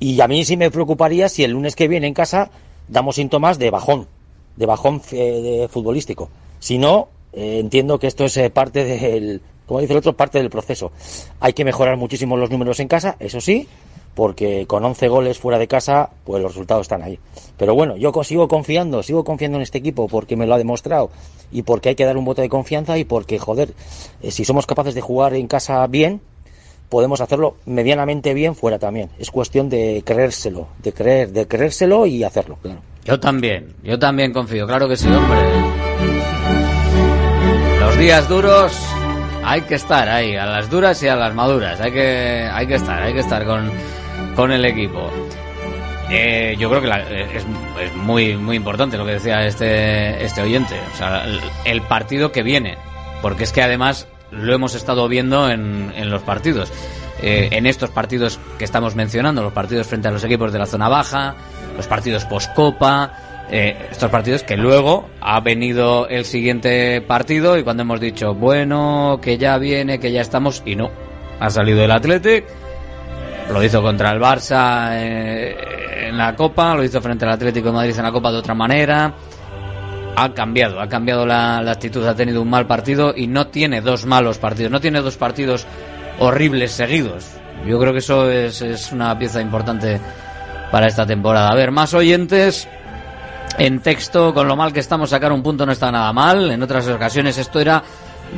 y 0.00 0.18
a 0.22 0.26
mí 0.26 0.42
sí 0.46 0.56
me 0.56 0.70
preocuparía 0.70 1.28
si 1.28 1.44
el 1.44 1.50
lunes 1.50 1.76
que 1.76 1.86
viene 1.86 2.06
en 2.06 2.14
casa 2.14 2.50
damos 2.88 3.16
síntomas 3.16 3.58
de 3.58 3.70
bajón, 3.70 4.08
de 4.56 4.64
bajón 4.64 5.02
de 5.10 5.68
futbolístico. 5.70 6.30
Si 6.60 6.78
no, 6.78 7.08
eh, 7.34 7.58
entiendo 7.58 7.98
que 7.98 8.06
esto 8.06 8.24
es 8.24 8.38
eh, 8.38 8.48
parte 8.48 8.84
del 8.84 9.42
como 9.66 9.80
dice 9.80 9.92
el 9.92 9.98
otro, 9.98 10.14
parte 10.14 10.38
del 10.38 10.50
proceso. 10.50 10.92
Hay 11.40 11.52
que 11.52 11.64
mejorar 11.64 11.96
muchísimo 11.96 12.36
los 12.36 12.50
números 12.50 12.80
en 12.80 12.88
casa, 12.88 13.16
eso 13.18 13.40
sí, 13.40 13.68
porque 14.14 14.66
con 14.66 14.84
11 14.84 15.08
goles 15.08 15.38
fuera 15.38 15.58
de 15.58 15.66
casa, 15.66 16.10
pues 16.24 16.42
los 16.42 16.52
resultados 16.52 16.82
están 16.82 17.02
ahí. 17.02 17.18
Pero 17.56 17.74
bueno, 17.74 17.96
yo 17.96 18.12
sigo 18.22 18.48
confiando, 18.48 19.02
sigo 19.02 19.24
confiando 19.24 19.58
en 19.58 19.62
este 19.62 19.78
equipo 19.78 20.08
porque 20.08 20.36
me 20.36 20.46
lo 20.46 20.54
ha 20.54 20.58
demostrado 20.58 21.10
y 21.50 21.62
porque 21.62 21.90
hay 21.90 21.94
que 21.94 22.04
dar 22.04 22.16
un 22.16 22.24
voto 22.24 22.42
de 22.42 22.48
confianza 22.48 22.96
y 22.98 23.04
porque, 23.04 23.38
joder, 23.38 23.74
eh, 24.22 24.30
si 24.30 24.44
somos 24.44 24.66
capaces 24.66 24.94
de 24.94 25.00
jugar 25.00 25.34
en 25.34 25.46
casa 25.46 25.86
bien, 25.86 26.20
podemos 26.88 27.20
hacerlo 27.20 27.56
medianamente 27.66 28.34
bien 28.34 28.54
fuera 28.54 28.78
también. 28.78 29.10
Es 29.18 29.30
cuestión 29.30 29.68
de 29.68 30.02
creérselo, 30.04 30.68
de 30.82 30.92
creer, 30.92 31.32
de 31.32 31.48
creérselo 31.48 32.06
y 32.06 32.22
hacerlo, 32.22 32.58
claro. 32.62 32.80
Yo 33.04 33.20
también, 33.20 33.74
yo 33.82 33.98
también 33.98 34.32
confío, 34.32 34.66
claro 34.66 34.88
que 34.88 34.96
sí, 34.96 35.08
hombre. 35.08 35.40
días 37.98 38.28
duros 38.28 38.93
hay 39.44 39.62
que 39.62 39.74
estar 39.76 40.08
ahí, 40.08 40.36
a 40.36 40.46
las 40.46 40.68
duras 40.70 41.02
y 41.02 41.08
a 41.08 41.16
las 41.16 41.34
maduras. 41.34 41.80
Hay 41.80 41.92
que, 41.92 42.48
hay 42.52 42.66
que 42.66 42.74
estar, 42.74 43.02
hay 43.02 43.12
que 43.12 43.20
estar 43.20 43.44
con, 43.44 43.70
con 44.34 44.52
el 44.52 44.64
equipo. 44.64 45.10
Eh, 46.10 46.54
yo 46.58 46.68
creo 46.68 46.82
que 46.82 46.86
la- 46.88 47.00
es, 47.00 47.44
es 47.80 47.94
muy, 47.96 48.36
muy 48.36 48.56
importante 48.56 48.96
lo 48.98 49.06
que 49.06 49.12
decía 49.12 49.44
este, 49.46 50.22
este 50.24 50.42
oyente. 50.42 50.74
El 51.64 51.82
partido 51.82 52.30
que 52.32 52.42
viene. 52.42 52.76
Porque 53.22 53.44
es 53.44 53.52
que 53.52 53.62
además 53.62 54.06
lo 54.30 54.54
hemos 54.54 54.74
estado 54.74 55.08
viendo 55.08 55.48
en, 55.50 55.92
en 55.96 56.10
los 56.10 56.22
partidos. 56.22 56.70
Eh, 57.22 57.48
en 57.52 57.64
estos 57.66 57.88
partidos 57.90 58.38
que 58.58 58.64
estamos 58.64 58.94
mencionando, 58.96 59.42
los 59.42 59.52
partidos 59.52 59.86
frente 59.86 60.08
a 60.08 60.10
los 60.10 60.22
equipos 60.24 60.52
de 60.52 60.58
la 60.58 60.66
zona 60.66 60.88
baja, 60.88 61.34
los 61.76 61.86
partidos 61.86 62.26
post-copa, 62.26 63.12
eh, 63.50 63.88
estos 63.90 64.10
partidos 64.10 64.42
que 64.42 64.56
luego 64.56 65.08
ha 65.20 65.40
venido 65.40 66.08
el 66.08 66.24
siguiente 66.24 67.00
partido 67.02 67.58
y 67.58 67.62
cuando 67.62 67.82
hemos 67.82 68.00
dicho, 68.00 68.34
bueno, 68.34 69.18
que 69.22 69.36
ya 69.38 69.58
viene, 69.58 70.00
que 70.00 70.12
ya 70.12 70.22
estamos, 70.22 70.62
y 70.64 70.76
no, 70.76 70.90
ha 71.40 71.50
salido 71.50 71.84
el 71.84 71.90
Athletic, 71.90 72.44
lo 73.50 73.62
hizo 73.62 73.82
contra 73.82 74.12
el 74.12 74.20
Barça 74.20 74.90
eh, 74.92 76.08
en 76.08 76.16
la 76.16 76.34
Copa, 76.34 76.74
lo 76.74 76.82
hizo 76.82 77.00
frente 77.02 77.24
al 77.26 77.32
Atlético 77.32 77.68
de 77.68 77.74
Madrid 77.74 77.94
en 77.96 78.04
la 78.04 78.12
Copa 78.12 78.32
de 78.32 78.38
otra 78.38 78.54
manera. 78.54 79.14
Ha 80.16 80.32
cambiado, 80.32 80.80
ha 80.80 80.88
cambiado 80.88 81.26
la, 81.26 81.60
la 81.60 81.72
actitud, 81.72 82.06
ha 82.06 82.14
tenido 82.14 82.40
un 82.40 82.48
mal 82.48 82.66
partido 82.66 83.12
y 83.16 83.26
no 83.26 83.48
tiene 83.48 83.80
dos 83.80 84.06
malos 84.06 84.38
partidos, 84.38 84.70
no 84.70 84.80
tiene 84.80 85.00
dos 85.00 85.16
partidos 85.16 85.66
horribles 86.18 86.70
seguidos. 86.70 87.26
Yo 87.66 87.78
creo 87.80 87.92
que 87.92 87.98
eso 87.98 88.30
es, 88.30 88.62
es 88.62 88.92
una 88.92 89.18
pieza 89.18 89.40
importante 89.40 90.00
para 90.70 90.86
esta 90.86 91.04
temporada. 91.04 91.50
A 91.50 91.54
ver, 91.54 91.70
más 91.70 91.94
oyentes 91.94 92.68
en 93.58 93.80
texto, 93.80 94.34
con 94.34 94.48
lo 94.48 94.56
mal 94.56 94.72
que 94.72 94.80
estamos, 94.80 95.10
sacar 95.10 95.32
un 95.32 95.42
punto 95.42 95.66
no 95.66 95.72
está 95.72 95.90
nada 95.90 96.12
mal. 96.12 96.50
En 96.50 96.62
otras 96.62 96.86
ocasiones 96.88 97.38
esto 97.38 97.60
era 97.60 97.82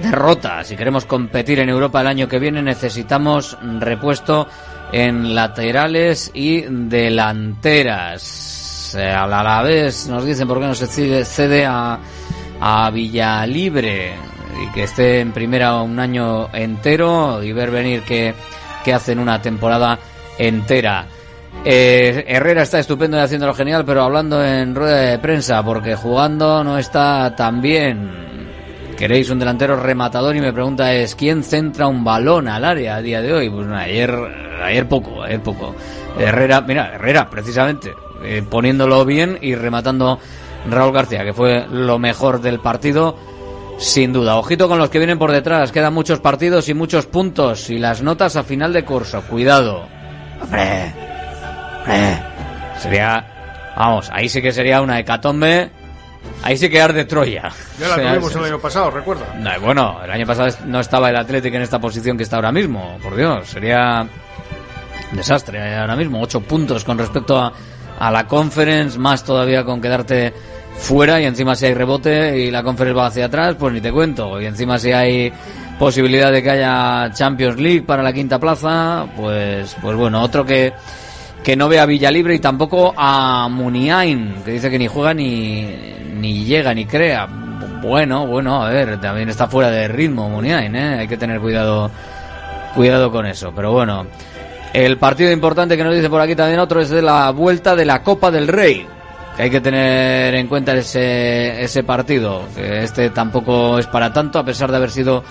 derrota. 0.03 0.63
Si 0.65 0.77
queremos 0.77 1.05
competir 1.05 1.61
en 1.61 1.69
Europa 1.69 2.01
el 2.01 2.07
año 2.07 2.29
que 2.29 2.39
viene 2.39 2.63
necesitamos 2.63 3.57
repuesto 3.81 4.47
en 4.93 5.35
laterales 5.35 6.31
y 6.35 6.63
delanteras. 7.67 8.95
Eh, 8.97 9.11
Al 9.11 9.33
Alavés 9.33 10.07
nos 10.09 10.25
dicen 10.25 10.47
por 10.47 10.61
qué 10.61 10.67
no 10.67 10.75
se 10.75 10.87
cede, 10.87 11.25
cede 11.25 11.67
a, 11.67 11.99
a 12.61 12.91
Villalibre 12.91 14.15
y 14.63 14.73
que 14.73 14.85
esté 14.85 15.21
en 15.21 15.33
primera 15.33 15.83
un 15.83 15.99
año 15.99 16.49
entero 16.55 17.43
y 17.43 17.53
ver 17.53 17.71
venir 17.71 18.03
que, 18.03 18.35
que 18.85 18.95
hacen 18.95 19.19
una 19.19 19.43
temporada 19.43 19.99
entera. 20.39 21.07
Eh, 21.65 22.25
Herrera 22.29 22.63
está 22.63 22.79
estupendo 22.79 23.17
y 23.17 23.21
haciéndolo 23.21 23.55
genial, 23.55 23.85
pero 23.85 24.03
hablando 24.03 24.45
en 24.45 24.75
rueda 24.75 24.97
de 24.97 25.19
prensa, 25.19 25.63
porque 25.63 25.97
jugando 25.97 26.63
no 26.63 26.79
está 26.79 27.35
tan 27.35 27.61
bien. 27.61 28.27
Queréis 28.97 29.29
un 29.29 29.39
delantero 29.39 29.77
rematador 29.77 30.35
y 30.37 30.41
me 30.41 30.55
pregunta 30.55 30.95
es 30.95 31.15
¿quién 31.15 31.43
centra 31.43 31.87
un 31.87 32.03
balón 32.03 32.49
al 32.49 32.65
área 32.65 32.97
a 32.97 33.03
día 33.03 33.21
de 33.21 33.33
hoy? 33.33 33.51
Pues 33.51 33.69
ayer, 33.69 34.11
ayer 34.63 34.89
poco, 34.89 35.23
ayer 35.23 35.43
poco. 35.43 35.75
Herrera, 36.19 36.63
mira, 36.63 36.95
Herrera 36.95 37.29
precisamente, 37.29 37.95
eh, 38.23 38.43
poniéndolo 38.49 39.05
bien 39.05 39.39
y 39.43 39.55
rematando 39.55 40.19
Raúl 40.71 40.95
García, 40.95 41.25
que 41.25 41.35
fue 41.35 41.67
lo 41.71 41.99
mejor 41.99 42.41
del 42.41 42.59
partido, 42.61 43.17
sin 43.77 44.15
duda. 44.15 44.37
Ojito 44.37 44.67
con 44.67 44.79
los 44.79 44.89
que 44.89 44.99
vienen 44.99 45.19
por 45.19 45.31
detrás, 45.31 45.73
quedan 45.73 45.93
muchos 45.93 46.21
partidos 46.21 46.69
y 46.71 46.75
muchos 46.75 47.07
puntos 47.07 47.69
y 47.69 47.79
las 47.79 48.01
notas 48.01 48.37
a 48.37 48.45
final 48.45 48.73
de 48.73 48.85
curso, 48.85 49.21
cuidado. 49.23 49.87
Hombre, 50.41 50.95
hombre, 51.87 52.19
sería, 52.81 53.25
vamos, 53.77 54.11
ahí 54.13 54.29
sí 54.29 54.41
que 54.43 54.53
sería 54.53 54.81
una 54.81 54.99
hecatombe, 54.99 55.71
ahí 56.43 56.57
sí 56.57 56.69
que 56.69 56.81
arde 56.81 57.05
Troya. 57.05 57.51
Ya 57.79 57.89
la 57.89 57.95
O 57.95 57.97
sea, 57.99 58.11
tuvimos 58.13 58.31
es- 58.31 58.37
el 58.37 58.45
año 58.45 58.59
pasado, 58.59 58.91
recuerda. 58.91 59.27
no, 59.39 59.51
bueno, 59.61 60.01
el 60.05 60.11
año 60.11 60.27
pasado 60.27 60.49
no 60.67 60.81
estaba 60.81 61.11
el 61.11 61.17
Atlético 61.17 61.57
en 61.57 61.63
esta 61.63 61.79
posición 61.79 62.17
que 62.17 62.23
está 62.25 62.37
ahora 62.37 62.53
mismo. 62.53 62.99
Por 63.03 63.17
Dios, 63.17 63.49
sería 63.49 64.07
un 65.11 65.17
desastre 65.17 65.77
ahora 65.77 65.97
mismo. 65.97 66.21
Ocho 66.21 66.41
puntos 66.41 66.85
con 66.85 66.99
respecto 66.99 67.39
a, 67.39 67.53
a 67.99 68.11
la 68.11 68.27
Conference, 68.27 68.99
más 68.99 69.25
todavía 69.25 69.65
con 69.65 69.81
quedarte 69.81 70.33
fuera 70.79 71.19
y 71.21 71.25
encima 71.25 71.55
si 71.57 71.65
hay 71.67 71.73
rebote 71.75 72.39
y 72.39 72.51
la 72.51 72.63
Conference 72.63 72.95
va 72.99 73.07
hacia 73.07 73.27
atrás, 73.27 73.57
pues 73.59 73.73
ni 73.73 73.81
te 73.81 73.91
cuento. 73.93 74.39
Y 74.41 74.45
encima 74.47 74.79
si 74.79 74.93
hay 74.93 75.33
posibilidad 75.79 76.31
de 76.33 76.43
que 76.43 76.51
haya 76.51 77.11
Champions 77.15 77.59
League 77.59 77.83
para 77.83 78.03
la 78.03 78.13
quinta 78.13 78.39
plaza, 78.39 79.07
pues, 79.17 79.75
pues 79.81 79.97
bueno, 79.97 80.23
otro 80.23 80.45
que 80.45 80.73
que 81.47 81.55
no 81.55 81.69
ve 81.69 81.79
a 81.79 81.87
Villalibre 81.87 82.35
y 82.35 82.41
tampoco 82.41 82.93
a 82.97 83.47
Muniain, 83.49 84.43
que 84.45 84.51
dice 84.51 84.69
que 84.69 84.81
ni 84.81 84.89
juega 84.89 85.15
ni, 85.15 85.77
ni 86.15 86.45
llega 86.45 86.75
ni 86.75 86.87
crea. 86.87 87.29
Bueno, 87.81 88.27
bueno, 88.27 88.65
a 88.65 88.71
ver, 88.71 89.01
también 89.01 89.29
está 89.29 89.47
fuera 89.47 89.71
de 89.71 89.87
ritmo 89.87 90.29
Muniain, 90.29 90.75
¿eh? 90.75 90.99
hay 90.99 91.07
que 91.07 91.17
tener 91.17 91.39
cuidado, 91.39 91.89
cuidado 92.75 93.13
con 93.13 93.27
eso. 93.27 93.53
Pero 93.55 93.71
bueno, 93.71 94.09
el 94.75 94.99
partido 94.99 95.31
importante 95.31 95.77
que 95.77 95.85
nos 95.85 95.95
dice 95.95 96.11
por 96.11 96.21
aquí 96.21 96.35
también 96.35 96.59
otro 96.59 96.81
es 96.81 96.91
de 96.91 97.01
la 97.01 97.31
vuelta 97.31 97.77
de 97.77 97.85
la 97.85 98.03
Copa 98.03 98.33
del 98.33 98.49
Rey. 98.49 98.85
Que 99.37 99.45
hay 99.45 99.51
que 99.51 99.61
tener 99.61 100.35
en 100.35 100.49
cuenta 100.49 100.75
ese, 100.75 101.63
ese 101.63 101.85
partido. 101.85 102.43
Este 102.57 103.11
tampoco 103.11 103.79
es 103.79 103.87
para 103.87 104.13
tanto, 104.13 104.41
a 104.41 104.45
pesar 104.45 104.73
de 104.73 104.79
haber 104.79 104.91
sido 104.91 105.23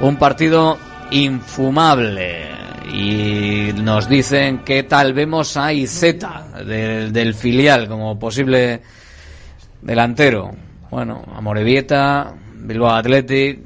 un 0.00 0.16
partido 0.16 0.76
infumable. 1.12 2.61
Y 2.92 3.72
nos 3.74 4.08
dicen 4.08 4.58
que 4.58 4.82
tal 4.82 5.14
vemos 5.14 5.56
a 5.56 5.72
Izeta 5.72 6.46
del, 6.64 7.12
del 7.12 7.34
filial 7.34 7.88
como 7.88 8.18
posible 8.18 8.82
delantero. 9.80 10.50
Bueno, 10.90 11.22
a 11.34 11.40
Morevieta, 11.40 12.34
Bilbao 12.54 12.90
Athletic, 12.90 13.60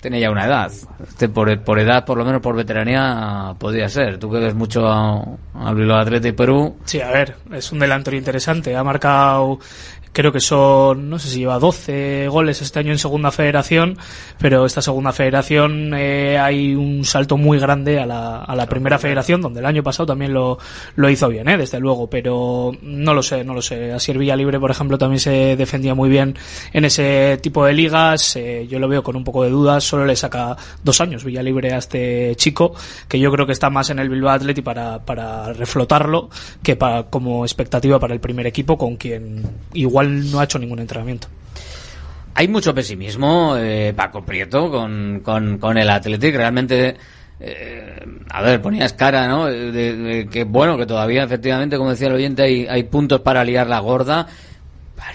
tiene 0.00 0.20
ya 0.20 0.30
una 0.30 0.46
edad. 0.46 0.70
Este 1.08 1.28
por, 1.28 1.58
por 1.62 1.78
edad, 1.78 2.04
por 2.04 2.18
lo 2.18 2.24
menos 2.24 2.40
por 2.40 2.54
veteranía, 2.54 3.54
podría 3.58 3.88
ser. 3.88 4.18
Tú 4.18 4.30
que 4.30 4.38
ves 4.38 4.54
mucho 4.54 4.86
al 4.88 5.74
Bilbao 5.74 5.98
Athletic 5.98 6.34
Perú. 6.36 6.76
Sí, 6.84 7.00
a 7.00 7.10
ver, 7.10 7.36
es 7.52 7.72
un 7.72 7.78
delantero 7.78 8.16
interesante. 8.16 8.76
Ha 8.76 8.84
marcado, 8.84 9.58
creo 10.16 10.32
que 10.32 10.40
son, 10.40 11.10
no 11.10 11.18
sé 11.18 11.28
si 11.28 11.40
lleva 11.40 11.58
12 11.58 12.28
goles 12.28 12.62
este 12.62 12.78
año 12.78 12.90
en 12.90 12.98
segunda 12.98 13.30
federación, 13.30 13.98
pero 14.38 14.64
esta 14.64 14.80
segunda 14.80 15.12
federación 15.12 15.92
eh, 15.94 16.38
hay 16.38 16.74
un 16.74 17.04
salto 17.04 17.36
muy 17.36 17.58
grande 17.58 18.00
a 18.00 18.06
la, 18.06 18.38
a 18.38 18.56
la 18.56 18.66
primera 18.66 18.98
federación, 18.98 19.42
donde 19.42 19.60
el 19.60 19.66
año 19.66 19.82
pasado 19.82 20.06
también 20.06 20.32
lo, 20.32 20.56
lo 20.94 21.10
hizo 21.10 21.28
bien, 21.28 21.50
¿eh? 21.50 21.58
desde 21.58 21.78
luego, 21.80 22.08
pero 22.08 22.72
no 22.80 23.12
lo 23.12 23.22
sé, 23.22 23.44
no 23.44 23.52
lo 23.52 23.60
sé. 23.60 23.92
Así 23.92 24.10
el 24.10 24.16
Villalibre, 24.16 24.58
por 24.58 24.70
ejemplo, 24.70 24.96
también 24.96 25.20
se 25.20 25.54
defendía 25.54 25.94
muy 25.94 26.08
bien 26.08 26.34
en 26.72 26.86
ese 26.86 27.38
tipo 27.42 27.66
de 27.66 27.74
ligas. 27.74 28.36
Eh, 28.36 28.66
yo 28.70 28.78
lo 28.78 28.88
veo 28.88 29.02
con 29.02 29.16
un 29.16 29.24
poco 29.24 29.44
de 29.44 29.50
dudas, 29.50 29.84
solo 29.84 30.06
le 30.06 30.16
saca 30.16 30.56
dos 30.82 30.98
años 31.02 31.24
Villalibre 31.24 31.74
a 31.74 31.76
este 31.76 32.32
chico, 32.36 32.74
que 33.06 33.20
yo 33.20 33.30
creo 33.30 33.44
que 33.44 33.52
está 33.52 33.68
más 33.68 33.90
en 33.90 33.98
el 33.98 34.08
Bilbao 34.08 34.32
Athletic 34.32 34.64
para, 34.64 35.04
para 35.04 35.52
reflotarlo 35.52 36.30
que 36.62 36.74
para, 36.74 37.02
como 37.02 37.44
expectativa 37.44 38.00
para 38.00 38.14
el 38.14 38.20
primer 38.20 38.46
equipo, 38.46 38.78
con 38.78 38.96
quien 38.96 39.42
igual 39.74 40.05
no 40.08 40.40
ha 40.40 40.44
hecho 40.44 40.58
ningún 40.58 40.78
entrenamiento. 40.78 41.28
Hay 42.34 42.48
mucho 42.48 42.74
pesimismo, 42.74 43.56
eh, 43.56 43.94
Paco 43.96 44.24
Prieto, 44.24 44.70
con, 44.70 45.20
con, 45.24 45.58
con 45.58 45.78
el 45.78 45.88
Athletic. 45.88 46.36
Realmente, 46.36 46.96
eh, 47.40 47.98
a 48.30 48.42
ver, 48.42 48.60
ponías 48.60 48.92
cara, 48.92 49.26
¿no? 49.26 49.46
De, 49.46 49.72
de 49.72 50.26
que, 50.28 50.44
bueno, 50.44 50.76
que 50.76 50.84
todavía, 50.84 51.22
efectivamente, 51.24 51.78
como 51.78 51.90
decía 51.90 52.08
el 52.08 52.14
oyente, 52.14 52.42
hay, 52.42 52.66
hay 52.66 52.82
puntos 52.84 53.20
para 53.20 53.42
liar 53.42 53.66
la 53.66 53.78
gorda. 53.78 54.26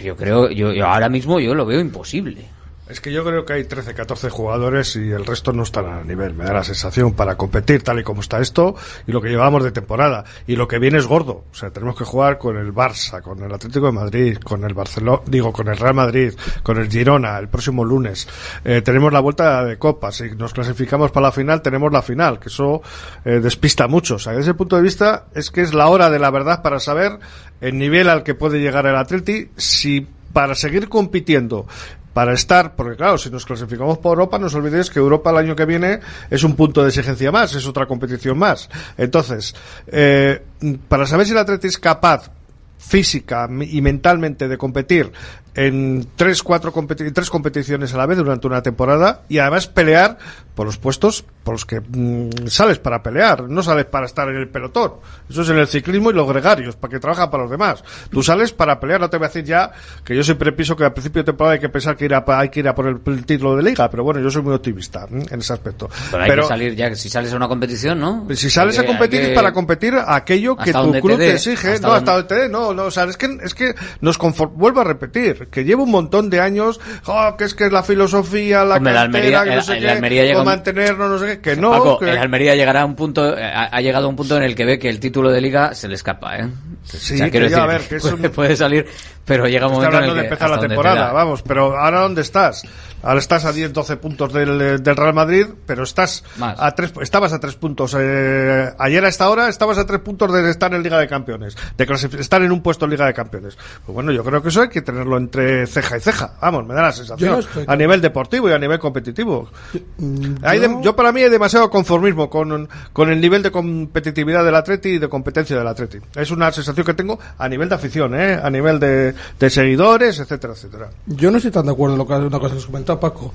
Yo 0.04 0.16
creo, 0.16 0.50
yo, 0.50 0.74
yo 0.74 0.88
ahora 0.88 1.10
mismo 1.10 1.40
yo 1.40 1.54
lo 1.54 1.66
veo 1.66 1.80
imposible. 1.80 2.46
Es 2.92 3.00
que 3.00 3.14
yo 3.14 3.24
creo 3.24 3.46
que 3.46 3.54
hay 3.54 3.64
13, 3.64 3.94
14 3.94 4.30
jugadores 4.30 4.98
y 4.98 5.12
el 5.12 5.26
resto 5.26 5.54
no 5.54 5.64
están 5.64 5.86
a 5.86 6.04
nivel. 6.04 6.34
Me 6.34 6.44
da 6.44 6.52
la 6.52 6.64
sensación 6.66 7.14
para 7.14 7.38
competir 7.38 7.84
tal 7.84 8.02
y 8.02 8.04
como 8.04 8.20
está 8.20 8.42
esto 8.42 8.76
y 9.08 9.14
lo 9.14 9.22
que 9.22 9.30
llevamos 9.30 9.64
de 9.64 9.72
temporada. 9.72 10.26
Y 10.46 10.58
lo 10.58 10.68
que 10.68 10.78
viene 10.78 10.98
es 10.98 11.08
gordo. 11.08 11.46
O 11.50 11.56
sea, 11.56 11.70
tenemos 11.70 11.98
que 11.98 12.04
jugar 12.04 12.38
con 12.38 12.58
el 12.58 12.74
Barça, 12.74 13.22
con 13.22 13.42
el 13.42 13.54
Atlético 13.54 13.86
de 13.86 13.92
Madrid, 13.94 14.38
con 14.40 14.66
el 14.66 14.74
Barcelona, 14.74 15.22
digo, 15.26 15.54
con 15.54 15.70
el 15.70 15.78
Real 15.78 15.94
Madrid, 15.94 16.34
con 16.64 16.80
el 16.80 16.90
Girona 16.90 17.40
el 17.40 17.48
próximo 17.48 17.86
lunes. 17.86 18.28
Eh, 18.66 18.82
tenemos 18.82 19.14
la 19.14 19.22
vuelta 19.22 19.64
de 19.64 19.78
Copa. 19.78 20.12
Si 20.12 20.32
nos 20.32 20.54
clasificamos 20.54 21.12
para 21.12 21.28
la 21.28 21.32
final, 21.32 21.62
tenemos 21.62 21.94
la 21.94 22.02
final, 22.02 22.40
que 22.40 22.50
eso 22.50 22.82
eh, 23.24 23.40
despista 23.40 23.88
mucho. 23.88 24.16
O 24.16 24.20
sea, 24.20 24.34
desde 24.34 24.50
ese 24.50 24.54
punto 24.54 24.76
de 24.76 24.82
vista 24.82 25.28
es 25.34 25.50
que 25.50 25.62
es 25.62 25.74
la 25.74 25.88
hora 25.88 26.10
de 26.10 26.20
la 26.20 26.30
verdad 26.30 26.62
para 26.62 26.78
saber 26.82 27.20
el 27.62 27.78
nivel 27.78 28.10
al 28.10 28.24
que 28.24 28.36
puede 28.36 28.60
llegar 28.60 28.86
el 28.86 28.98
Atleti 28.98 29.50
si 29.56 30.10
para 30.34 30.56
seguir 30.56 30.90
compitiendo 30.90 31.68
para 32.14 32.34
estar, 32.34 32.76
porque 32.76 32.96
claro, 32.96 33.18
si 33.18 33.30
nos 33.30 33.46
clasificamos 33.46 33.98
por 34.00 34.12
Europa, 34.12 34.38
no 34.38 34.48
os 34.48 34.56
olvidéis 34.56 34.90
que 34.90 35.00
Europa 35.00 35.32
el 35.32 35.38
año 35.38 35.56
que 35.56 35.66
viene 35.66 36.00
es 36.30 36.44
un 36.44 36.56
punto 36.56 36.84
de 36.84 36.90
exigencia 36.90 37.32
más, 37.32 37.56
es 37.56 37.66
otra 37.66 37.86
competición 37.86 38.38
más. 38.38 38.70
Entonces, 38.98 39.56
eh, 39.88 40.42
para 40.88 41.06
saber 41.06 41.26
si 41.26 41.32
el 41.32 41.40
Atleti 41.40 41.68
es 41.68 41.78
capaz 41.78 42.32
física 42.78 43.48
y 43.62 43.80
mentalmente 43.82 44.48
de 44.48 44.58
competir 44.58 45.12
en 45.56 46.08
tres, 46.16 46.44
cuatro 46.44 46.72
competi 46.72 47.12
tres 47.12 47.30
competiciones 47.30 47.94
a 47.94 47.98
la 47.98 48.06
vez 48.06 48.18
durante 48.18 48.48
una 48.48 48.62
temporada 48.62 49.24
y 49.28 49.40
además 49.40 49.68
pelear 49.68 50.18
por 50.56 50.66
los 50.66 50.78
puestos 50.78 51.26
por 51.44 51.56
los 51.56 51.66
que 51.66 51.80
mm, 51.80 52.48
sales 52.48 52.78
para 52.80 53.02
pelear, 53.02 53.50
no 53.50 53.64
sales 53.64 53.86
para 53.86 54.06
estar 54.06 54.30
en 54.30 54.36
el 54.36 54.48
pelotón. 54.48 54.94
Eso 55.30 55.42
es 55.42 55.50
en 55.50 55.58
el 55.58 55.68
ciclismo 55.68 56.12
y 56.12 56.14
los 56.14 56.28
gregarios, 56.28 56.76
para 56.76 56.92
que 56.92 57.00
trabajan 57.00 57.32
para 57.32 57.44
los 57.44 57.52
demás. 57.52 57.84
Tú 58.12 58.22
sales 58.22 58.54
para 58.54 58.80
pelear, 58.80 59.02
no 59.02 59.10
te 59.10 59.18
voy 59.18 59.26
a 59.26 59.28
decir 59.30 59.44
ya 59.44 59.72
que 60.04 60.16
yo 60.16 60.24
siempre 60.24 60.52
pienso 60.52 60.76
que 60.76 60.84
al 60.84 60.94
principio 60.94 61.24
de 61.24 61.26
temporada 61.26 61.54
hay 61.54 61.60
que 61.60 61.70
pensar 61.70 61.96
que 61.96 62.06
ir 62.06 62.14
a, 62.14 62.24
hay 62.28 62.50
que 62.50 62.60
ir 62.60 62.68
a 62.68 62.76
por 62.76 62.88
el, 62.88 63.26
título 63.26 63.56
de 63.56 63.64
liga, 63.64 63.90
pero 63.90 64.04
bueno, 64.04 64.20
yo 64.20 64.30
soy 64.30 64.42
muy 64.44 64.54
optimista 64.54 65.08
en 65.10 65.40
ese 65.40 65.54
aspecto. 65.54 65.90
Pero 66.12 66.24
hay 66.24 66.32
que 66.32 66.44
salir 66.44 66.76
ya, 66.76 66.94
si 66.96 67.10
sales 67.10 67.34
a 67.34 67.38
una 67.38 67.48
competición, 67.48 68.00
¿no? 68.00 68.28
Si 68.36 68.50
sales 68.50 68.78
a 68.78 68.86
competir 68.86 69.22
que... 69.22 69.34
para 69.34 69.52
competir 69.52 69.96
aquello 70.06 70.56
que 70.56 70.74
tu 70.74 70.92
club 70.92 71.18
te, 71.18 71.34
exige, 71.34 71.80
no, 71.80 71.80
donde... 71.80 71.98
hasta 71.98 72.12
donde 72.14 72.28
te 72.28 72.36
dé, 72.36 72.50
no, 72.50 72.74
no, 72.74 72.84
o 72.86 72.92
sea, 72.92 73.06
es 73.06 73.18
que, 73.18 73.38
es 73.42 73.56
que 73.56 73.74
nos 74.02 74.18
conform... 74.18 74.56
vuelvo 74.56 74.82
a 74.82 74.84
repetir, 74.84 75.41
que 75.50 75.64
lleva 75.64 75.84
un 75.84 75.92
montón 75.92 76.30
de 76.30 76.40
años, 76.40 76.80
oh, 77.06 77.36
que 77.38 77.46
es 77.46 77.56
que 77.56 77.66
es 77.66 77.72
la 77.72 77.84
filosofía, 77.84 78.64
la 78.64 78.76
Hombre, 78.76 78.94
cantera, 78.94 79.02
Almería, 79.02 79.44
que 79.44 79.56
no 79.56 79.62
sé 79.62 79.74
el, 79.74 79.84
qué, 79.84 79.90
Almería 79.90 80.24
llega 80.24 80.44
mantenernos, 80.44 81.10
no 81.10 81.20
sé 81.20 81.26
qué, 81.26 81.42
que 81.42 81.56
no. 81.56 81.72
Paco, 81.72 82.00
que... 82.00 82.10
el 82.10 82.18
Almería 82.18 82.56
llegará 82.56 82.82
a 82.82 82.86
un 82.86 82.96
punto, 82.96 83.38
eh, 83.38 83.44
ha, 83.44 83.76
ha, 83.76 83.82
llegado 83.82 84.06
a 84.06 84.10
un 84.10 84.16
punto 84.16 84.38
en 84.38 84.44
el 84.44 84.56
que 84.56 84.66
ve 84.66 84.80
que 84.80 84.90
el 84.90 85.00
título 85.00 85.32
de 85.32 85.42
liga 85.42 85.74
se 85.74 85.88
le 85.88 85.96
escapa, 85.96 86.38
¿eh? 86.38 86.50
Sí, 86.84 87.16
o 87.16 87.18
sea, 87.18 87.30
que 87.30 87.40
decir, 87.40 87.58
a 87.58 87.66
ver, 87.66 87.82
que 87.82 87.96
eso 87.98 88.18
puede, 88.18 88.30
puede, 88.30 88.56
salir, 88.56 88.86
pero 89.26 89.48
llega 89.48 89.68
un 89.68 89.74
momento 89.74 89.98
en 89.98 90.04
el 90.04 90.10
que... 90.10 90.16
de 90.16 90.24
empezar 90.24 90.50
la 90.50 90.60
temporada, 90.60 91.08
te 91.10 91.14
vamos, 91.14 91.42
pero 91.42 91.78
ahora 91.78 92.02
¿dónde 92.02 92.22
estás? 92.22 92.64
Ahora 93.04 93.20
estás 93.20 93.46
a 93.46 93.52
10, 93.52 93.74
12 93.74 93.98
puntos 93.98 94.32
del, 94.32 94.84
del 94.84 94.96
Real 94.96 95.14
Madrid, 95.14 95.48
pero 95.66 95.84
estás 95.84 96.24
Más. 96.38 96.60
a 96.60 96.72
tres, 96.72 96.94
estabas 97.02 97.34
a 97.34 97.40
tres 97.40 97.56
puntos. 97.56 97.96
Eh, 97.98 98.72
ayer 98.78 99.04
a 99.04 99.08
esta 99.08 99.30
hora 99.30 99.50
estabas 99.50 99.80
a 99.80 99.86
tres 99.86 100.02
puntos 100.02 100.32
de 100.32 100.50
estar 100.50 100.74
en 100.74 100.84
Liga 100.84 101.00
de 101.00 101.08
Campeones, 101.08 101.58
de 101.78 101.88
estar 102.20 102.42
en 102.44 102.52
un 102.52 102.62
puesto 102.62 102.86
en 102.86 102.92
Liga 102.92 103.08
de 103.08 103.14
Campeones. 103.14 103.58
Pues 103.86 103.94
bueno, 103.94 104.12
yo 104.12 104.24
creo 104.24 104.44
que 104.44 104.50
eso 104.50 104.62
hay 104.62 104.70
que 104.70 104.82
tenerlo 104.82 105.18
en, 105.18 105.30
entre 105.32 105.66
ceja 105.66 105.98
y 105.98 106.02
ceja. 106.02 106.34
Vamos, 106.42 106.68
me 106.68 106.74
da 106.74 106.82
la 106.82 106.92
sensación. 106.92 107.42
A 107.66 107.76
nivel 107.78 108.02
deportivo 108.02 108.50
y 108.50 108.52
a 108.52 108.60
nivel 108.60 108.80
competitivo. 108.80 109.50
Mm, 109.98 110.36
yo, 110.36 110.36
hay 110.44 110.62
yo 110.82 110.96
para 110.96 111.14
mí 111.14 111.22
hay 111.22 111.30
demasiado 111.30 111.70
conformismo 111.70 112.30
con, 112.30 112.68
con, 112.92 113.10
el 113.10 113.22
nivel 113.22 113.42
de 113.42 113.50
competitividad 113.50 114.44
del 114.44 114.56
Atleti 114.56 114.90
y 114.90 115.00
de 115.00 115.08
competencia 115.08 115.58
del 115.58 115.68
Atleti. 115.68 116.00
Es 116.16 116.32
una 116.32 116.52
sensación 116.52 116.86
que 116.86 116.94
tengo 116.94 117.18
a 117.38 117.48
nivel 117.48 117.70
de 117.70 117.76
afición, 117.76 118.14
¿eh? 118.14 118.40
a 118.42 118.50
nivel 118.50 118.80
de, 118.80 119.14
de 119.40 119.50
seguidores, 119.50 120.20
etcétera, 120.20 120.54
etcétera. 120.54 120.90
Yo 121.06 121.32
no 121.32 121.38
estoy 121.38 121.52
tan 121.52 121.66
de 121.66 121.72
acuerdo 121.72 121.96
en 121.96 122.00
lo 122.00 122.08
que, 122.08 122.14
una 122.14 122.40
cosa 122.40 122.54
que 122.54 122.60
has 122.60 122.66
comentado, 122.66 123.00
Paco. 123.00 123.34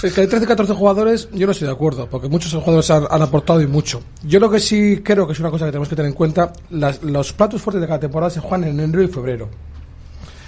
Que 0.00 0.20
hay 0.20 0.26
13-14 0.26 0.66
jugadores, 0.76 1.28
yo 1.32 1.46
no 1.46 1.52
estoy 1.52 1.66
de 1.66 1.74
acuerdo, 1.74 2.08
porque 2.08 2.28
muchos 2.28 2.52
jugadores 2.52 2.90
han, 2.90 3.22
aportado 3.22 3.60
y 3.60 3.66
mucho. 3.66 4.00
Yo 4.22 4.38
lo 4.38 4.48
que 4.48 4.60
sí 4.60 5.00
creo 5.02 5.26
que 5.26 5.32
es 5.32 5.40
una 5.40 5.50
cosa 5.50 5.64
que 5.64 5.72
tenemos 5.72 5.88
que 5.88 5.96
tener 5.96 6.10
en 6.10 6.16
cuenta, 6.16 6.52
las, 6.70 7.02
los 7.02 7.32
platos 7.32 7.60
fuertes 7.60 7.80
de 7.80 7.88
cada 7.88 7.98
temporada 8.00 8.30
se 8.30 8.40
juegan 8.40 8.68
en 8.68 8.78
enero 8.78 9.02
y 9.02 9.08
febrero. 9.08 9.48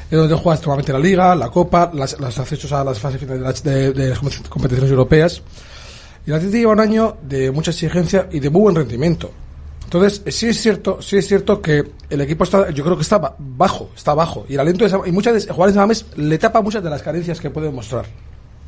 Es 0.09 0.19
donde 0.19 0.35
juegas 0.35 0.61
normalmente 0.61 0.93
la 0.93 0.99
Liga, 0.99 1.35
la 1.35 1.49
Copa, 1.51 1.91
las, 1.93 2.19
los 2.21 2.39
accesos 2.39 2.73
a 2.73 2.85
las 2.85 2.99
fases 2.99 3.21
finales 3.21 3.63
de, 3.63 3.93
de, 3.93 3.93
de, 3.93 4.09
las 4.11 4.19
competiciones 4.19 4.91
europeas. 4.91 5.43
Y 6.27 6.31
la 6.31 6.37
Atleti 6.37 6.59
lleva 6.59 6.73
un 6.73 6.81
año 6.81 7.17
de 7.23 7.51
mucha 7.51 7.71
exigencia 7.73 8.29
y 8.31 8.39
de 8.39 8.51
muy 8.51 8.63
buen 8.63 8.77
rendimiento. 8.77 9.31
Entonces, 9.93 10.23
sí 10.33 10.47
es 10.47 10.63
cierto, 10.63 11.03
sí 11.03 11.17
es 11.17 11.27
cierto 11.27 11.61
que 11.61 11.85
el 12.09 12.21
equipo 12.21 12.45
está, 12.45 12.71
yo 12.71 12.85
creo 12.85 12.95
que 12.95 13.03
está 13.03 13.35
bajo, 13.37 13.91
está 13.97 14.15
bajo. 14.15 14.47
Y 14.49 14.55
el 14.55 14.61
aliento 14.61 14.85
de 14.85 14.91
Sam, 14.91 15.03
y 15.05 15.11
muchas 15.11 15.45
de 15.45 15.53
Mames 15.75 16.07
le 16.15 16.39
tapa 16.39 16.63
muchas 16.63 16.85
de 16.85 16.91
las 16.91 17.03
carencias 17.03 17.41
que 17.41 17.51
puede 17.51 17.73
mostrar. 17.73 18.07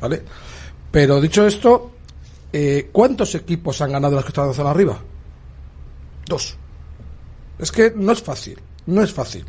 ¿Vale? 0.01 0.21
Pero 0.91 1.21
dicho 1.21 1.47
esto, 1.47 1.91
eh, 2.51 2.89
¿cuántos 2.91 3.35
equipos 3.35 3.81
han 3.81 3.93
ganado 3.93 4.17
los 4.17 4.25
que 4.25 4.31
están 4.31 4.49
en 4.49 4.53
zona 4.53 4.71
arriba? 4.71 4.99
Dos. 6.25 6.57
Es 7.57 7.71
que 7.71 7.93
no 7.95 8.11
es 8.11 8.21
fácil, 8.21 8.59
no 8.87 9.01
es 9.01 9.13
fácil. 9.13 9.45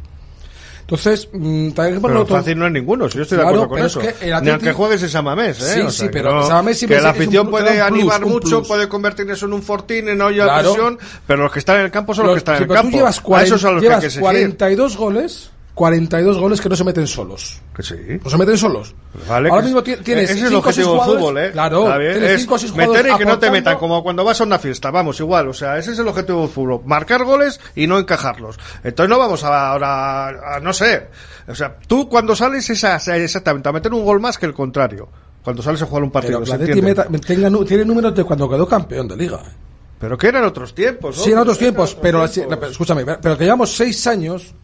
Entonces, 0.84 1.30
mmm, 1.32 1.70
también 1.70 2.00
por 2.00 2.12
pero 2.12 2.26
fácil 2.26 2.58
no 2.58 2.66
es 2.66 2.72
ninguno, 2.72 3.08
si 3.08 3.16
yo 3.16 3.22
estoy 3.22 3.38
claro, 3.38 3.56
de 3.56 3.64
acuerdo 3.64 3.74
con 3.74 3.86
eso. 3.86 4.00
Es 4.02 4.14
que 4.14 4.32
Atleti... 4.32 4.44
Ni 4.44 4.50
aunque 4.50 4.72
juegues 4.74 5.02
en 5.02 5.08
Samamés, 5.08 5.60
¿eh? 5.62 5.74
Sí, 5.74 5.80
o 5.80 5.90
sea, 5.90 6.06
sí, 6.06 6.10
pero 6.12 6.34
no, 6.34 6.46
Samamés 6.46 6.78
siempre 6.78 6.98
Que 6.98 7.02
la 7.02 7.10
afición 7.10 7.48
puede 7.48 7.80
animar 7.80 8.20
plus, 8.20 8.32
mucho, 8.32 8.62
puede 8.62 8.86
convertir 8.86 9.30
eso 9.30 9.46
en 9.46 9.54
un 9.54 9.62
fortín, 9.62 10.10
en 10.10 10.20
olla 10.20 10.44
de 10.44 10.50
claro. 10.50 10.72
presión, 10.72 10.98
pero 11.26 11.44
los 11.44 11.52
que 11.52 11.58
están 11.58 11.76
en 11.76 11.86
el 11.86 11.90
campo 11.90 12.12
son 12.12 12.26
los, 12.26 12.34
los 12.34 12.42
que 12.42 12.50
están 12.50 12.56
sí, 12.58 12.64
en 12.64 12.70
el 12.70 12.76
campo. 12.76 12.90
Tú 12.90 12.96
llevas 12.98 13.20
40, 13.20 13.42
a 13.42 13.46
esos 13.46 13.64
a 13.64 13.72
los 13.72 13.82
llevas 13.82 14.00
que 14.00 14.06
hay 14.06 14.12
que 14.12 14.20
42 14.20 14.96
goles 14.98 15.50
42 15.74 16.38
goles 16.38 16.60
que 16.60 16.68
no 16.68 16.76
se 16.76 16.84
meten 16.84 17.06
solos. 17.06 17.60
Que 17.74 17.82
sí. 17.82 17.96
No 18.22 18.30
se 18.30 18.38
meten 18.38 18.56
solos. 18.56 18.94
Pues 19.12 19.26
vale, 19.26 19.50
Ahora 19.50 19.62
mismo 19.62 19.82
tienes 19.82 20.30
e-, 20.30 20.48
5 20.48 20.58
o 20.58 20.72
6 20.72 20.86
jugadores. 20.86 21.20
Fútbol, 21.20 21.38
¿eh? 21.38 21.50
Claro, 21.52 21.92
tienes 21.98 22.40
5 22.40 22.54
o 22.54 22.58
6 22.58 22.72
jugadores. 22.72 23.02
Meter 23.02 23.14
y 23.14 23.18
que 23.18 23.24
no 23.24 23.38
te 23.40 23.50
metan, 23.50 23.78
como 23.78 24.02
cuando 24.04 24.24
vas 24.24 24.40
a 24.40 24.44
una 24.44 24.60
fiesta. 24.60 24.92
Vamos, 24.92 25.18
igual. 25.18 25.48
O 25.48 25.52
sea, 25.52 25.76
ese 25.76 25.92
es 25.92 25.98
el 25.98 26.06
objetivo 26.06 26.42
del 26.42 26.50
fútbol. 26.50 26.82
Marcar 26.84 27.24
goles 27.24 27.60
y 27.74 27.88
no 27.88 27.98
encajarlos. 27.98 28.56
Entonces 28.84 29.10
no 29.10 29.18
vamos 29.18 29.42
a, 29.42 29.72
ahora, 29.72 30.60
no 30.62 30.72
sé. 30.72 31.08
O 31.48 31.54
sea, 31.54 31.76
tú 31.88 32.08
cuando 32.08 32.36
sales 32.36 32.70
es 32.70 32.84
exactamente 33.08 33.68
a 33.68 33.72
meter 33.72 33.92
un 33.92 34.04
gol 34.04 34.20
más 34.20 34.38
que 34.38 34.46
el 34.46 34.54
contrario. 34.54 35.08
Cuando 35.42 35.60
sales 35.60 35.82
a 35.82 35.86
jugar 35.86 36.04
un 36.04 36.10
partido. 36.12 36.40
Tiene 36.42 37.84
números 37.84 38.14
de 38.14 38.22
cuando 38.22 38.48
quedó 38.48 38.66
campeón 38.68 39.08
de 39.08 39.16
liga. 39.16 39.38
¿eh? 39.44 39.52
Pero 39.98 40.16
que 40.16 40.28
eran 40.28 40.44
otros 40.44 40.72
tiempos. 40.72 41.18
¿no? 41.18 41.24
Sí, 41.24 41.30
eran 41.30 41.42
otros 41.42 41.58
tiempos, 41.58 41.96
pero, 42.00 42.28
tiempos. 42.28 42.58
pero 42.58 42.70
escúchame, 42.70 43.04
pero 43.04 43.36
que 43.36 43.44
llevamos 43.44 43.74
seis 43.76 44.06
años 44.06 44.54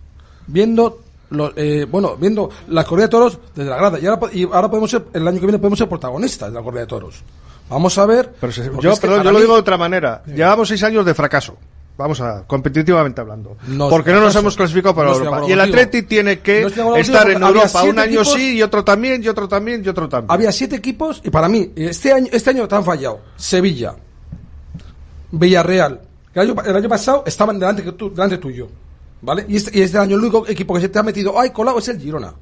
viendo 0.47 1.01
los, 1.31 1.53
eh, 1.57 1.87
bueno, 1.91 2.17
viendo 2.17 2.51
la 2.69 2.85
corrida 2.85 3.07
de 3.07 3.11
toros 3.11 3.39
desde 3.55 3.71
la 3.71 3.77
grada. 3.77 3.99
Y 3.99 4.07
ahora, 4.07 4.29
y 4.33 4.45
ahora 4.45 4.69
podemos 4.69 4.91
ser, 4.91 5.07
el 5.13 5.27
año 5.27 5.39
que 5.39 5.47
viene 5.47 5.59
podemos 5.59 5.79
ser 5.79 5.89
protagonistas 5.89 6.51
de 6.51 6.55
la 6.55 6.63
corrida 6.63 6.83
de 6.83 6.87
toros. 6.87 7.23
Vamos 7.69 7.97
a 7.99 8.07
ver. 8.07 8.33
Yo, 8.81 8.97
perdón, 8.97 9.23
yo 9.23 9.33
lo 9.33 9.41
digo 9.41 9.55
de 9.55 9.61
otra 9.61 9.79
manera. 9.79 10.23
Llevamos 10.27 10.69
seis 10.69 10.83
años 10.83 11.07
de 11.07 11.15
fracaso. 11.15 11.57
Vamos 11.97 12.21
a 12.21 12.45
competitivamente 12.47 13.21
hablando. 13.21 13.57
Porque 13.91 14.11
no 14.11 14.21
nos 14.21 14.35
hemos 14.35 14.57
clasificado 14.57 14.95
para 14.95 15.13
Europa. 15.13 15.43
Y 15.47 15.53
el 15.53 15.61
Atleti 15.61 16.03
tiene 16.03 16.41
que 16.41 16.63
estar 16.97 17.31
en 17.31 17.43
Europa 17.43 17.83
un 17.85 17.99
año 17.99 18.25
sí 18.25 18.57
y 18.57 18.63
otro 18.63 18.83
también, 18.83 19.23
y 19.23 19.29
otro 19.29 19.47
también, 19.47 19.83
y 19.85 19.89
otro 19.89 20.09
también. 20.09 20.33
Había 20.33 20.51
siete 20.51 20.77
equipos 20.77 21.21
y 21.23 21.31
para 21.31 21.49
mí, 21.49 21.71
este 21.77 22.13
año, 22.13 22.29
este 22.33 22.51
año 22.51 22.67
te 22.67 22.75
han 22.75 22.85
fallado. 22.85 23.21
Sevilla, 23.37 23.95
Villarreal. 25.31 26.01
El 26.33 26.41
año, 26.41 26.55
el 26.65 26.77
año 26.77 26.89
pasado 26.89 27.23
estaban 27.27 27.59
delante, 27.59 27.83
delante 27.83 28.39
tuyo. 28.39 28.69
¿Vale? 29.23 29.47
Este, 29.49 29.79
y 29.79 29.83
este, 29.83 29.99
año 29.99 30.17
el 30.17 30.23
único 30.23 30.47
equipo 30.47 30.75
que 30.75 30.81
se 30.81 30.89
te 30.89 30.99
ha 30.99 31.03
metido, 31.03 31.39
ay, 31.39 31.51
colado, 31.51 31.79
es 31.79 31.89
el 31.89 32.01
Girona. 32.01 32.35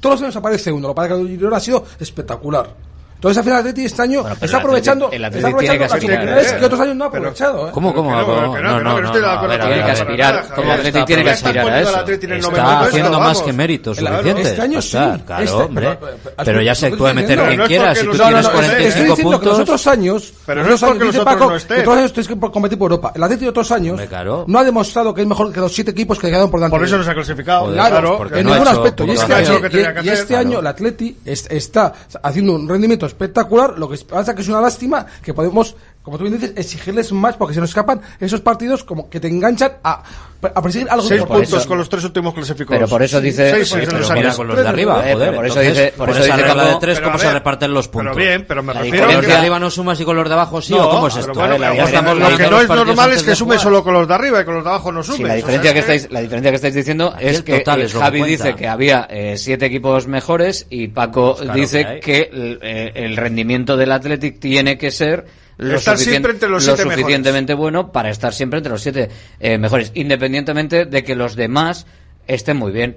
Todos 0.00 0.16
los 0.16 0.22
años 0.22 0.36
aparece 0.36 0.70
uno. 0.70 0.88
Lo 0.88 0.94
que 0.94 1.08
que 1.08 1.14
el 1.14 1.28
Girona 1.28 1.56
ha 1.56 1.60
sido 1.60 1.84
espectacular. 1.98 2.87
Entonces, 3.18 3.38
al 3.38 3.44
final, 3.44 3.58
el 3.58 3.60
Atleti 3.62 3.84
este 3.84 4.02
año 4.02 4.20
bueno, 4.20 4.36
está 4.40 4.58
aprovechando, 4.58 5.10
el 5.10 5.24
Atleti, 5.24 5.44
el 5.44 5.54
Atleti 5.54 5.64
está 5.64 5.86
aprovechando 5.86 5.98
tiene 5.98 6.18
que 6.18 6.24
las 6.24 6.38
oportunidades 6.38 6.52
¿eh? 6.52 6.56
que 6.60 6.64
otros 6.66 6.80
años 6.80 6.96
no 6.96 7.04
ha 7.04 7.08
aprovechado. 7.08 7.68
¿eh? 7.68 7.70
¿Cómo, 7.72 7.94
cómo? 7.94 8.10
No, 8.12 8.62
no, 8.62 8.80
no, 8.80 9.00
no, 9.00 9.10
tiene 9.10 9.84
que 9.84 9.90
aspirar. 9.90 10.48
Como 10.54 10.72
Atleti 10.72 11.04
tiene 11.04 11.24
que 11.24 11.30
aspirar 11.30 11.68
a 11.68 11.80
eso. 11.80 12.04
Está 12.06 12.80
haciendo 12.82 13.18
más 13.18 13.42
que 13.42 13.52
méritos 13.52 13.96
suficientes. 13.96 14.46
Este 14.46 14.62
año 14.62 14.80
sí. 14.80 14.98
Claro, 15.26 15.58
hombre. 15.58 15.98
Pero 16.44 16.62
ya 16.62 16.76
se 16.76 16.92
puede 16.92 17.14
meter 17.14 17.40
quien 17.40 17.60
quiera. 17.62 17.92
Si 17.96 18.06
tú 18.06 18.12
tienes 18.12 18.48
45 18.48 19.16
puntos... 19.16 19.40
que 19.40 19.46
los 19.46 19.58
otros 19.58 19.86
años... 19.88 20.32
Pero 20.46 20.62
no 20.62 20.74
es 20.74 20.80
porque 20.80 21.04
los 21.04 21.16
otros 21.16 21.40
no 21.40 21.56
estén. 21.56 21.88
Años 21.88 22.12
tienes 22.12 22.28
que 22.28 22.38
competir 22.38 22.78
por 22.78 22.92
Europa. 22.92 23.12
El 23.16 23.22
Atleti 23.24 23.44
de 23.44 23.50
otros 23.50 23.72
años 23.72 24.00
no 24.46 24.58
ha 24.60 24.64
demostrado 24.64 25.12
que 25.12 25.22
es 25.22 25.26
mejor 25.26 25.52
que 25.52 25.58
los 25.58 25.74
siete 25.74 25.90
equipos 25.90 26.20
que 26.20 26.28
quedaron 26.28 26.52
por 26.52 26.60
delante. 26.60 26.76
Por 26.76 26.86
eso 26.86 26.98
no 26.98 27.02
se 27.02 27.10
ha 27.10 27.14
clasificado. 27.14 27.72
Claro, 27.72 28.28
en 28.32 28.46
ningún 28.46 28.68
aspecto. 28.68 29.04
Y 29.04 30.08
este 30.08 30.36
año 30.36 30.60
el 30.60 30.66
Atleti 30.68 31.16
está 31.24 31.92
haciendo 32.22 32.52
un 32.52 32.68
rendimiento 32.68 33.07
espectacular. 33.08 33.78
Lo 33.78 33.88
que 33.88 33.98
pasa 33.98 34.34
que 34.34 34.42
es 34.42 34.48
una 34.48 34.60
lástima 34.60 35.06
que 35.22 35.34
podemos 35.34 35.74
como 36.08 36.18
tú 36.18 36.24
bien 36.24 36.40
dices, 36.40 36.54
exigirles 36.56 37.12
más 37.12 37.36
porque 37.36 37.54
se 37.54 37.60
nos 37.60 37.70
escapan 37.70 38.00
esos 38.18 38.40
partidos 38.40 38.82
como 38.82 39.10
que 39.10 39.20
te 39.20 39.28
enganchan 39.28 39.72
a, 39.84 40.02
a 40.42 40.62
perseguir 40.62 40.88
algo. 40.90 41.06
Seis 41.06 41.22
puntos 41.22 41.52
eso, 41.60 41.68
con 41.68 41.78
los 41.78 41.88
tres 41.88 42.04
últimos 42.04 42.32
clasificados. 42.32 42.78
Pero 42.78 42.88
por 42.88 43.02
eso 43.02 43.20
dice... 43.20 43.50
Seis, 43.50 43.68
sí, 43.68 43.80
sí, 43.80 43.86
pero 43.90 44.08
mira 44.14 44.34
con 44.34 44.48
los 44.48 44.56
de 44.56 44.68
arriba, 44.68 45.08
eh, 45.08 45.12
joder, 45.12 45.34
por 45.34 45.46
eso 45.46 45.60
entonces, 45.60 45.84
dice... 45.84 45.94
Por, 45.96 46.06
por 46.06 46.16
eso 46.16 46.24
esa 46.24 46.36
dice 46.36 46.46
regla 46.46 46.62
como, 46.62 46.74
de 46.74 46.80
tres, 46.80 47.00
cómo 47.00 47.18
se 47.18 47.32
reparten 47.32 47.74
los 47.74 47.88
puntos. 47.88 48.16
Pero 48.16 48.28
bien, 48.28 48.44
pero 48.48 48.62
me 48.62 48.72
refiero... 48.72 49.06
Con 49.06 49.14
los 49.16 49.26
de 49.26 49.32
arriba 49.34 49.58
no 49.58 49.70
sumas 49.70 50.00
y 50.00 50.04
con 50.04 50.16
los 50.16 50.28
de 50.28 50.34
abajo 50.34 50.62
sí, 50.62 50.72
no, 50.72 50.86
¿o 50.86 50.90
cómo 50.90 51.08
es 51.08 51.16
esto? 51.16 51.32
Bueno, 51.34 51.54
eh, 51.56 51.58
la 51.58 51.74
lo 51.74 52.36
que 52.36 52.48
no 52.48 52.60
es 52.60 52.68
normal 52.68 53.12
es 53.12 53.22
que 53.22 53.34
sume 53.34 53.58
solo 53.58 53.84
con 53.84 53.94
los 53.94 54.08
de 54.08 54.14
arriba 54.14 54.40
y 54.40 54.44
con 54.44 54.54
los 54.54 54.64
de 54.64 54.70
abajo 54.70 54.92
no 54.92 55.02
sume. 55.02 55.18
Sí, 55.18 55.24
la 55.24 55.34
diferencia 55.34 55.72
que 55.72 55.78
estáis, 55.80 56.10
la 56.10 56.20
diferencia 56.20 56.50
que 56.50 56.56
estáis 56.56 56.74
diciendo 56.74 57.14
es 57.18 57.42
que 57.42 57.62
Javi 57.64 58.22
dice 58.22 58.54
que 58.54 58.68
había 58.68 59.06
eh, 59.10 59.34
siete 59.36 59.66
equipos 59.66 60.06
mejores 60.06 60.66
y 60.70 60.88
Paco 60.88 61.36
pues 61.36 61.52
dice 61.52 62.00
que 62.00 62.30
eh, 62.32 62.92
el 62.94 63.16
rendimiento 63.16 63.76
del 63.76 63.92
Athletic 63.92 64.38
tiene 64.38 64.78
que 64.78 64.90
ser 64.90 65.26
estar 65.58 65.98
siempre 65.98 66.32
entre 66.32 66.48
los 66.48 66.64
lo 66.64 66.76
siete 66.76 66.90
suficientemente 66.90 67.52
mejores. 67.52 67.72
bueno 67.72 67.92
para 67.92 68.10
estar 68.10 68.32
siempre 68.32 68.58
entre 68.58 68.72
los 68.72 68.82
siete 68.82 69.08
eh, 69.40 69.58
mejores, 69.58 69.90
independientemente 69.94 70.86
de 70.86 71.04
que 71.04 71.14
los 71.14 71.36
demás 71.36 71.86
estén 72.26 72.56
muy 72.56 72.72
bien. 72.72 72.96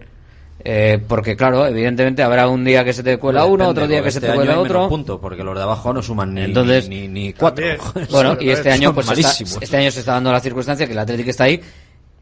Eh, 0.63 0.99
porque 1.07 1.35
claro, 1.35 1.65
evidentemente 1.65 2.21
habrá 2.21 2.47
un 2.47 2.63
día 2.63 2.83
que 2.85 2.93
se 2.93 3.01
te 3.01 3.17
cuela 3.17 3.45
uno, 3.45 3.69
otro 3.69 3.87
día 3.87 4.03
que 4.03 4.11
se 4.11 4.19
te 4.19 4.27
este 4.27 4.37
cuela 4.37 4.59
otro. 4.59 4.87
punto, 4.87 5.19
porque 5.19 5.43
los 5.43 5.55
de 5.55 5.63
abajo 5.63 5.91
no 5.91 6.03
suman 6.03 6.35
ni, 6.35 7.07
ni, 7.07 7.33
cuatro. 7.33 7.65
Bueno, 8.11 8.37
y 8.39 8.49
este 8.51 8.71
año 8.71 8.93
pues 8.93 9.09
este 9.09 9.77
año 9.77 9.89
se 9.89 10.01
está 10.01 10.13
dando 10.13 10.31
la 10.31 10.39
circunstancia 10.39 10.85
que 10.85 10.93
el 10.93 10.99
Atlético 10.99 11.31
está 11.31 11.45
ahí 11.45 11.59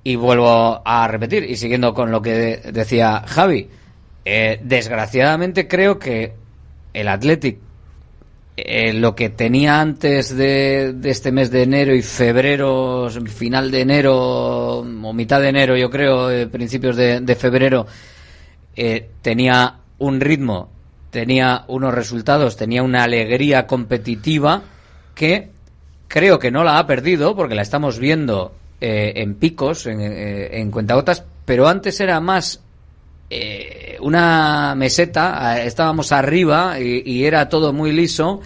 y 0.04 0.16
vuelvo 0.16 0.82
a 0.86 1.08
repetir 1.08 1.44
y 1.44 1.58
siguiendo 1.58 1.94
con 1.94 2.12
lo 2.12 2.22
que 2.22 2.62
decía 2.72 3.24
Javi, 3.28 3.68
eh, 4.24 4.60
desgraciadamente 4.64 5.68
creo 5.68 6.00
que 6.00 6.34
el 6.94 7.08
Atlético 7.10 7.60
eh, 8.66 8.94
lo 8.94 9.16
que 9.16 9.30
tenía 9.30 9.80
antes 9.82 10.36
de, 10.36 10.96
este 11.04 11.32
mes 11.32 11.52
de 11.52 11.64
enero 11.64 11.94
y 11.96 12.02
febrero, 12.02 13.10
final 13.28 13.72
de 13.72 13.82
enero 13.82 14.80
o 14.80 15.14
mitad 15.14 15.42
de 15.42 15.50
enero, 15.50 15.78
yo 15.78 15.90
creo, 15.90 16.30
eh, 16.30 16.48
principios 16.48 16.96
de, 16.96 17.36
febrero, 17.36 17.88
eh, 18.76 19.10
tenía 19.22 19.80
un 19.98 20.20
ritmo, 20.20 20.70
tenía 21.12 21.66
unos 21.68 21.94
resultados, 21.94 22.58
tenía 22.58 22.84
una 22.84 23.04
alegría 23.04 23.68
competitiva 23.68 24.64
que 25.16 25.50
creo 26.08 26.40
que 26.40 26.52
no 26.52 26.64
la 26.64 26.80
ha 26.80 26.88
perdido 26.88 27.36
porque 27.36 27.56
la 27.56 27.62
estamos 27.62 28.00
viendo 28.00 28.54
en 28.82 29.36
picos, 29.36 29.86
en, 29.88 30.00
en 30.00 30.72
cuentagotas, 30.72 31.26
pero 31.46 31.68
antes 31.68 32.00
era 32.00 32.22
más 32.22 32.62
eh, 33.30 33.98
una 34.02 34.74
meseta, 34.76 35.62
estábamos 35.62 36.12
arriba 36.12 36.80
y, 36.80 37.04
y 37.06 37.26
era 37.26 37.50
todo 37.50 37.74
muy 37.74 37.92
liso 37.92 38.42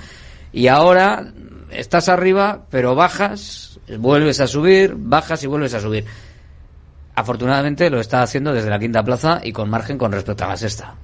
y 0.51 0.68
ahora 0.68 1.31
estás 1.72 2.10
arriba 2.10 2.65
pero 2.69 2.95
bajas, 2.95 3.80
vuelves 3.97 4.39
a 4.39 4.47
subir, 4.47 4.95
bajas 4.95 5.43
y 5.43 5.47
vuelves 5.47 5.73
a 5.73 5.80
subir. 5.80 6.05
Afortunadamente 7.15 7.89
lo 7.89 7.99
está 7.99 8.23
haciendo 8.23 8.53
desde 8.53 8.69
la 8.69 8.80
quinta 8.80 9.03
plaza 9.03 9.39
y 9.43 9.51
con 9.51 9.69
margen 9.69 9.97
con 9.97 10.11
respecto 10.11 10.45
a 10.45 10.49
la 10.49 10.57
sexta. 10.57 10.95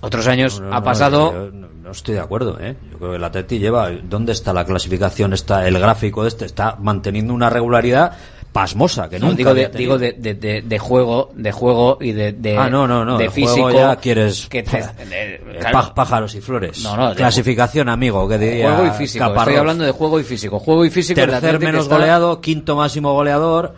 Otros 0.00 0.26
años 0.28 0.60
No, 0.60 0.68
no, 0.68 0.76
ha 0.76 0.82
pasado 0.82 1.50
no, 1.52 1.68
no 1.68 1.90
estoy 1.90 2.14
de 2.14 2.20
acuerdo, 2.20 2.58
¿eh? 2.60 2.76
Yo 2.92 2.98
creo 2.98 3.10
que 3.10 3.16
el 3.16 3.24
Atleti 3.24 3.58
lleva. 3.58 3.90
¿Dónde 3.90 4.32
está 4.32 4.52
la 4.52 4.64
clasificación? 4.64 5.32
Está 5.32 5.66
el 5.66 5.78
gráfico 5.78 6.24
este 6.26 6.44
está 6.44 6.76
manteniendo 6.76 7.34
una 7.34 7.50
regularidad 7.50 8.16
pasmosa 8.58 9.08
que 9.08 9.20
No, 9.20 9.32
digo 9.34 9.54
de, 9.54 9.68
digo 9.68 9.98
de, 9.98 10.12
de, 10.14 10.34
de- 10.62 10.78
juego, 10.80 11.30
de 11.34 11.52
juego 11.52 11.98
y 12.00 12.10
de, 12.10 12.32
de 12.32 12.56
ah, 12.58 12.68
no, 12.68 12.88
no, 12.88 13.04
no. 13.04 13.16
de 13.16 13.30
físico. 13.30 13.70
ya 13.70 13.94
quieres 13.96 14.48
que 14.48 14.64
te- 14.64 14.78
eh, 15.10 15.40
claro. 15.60 15.78
pá- 15.78 15.94
pájaros 15.94 16.34
y 16.34 16.40
flores. 16.40 16.82
No, 16.82 16.96
no, 16.96 17.14
Clasificación, 17.14 17.88
amigo, 17.88 18.28
que 18.28 18.36
diría 18.36 18.72
juego 18.74 18.86
y 18.86 18.90
físico. 18.98 19.24
Estoy 19.24 19.36
Caparrós. 19.36 19.58
hablando 19.58 19.84
de 19.84 19.92
juego 19.92 20.18
y 20.18 20.24
físico. 20.24 20.58
Juego 20.58 20.84
y 20.84 20.90
físico. 20.90 21.20
Tercer 21.20 21.60
menos 21.60 21.84
está- 21.84 21.96
goleado, 21.96 22.40
quinto 22.40 22.74
máximo 22.74 23.12
goleador. 23.12 23.74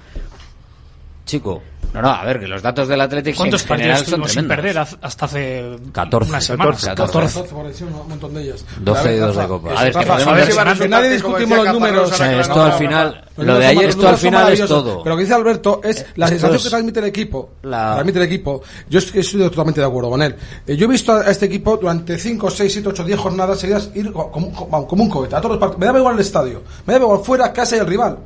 Chico. 1.27 1.63
No, 1.93 2.01
no, 2.03 2.09
a 2.09 2.25
ver, 2.25 2.39
que 2.39 2.47
los 2.47 2.63
datos 2.63 2.87
del 2.87 3.01
Atlético 3.01 3.39
¿Cuántos 3.39 3.63
en 3.63 3.69
partidos 3.69 3.99
estuvimos 4.03 4.31
sin 4.31 4.47
tremendos. 4.47 4.57
perder 4.57 4.79
hasta 5.03 5.25
hace 5.27 5.77
14. 5.93 6.31
una 6.31 6.41
semana? 6.41 6.77
14. 6.95 7.43
por 7.53 7.65
lesión, 7.67 7.93
un 7.93 8.09
montón 8.09 8.33
de 8.35 8.43
ellas. 8.45 8.65
12 8.81 9.01
A 9.01 9.03
ver, 9.03 9.15
y 9.15 9.19
dos 9.19 9.29
Rafa, 9.35 9.43
de 9.43 9.49
Copa. 9.49 9.71
A 9.81 9.85
ver, 9.85 9.93
que 9.95 10.07
podemos 10.07 10.35
ver 10.35 10.77
si 10.77 10.89
nadie 10.89 11.11
discutimos 11.11 11.59
los 11.59 11.73
números. 11.75 12.13
O 12.13 12.15
sea, 12.15 12.41
esto 12.41 12.63
al 12.63 12.73
final, 12.75 13.25
lo 13.39 13.59
de 13.59 13.67
ayer, 13.67 13.89
esto 13.91 14.09
al 14.09 14.17
final 14.19 14.53
es 14.53 14.67
todo. 14.67 15.03
Pero 15.03 15.15
lo 15.15 15.17
que 15.17 15.23
dice 15.25 15.35
Alberto 15.35 15.81
es 15.83 16.07
la 16.15 16.27
Esto 16.27 16.39
sensación 16.39 16.63
que 16.63 16.69
transmite 16.71 17.01
el 17.01 17.07
equipo. 17.07 17.51
la- 17.63 17.95
Transmite 17.95 18.19
el 18.21 18.25
equipo. 18.27 18.63
Yo 18.89 18.99
es 19.01 19.11
que 19.11 19.21
estoy 19.21 19.41
totalmente 19.49 19.81
de 19.81 19.87
acuerdo 19.87 20.11
con 20.11 20.23
él. 20.23 20.37
Eh, 20.67 20.77
yo 20.77 20.87
he 20.87 20.89
visto 20.89 21.13
a 21.13 21.29
este 21.31 21.47
equipo 21.47 21.77
durante 21.77 22.17
5, 22.19 22.51
6, 22.51 22.73
7, 22.73 22.89
8, 22.91 23.05
10 23.05 23.19
jornadas 23.19 23.59
seguidas 23.59 23.91
ir 23.95 24.13
co- 24.13 24.31
como, 24.31 24.47
un 24.89 25.11
cohete 25.11 25.35
a 25.35 25.39
todos 25.41 25.53
los 25.55 25.59
partidos. 25.61 25.81
Me 25.81 25.87
daba 25.87 25.99
igual 25.99 26.15
el 26.15 26.21
estadio. 26.21 26.63
Me 26.87 26.93
daba 26.93 27.07
igual 27.07 27.21
fuera, 27.25 27.53
casa 27.53 27.77
y 27.77 27.81
el 27.81 27.87
rival. 27.87 28.17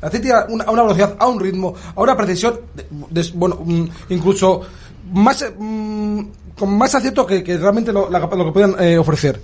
La 0.00 0.08
Atleti 0.08 0.30
a 0.30 0.46
una, 0.48 0.64
a 0.64 0.70
una 0.70 0.82
velocidad, 0.82 1.16
a 1.18 1.26
un 1.26 1.40
ritmo, 1.40 1.74
a 1.94 2.00
una 2.00 2.16
precisión, 2.16 2.60
de- 2.74 2.86
de- 3.22 3.30
bueno, 3.34 3.58
mm, 3.64 3.84
incluso 4.10 4.60
más, 5.12 5.42
eh, 5.42 5.50
mm, 5.58 6.20
con 6.58 6.76
más 6.76 6.94
acierto 6.94 7.26
que, 7.26 7.42
que 7.42 7.56
realmente 7.58 7.92
lo, 7.92 8.08
la- 8.10 8.18
lo 8.20 8.44
que 8.46 8.52
puedan 8.52 8.76
eh, 8.78 8.96
ofrecer. 8.98 9.40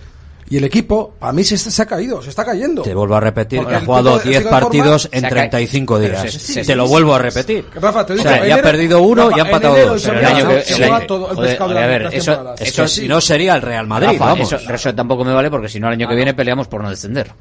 Y 0.51 0.59
el 0.59 0.65
equipo, 0.65 1.15
a 1.23 1.33
mí 1.33 1.43
se, 1.43 1.57
se 1.57 1.81
ha 1.83 1.87
caído, 1.87 2.21
se 2.21 2.29
está 2.29 2.45
cayendo. 2.45 2.83
Te 2.83 2.95
vuelvo 2.95 3.17
a 3.17 3.21
repetir, 3.21 3.61
Porque 3.61 3.77
ha 3.77 3.79
el 3.79 3.87
jugado 3.87 4.11
tipo 4.13 4.25
de- 4.25 4.29
10 4.31 4.45
de 4.45 4.51
forma- 4.51 4.61
partidos 4.61 5.09
en 5.11 5.21
Se 5.21 5.27
ha 5.27 5.31
35 5.31 5.95
Pero 5.99 6.09
días. 6.21 6.33
se- 6.35 6.39
se- 6.39 6.65
Te 6.65 6.77
lo 6.77 6.85
sí, 6.87 6.91
vuelvo 6.93 7.15
a 7.15 7.19
repetir. 7.19 7.65
Rafa, 7.75 8.05
te 8.05 8.13
O 8.13 8.17
digo, 8.17 8.29
sea, 8.29 8.47
ya 8.47 8.55
ha 8.57 8.63
perdido 8.63 9.01
uno 9.03 9.25
Rafa, 9.31 9.37
y 9.37 9.41
ha 9.41 9.45
empatado 9.47 9.87
dos. 9.89 10.05
el 10.07 10.25
año 10.25 10.49
que- 10.49 10.63
se 10.63 10.73
el 10.73 10.79
juega 10.81 10.97
año- 10.99 11.07
todo 11.07 11.31
el 11.31 11.35
joder, 11.37 11.51
pescado 11.51 11.71
de 11.73 11.79
a 11.79 11.81
la- 11.81 11.87
ver, 11.87 11.99
de 11.99 12.05
las 12.05 12.15
eso- 12.61 12.83
que 12.83 12.89
si 12.89 13.09
no 13.09 13.21
sería 13.23 13.55
el 13.57 13.63
Real 13.63 13.87
Madrid, 13.87 14.09
Rafa, 14.19 14.25
vamos. 14.27 14.53
Eso, 14.53 14.71
eso 14.73 14.95
tampoco 14.95 15.25
me 15.25 15.33
vale 15.33 15.51
porque 15.51 15.69
si 15.71 15.81
no 15.81 15.87
el 15.89 15.95
año 15.95 16.07
que 16.09 16.15
viene 16.15 16.35
peleamos 16.35 16.69
por 16.69 16.83
no 16.83 16.91
descender. 16.91 17.33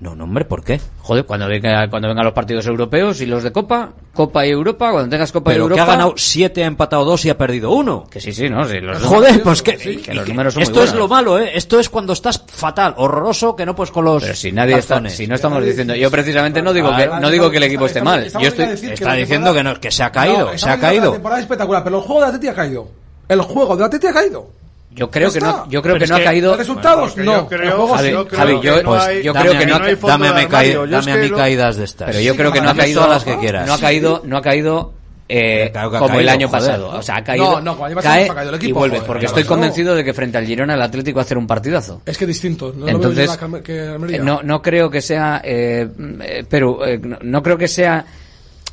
No, 0.00 0.14
no, 0.14 0.24
hombre, 0.24 0.44
¿por 0.44 0.62
qué? 0.62 0.80
Joder, 1.00 1.24
cuando 1.24 1.48
venga, 1.48 1.90
cuando 1.90 2.06
vengan 2.06 2.24
los 2.24 2.32
partidos 2.32 2.64
europeos 2.66 3.20
y 3.20 3.26
los 3.26 3.42
de 3.42 3.50
Copa, 3.50 3.90
Copa 4.14 4.46
y 4.46 4.50
Europa, 4.50 4.92
cuando 4.92 5.10
tengas 5.10 5.32
Copa 5.32 5.50
y 5.50 5.54
Pero 5.54 5.66
que 5.66 5.72
Europa... 5.72 5.82
ha 5.82 5.96
ganado 5.96 6.14
7, 6.16 6.62
ha 6.62 6.66
empatado 6.66 7.04
2 7.04 7.24
y 7.24 7.30
ha 7.30 7.36
perdido 7.36 7.72
1. 7.72 8.06
Que 8.08 8.20
sí, 8.20 8.32
sí, 8.32 8.48
no, 8.48 8.64
sí, 8.64 8.78
los 8.78 9.02
Joder, 9.02 9.42
pues 9.42 9.60
que, 9.60 9.76
que 9.76 10.14
los 10.14 10.28
números 10.28 10.54
son 10.54 10.62
esto 10.62 10.76
muy 10.76 10.84
es 10.84 10.94
lo 10.94 11.08
malo, 11.08 11.40
¿eh? 11.40 11.50
Esto 11.52 11.80
es 11.80 11.88
cuando 11.88 12.12
estás 12.12 12.44
fatal, 12.46 12.94
horroroso, 12.96 13.56
que 13.56 13.66
no 13.66 13.74
pues 13.74 13.90
con 13.90 14.04
los 14.04 14.22
Pero 14.22 14.36
si 14.36 14.52
nadie 14.52 14.78
está, 14.78 15.08
si 15.10 15.26
no 15.26 15.34
estamos 15.34 15.64
diciendo, 15.64 15.96
yo 15.96 16.12
precisamente 16.12 16.62
no 16.62 16.72
digo 16.72 16.94
que 16.94 17.08
no 17.08 17.28
digo 17.28 17.50
que 17.50 17.56
el 17.56 17.64
equipo 17.64 17.86
esté 17.86 18.00
mal, 18.00 18.30
yo 18.30 18.48
estoy 18.48 18.66
está 18.66 19.14
diciendo 19.14 19.52
que 19.52 19.64
no, 19.64 19.80
que 19.80 19.90
se 19.90 20.04
ha 20.04 20.12
caído, 20.12 20.52
No, 20.52 20.58
se 20.58 20.70
ha 20.70 20.78
caído. 20.78 21.06
La 21.06 21.12
temporada 21.12 21.40
es 21.40 21.44
espectacular, 21.44 21.82
pero 21.82 21.96
el 21.96 22.02
juego 22.04 22.20
de 22.20 22.26
Atleti 22.28 22.46
ha 22.46 22.54
caído. 22.54 22.88
El 23.28 23.40
juego 23.42 23.76
de 23.76 23.84
Atleti 23.84 24.06
ha 24.06 24.12
caído. 24.12 24.48
Yo 24.90 25.10
creo 25.10 25.30
que 25.32 25.40
no, 25.40 25.68
yo 25.68 25.80
creo 25.82 25.94
Pero 25.94 26.04
que 26.06 26.10
no 26.10 26.16
ha 26.16 26.24
caído. 26.24 26.56
resultados, 26.56 27.16
no. 27.18 27.24
yo 27.42 27.46
creo- 27.48 27.62
El 27.62 27.70
juego 27.70 27.94
Javi, 27.94 28.10
yo 28.10 28.26
creo 28.26 28.38
Javi, 28.40 28.60
que 28.60 28.82
no 28.82 28.94
hay- 28.94 29.22
yo 29.22 29.32
dame 29.32 29.44
creo 29.48 29.54
a 29.54 29.58
que 29.60 29.66
no, 29.66 29.78
no 29.78 29.84
ha, 29.84 29.88
fondo 29.96 30.08
Dame 30.08 30.28
a 30.28 30.48
caí- 30.48 30.72
dame 30.90 31.12
a 31.12 31.16
mí 31.16 31.28
lo- 31.28 31.36
caídas 31.36 31.76
de 31.76 31.84
estas. 31.84 32.06
pero 32.08 32.20
yo 32.20 32.34
creo 32.36 32.52
que 32.52 32.60
no 32.60 32.70
ha 32.70 32.74
caído 32.74 33.06
las 33.06 33.22
que 33.24 33.36
quieras. 33.38 33.66
no 33.68 33.74
ha 33.74 33.78
caído, 33.78 34.22
no 34.24 34.36
ha 34.38 34.42
caído 34.42 34.94
eh, 35.30 35.68
Claro 35.72 35.90
como 35.90 36.04
el 36.06 36.10
caído, 36.26 36.30
año 36.32 36.48
joder. 36.48 36.62
pasado, 36.62 36.88
o 36.88 37.02
sea, 37.02 37.16
ha 37.16 37.22
caído, 37.24 37.60
No, 37.60 37.76
no, 37.76 37.86
el 37.86 37.94
cae 37.96 38.26
no 38.26 38.32
ha 38.32 38.34
caído 38.34 38.48
el 38.50 38.56
equipo, 38.56 38.70
y 38.70 38.72
vuelve, 38.72 38.96
joder, 38.96 39.06
porque 39.06 39.24
el 39.26 39.28
estoy 39.28 39.44
convencido 39.44 39.94
de 39.94 40.02
que 40.02 40.14
frente 40.14 40.38
al 40.38 40.46
Girona 40.46 40.72
el 40.74 40.80
Atlético 40.80 41.16
va 41.16 41.22
a 41.22 41.24
hacer 41.26 41.36
un 41.36 41.46
partidazo. 41.46 42.00
Es 42.06 42.16
que 42.16 42.24
es 42.24 42.28
distinto. 42.28 42.72
No 42.74 42.88
Entonces, 42.88 43.38
lo 43.40 43.62
que. 43.62 43.94
Eh, 44.14 44.18
No, 44.20 44.40
no 44.42 44.62
creo 44.62 44.88
que 44.90 45.02
sea, 45.02 45.42
eh, 45.44 45.86
eh, 46.22 46.44
pero 46.48 46.84
eh, 46.86 46.98
no, 46.98 47.18
no 47.20 47.42
creo 47.42 47.58
que 47.58 47.68
sea 47.68 48.06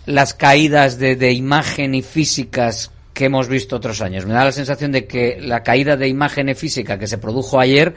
las 0.05 0.33
caídas 0.33 0.97
de, 0.97 1.17
de 1.17 1.33
imagen 1.33 1.93
y 1.93 2.01
físicas 2.01 2.89
que 3.15 3.25
hemos 3.25 3.47
visto 3.47 3.77
otros 3.77 4.01
años. 4.01 4.27
Me 4.27 4.33
da 4.33 4.43
la 4.43 4.51
sensación 4.51 4.91
de 4.91 5.07
que 5.07 5.39
la 5.41 5.63
caída 5.63 5.97
de 5.97 6.07
imagen 6.07 6.53
física 6.55 6.99
que 6.99 7.07
se 7.07 7.17
produjo 7.17 7.59
ayer 7.59 7.95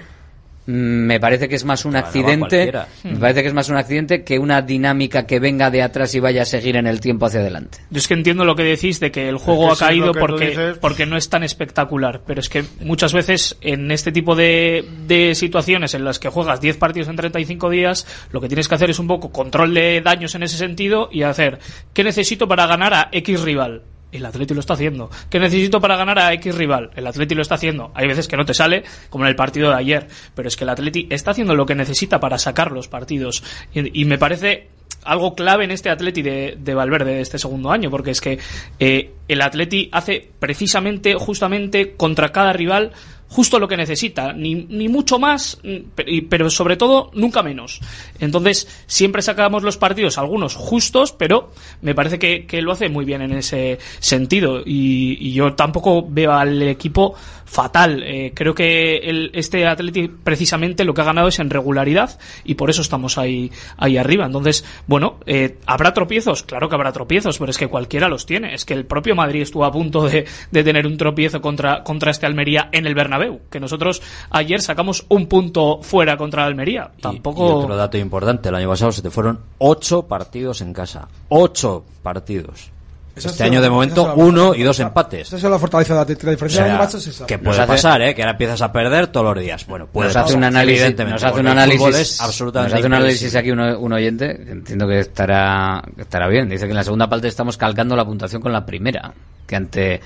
mm, 0.66 0.70
me 0.70 1.18
parece 1.18 1.48
que 1.48 1.56
es 1.56 1.64
más 1.64 1.84
un 1.84 1.96
accidente, 1.96 2.72
me 3.02 3.16
parece 3.16 3.42
que 3.42 3.48
es 3.48 3.54
más 3.54 3.68
un 3.68 3.76
accidente 3.76 4.22
que 4.22 4.38
una 4.38 4.62
dinámica 4.62 5.26
que 5.26 5.40
venga 5.40 5.70
de 5.70 5.82
atrás 5.82 6.14
y 6.14 6.20
vaya 6.20 6.42
a 6.42 6.44
seguir 6.44 6.76
en 6.76 6.86
el 6.86 7.00
tiempo 7.00 7.26
hacia 7.26 7.40
adelante. 7.40 7.78
Yo 7.90 7.98
es 7.98 8.06
que 8.06 8.14
entiendo 8.14 8.44
lo 8.44 8.54
que 8.54 8.62
decís 8.62 9.00
de 9.00 9.10
que 9.10 9.28
el 9.28 9.38
juego 9.38 9.66
que 9.66 9.84
ha 9.84 9.88
caído 9.88 10.12
porque, 10.12 10.50
dices. 10.50 10.78
porque 10.78 11.04
no 11.04 11.16
es 11.16 11.28
tan 11.28 11.42
espectacular, 11.42 12.22
pero 12.24 12.40
es 12.40 12.48
que 12.48 12.64
muchas 12.80 13.12
veces 13.12 13.56
en 13.60 13.90
este 13.90 14.12
tipo 14.12 14.36
de, 14.36 14.88
de 15.08 15.34
situaciones 15.34 15.94
en 15.94 16.04
las 16.04 16.20
que 16.20 16.28
juegas 16.28 16.60
10 16.60 16.76
partidos 16.76 17.08
en 17.08 17.16
35 17.16 17.70
días, 17.70 18.06
lo 18.30 18.40
que 18.40 18.46
tienes 18.46 18.68
que 18.68 18.76
hacer 18.76 18.88
es 18.88 19.00
un 19.00 19.08
poco 19.08 19.32
control 19.32 19.74
de 19.74 20.00
daños 20.00 20.36
en 20.36 20.44
ese 20.44 20.56
sentido 20.56 21.08
y 21.10 21.24
hacer, 21.24 21.58
¿qué 21.92 22.04
necesito 22.04 22.46
para 22.46 22.68
ganar 22.68 22.94
a 22.94 23.08
X 23.10 23.40
rival? 23.40 23.82
El 24.10 24.24
Atleti 24.24 24.54
lo 24.54 24.60
está 24.60 24.74
haciendo. 24.74 25.10
¿Qué 25.28 25.38
necesito 25.38 25.80
para 25.80 25.96
ganar 25.96 26.18
a 26.18 26.32
X 26.34 26.54
rival? 26.54 26.90
El 26.96 27.06
Atleti 27.06 27.34
lo 27.34 27.42
está 27.42 27.56
haciendo. 27.56 27.90
Hay 27.94 28.06
veces 28.06 28.26
que 28.26 28.36
no 28.36 28.44
te 28.44 28.54
sale, 28.54 28.84
como 29.10 29.24
en 29.24 29.28
el 29.28 29.36
partido 29.36 29.68
de 29.70 29.76
ayer, 29.76 30.08
pero 30.34 30.48
es 30.48 30.56
que 30.56 30.64
el 30.64 30.70
Atleti 30.70 31.06
está 31.10 31.32
haciendo 31.32 31.54
lo 31.54 31.66
que 31.66 31.74
necesita 31.74 32.18
para 32.18 32.38
sacar 32.38 32.72
los 32.72 32.88
partidos. 32.88 33.42
Y, 33.74 34.04
me 34.06 34.16
parece 34.16 34.68
algo 35.04 35.34
clave 35.34 35.64
en 35.64 35.70
este 35.70 35.90
Atleti 35.90 36.22
de, 36.22 36.56
de 36.58 36.74
Valverde 36.74 37.14
de 37.14 37.20
este 37.20 37.38
segundo 37.38 37.70
año, 37.70 37.90
porque 37.90 38.10
es 38.12 38.20
que 38.20 38.38
eh, 38.78 39.12
el 39.28 39.42
Atleti 39.42 39.90
hace 39.92 40.30
precisamente, 40.38 41.14
justamente, 41.14 41.94
contra 41.96 42.30
cada 42.30 42.52
rival, 42.52 42.92
justo 43.28 43.58
lo 43.58 43.68
que 43.68 43.76
necesita, 43.76 44.32
ni, 44.32 44.54
ni 44.54 44.88
mucho 44.88 45.18
más, 45.18 45.58
mm, 45.62 46.24
pero 46.28 46.50
sobre 46.50 46.76
todo 46.76 47.10
nunca 47.14 47.42
menos. 47.42 47.80
Entonces, 48.18 48.68
siempre 48.86 49.22
sacamos 49.22 49.62
los 49.62 49.76
partidos, 49.76 50.18
algunos 50.18 50.54
justos, 50.54 51.12
pero 51.12 51.52
me 51.82 51.94
parece 51.94 52.18
que, 52.18 52.46
que 52.46 52.62
lo 52.62 52.72
hace 52.72 52.88
muy 52.88 53.04
bien 53.04 53.22
en 53.22 53.32
ese 53.32 53.78
sentido. 54.00 54.60
Y, 54.64 55.18
y 55.20 55.32
yo 55.32 55.54
tampoco 55.54 56.06
veo 56.08 56.32
al 56.32 56.62
equipo 56.62 57.14
fatal. 57.48 58.02
Eh, 58.04 58.32
creo 58.34 58.54
que 58.54 58.98
el, 58.98 59.30
este 59.32 59.66
Atleti 59.66 60.08
precisamente 60.08 60.84
lo 60.84 60.92
que 60.92 61.00
ha 61.00 61.04
ganado 61.04 61.28
es 61.28 61.38
en 61.38 61.50
regularidad 61.50 62.18
y 62.44 62.54
por 62.54 62.70
eso 62.70 62.82
estamos 62.82 63.18
ahí, 63.18 63.50
ahí 63.78 63.96
arriba. 63.96 64.26
Entonces, 64.26 64.64
bueno, 64.86 65.18
eh, 65.26 65.56
¿habrá 65.66 65.94
tropiezos? 65.94 66.42
Claro 66.42 66.68
que 66.68 66.74
habrá 66.74 66.92
tropiezos, 66.92 67.38
pero 67.38 67.50
es 67.50 67.58
que 67.58 67.68
cualquiera 67.68 68.08
los 68.08 68.26
tiene. 68.26 68.54
Es 68.54 68.64
que 68.64 68.74
el 68.74 68.84
propio 68.84 69.14
Madrid 69.14 69.42
estuvo 69.42 69.64
a 69.64 69.72
punto 69.72 70.06
de, 70.06 70.26
de 70.50 70.64
tener 70.64 70.86
un 70.86 70.96
tropiezo 70.98 71.40
contra, 71.40 71.82
contra 71.82 72.10
este 72.10 72.26
Almería 72.26 72.68
en 72.72 72.86
el 72.86 72.94
Bernabéu, 72.94 73.17
que 73.50 73.60
nosotros 73.60 74.02
ayer 74.30 74.60
sacamos 74.60 75.04
un 75.08 75.26
punto 75.26 75.80
fuera 75.82 76.16
contra 76.16 76.44
Almería. 76.44 76.90
Y 76.98 77.02
Tampoco... 77.02 77.56
otro 77.56 77.76
dato 77.76 77.98
importante, 77.98 78.48
el 78.48 78.54
año 78.54 78.68
pasado 78.68 78.92
se 78.92 79.02
te 79.02 79.10
fueron 79.10 79.38
8 79.58 80.02
partidos 80.06 80.60
en 80.60 80.72
casa. 80.72 81.08
8 81.28 81.84
partidos. 82.02 82.70
Este 83.16 83.30
es 83.30 83.40
año 83.40 83.60
de 83.60 83.68
momento 83.68 84.14
uno 84.14 84.54
y 84.54 84.62
dos 84.62 84.78
empates. 84.78 85.26
Esa 85.32 85.36
es 85.38 85.42
la 85.42 85.58
fortaleza 85.58 85.92
de. 86.04 86.14
La 86.22 86.28
O 86.28 86.30
diferencia 86.30 86.62
del 86.62 86.76
sea, 86.88 86.98
es 87.00 87.06
esa. 87.08 87.26
que 87.26 87.36
puede 87.36 87.58
hace- 87.58 87.66
pasar, 87.66 88.00
¿eh? 88.00 88.14
Que 88.14 88.22
ahora 88.22 88.30
empiezas 88.30 88.62
a 88.62 88.70
perder 88.70 89.08
todos 89.08 89.34
los 89.34 89.42
días. 89.42 89.66
Bueno, 89.66 89.88
puede 89.88 90.06
nos 90.10 90.16
hace 90.16 90.34
un 90.36 90.44
análisis, 90.44 90.82
evidentemente, 90.82 91.14
nos 91.14 91.24
hace 91.24 91.40
un 91.40 91.48
análisis, 91.48 91.96
es 91.96 92.20
absolutamente 92.20 92.74
nos 92.74 92.78
hace 92.78 92.86
un 92.86 92.94
análisis 92.94 93.34
aquí 93.34 93.50
uno- 93.50 93.76
un 93.80 93.92
oyente, 93.92 94.36
que 94.44 94.52
entiendo 94.52 94.86
que 94.86 95.00
estará, 95.00 95.82
que 95.96 96.02
estará 96.02 96.28
bien. 96.28 96.48
Dice 96.48 96.66
que 96.66 96.70
en 96.70 96.76
la 96.76 96.84
segunda 96.84 97.08
parte 97.08 97.26
estamos 97.26 97.56
calcando 97.56 97.96
la 97.96 98.04
puntuación 98.04 98.40
con 98.40 98.52
la 98.52 98.64
primera, 98.64 99.12
que 99.48 99.56
ante 99.56 100.00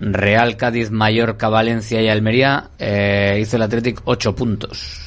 Real, 0.00 0.56
Cádiz, 0.56 0.90
Mallorca, 0.90 1.48
Valencia 1.48 2.02
y 2.02 2.08
Almería, 2.08 2.70
eh, 2.78 3.38
hizo 3.40 3.56
el 3.56 3.62
Athletic 3.62 4.02
8 4.04 4.34
puntos 4.34 5.06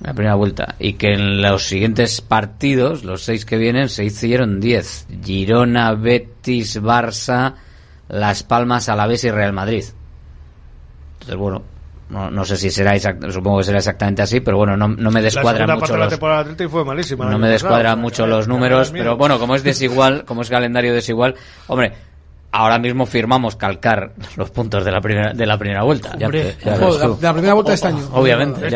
en 0.00 0.06
la 0.06 0.14
primera 0.14 0.34
vuelta. 0.34 0.74
Y 0.78 0.94
que 0.94 1.14
en 1.14 1.42
los 1.42 1.66
siguientes 1.66 2.20
partidos, 2.20 3.04
los 3.04 3.22
6 3.22 3.44
que 3.44 3.56
vienen, 3.56 3.88
se 3.88 4.04
hicieron 4.04 4.60
10. 4.60 5.06
Girona, 5.24 5.94
Betis, 5.94 6.80
Barça, 6.80 7.54
Las 8.08 8.42
Palmas, 8.42 8.88
Alavés 8.88 9.24
y 9.24 9.30
Real 9.30 9.52
Madrid. 9.52 9.84
Entonces, 11.14 11.36
bueno, 11.36 11.62
no, 12.10 12.30
no, 12.30 12.44
sé 12.44 12.56
si 12.56 12.70
será 12.70 12.94
exact, 12.94 13.30
supongo 13.30 13.58
que 13.58 13.64
será 13.64 13.78
exactamente 13.78 14.22
así, 14.22 14.40
pero 14.40 14.56
bueno, 14.56 14.76
no, 14.76 14.88
no 14.88 15.10
me 15.10 15.20
descuadran 15.20 15.78
mucho 15.78 15.94
no 15.96 17.38
me 17.38 17.48
descuadran 17.48 18.00
mucho 18.00 18.26
los 18.26 18.48
números, 18.48 18.90
pero 18.92 19.18
bueno, 19.18 19.38
como 19.38 19.54
es 19.54 19.62
desigual, 19.62 20.24
como 20.24 20.40
es 20.40 20.48
calendario 20.48 20.94
desigual, 20.94 21.34
hombre, 21.66 21.92
ahora 22.50 22.78
mismo 22.78 23.06
firmamos 23.06 23.56
calcar 23.56 24.12
los 24.36 24.50
puntos 24.50 24.84
de 24.84 24.90
la 24.90 25.00
primera 25.00 25.32
de 25.32 25.46
la 25.46 25.58
primera 25.58 25.82
vuelta. 25.82 26.16
Ya, 26.18 26.26
Hombre, 26.26 26.56
ya 26.64 26.76
la, 26.76 27.16
la, 27.20 27.32
primera 27.32 27.54
vuelta 27.54 27.70
de 27.70 27.74
este 27.74 27.88
año. 27.88 28.08
Obviamente. 28.12 28.68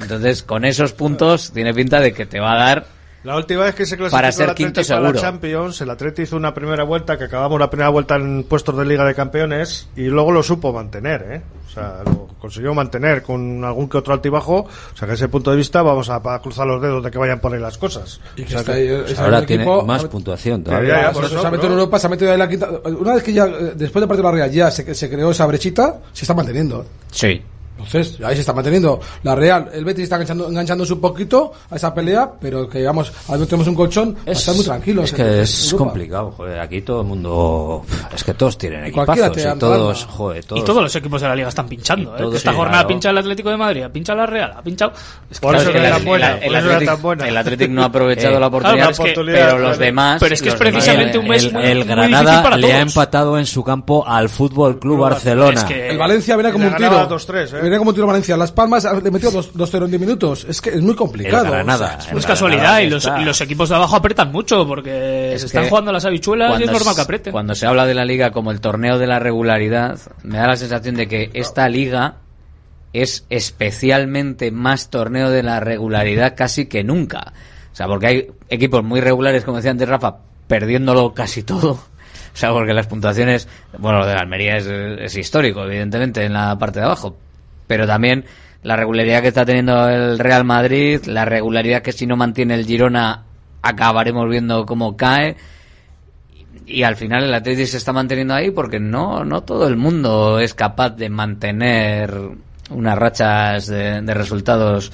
Entonces, 0.00 0.42
con 0.42 0.64
esos 0.64 0.92
puntos 0.92 1.52
tiene 1.52 1.72
pinta 1.72 2.00
de 2.00 2.12
que 2.12 2.26
te 2.26 2.40
va 2.40 2.52
a 2.54 2.58
dar 2.58 2.95
la 3.26 3.34
última 3.34 3.64
vez 3.64 3.74
que 3.74 3.84
se 3.84 3.96
clasificó 3.96 4.18
para 4.18 4.30
ser 4.30 4.50
el 4.50 4.54
quinto 4.54 4.84
seguro. 4.84 5.08
Para 5.08 5.20
Champions, 5.20 5.80
el 5.80 5.90
Atleti 5.90 6.22
hizo 6.22 6.36
una 6.36 6.54
primera 6.54 6.84
vuelta 6.84 7.18
que 7.18 7.24
acabamos 7.24 7.58
la 7.58 7.68
primera 7.68 7.88
vuelta 7.88 8.14
en 8.14 8.44
puestos 8.44 8.76
de 8.76 8.84
Liga 8.84 9.04
de 9.04 9.16
Campeones 9.16 9.88
y 9.96 10.04
luego 10.04 10.30
lo 10.30 10.44
supo 10.44 10.72
mantener, 10.72 11.26
¿eh? 11.28 11.42
O 11.66 11.68
sea, 11.68 12.02
lo 12.04 12.28
consiguió 12.38 12.72
mantener 12.72 13.24
con 13.24 13.64
algún 13.64 13.88
que 13.88 13.98
otro 13.98 14.14
altibajo. 14.14 14.68
O 14.94 14.96
sea, 14.96 15.08
que 15.08 15.14
ese 15.14 15.26
punto 15.26 15.50
de 15.50 15.56
vista 15.56 15.82
vamos 15.82 16.08
a, 16.08 16.20
cruzar 16.40 16.68
los 16.68 16.80
dedos 16.80 17.02
de 17.02 17.10
que 17.10 17.18
vayan 17.18 17.40
por 17.40 17.52
ahí 17.52 17.60
las 17.60 17.76
cosas. 17.78 18.20
Y 18.36 18.44
que 18.44 18.54
pues 18.54 19.18
ahora 19.18 19.44
tiene 19.44 19.66
más 19.84 20.04
puntuación 20.04 20.62
todavía. 20.62 21.10
Por 21.10 21.22
pues 21.22 21.32
eso, 21.32 21.40
se 21.40 21.46
ha 21.48 21.50
metido 21.50 21.66
en 21.66 21.78
Europa, 21.80 21.98
se 21.98 22.06
ha 22.06 22.10
metido 22.10 22.32
en 22.32 22.38
la 22.38 22.48
quinta. 22.48 22.70
Una 22.84 23.14
vez 23.14 23.24
que 23.24 23.32
ya, 23.32 23.46
eh, 23.46 23.72
después 23.74 24.02
de 24.02 24.06
parte 24.06 24.22
de 24.22 24.22
la 24.22 24.30
Real, 24.30 24.52
ya 24.52 24.70
se, 24.70 24.94
se 24.94 25.10
creó 25.10 25.32
esa 25.32 25.46
brechita, 25.46 25.96
se 26.12 26.22
está 26.22 26.32
manteniendo. 26.32 26.86
Sí. 27.10 27.42
Entonces, 27.76 28.18
ahí 28.24 28.34
se 28.34 28.40
está 28.40 28.52
manteniendo 28.52 29.00
la 29.22 29.34
Real. 29.34 29.68
El 29.72 29.84
Betis 29.84 30.04
está 30.04 30.16
enganchando, 30.16 30.48
enganchándose 30.48 30.94
un 30.94 31.00
poquito 31.00 31.52
a 31.70 31.76
esa 31.76 31.94
pelea, 31.94 32.30
pero 32.40 32.68
que 32.68 32.78
digamos, 32.78 33.12
ahora 33.28 33.44
tenemos 33.44 33.68
un 33.68 33.74
colchón, 33.74 34.16
es, 34.24 34.54
muy 34.54 34.64
tranquilos. 34.64 35.04
Es 35.06 35.12
que 35.12 35.42
es 35.42 35.74
complicado, 35.74 36.32
joder. 36.32 36.60
Aquí 36.60 36.82
todo 36.82 37.02
el 37.02 37.06
mundo. 37.06 37.84
Es 38.14 38.24
que 38.24 38.34
todos 38.34 38.56
tienen 38.56 38.84
equipazos 38.86 39.36
y 39.36 39.58
todos, 39.58 40.04
joder, 40.04 40.44
todos. 40.44 40.62
Y 40.62 40.64
todos 40.64 40.82
los 40.82 40.96
equipos 40.96 41.20
de 41.20 41.28
la 41.28 41.36
Liga 41.36 41.48
están 41.48 41.68
pinchando. 41.68 42.16
¿eh? 42.16 42.36
Esta 42.36 42.52
jornada 42.52 42.86
pincha 42.86 43.10
el 43.10 43.18
Atlético 43.18 43.50
de 43.50 43.56
Madrid, 43.56 43.84
pincha 43.92 44.14
la 44.14 44.26
Real, 44.26 44.54
ha 44.56 44.62
pinchado. 44.62 44.92
Es 45.30 45.38
que 45.38 45.46
Por 45.46 45.56
eso 45.56 45.70
claro, 45.70 45.80
que 45.80 46.10
era 46.14 46.38
el, 46.38 46.54
el, 47.28 47.36
Atlético 47.36 47.72
no 47.72 47.82
ha 47.82 47.86
aprovechado 47.86 48.36
eh, 48.36 48.40
la 48.40 48.46
oportunidad, 48.46 48.94
pero, 48.96 49.58
los 49.58 49.78
demás. 49.78 50.18
Pero 50.20 50.34
es 50.34 50.42
que 50.42 50.48
es 50.48 50.54
precisamente 50.54 51.18
un 51.18 51.28
mes 51.28 51.44
el, 51.44 51.52
muy, 51.52 51.64
el 51.64 51.84
Granada 51.84 52.56
le 52.56 52.72
ha 52.72 52.80
empatado 52.80 53.38
en 53.38 53.46
su 53.46 53.62
campo 53.62 54.06
al 54.06 54.28
Fútbol 54.28 54.78
Club 54.78 55.00
Barcelona. 55.00 55.66
el 55.68 55.98
Valencia 55.98 56.36
viene 56.36 56.52
como 56.52 56.66
un 56.68 56.76
tiro. 56.76 57.08
2-3 57.08 57.65
cómo 57.78 57.92
tiró 57.92 58.06
Valencia. 58.06 58.36
Las 58.36 58.52
Palmas 58.52 58.86
le 59.02 59.10
metió 59.10 59.30
2-0 59.30 59.84
en 59.84 59.90
10 59.90 60.00
minutos. 60.00 60.46
Es 60.48 60.60
que 60.60 60.70
es 60.70 60.82
muy 60.82 60.94
complicado. 60.94 61.44
Granada, 61.44 61.96
o 61.98 62.02
sea, 62.02 62.18
es, 62.18 62.26
casualidad 62.26 62.80
y 62.80 62.88
los, 62.90 63.40
equipos 63.40 63.68
de 63.68 63.76
abajo 63.76 63.96
apretan 63.96 64.32
mucho 64.32 64.66
porque 64.66 65.34
se 65.38 65.46
están 65.46 65.68
jugando 65.68 65.92
las 65.92 66.04
habichuelas 66.04 66.60
y 66.60 66.64
es 66.64 66.70
normal 66.70 66.94
que 66.94 67.00
aprieten. 67.00 67.32
Cuando 67.32 67.54
se 67.54 67.66
habla 67.66 67.86
de 67.86 67.94
la 67.94 68.04
liga 68.04 68.30
como 68.30 68.50
el 68.50 68.60
torneo 68.60 68.98
de 68.98 69.06
la 69.06 69.18
regularidad, 69.18 69.98
me 70.22 70.38
da 70.38 70.46
la 70.46 70.56
sensación 70.56 70.94
de 70.96 71.08
que 71.08 71.30
esta 71.34 71.68
liga 71.68 72.16
es 72.92 73.26
especialmente 73.28 74.50
más 74.50 74.90
torneo 74.90 75.30
de 75.30 75.42
la 75.42 75.60
regularidad 75.60 76.34
casi 76.36 76.66
que 76.66 76.82
nunca. 76.82 77.32
O 77.72 77.76
sea, 77.76 77.86
porque 77.86 78.06
hay 78.06 78.26
equipos 78.48 78.82
muy 78.82 79.00
regulares, 79.00 79.44
como 79.44 79.58
decía 79.58 79.70
antes 79.70 79.88
Rafa, 79.88 80.16
perdiéndolo 80.46 81.12
casi 81.12 81.42
todo. 81.42 81.72
O 82.36 82.38
sea, 82.38 82.52
porque 82.52 82.74
las 82.74 82.86
puntuaciones, 82.86 83.48
bueno, 83.78 84.00
lo 84.00 84.06
de 84.06 84.12
Almería 84.12 84.56
es, 84.56 85.16
histórico, 85.16 85.64
evidentemente, 85.64 86.22
en 86.22 86.34
la 86.34 86.58
parte 86.58 86.80
de 86.80 86.84
abajo, 86.84 87.16
pero 87.66 87.86
también 87.86 88.24
la 88.62 88.76
regularidad 88.76 89.22
que 89.22 89.28
está 89.28 89.44
teniendo 89.44 89.88
el 89.88 90.18
Real 90.18 90.44
Madrid, 90.44 91.04
la 91.06 91.24
regularidad 91.24 91.82
que 91.82 91.92
si 91.92 92.06
no 92.06 92.16
mantiene 92.16 92.54
el 92.54 92.66
Girona 92.66 93.22
acabaremos 93.62 94.28
viendo 94.28 94.66
cómo 94.66 94.96
cae. 94.96 95.36
Y 96.66 96.82
al 96.82 96.96
final 96.96 97.24
el 97.24 97.34
Atlético 97.34 97.68
se 97.68 97.76
está 97.76 97.92
manteniendo 97.92 98.34
ahí 98.34 98.50
porque 98.50 98.80
no, 98.80 99.24
no 99.24 99.42
todo 99.42 99.68
el 99.68 99.76
mundo 99.76 100.40
es 100.40 100.52
capaz 100.54 100.90
de 100.90 101.08
mantener 101.08 102.12
unas 102.70 102.98
rachas 102.98 103.66
de, 103.66 104.00
resultados. 104.14 104.90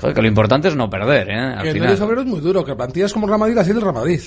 Joder, 0.00 0.16
lo 0.18 0.28
importante 0.28 0.68
es 0.68 0.76
no 0.76 0.88
perder, 0.88 1.30
¿eh? 1.30 1.38
Al 1.38 1.66
el 1.66 1.72
final. 1.72 1.92
es 1.92 2.26
muy 2.26 2.40
duro, 2.40 2.64
que 2.64 2.74
plantillas 2.74 3.12
como 3.12 3.26
el 3.26 3.30
Real 3.30 3.40
Madrid 3.40 3.58
así 3.58 3.70
el 3.70 3.80
Real 3.80 3.94
Madrid. 3.94 4.20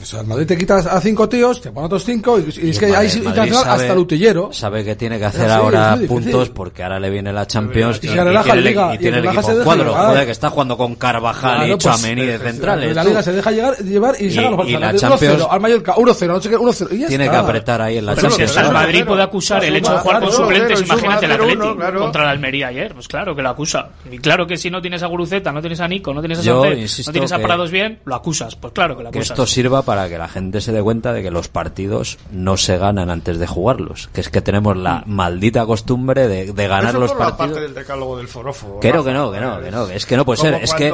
O 0.00 0.04
sea, 0.04 0.20
el 0.20 0.26
Madrid 0.26 0.46
te 0.46 0.56
quitas 0.56 0.86
a 0.86 1.00
cinco 1.00 1.28
tíos, 1.28 1.60
te 1.60 1.72
pone 1.72 1.86
otros 1.86 2.04
cinco, 2.04 2.38
y, 2.38 2.66
y 2.66 2.70
es 2.70 2.78
que 2.78 2.94
ahí 2.94 3.06
hasta 3.06 3.92
el 3.92 3.98
utillero. 3.98 4.50
Sabe 4.52 4.84
que 4.84 4.94
tiene 4.94 5.18
que 5.18 5.24
hacer 5.24 5.46
sí, 5.46 5.52
ahora 5.52 5.98
puntos 6.06 6.50
porque 6.50 6.84
ahora 6.84 7.00
le 7.00 7.10
viene 7.10 7.32
la 7.32 7.46
Champions 7.46 7.98
y, 8.02 8.06
y, 8.06 8.10
y 8.10 8.12
tiene, 8.12 8.60
liga, 8.60 8.96
tiene 8.96 9.18
el 9.18 9.24
equipo 9.26 9.64
cuadro. 9.64 9.94
Joder, 9.94 10.24
que 10.24 10.32
está 10.32 10.50
jugando 10.50 10.76
con 10.76 10.94
Carvajal 10.94 11.58
claro, 11.58 11.74
y 11.74 11.78
Chameni 11.78 12.22
pues, 12.22 12.26
de 12.26 12.34
eh, 12.34 12.38
centrales. 12.38 12.94
La 12.94 13.04
Liga 13.04 13.22
se 13.22 13.32
deja 13.32 13.50
llegar, 13.50 13.76
llevar 13.78 14.14
y 14.20 14.30
saca 14.30 14.50
los 14.50 14.58
partidos. 14.58 14.80
la 14.80 14.94
Champions. 14.94 15.46
Al 15.50 15.60
Mallorca, 15.60 15.94
1-0, 15.94 16.26
no 16.26 16.40
sé 16.40 16.50
qué, 16.50 16.56
1-0. 16.56 17.08
Tiene 17.08 17.30
que 17.30 17.36
apretar 17.36 17.82
ahí 17.82 17.98
en 17.98 18.06
la 18.06 18.16
Champions. 18.16 18.56
el 18.56 18.72
Madrid 18.72 19.04
puede 19.04 19.22
acusar 19.22 19.64
el 19.64 19.76
hecho 19.76 19.92
de 19.92 19.98
jugar 19.98 20.20
con 20.20 20.32
suplentes, 20.32 20.82
imagínate 20.82 21.26
el 21.26 21.32
Atlético 21.32 21.76
contra 21.98 22.24
la 22.24 22.30
Almería 22.30 22.68
ayer. 22.68 22.94
Pues 22.94 23.08
claro 23.08 23.34
que 23.34 23.42
lo 23.42 23.48
acusa. 23.48 23.88
Y 24.10 24.18
claro 24.18 24.46
que 24.46 24.56
si 24.56 24.70
no 24.70 24.80
tienes 24.80 25.02
a 25.02 25.06
Guruceta, 25.06 25.52
no 25.52 25.60
tienes 25.60 25.80
a 25.80 25.88
Nico, 25.88 26.14
no 26.14 26.20
tienes 26.20 26.38
a 26.38 26.42
Santé, 26.42 26.86
no 27.06 27.12
tienes 27.12 27.32
a 27.32 27.38
Prados 27.38 27.70
bien, 27.70 28.00
lo 28.04 28.14
acusas. 28.14 28.54
Pues 28.56 28.72
claro 28.72 28.96
que 28.96 29.02
lo 29.02 29.08
acusas. 29.08 29.28
Que 29.28 29.32
esto 29.32 29.46
sirva 29.46 29.82
para 29.88 30.10
que 30.10 30.18
la 30.18 30.28
gente 30.28 30.60
se 30.60 30.70
dé 30.70 30.82
cuenta 30.82 31.14
de 31.14 31.22
que 31.22 31.30
los 31.30 31.48
partidos 31.48 32.18
no 32.30 32.58
se 32.58 32.76
ganan 32.76 33.08
antes 33.08 33.38
de 33.38 33.46
jugarlos. 33.46 34.10
Que 34.12 34.20
es 34.20 34.28
que 34.28 34.42
tenemos 34.42 34.76
la 34.76 35.02
mm. 35.06 35.10
maldita 35.10 35.64
costumbre 35.64 36.28
de, 36.28 36.52
de 36.52 36.68
ganar 36.68 36.90
Eso 36.90 36.98
los 36.98 37.12
por 37.12 37.20
partidos. 37.20 37.38
La 37.38 37.46
parte 37.46 37.60
del 37.62 37.74
decálogo 37.74 38.18
del 38.18 38.28
forofo. 38.28 38.80
Creo 38.82 39.02
que 39.02 39.14
no, 39.14 39.32
que 39.32 39.40
no, 39.40 39.62
que 39.62 39.70
no. 39.70 39.88
Es 39.88 40.04
que 40.04 40.18
no 40.18 40.26
puede 40.26 40.40
Como 40.40 40.50
ser. 40.50 40.62
Es 40.62 40.74
que. 40.74 40.92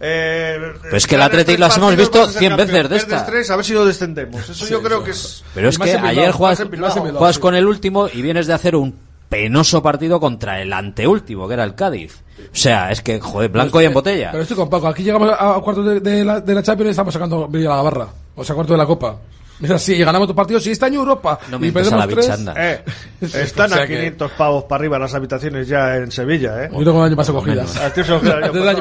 Eh, 0.00 0.72
pues 0.80 1.02
es 1.02 1.06
que 1.06 1.18
la 1.18 1.26
Athletic 1.26 1.58
las 1.58 1.76
hemos 1.76 1.94
visto 1.94 2.26
100 2.28 2.56
veces 2.56 2.88
de 2.88 2.96
esta. 2.96 3.26
A 3.52 3.56
ver 3.56 3.64
si 3.66 3.74
lo 3.74 3.84
descendemos. 3.84 4.48
Eso 4.48 4.66
yo 4.66 4.80
creo 4.80 5.04
que 5.04 5.10
es. 5.10 5.44
Pero 5.54 5.68
es 5.68 5.78
que 5.78 5.92
ayer 5.92 6.32
juegas, 6.32 7.38
con 7.38 7.54
el 7.54 7.66
último 7.66 8.08
y 8.10 8.22
vienes 8.22 8.46
de 8.46 8.54
hacer 8.54 8.74
un 8.74 8.96
penoso 9.28 9.82
partido 9.82 10.18
contra 10.18 10.62
el 10.62 10.72
anteúltimo, 10.72 11.46
que 11.46 11.54
era 11.54 11.64
el 11.64 11.74
Cádiz. 11.74 12.22
O 12.52 12.56
sea, 12.56 12.90
es 12.90 13.00
que, 13.00 13.20
joder, 13.20 13.50
blanco 13.50 13.80
y 13.80 13.84
en 13.84 13.92
botella. 13.92 14.30
Pero 14.32 14.42
estoy 14.42 14.56
con 14.56 14.68
Paco, 14.68 14.88
aquí 14.88 15.02
llegamos 15.02 15.30
a, 15.30 15.56
a 15.56 15.60
cuartos 15.60 16.02
de, 16.02 16.24
la, 16.24 16.40
de 16.40 16.54
la 16.54 16.62
Champions 16.62 16.88
y 16.88 16.90
estamos 16.90 17.12
sacando 17.14 17.44
a 17.44 17.58
la 17.58 17.82
barra. 17.82 18.08
O 18.40 18.44
sea, 18.44 18.54
cuarto 18.54 18.72
de 18.72 18.78
la 18.78 18.86
Copa. 18.86 19.18
Es 19.62 19.70
así, 19.70 19.94
y 19.94 19.98
ganamos 19.98 20.26
dos 20.26 20.34
partidos 20.34 20.66
y 20.66 20.70
este 20.70 20.86
año 20.86 21.00
Europa. 21.00 21.38
No 21.50 21.58
me 21.58 21.66
y 21.66 21.70
perdemos 21.70 22.08
tres. 22.08 22.30
Eh, 22.56 22.82
están 23.20 23.72
a 23.74 23.86
500 23.86 24.32
pavos 24.32 24.64
para 24.64 24.80
arriba 24.80 24.98
las 24.98 25.14
habitaciones 25.14 25.68
ya 25.68 25.96
en 25.96 26.10
Sevilla, 26.10 26.64
¿eh? 26.64 26.70
Yo 26.72 26.80
el 26.80 27.02
año 27.02 27.16
pasado 27.16 27.38
cogidas. 27.38 27.70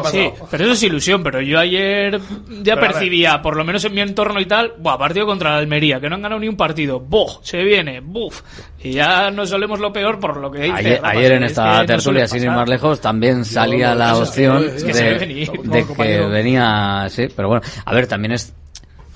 Sí, 0.10 0.32
pero 0.50 0.64
eso 0.64 0.74
es 0.74 0.84
ilusión, 0.84 1.22
pero 1.22 1.42
yo 1.42 1.60
ayer 1.60 2.20
ya 2.62 2.78
percibía, 2.78 3.42
por 3.42 3.58
lo 3.58 3.66
menos 3.66 3.84
en 3.84 3.94
mi 3.94 4.02
entorno 4.02 4.40
y 4.40 4.46
tal, 4.46 4.74
buah, 4.78 4.98
partido 4.98 5.26
contra 5.26 5.52
la 5.52 5.58
Almería, 5.58 6.00
que 6.00 6.08
no 6.10 6.16
han 6.16 6.22
ganado 6.22 6.40
ni 6.40 6.48
un 6.48 6.56
partido. 6.56 7.00
Buh, 7.00 7.40
se 7.42 7.62
viene, 7.62 8.00
buf. 8.00 8.42
Y 8.82 8.94
ya 8.94 9.30
no 9.32 9.46
solemos 9.46 9.80
lo 9.80 9.92
peor 9.92 10.20
por 10.20 10.38
lo 10.38 10.50
que 10.50 10.62
dice. 10.62 10.78
Ayer, 10.78 11.02
ayer 11.04 11.32
en 11.34 11.44
esta 11.44 11.86
tertulia, 11.86 12.26
sin 12.26 12.44
ir 12.44 12.52
más 12.52 12.70
lejos, 12.70 13.02
también 13.02 13.44
salía 13.44 13.94
la 13.96 14.16
opción 14.16 14.64
es 14.64 14.84
que 14.84 14.94
de, 14.94 15.60
de 15.64 15.86
que 15.86 16.20
venía, 16.22 17.06
sí, 17.10 17.28
pero 17.36 17.50
bueno. 17.50 17.62
A 17.84 17.94
ver, 17.94 18.08
también 18.08 18.32
es 18.32 18.54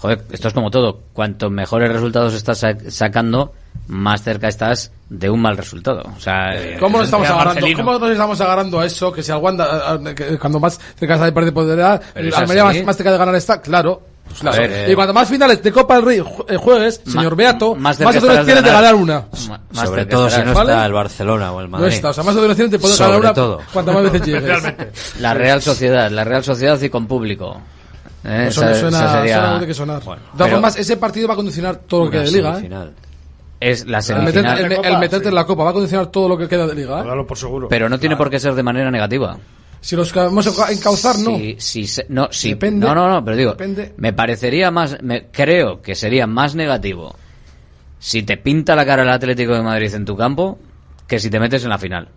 joder, 0.03 0.21
esto 0.31 0.49
es 0.49 0.53
como 0.53 0.69
todo. 0.69 0.99
Cuanto 1.13 1.49
mejores 1.49 1.89
resultados 1.89 2.33
estás 2.33 2.65
sacando, 2.89 3.53
más 3.87 4.21
cerca 4.21 4.49
estás 4.49 4.91
de 5.09 5.29
un 5.29 5.41
mal 5.41 5.55
resultado. 5.55 6.03
O 6.17 6.19
sea, 6.19 6.53
eh, 6.53 6.73
eh, 6.73 6.77
¿Cómo, 6.77 6.97
nos 6.97 7.05
estamos 7.05 7.29
agarrando, 7.29 7.65
¿Cómo 7.73 7.97
nos 7.97 8.11
estamos 8.11 8.41
agarrando 8.41 8.81
a 8.81 8.85
eso? 8.85 9.13
Que 9.13 9.23
si 9.23 9.31
al 9.31 9.37
Wanda, 9.37 9.97
cuando 10.41 10.59
más 10.59 10.77
cerca 10.99 11.13
está 11.13 11.25
de 11.25 11.31
perder 11.31 11.53
poder, 11.53 11.81
ah, 11.81 12.01
más, 12.15 12.83
más 12.83 12.97
cerca 12.97 13.13
de 13.13 13.17
ganar 13.17 13.35
está, 13.35 13.61
claro. 13.61 14.01
Pues 14.27 14.57
eh. 14.57 14.87
Y 14.91 14.95
cuando 14.95 15.13
más 15.13 15.29
finales 15.29 15.63
de 15.63 15.71
Copa 15.71 15.95
del 15.95 16.05
Rey 16.05 16.23
juegues, 16.57 16.99
señor 17.05 17.37
Beato, 17.37 17.73
más, 17.73 17.97
más 18.01 18.17
opciones 18.17 18.45
tienes 18.45 18.63
de 18.63 18.71
ganar 18.71 18.95
una. 18.95 19.25
Sobre 19.71 20.05
todo 20.05 20.29
si 20.29 20.41
no 20.41 20.51
está 20.51 20.85
el 20.85 20.91
Barcelona 20.91 21.53
o 21.53 21.61
el 21.61 21.69
Madrid. 21.69 21.87
No 21.87 21.93
está, 21.93 22.09
o 22.09 22.13
sea, 22.13 22.25
más 22.25 22.35
opciones 22.35 22.57
tienes 22.57 22.71
de 22.71 22.79
poder 22.79 22.97
Sobre 22.97 23.19
ganar 23.19 23.39
una 23.39 23.57
cuanto 23.71 23.93
más 23.93 24.03
veces 24.03 24.21
llegues. 24.27 24.63
La 25.21 25.33
Real 25.33 25.61
Sociedad, 25.61 26.11
la 26.11 26.25
Real 26.25 26.43
Sociedad 26.43 26.81
y 26.81 26.89
con 26.89 27.07
público. 27.07 27.61
Eh, 28.23 28.43
pues 28.45 28.57
Eso, 28.57 28.61
suena, 28.75 29.11
sería... 29.11 29.35
suena 29.35 29.59
que 29.59 29.73
de 30.73 30.81
ese 30.81 30.97
partido 30.97 31.27
va 31.27 31.33
a 31.33 31.37
condicionar 31.37 31.75
todo 31.75 32.05
lo 32.05 32.11
que 32.11 32.17
queda 32.19 32.55
de 32.55 32.61
liga. 32.61 32.85
¿eh? 32.85 32.91
Es 33.59 33.85
la 33.85 34.01
semifinal. 34.01 34.71
El, 34.83 34.97
meterte 34.97 35.29
en 35.29 35.35
la 35.35 35.45
copa 35.45 35.63
va 35.63 35.69
a 35.71 35.73
condicionar 35.73 36.07
todo 36.07 36.29
lo 36.29 36.37
que 36.37 36.47
queda 36.47 36.67
de 36.67 36.75
liga. 36.75 37.01
¿eh? 37.01 37.23
por 37.27 37.37
seguro. 37.37 37.67
Pero 37.67 37.89
no 37.89 37.99
tiene 37.99 38.15
por 38.15 38.29
qué 38.29 38.39
ser 38.39 38.53
de 38.55 38.63
manera 38.63 38.89
negativa. 38.91 39.37
Si 39.81 39.97
los 39.97 40.13
vamos 40.13 40.47
a 40.59 40.71
encauzar, 40.71 41.19
no. 41.19 41.31
No. 42.07 42.29
Depende, 42.41 42.85
no, 42.85 42.95
no, 42.95 43.09
no, 43.09 43.25
pero 43.25 43.35
digo, 43.35 43.57
me 43.97 44.13
parecería 44.13 44.71
más, 44.71 45.01
me, 45.01 45.25
creo 45.25 45.81
que 45.81 45.93
sería 45.93 46.25
más 46.25 46.55
negativo 46.55 47.13
si 47.99 48.23
te 48.23 48.37
pinta 48.37 48.75
la 48.75 48.85
cara 48.85 49.03
el 49.03 49.09
Atlético 49.09 49.53
de 49.53 49.61
Madrid 49.61 49.93
en 49.93 50.05
tu 50.05 50.15
campo 50.15 50.57
que 51.07 51.19
si 51.19 51.29
te 51.29 51.39
metes 51.39 51.63
en 51.63 51.69
la 51.69 51.77
final. 51.77 52.07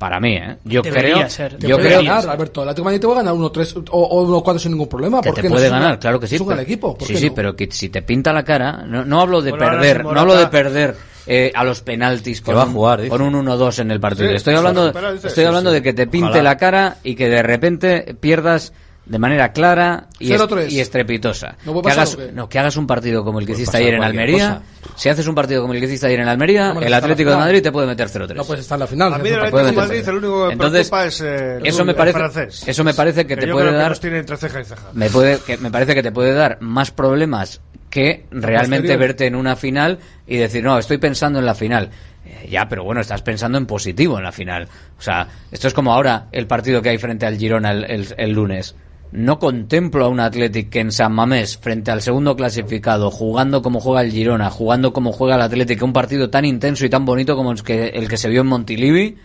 Para 0.00 0.18
mí, 0.18 0.34
¿eh? 0.34 0.56
Yo 0.64 0.80
Debería 0.80 1.12
creo. 1.12 1.28
Ser. 1.28 1.58
Yo 1.58 1.76
te 1.76 1.82
creo 1.82 2.02
ganar, 2.02 2.24
que... 2.24 2.30
Alberto. 2.30 2.62
El 2.62 2.70
Atlético 2.70 2.84
Madrid 2.86 3.00
te 3.00 3.06
va 3.06 3.12
a 3.12 3.16
ganar 3.16 3.34
1-3 3.34 3.84
o 3.90 4.42
1-4 4.42 4.58
sin 4.58 4.72
ningún 4.72 4.88
problema. 4.88 5.20
Que 5.20 5.30
te 5.30 5.46
puede 5.46 5.66
no 5.68 5.74
ganar, 5.74 5.98
claro 5.98 6.18
que 6.18 6.26
sí. 6.26 6.38
Pero, 6.38 6.58
equipo, 6.58 6.96
sí, 7.06 7.16
sí, 7.16 7.28
no? 7.28 7.34
pero 7.34 7.54
que 7.54 7.70
si 7.70 7.90
te 7.90 8.00
pinta 8.00 8.32
la 8.32 8.42
cara, 8.42 8.82
no, 8.86 9.04
no 9.04 9.20
hablo 9.20 9.42
de 9.42 9.50
bueno, 9.50 9.66
perder, 9.66 10.02
no 10.02 10.18
hablo 10.18 10.36
de 10.36 10.46
perder 10.46 10.96
eh, 11.26 11.52
a 11.54 11.64
los 11.64 11.82
penaltis 11.82 12.40
con, 12.40 12.56
va 12.56 12.62
a 12.62 12.66
jugar, 12.66 13.08
con 13.08 13.20
un 13.20 13.34
1-2 13.44 13.80
en 13.80 13.90
el 13.90 14.00
partido. 14.00 14.30
Sí, 14.30 14.36
estoy 14.36 14.54
hablando, 14.54 14.90
estoy 15.22 15.44
hablando 15.44 15.70
de 15.70 15.82
que 15.82 15.92
te 15.92 16.06
pinte 16.06 16.30
Ojalá. 16.30 16.42
la 16.44 16.56
cara 16.56 16.96
y 17.04 17.14
que 17.14 17.28
de 17.28 17.42
repente 17.42 18.16
pierdas 18.18 18.72
de 19.10 19.18
manera 19.18 19.52
clara 19.52 20.06
y, 20.20 20.32
est- 20.32 20.40
0-3. 20.44 20.70
y 20.70 20.78
estrepitosa. 20.78 21.56
¿No 21.66 21.74
que, 21.74 21.82
pasar 21.82 22.06
hagas, 22.06 22.18
no, 22.32 22.48
que 22.48 22.58
hagas 22.60 22.76
un 22.76 22.86
partido 22.86 23.24
como 23.24 23.40
el 23.40 23.46
que 23.46 23.52
hiciste 23.52 23.76
ayer 23.76 23.94
en 23.94 24.04
Almería. 24.04 24.62
Si 24.94 25.08
haces 25.08 25.26
un 25.26 25.34
partido 25.34 25.62
como 25.62 25.74
el 25.74 25.80
que 25.80 25.86
hiciste 25.86 26.06
ayer 26.06 26.20
en 26.20 26.28
Almería, 26.28 26.70
el 26.80 26.94
Atlético 26.94 27.30
de 27.30 27.34
final. 27.36 27.48
Madrid 27.48 27.62
te 27.62 27.72
puede 27.72 27.88
meter 27.88 28.08
0-3. 28.08 28.34
No 28.36 28.44
puedes 28.44 28.62
estar 28.62 28.76
en 28.76 28.80
la 28.80 28.86
final. 28.86 29.12
A 29.14 29.18
mí 29.18 29.28
del 29.30 29.38
No 29.40 29.44
Atlético 29.46 29.66
de 29.66 29.72
Madrid 29.72 30.08
el 30.08 30.14
único 30.14 30.40
que 30.42 30.46
me 30.46 30.52
Entonces, 30.52 30.88
preocupa 30.88 31.06
es 31.08 31.20
eh, 31.22 31.58
eso 31.64 31.84
me 31.84 31.90
el 31.90 31.96
parece, 31.98 32.18
francés. 32.18 32.62
eso 32.68 32.84
me 32.84 32.94
parece 32.94 33.26
que 33.26 33.34
Que 33.34 33.40
te 33.40 33.46
yo 33.48 33.52
puede 33.54 33.66
creo 33.66 33.78
dar 33.80 33.88
los 33.90 34.00
tiene 34.00 34.18
entre 34.18 34.36
ceja 34.36 34.60
y 34.60 34.64
ceja. 34.64 34.82
me 34.92 35.10
puede 35.10 35.38
que 35.40 35.56
me 35.56 35.70
parece 35.72 35.94
que 35.96 36.02
te 36.04 36.12
puede 36.12 36.32
dar 36.32 36.58
más 36.60 36.92
problemas 36.92 37.60
que 37.90 38.26
realmente 38.30 38.96
verte 38.96 39.26
en 39.26 39.34
una 39.34 39.56
final 39.56 39.98
y 40.24 40.36
decir 40.36 40.62
no 40.62 40.78
estoy 40.78 40.98
pensando 40.98 41.40
en 41.40 41.46
la 41.46 41.56
final 41.56 41.90
Eh, 42.24 42.48
ya 42.48 42.68
pero 42.68 42.84
bueno 42.84 43.00
estás 43.00 43.22
pensando 43.22 43.58
en 43.58 43.66
positivo 43.66 44.18
en 44.18 44.22
la 44.24 44.30
final 44.30 44.68
o 44.98 45.02
sea 45.02 45.26
esto 45.50 45.66
es 45.66 45.74
como 45.74 45.92
ahora 45.92 46.26
el 46.30 46.46
partido 46.46 46.82
que 46.82 46.90
hay 46.90 46.98
frente 46.98 47.26
al 47.26 47.36
Girona 47.38 47.72
el, 47.72 47.84
el- 47.84 48.14
el 48.16 48.30
lunes 48.32 48.76
no 49.12 49.38
contemplo 49.38 50.04
a 50.04 50.08
un 50.08 50.20
Athletic 50.20 50.70
que 50.70 50.80
en 50.80 50.92
San 50.92 51.12
Mamés 51.12 51.56
frente 51.56 51.90
al 51.90 52.02
segundo 52.02 52.36
clasificado 52.36 53.10
jugando 53.10 53.60
como 53.62 53.80
juega 53.80 54.02
el 54.02 54.12
Girona 54.12 54.50
jugando 54.50 54.92
como 54.92 55.12
juega 55.12 55.34
el 55.34 55.42
Athletic 55.42 55.82
un 55.82 55.92
partido 55.92 56.30
tan 56.30 56.44
intenso 56.44 56.86
y 56.86 56.90
tan 56.90 57.04
bonito 57.04 57.34
como 57.36 57.52
el 57.52 57.62
que, 57.62 57.88
el 57.88 58.08
que 58.08 58.16
se 58.16 58.28
vio 58.28 58.42
en 58.42 58.46
Montilivi 58.46 59.16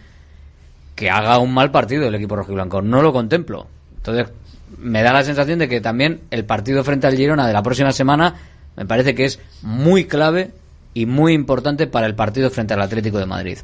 que 0.95 1.09
haga 1.09 1.37
un 1.39 1.53
mal 1.53 1.71
partido 1.71 2.07
el 2.07 2.15
equipo 2.15 2.35
rojiblanco. 2.35 2.81
No 2.81 3.01
lo 3.01 3.11
contemplo. 3.11 3.67
Entonces, 3.97 4.31
me 4.77 5.03
da 5.03 5.13
la 5.13 5.23
sensación 5.23 5.59
de 5.59 5.67
que 5.67 5.81
también 5.81 6.21
el 6.31 6.45
partido 6.45 6.83
frente 6.83 7.07
al 7.07 7.15
Girona 7.15 7.47
de 7.47 7.53
la 7.53 7.61
próxima 7.61 7.91
semana 7.91 8.35
me 8.75 8.85
parece 8.85 9.13
que 9.13 9.25
es 9.25 9.39
muy 9.61 10.05
clave 10.05 10.51
y 10.93 11.05
muy 11.05 11.33
importante 11.33 11.87
para 11.87 12.07
el 12.07 12.15
partido 12.15 12.49
frente 12.49 12.73
al 12.73 12.81
Atlético 12.81 13.19
de 13.19 13.25
Madrid. 13.25 13.57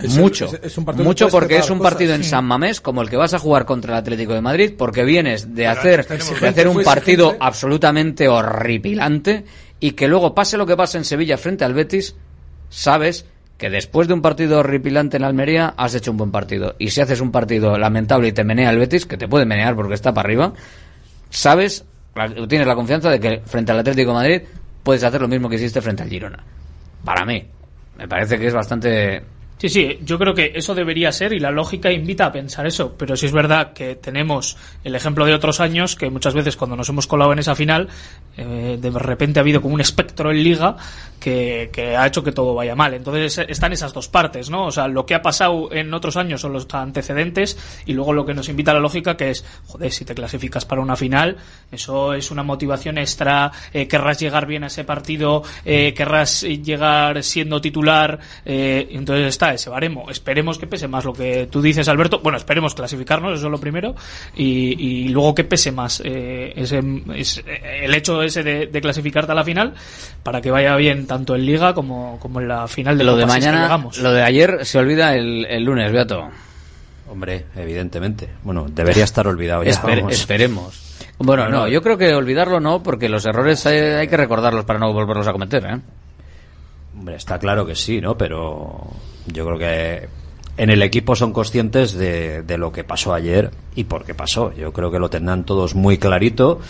Es 0.00 0.16
el- 0.16 0.22
mucho, 0.22 0.46
es- 0.46 0.60
es 0.62 0.78
un 0.78 0.84
partido 0.84 1.04
mucho 1.04 1.28
porque 1.28 1.58
es 1.58 1.70
un 1.70 1.78
cosas. 1.78 1.92
partido 1.92 2.14
en. 2.14 2.24
San 2.24 2.44
Mamés 2.44 2.80
como 2.80 3.02
el 3.02 3.10
que 3.10 3.16
vas 3.16 3.34
a 3.34 3.38
jugar 3.38 3.64
contra 3.66 3.92
el 3.92 3.98
Atlético 3.98 4.32
de 4.34 4.40
Madrid 4.40 4.72
porque 4.76 5.04
vienes 5.04 5.54
de 5.54 5.66
hacer, 5.66 6.06
de 6.08 6.48
hacer 6.48 6.68
un 6.68 6.82
partido 6.82 7.26
exigente. 7.26 7.44
absolutamente 7.46 8.28
horripilante 8.28 9.44
y 9.80 9.92
que 9.92 10.08
luego 10.08 10.34
pase 10.34 10.56
lo 10.56 10.66
que 10.66 10.76
pase 10.76 10.98
en 10.98 11.04
Sevilla 11.04 11.36
frente 11.36 11.64
al 11.64 11.74
Betis, 11.74 12.16
sabes 12.70 13.26
que 13.58 13.68
después 13.70 14.08
de 14.08 14.14
un 14.14 14.22
partido 14.22 14.58
horripilante 14.60 15.18
en 15.18 15.24
Almería 15.24 15.74
has 15.76 15.94
hecho 15.94 16.10
un 16.10 16.16
buen 16.16 16.30
partido. 16.32 16.74
Y 16.78 16.90
si 16.90 17.00
haces 17.00 17.20
un 17.20 17.30
partido 17.30 17.78
lamentable 17.78 18.28
y 18.28 18.32
te 18.32 18.42
menea 18.44 18.70
el 18.70 18.78
Betis, 18.78 19.06
que 19.06 19.16
te 19.16 19.28
puede 19.28 19.44
menear 19.46 19.76
porque 19.76 19.94
está 19.94 20.12
para 20.14 20.26
arriba, 20.26 20.52
sabes, 21.30 21.84
tienes 22.48 22.66
la 22.66 22.74
confianza 22.74 23.10
de 23.10 23.20
que 23.20 23.42
frente 23.44 23.72
al 23.72 23.78
Atlético 23.80 24.10
de 24.10 24.14
Madrid 24.14 24.42
puedes 24.82 25.04
hacer 25.04 25.20
lo 25.20 25.28
mismo 25.28 25.48
que 25.48 25.56
hiciste 25.56 25.80
frente 25.80 26.02
al 26.02 26.08
Girona. 26.08 26.42
Para 27.04 27.24
mí, 27.24 27.44
me 27.98 28.08
parece 28.08 28.38
que 28.38 28.46
es 28.48 28.54
bastante 28.54 29.22
Sí, 29.62 29.68
sí, 29.68 30.00
yo 30.04 30.18
creo 30.18 30.34
que 30.34 30.50
eso 30.56 30.74
debería 30.74 31.12
ser 31.12 31.32
y 31.32 31.38
la 31.38 31.52
lógica 31.52 31.92
invita 31.92 32.26
a 32.26 32.32
pensar 32.32 32.66
eso, 32.66 32.96
pero 32.98 33.14
si 33.14 33.26
es 33.26 33.32
verdad 33.32 33.72
que 33.72 33.94
tenemos 33.94 34.56
el 34.82 34.96
ejemplo 34.96 35.24
de 35.24 35.34
otros 35.34 35.60
años 35.60 35.94
que 35.94 36.10
muchas 36.10 36.34
veces 36.34 36.56
cuando 36.56 36.74
nos 36.74 36.88
hemos 36.88 37.06
colado 37.06 37.32
en 37.32 37.38
esa 37.38 37.54
final, 37.54 37.88
eh, 38.36 38.76
de 38.80 38.90
repente 38.90 39.38
ha 39.38 39.42
habido 39.42 39.62
como 39.62 39.74
un 39.74 39.80
espectro 39.80 40.32
en 40.32 40.42
liga 40.42 40.76
que, 41.20 41.70
ha 41.96 42.04
hecho 42.08 42.24
que 42.24 42.32
todo 42.32 42.54
vaya 42.54 42.74
mal. 42.74 42.94
Entonces 42.94 43.38
eh, 43.38 43.46
están 43.48 43.72
esas 43.72 43.92
dos 43.92 44.08
partes, 44.08 44.50
¿no? 44.50 44.66
O 44.66 44.72
sea, 44.72 44.88
lo 44.88 45.06
que 45.06 45.14
ha 45.14 45.22
pasado 45.22 45.72
en 45.72 45.94
otros 45.94 46.16
años 46.16 46.40
son 46.40 46.52
los 46.52 46.66
antecedentes 46.74 47.56
y 47.86 47.92
luego 47.92 48.12
lo 48.12 48.26
que 48.26 48.34
nos 48.34 48.48
invita 48.48 48.72
a 48.72 48.74
la 48.74 48.80
lógica 48.80 49.16
que 49.16 49.30
es, 49.30 49.44
joder, 49.68 49.92
si 49.92 50.04
te 50.04 50.16
clasificas 50.16 50.64
para 50.64 50.80
una 50.80 50.96
final, 50.96 51.36
eso 51.70 52.14
es 52.14 52.32
una 52.32 52.42
motivación 52.42 52.98
extra, 52.98 53.52
eh, 53.72 53.86
querrás 53.86 54.18
llegar 54.18 54.46
bien 54.46 54.64
a 54.64 54.66
ese 54.66 54.82
partido, 54.82 55.44
eh, 55.64 55.94
querrás 55.94 56.42
llegar 56.42 57.22
siendo 57.22 57.60
titular, 57.60 58.18
eh, 58.44 58.88
entonces 58.90 59.28
está 59.28 59.51
ese 59.54 59.70
baremo. 59.70 60.10
Esperemos 60.10 60.58
que 60.58 60.66
pese 60.66 60.88
más 60.88 61.04
lo 61.04 61.12
que 61.12 61.46
tú 61.50 61.60
dices, 61.62 61.88
Alberto. 61.88 62.20
Bueno, 62.22 62.38
esperemos 62.38 62.74
clasificarnos, 62.74 63.38
eso 63.38 63.46
es 63.46 63.50
lo 63.50 63.58
primero, 63.58 63.94
y, 64.36 65.04
y 65.04 65.08
luego 65.08 65.34
que 65.34 65.44
pese 65.44 65.72
más 65.72 66.02
eh, 66.04 66.52
ese, 66.56 66.80
es- 67.14 67.38
eh, 67.46 67.84
el 67.84 67.94
hecho 67.94 68.22
ese 68.22 68.42
de, 68.42 68.66
de 68.66 68.80
clasificarte 68.80 69.32
a 69.32 69.34
la 69.34 69.44
final 69.44 69.74
para 70.22 70.40
que 70.40 70.50
vaya 70.50 70.74
bien 70.76 71.06
tanto 71.06 71.34
en 71.34 71.46
Liga 71.46 71.74
como, 71.74 72.18
como 72.20 72.40
en 72.40 72.48
la 72.48 72.66
final 72.68 72.96
de 72.98 73.04
lo 73.04 73.16
de 73.16 73.22
Copa, 73.22 73.34
si 73.34 73.38
es 73.40 73.44
que 73.46 73.50
mañana, 73.52 73.68
lo 74.00 74.12
de 74.12 74.22
ayer 74.22 74.64
se 74.66 74.78
olvida 74.78 75.14
el, 75.14 75.44
el 75.46 75.62
lunes, 75.64 75.90
Beato. 75.92 76.28
Hombre, 77.08 77.44
evidentemente. 77.56 78.28
Bueno, 78.42 78.66
debería 78.70 79.04
estar 79.04 79.26
olvidado 79.26 79.62
ya. 79.64 79.70
Esper- 79.70 79.96
vamos. 80.00 80.12
esperemos. 80.14 80.88
Bueno, 81.18 81.48
no, 81.48 81.68
yo 81.68 81.82
creo 81.82 81.96
que 81.98 82.14
olvidarlo 82.14 82.58
no, 82.58 82.82
porque 82.82 83.08
los 83.08 83.24
errores 83.26 83.64
hay, 83.66 83.78
hay 83.78 84.08
que 84.08 84.16
recordarlos 84.16 84.64
para 84.64 84.78
no 84.78 84.92
volverlos 84.92 85.28
a 85.28 85.32
cometer, 85.32 85.64
¿eh? 85.66 85.78
Hombre, 86.96 87.16
está 87.16 87.38
claro 87.38 87.66
que 87.66 87.74
sí, 87.74 88.00
¿no? 88.00 88.16
Pero 88.16 88.86
yo 89.26 89.46
creo 89.46 89.58
que 89.58 90.08
en 90.56 90.70
el 90.70 90.82
equipo 90.82 91.16
son 91.16 91.32
conscientes 91.32 91.94
de, 91.94 92.42
de 92.42 92.58
lo 92.58 92.72
que 92.72 92.84
pasó 92.84 93.14
ayer 93.14 93.50
y 93.74 93.84
por 93.84 94.04
qué 94.04 94.14
pasó. 94.14 94.52
Yo 94.54 94.72
creo 94.72 94.90
que 94.90 94.98
lo 94.98 95.08
tendrán 95.08 95.44
todos 95.44 95.74
muy 95.74 95.98
clarito 95.98 96.60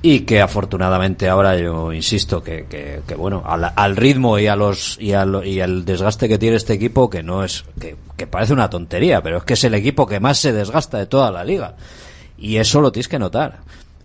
y 0.00 0.20
que 0.20 0.40
afortunadamente 0.40 1.28
ahora 1.28 1.58
yo 1.58 1.92
insisto 1.92 2.42
que, 2.42 2.66
que, 2.68 3.14
bueno 3.16 3.42
al, 3.44 3.72
al 3.74 3.96
ritmo 3.96 4.38
y 4.38 4.46
a 4.46 4.54
los 4.54 4.96
y 5.00 5.12
al, 5.12 5.44
y 5.44 5.60
al 5.60 5.84
desgaste 5.84 6.28
que 6.28 6.38
tiene 6.38 6.56
este 6.56 6.74
equipo 6.74 7.10
que 7.10 7.22
no 7.22 7.42
es 7.42 7.64
que, 7.80 7.96
que 8.16 8.28
parece 8.28 8.52
una 8.52 8.70
tontería 8.70 9.22
pero 9.22 9.38
es 9.38 9.44
que 9.44 9.54
es 9.54 9.64
el 9.64 9.74
equipo 9.74 10.06
que 10.06 10.20
más 10.20 10.38
se 10.38 10.52
desgasta 10.52 10.98
de 10.98 11.06
toda 11.06 11.32
la 11.32 11.42
liga 11.42 11.74
y 12.36 12.58
eso 12.58 12.80
lo 12.80 12.92
tienes 12.92 13.08
que 13.08 13.18
notar 13.18 13.58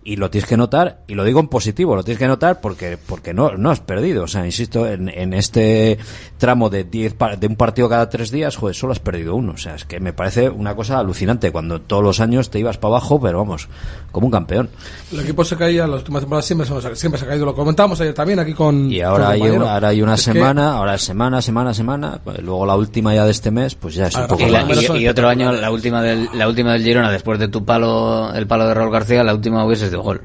y 0.06 0.16
lo 0.16 0.28
tienes 0.30 0.46
que 0.48 0.56
notar 0.58 0.98
y 1.08 1.14
lo 1.14 1.24
digo 1.24 1.40
en 1.40 1.48
positivo 1.48 1.96
lo 1.96 2.02
tienes 2.04 2.18
que 2.18 2.26
notar 2.28 2.60
porque 2.60 2.98
porque 2.98 3.32
no 3.32 3.52
no 3.56 3.70
has 3.70 3.80
perdido 3.80 4.24
o 4.24 4.26
sea 4.28 4.44
insisto 4.44 4.86
en, 4.86 5.08
en 5.08 5.32
este 5.32 5.98
tramo 6.36 6.68
de 6.68 6.84
10 6.84 7.14
pa- 7.14 7.36
de 7.36 7.46
un 7.46 7.56
partido 7.56 7.88
cada 7.88 8.10
tres 8.10 8.30
días 8.30 8.54
joder 8.56 8.74
solo 8.76 8.92
has 8.92 8.98
perdido 9.00 9.34
uno 9.34 9.52
o 9.52 9.56
sea 9.56 9.74
es 9.76 9.86
que 9.86 10.00
me 10.00 10.12
parece 10.12 10.50
una 10.50 10.74
cosa 10.76 10.98
alucinante 10.98 11.50
cuando 11.50 11.80
todos 11.80 12.02
los 12.02 12.20
años 12.20 12.50
te 12.50 12.58
ibas 12.58 12.76
para 12.76 12.96
abajo 12.96 13.18
pero 13.18 13.38
vamos 13.38 13.68
como 14.12 14.26
un 14.26 14.30
campeón 14.32 14.68
El 15.10 15.20
equipo 15.20 15.42
se 15.42 15.56
caía, 15.56 15.86
las 15.86 16.00
últimas 16.00 16.20
temporadas 16.22 16.44
siempre, 16.44 16.66
se- 16.66 16.96
siempre 16.96 17.18
se 17.18 17.24
ha 17.24 17.28
caído. 17.28 17.46
Lo 17.46 17.54
comentamos 17.54 18.00
ayer 18.00 18.14
también 18.14 18.38
aquí 18.38 18.52
con. 18.54 18.90
y 18.92 19.00
ahora 19.00 19.24
con 19.24 19.32
hay, 19.32 19.42
ahora 19.56 19.88
hay 19.88 20.02
una 20.02 20.14
Es 20.14 20.24
que- 20.26 20.32
semana 20.32 20.74
ahora 20.76 20.94
es 20.96 21.02
semana 21.02 21.40
semana 21.42 21.74
semana 21.74 22.20
pues 22.22 22.40
luego 22.42 22.64
la 22.66 22.76
última 22.76 23.12
ya 23.14 23.24
de 23.24 23.30
este 23.32 23.50
mes 23.50 23.74
pues 23.74 23.94
ya 23.94 24.06
es 24.08 24.14
un 24.14 24.20
Ahora, 24.22 24.28
poco 24.28 24.46
Y, 24.46 24.50
la- 24.50 24.64
más. 24.66 24.82
y- 24.82 24.98
y 24.98 25.08
otro 25.08 25.28
año, 25.28 25.50
la 25.50 25.70
última 25.70 26.02
del, 26.02 26.28
la 26.34 26.46
última 26.48 26.74
del 26.74 26.82
Girona, 26.84 27.10
después 27.10 27.38
de 27.40 27.48
tu 27.48 27.64
palo, 27.64 28.32
el 28.34 28.46
palo 28.46 28.68
de 28.68 28.74
Raúl 28.74 28.92
García, 28.92 29.24
la 29.24 29.34
última 29.34 29.64
hubiese 29.64 29.90
sido 29.94 30.02
gol. 30.02 30.22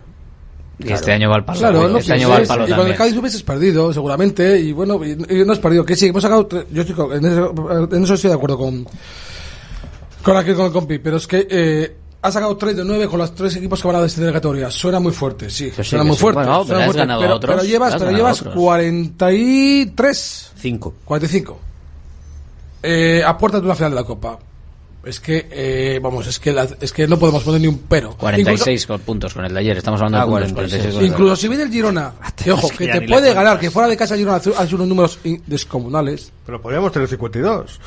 Y 0.80 0.84
Claro. 0.84 0.96
este 1.00 1.12
año 1.12 1.30
va 1.30 1.36
al 1.36 1.46
palo. 1.46 1.60
Claro, 1.60 1.88
no 1.90 1.98
este 1.98 2.14
año 2.14 2.30
va 2.30 2.38
al 2.38 2.46
palo 2.48 2.68
y 2.68 2.72
con 2.72 2.88
el. 2.88 2.96
Cádiz 2.96 3.18
hubieses 3.18 3.44
perdido, 3.44 3.92
seguramente, 3.94 4.60
y 4.60 4.72
bueno, 4.72 5.00
y, 5.04 5.12
y 5.12 5.44
no 5.46 5.52
has 5.52 5.60
perdido. 5.60 5.84
Que 5.86 5.96
sí, 5.96 6.08
hemos 6.08 6.22
sacado. 6.24 6.48
tre- 6.48 6.66
Yo 6.72 6.84
estoy 6.84 7.18
en, 7.18 7.26
eso, 7.26 7.54
en 7.92 8.04
eso 8.04 8.14
estoy 8.14 8.30
de 8.30 8.36
acuerdo 8.36 8.58
con. 8.58 8.88
Con 10.24 10.38
aquel 10.38 10.56
con 10.56 10.66
el 10.68 10.72
compi, 10.72 11.00
pero 11.00 11.18
es 11.18 11.28
que. 11.28 11.48
Eh, 11.50 11.96
ha 12.22 12.32
sacado 12.32 12.56
3 12.58 12.76
de 12.76 12.84
9 12.86 13.08
con 13.08 13.18
los 13.20 13.34
tres 13.34 13.56
equipos 13.56 13.82
que 13.82 13.88
van 13.88 13.96
a 13.98 14.02
descender 14.02 14.28
de 14.28 14.34
categoría. 14.34 14.70
Suena 14.70 15.00
muy 15.00 15.14
fuerte, 15.14 15.50
sí. 15.50 15.72
sí, 15.74 15.84
suena 15.84 16.04
muy 16.04 16.16
sí. 16.18 16.22
fuerte. 16.22 16.40
Bueno, 16.44 16.66
pero 16.66 16.68
suena 16.68 16.80
has 16.86 16.92
fuerte, 16.94 17.14
pero, 17.22 17.36
otros, 17.36 17.56
pero 17.56 17.64
llevas, 17.68 17.96
pero 17.98 18.12
llevas 18.12 18.42
otros. 18.42 18.56
43. 18.56 20.52
5. 20.58 20.94
45. 21.06 21.60
Eh, 22.84 23.22
a 23.26 23.38
puerta 23.38 23.60
de 23.60 23.66
una 23.66 23.76
final 23.76 23.92
de 23.92 23.96
la 23.96 24.04
Copa. 24.04 24.38
Es 25.04 25.20
que, 25.22 25.48
eh, 25.50 26.00
vamos, 26.04 26.28
es 26.28 26.40
que, 26.40 26.52
la- 26.52 26.68
es 26.82 26.92
que 26.92 27.08
no 27.08 27.18
podemos 27.18 27.42
poner 27.44 27.62
ni 27.62 27.68
un 27.68 27.78
pero. 27.88 28.18
46 28.18 28.86
con 28.86 29.00
puntos 29.00 29.34
con 29.34 29.46
el 29.46 29.54
de 29.54 29.60
ayer. 29.62 29.78
Estamos 29.78 30.02
hablando 30.02 30.18
Ah, 30.18 30.26
de 30.26 30.28
puntos. 30.48 30.52
46. 30.54 30.82
46 30.84 30.94
con 30.94 31.02
el 31.04 31.10
de 31.10 31.14
Incluso 31.16 31.36
si 31.38 31.48
viene 31.48 31.64
el 31.64 31.72
Girona, 31.72 32.14
que 32.36 32.52
ojo, 32.52 32.70
que 32.70 32.88
te 32.88 33.02
puede 33.08 33.34
ganar, 33.34 33.58
que 33.60 33.72
fuera 33.72 33.88
de 33.88 33.96
casa 33.96 34.16
el 34.16 34.20
Girona 34.20 34.38
hace 34.38 34.52
hace 34.58 34.76
unos 34.76 34.88
números 34.88 35.20
in- 35.24 35.42
descomunales. 35.48 36.32
Pero 36.46 36.62
podríamos 36.62 36.92
tener 36.92 37.08
52. 37.08 37.80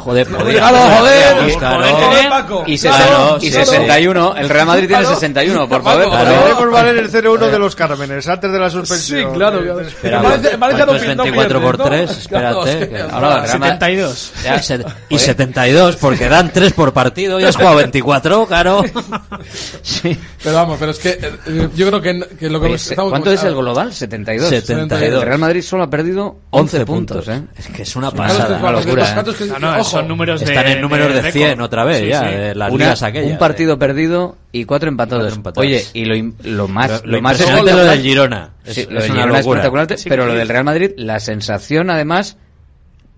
Joder, 0.00 0.26
joder, 0.30 0.56
claro. 0.58 0.78
joder, 0.98 2.28
Paco. 2.28 2.64
Y, 2.66 2.78
Claro, 2.78 3.38
60 3.40 3.46
y 3.46 3.50
claro. 3.50 3.66
61. 3.66 4.34
El 4.36 4.48
Real 4.48 4.66
Madrid 4.66 4.86
tiene 4.88 5.02
Claro. 5.02 5.14
61, 5.16 5.68
por 5.68 5.82
favor. 5.82 6.08
claro. 6.08 6.40
Podemos 6.40 6.70
valer 6.72 6.96
el 6.98 7.10
0-1 7.10 7.50
de 7.50 7.58
los 7.58 7.76
Cármenes 7.76 8.26
antes 8.28 8.50
de 8.52 8.58
la 8.58 8.70
suspensión. 8.70 9.30
Sí, 9.32 9.36
claro. 9.36 9.80
Espera, 9.80 10.22
Valencia- 10.22 10.56
Valencia 10.56 10.86
¿cuánto 10.86 10.86
no 10.86 10.94
es 10.94 11.02
pi- 11.02 11.16
no 11.16 11.22
24 11.24 11.60
por 11.62 11.76
pierde, 11.76 12.06
3? 12.06 12.18
¿no? 12.24 12.28
Claro, 12.38 12.66
Espérate. 12.66 13.12
Ahora, 13.14 13.34
el 13.36 13.42
Real 13.42 13.58
Madrid- 13.58 13.72
72. 13.72 14.32
Ya, 14.44 14.62
se- 14.62 14.84
y 15.08 15.18
72, 15.18 15.96
porque 15.96 16.28
dan 16.28 16.50
3 16.52 16.72
por 16.72 16.92
partido 16.92 17.38
y 17.40 17.44
has 17.44 17.56
jugado 17.56 17.76
24, 17.76 18.46
claro. 18.46 18.82
Sí. 19.82 20.16
Pero 20.42 20.54
vamos, 20.56 20.76
pero 20.78 20.92
es 20.92 20.98
que 20.98 21.10
eh, 21.10 21.68
yo 21.74 21.86
creo 21.88 22.00
que, 22.00 22.26
que 22.38 22.48
lo 22.50 22.60
que 22.60 22.66
Oye, 22.66 22.74
estamos 22.76 23.10
¿Cuánto 23.10 23.30
es 23.32 23.42
el 23.44 23.54
global? 23.54 23.92
72. 23.92 24.48
72. 24.48 25.02
El 25.02 25.22
Real 25.22 25.38
Madrid 25.38 25.62
solo 25.62 25.84
ha 25.84 25.90
perdido 25.90 26.36
11 26.50 26.86
puntos, 26.86 27.28
¿eh? 27.28 27.42
Es 27.56 27.66
que 27.68 27.82
es 27.82 27.96
una 27.96 28.10
pasada. 28.10 28.38
es 28.40 28.46
que- 28.46 28.62
una 28.62 28.72
locura, 28.72 29.22
¿eh? 29.90 29.96
son 29.96 30.08
números 30.08 30.40
de. 30.40 30.46
Están 30.46 30.66
en 30.68 30.80
números 30.80 31.08
de 31.12 31.22
récord. 31.22 31.32
100 31.32 31.60
otra 31.60 31.84
vez 31.84 31.98
Sí, 32.00 32.08
ya, 32.08 32.20
sí. 32.20 32.34
de 32.36 32.54
las 32.54 32.70
Una- 32.72 32.84
ligas 32.84 33.02
aquellas. 33.02 33.30
un 33.32 33.38
partido 33.38 33.78
perdido 33.78 34.36
y 34.52 34.64
cuatro 34.64 34.88
empatados. 34.88 35.22
Cuatro 35.24 35.36
empatados. 35.36 35.66
Oye, 35.66 35.84
y 35.94 36.04
lo, 36.04 36.32
lo 36.44 36.68
más, 36.68 37.02
Lo, 37.04 37.12
lo, 37.12 37.22
más 37.22 37.40
es 37.40 37.50
lo 37.50 37.56
espectacular- 37.58 37.90
del 37.90 38.02
Girona. 38.02 38.50
Es, 38.64 38.74
Sí, 38.74 38.80
es 38.82 38.90
lo 38.90 39.00
del 39.00 39.10
Girona 39.12 39.38
es 39.38 39.46
espectacular, 39.46 39.98
Sí, 39.98 40.08
pero 40.08 40.26
lo 40.26 40.34
del 40.34 40.48
Real 40.48 40.64
Madrid, 40.64 40.90
la 40.96 41.20
sensación 41.20 41.90
además 41.90 42.36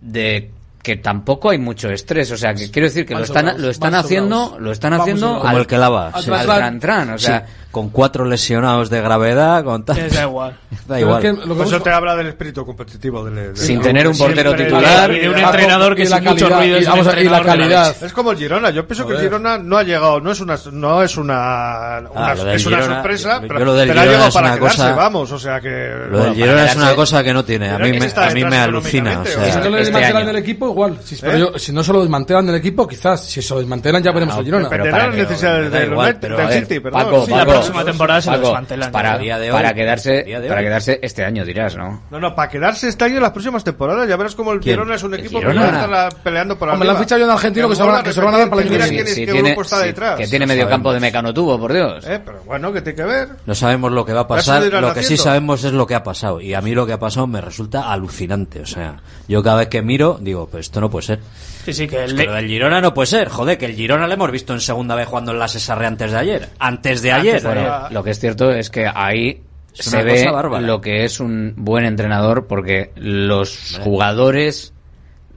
de 0.01 0.51
que 0.83 0.97
tampoco 0.97 1.51
hay 1.51 1.59
mucho 1.59 1.89
estrés, 1.91 2.31
o 2.33 2.37
sea, 2.37 2.55
que 2.55 2.71
quiero 2.71 2.89
decir 2.89 3.07
que 3.07 3.15
lo 3.15 3.23
están 3.23 3.55
lo 3.63 3.71
están 3.71 3.95
haciendo, 3.95 4.57
lo 4.59 4.73
están 4.73 4.93
haciendo. 4.95 5.39
Como 5.39 5.49
al, 5.49 5.57
el 5.59 5.67
que 5.67 5.79
lava. 5.79 6.13
Sí. 6.21 6.31
al 6.31 6.47
tran- 6.47 6.81
tran, 6.81 7.11
o 7.11 7.19
sea, 7.19 7.47
con 7.71 7.89
cuatro 7.91 8.25
lesionados 8.27 8.91
de 8.91 9.01
gravedad, 9.01 9.63
con 9.65 9.85
tal. 9.85 10.11
Da 10.11 10.23
igual. 10.25 10.59
da 10.87 11.01
igual. 11.01 11.39
Por 11.47 11.67
eso 11.67 11.81
te 11.81 11.91
habla 11.91 12.17
del 12.17 12.27
espíritu 12.27 12.67
competitivo. 12.67 13.25
Del, 13.25 13.35
del- 13.35 13.57
Sin 13.57 13.81
tener 13.81 14.07
un 14.09 14.19
portero 14.19 14.55
titular. 14.57 15.11
Y 15.15 15.21
de 15.21 15.29
un 15.31 15.39
entrenador 15.39 15.95
que 15.95 16.03
y 16.03 16.07
la 16.09 16.17
sin 16.17 16.25
mucho 16.29 16.49
calidad, 16.49 16.59
ruido 16.61 16.79
y 16.79 16.83
es 16.83 16.89
vamos 16.89 17.07
a- 17.07 17.21
y 17.21 17.25
la 17.29 17.43
calidad. 17.43 17.97
Es 18.03 18.13
como 18.13 18.33
el 18.33 18.39
Girona. 18.39 18.71
Yo 18.71 18.87
pienso 18.87 19.07
que 19.07 19.15
el. 19.15 19.21
Girona 19.21 19.59
no 19.59 19.79
ha 19.79 19.83
llegado, 19.85 20.21
no 20.21 20.33
es 20.33 20.41
una, 20.41 20.57
no 20.73 21.03
es 21.03 21.17
una, 21.17 22.01
una- 22.11 22.27
Ah, 22.27 22.35
lo 22.35 22.45
del 22.45 22.57
es 22.57 22.67
una 22.67 22.77
Girona- 22.79 22.95
sorpresa, 22.97 23.41
yo- 23.41 23.47
pero, 23.49 23.59
yo 23.61 23.65
lo 23.67 23.75
del 23.75 23.89
pero 23.89 24.01
ha 24.01 24.03
Girona 24.03 24.13
llegado 24.13 24.29
es 24.29 24.35
para 24.35 24.47
una 24.49 24.57
quedarse, 24.59 24.77
cosa- 24.79 24.95
vamos, 24.95 25.33
o 25.33 25.39
sea 25.39 25.61
que... 25.61 25.93
Lo 26.11 26.25
del 26.25 26.35
Girona 26.35 26.67
es 26.67 26.77
una 26.77 26.95
cosa 26.97 27.23
que 27.23 27.33
no 27.33 27.45
tiene. 27.45 27.71
A 27.71 27.77
Pero 27.77 27.85
mí 27.89 27.97
es 27.97 28.13
que 28.13 28.21
me, 28.21 28.27
a 28.27 28.31
mí 28.31 28.45
me 28.45 28.59
alucina. 28.59 29.21
O 29.21 29.25
sea, 29.25 29.33
Si 29.53 29.59
no 29.59 29.65
le 29.71 29.83
este 29.83 29.93
desmantelan 29.93 30.23
año. 30.23 30.31
el 30.31 30.37
equipo, 30.37 30.72
igual. 30.73 30.99
Si, 31.03 31.17
pero 31.17 31.33
¿Eh? 31.37 31.41
yo- 31.41 31.59
si 31.59 31.73
no 31.73 31.83
se 31.85 31.93
lo 31.93 32.01
desmantelan 32.01 32.49
el 32.49 32.55
equipo, 32.57 32.87
quizás. 32.87 33.25
Si 33.25 33.41
se 33.41 33.55
lo 33.55 33.61
desmantelan, 33.61 34.03
ya 34.03 34.13
veremos 34.13 34.37
el 34.39 34.45
Girona. 34.45 34.69
pero 34.69 34.85
Dependerá 34.85 35.05
para 35.05 35.11
de 35.13 35.17
que- 35.17 35.23
las 35.23 35.31
necesidades 35.31 35.71
da 35.73 35.79
del, 35.81 35.93
igual, 35.93 36.19
pero 36.21 36.37
del 36.37 36.47
ver, 36.49 36.61
City, 36.67 36.81
perdón. 36.81 37.03
Paco, 37.05 37.25
Sí, 37.25 37.31
la 37.31 37.37
Paco, 37.39 37.51
próxima 37.53 37.85
temporada 37.85 38.21
se 38.21 38.31
lo 38.31 38.37
Paco, 38.37 38.47
desmantelan. 38.49 38.93
para 38.93 39.19
día 39.19 39.39
de 39.39 39.47
hoy. 39.51 39.53
Para 39.57 39.75
quedarse, 39.75 40.23
día 40.25 40.41
de 40.41 40.49
para 40.49 40.61
hoy. 40.61 40.67
quedarse 40.67 40.99
este 41.03 41.25
año 41.25 41.45
dirás, 41.45 41.77
¿no? 41.77 42.03
No, 42.11 42.21
no, 42.21 42.35
para 42.35 42.49
quedarse 42.51 42.89
este 42.89 43.05
año 43.05 43.17
en 43.17 43.23
las 43.23 43.31
próximas 43.33 43.65
temporadas, 43.65 44.09
ya 44.09 44.17
verás 44.17 44.35
como 44.35 44.53
el 44.53 44.61
¿Quién? 44.61 44.75
Girona 44.77 44.95
es 44.97 45.03
un 45.03 45.15
¿El 45.15 45.21
equipo 45.21 45.41
que 45.41 45.47
Girona? 45.47 45.61
va 45.61 45.67
a 45.67 45.71
estar 45.75 45.89
la- 45.91 46.09
peleando 46.23 46.59
por 46.59 46.69
Hombre, 46.69 46.85
le 46.87 46.91
han 46.91 46.97
arriba. 46.97 47.05
fichado 47.07 47.19
ya 47.21 47.25
un 47.27 47.31
argentino 47.33 47.69
que 47.69 47.77
se 47.77 47.83
lo 47.83 47.89
van 47.89 48.01
a- 48.01 48.03
que 48.03 48.13
se 48.13 48.21
lo 48.21 48.27
van 48.27 48.35
a 48.35 48.39
dar 48.39 48.51
para 48.51 48.63
el 48.63 48.67
año 48.69 48.73
Mira 48.73 48.85
que 48.85 48.91
quién 48.95 49.07
qué 49.27 49.33
tiene, 49.33 49.49
grupo 49.51 49.63
está 49.63 49.79
si- 49.81 49.85
detrás. 49.87 50.19
que 50.19 50.27
tiene 50.29 50.47
medio 50.47 50.69
campo 50.69 50.93
de 50.93 51.01
mecano 51.01 51.33
tubo, 51.35 51.59
por 51.59 51.73
Dios. 51.73 52.05
Eh, 52.07 52.21
pero 52.25 52.43
bueno, 52.45 52.73
que 52.73 52.81
tiene 52.83 52.97
que 52.97 53.05
ver. 53.05 53.29
No 53.47 53.55
sabemos 53.55 53.93
lo 53.93 54.05
que 54.05 54.13
va 54.13 54.21
a 54.23 54.29
pasar, 54.29 54.63
lo 54.65 54.81
lo 54.81 54.95
que 54.95 55.03
sí 55.03 55.17
sabemos 55.17 55.65
es 55.65 55.73
lo 55.73 55.87
que 55.87 55.95
ha 55.95 56.03
pasado. 56.03 56.41
Y 56.41 56.55
a 56.55 56.61
mí 56.61 56.75
lo 56.75 56.87
que 56.87 56.93
ha 56.93 56.99
pasado 56.99 57.27
me 57.27 57.41
resulta 57.41 57.91
alucinante. 57.93 58.61
O 58.61 58.67
sea, 58.67 59.01
yo 59.29 59.43
cada 59.43 59.57
vez 59.59 59.69
que 59.69 59.83
miro, 59.83 60.19
digo, 60.21 60.49
pues 60.51 60.62
esto 60.63 60.81
no 60.81 60.89
puede 60.91 61.05
ser. 61.07 61.21
Sí, 61.65 61.73
sí, 61.75 61.87
que 61.87 62.05
Es 62.05 62.11
el 62.11 62.17
que 62.17 62.23
de- 62.23 62.27
lo 62.29 62.35
del 62.35 62.47
Girona 62.49 62.81
no 62.81 62.95
puede 62.95 63.07
ser. 63.07 63.29
Joder, 63.29 63.59
que 63.59 63.67
el 63.67 63.75
Girona 63.75 64.07
lo 64.07 64.15
hemos 64.15 64.31
visto 64.31 64.53
en 64.55 64.61
segunda 64.61 64.95
vez 64.95 65.07
jugando 65.07 65.33
en 65.33 65.39
la 65.39 65.49
Cesarre 65.49 65.87
antes 65.87 66.11
de 66.11 66.17
ayer. 66.19 66.49
Antes 66.59 67.03
de 67.03 67.13
Antes 67.13 67.29
ayer. 67.35 67.43
de 67.43 67.49
Bueno, 67.49 67.75
ayer. 67.75 67.93
lo 67.93 68.03
que 68.05 68.11
es 68.11 68.19
cierto 68.19 68.51
es 68.51 68.71
que 68.71 68.87
ahí 68.93 69.43
Es 69.77 69.85
se 69.87 70.03
ve 70.03 70.29
bárbara. 70.31 70.67
lo 70.67 70.81
que 70.81 71.05
es 71.05 71.21
un 71.21 71.55
buen 71.57 71.85
entrenador 71.85 72.47
porque 72.47 72.93
los 72.97 73.79
jugadores, 73.83 74.73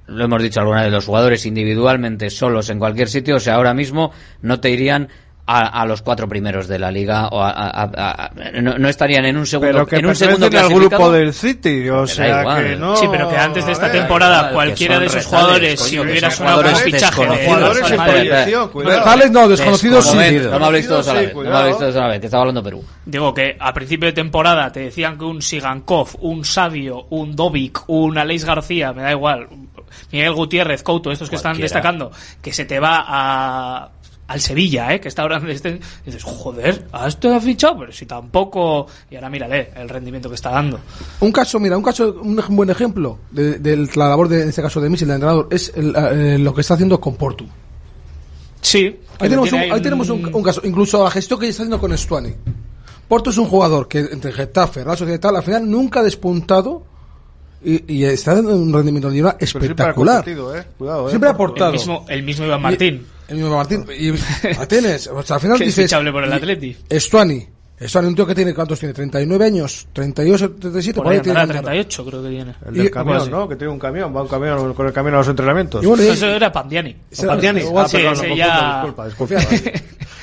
lo 0.08 0.26
hemos 0.26 0.42
dicho 0.42 0.60
alguna 0.60 0.84
vez, 0.84 0.92
los 0.92 1.06
jugadores 1.06 1.46
individualmente 1.46 2.30
solos 2.30 2.70
en 2.70 2.80
cualquier 2.80 3.08
sitio, 3.10 3.36
o 3.38 3.40
sea, 3.40 3.56
ahora 3.56 3.74
mismo 3.74 4.12
no 4.42 4.60
te 4.60 4.70
irían 4.70 5.10
a, 5.48 5.82
a 5.82 5.86
los 5.86 6.02
cuatro 6.02 6.28
primeros 6.28 6.68
de 6.68 6.80
la 6.80 6.90
liga 6.90 7.28
o 7.28 7.40
a- 7.40 7.52
a- 7.52 7.84
a- 7.84 8.26
a- 8.26 8.32
no, 8.62 8.80
no 8.80 8.90
estarían 8.90 9.26
en 9.26 9.38
un 9.38 9.46
segundo 9.46 9.72
Pero 9.72 9.86
que 9.86 9.98
en 9.98 10.06
un 10.08 10.16
segundo 10.16 10.48
al 10.58 10.70
grupo 10.70 11.12
del 11.12 11.34
City, 11.36 11.88
o 11.90 12.08
sea 12.08 12.42
igual. 12.42 12.64
que 12.64 12.76
no... 12.76 12.96
Sí, 12.96 13.08
pero 13.12 13.30
que 13.30 13.38
antes 13.38 13.66
de 13.66 13.72
esta 13.74 13.88
ver, 13.88 13.98
temporada 14.00 14.38
igual, 14.38 14.54
cualquiera 14.54 15.00
de 15.00 15.06
esos 15.06 15.24
retales, 15.24 15.40
jugadores, 15.42 15.80
coño, 15.80 15.90
si 15.90 16.00
hubiera 16.00 16.32
son 16.32 16.38
sonado 16.48 16.64
como 16.64 16.76
fichaje. 16.78 17.46
Jugadores 17.46 17.92
en 17.92 18.04
proyección, 18.04 18.70
cuidado. 18.70 19.32
No, 19.32 19.48
desconocidos 19.48 20.06
sí. 20.06 20.18
Desconocido. 20.18 20.52
No 20.52 20.60
me 20.60 20.66
habléis 20.66 20.88
todos 20.88 21.08
a 21.10 21.14
la 21.14 21.22
vez, 21.22 21.34
no 21.36 21.42
me 21.42 21.50
habléis 21.56 21.78
todos 21.78 21.96
a 21.96 22.00
la 22.00 22.08
vez, 22.08 22.20
que 22.20 22.26
estaba 22.26 22.42
hablando 22.42 22.64
Perú. 22.64 22.84
Digo 23.06 23.34
que 23.34 23.56
a 23.60 23.74
principio 23.74 24.08
de 24.08 24.14
temporada 24.14 24.72
te 24.72 24.80
decían 24.80 25.18
que 25.18 25.26
un 25.26 25.42
Sigankov, 25.44 26.10
un 26.22 26.44
Sabio, 26.44 27.06
un 27.12 27.36
Dovic, 27.36 27.84
un 27.88 28.18
Aleix 28.18 28.46
García, 28.46 28.94
me 28.94 29.04
da 29.04 29.12
igual, 29.12 29.48
Miguel 30.12 30.34
Gutiérrez, 30.34 30.82
Couto, 30.84 31.12
estos 31.12 31.30
que 31.30 31.36
están 31.36 31.58
destacando, 31.58 32.12
que 32.42 32.52
se 32.52 32.66
te 32.66 32.80
va 32.80 33.04
a 33.08 33.90
al 34.28 34.42
Sevilla, 34.42 34.94
¿eh? 34.94 35.00
que 35.00 35.08
está 35.08 35.22
ahora 35.22 35.38
en 35.38 35.50
este... 35.50 35.80
dices, 36.06 36.24
joder, 36.24 36.88
¿a 36.92 37.08
esto 37.08 37.34
ha 37.34 37.40
fichado? 37.40 37.80
Pero 37.80 37.92
si 37.92 38.06
tampoco... 38.06 38.88
Y 39.12 39.16
ahora 39.16 39.30
mírale 39.30 39.70
el 39.76 39.88
rendimiento 39.88 40.30
que 40.30 40.36
está 40.36 40.50
dando. 40.52 40.80
Un 41.20 41.32
caso, 41.32 41.60
mira, 41.60 41.78
un 41.78 41.84
caso, 41.84 42.20
un 42.22 42.42
buen 42.50 42.70
ejemplo 42.70 43.20
de, 43.32 43.60
de 43.60 43.78
la 43.96 44.10
labor 44.10 44.28
de, 44.28 44.42
en 44.44 44.50
este 44.50 44.62
caso 44.62 44.82
de 44.82 44.90
Michel, 44.90 45.10
el 45.10 45.16
entrenador, 45.16 45.48
es 45.52 45.72
el, 45.76 45.96
eh, 45.96 46.38
lo 46.40 46.54
que 46.54 46.62
está 46.62 46.74
haciendo 46.74 47.00
con 47.00 47.16
Portu. 47.16 47.46
Sí. 48.62 49.00
Ahí 49.20 49.30
tenemos, 49.30 49.52
un, 49.54 49.60
ahí 49.60 49.82
tenemos 49.82 50.10
un, 50.10 50.34
un 50.34 50.44
caso, 50.44 50.62
incluso 50.64 51.04
la 51.04 51.12
gestión 51.12 51.40
que 51.40 51.48
está 51.48 51.62
haciendo 51.64 51.80
con 51.80 51.96
Stuani. 51.96 52.34
Porto 53.08 53.30
es 53.30 53.38
un 53.38 53.46
jugador 53.46 53.88
que 53.88 54.00
entre 54.00 54.32
Getafe, 54.32 54.84
Real 54.84 54.98
Sociedad 54.98 55.20
y 55.20 55.22
tal, 55.22 55.36
al 55.36 55.44
final 55.44 55.70
nunca 55.70 56.00
ha 56.00 56.04
despuntado 56.04 56.84
y, 57.64 57.94
y 57.94 58.04
está 58.06 58.34
dando 58.34 58.56
un 58.56 58.74
rendimiento 58.74 59.10
de 59.10 59.22
Pero 59.22 59.38
siempre 59.38 59.68
ha 59.68 59.70
espectacular. 59.70 60.24
eh. 60.56 60.64
Cuidado, 60.78 61.08
eh. 61.08 61.10
Siempre 61.12 61.30
ha 61.30 61.32
El 61.32 61.36
aportado. 61.36 61.72
mismo, 61.74 62.06
el 62.10 62.24
mismo 62.24 62.46
Iván 62.46 62.62
Martín. 62.64 63.06
El 63.28 63.38
mismo 63.38 63.56
Martín. 63.56 63.86
Y 63.98 64.12
Martínez, 64.56 65.08
o 65.08 65.22
sea, 65.24 65.36
al 65.38 65.42
final 65.42 65.56
es 65.62 65.66
dices. 65.68 65.86
fichable 65.86 66.12
por 66.12 66.24
el 66.24 66.30
y- 66.30 66.34
Atleti. 66.34 66.78
Stuani. 66.92 67.48
Stuani, 67.82 68.08
un 68.08 68.16
tío 68.16 68.26
que 68.26 68.34
tiene, 68.36 68.54
¿cuántos 68.54 68.80
tiene? 68.80 68.94
39 68.94 69.46
años, 69.46 69.88
38, 69.92 70.54
37, 70.60 70.96
Por 71.02 71.12
ahí 71.12 71.20
tiene 71.20 71.40
andará 71.40 71.52
que 71.54 71.58
andar. 71.60 71.74
38 71.74 72.06
creo 72.06 72.24
que 72.24 72.30
tiene. 72.30 72.56
El 72.68 72.74
del 72.74 72.86
Y- 72.86 72.90
camión, 72.90 73.18
así. 73.18 73.30
¿no? 73.30 73.50
Que 73.50 73.56
tiene 73.58 73.74
un 73.74 73.80
camión, 73.80 74.16
va 74.16 74.22
un 74.22 74.28
camión 74.30 74.74
con 74.74 74.88
el 74.88 74.94
camión 74.94 75.16
a 75.16 75.18
los 75.18 75.28
entrenamientos. 75.28 75.84
Y 75.84 75.86
bueno, 75.88 76.04
y- 76.04 76.08
Eso 76.08 76.26
era 76.28 76.52
Pandiani. 76.52 76.96
Ese- 77.12 77.28
Pandiani. 77.28 77.60
igual 77.62 77.86
Ah, 77.86 77.90
sí, 77.90 77.98
perdón, 77.98 78.14
ese 78.14 78.28
lo 78.30 78.36
ya- 78.38 78.76
disculpa, 78.84 79.06
disculpa. 79.08 79.36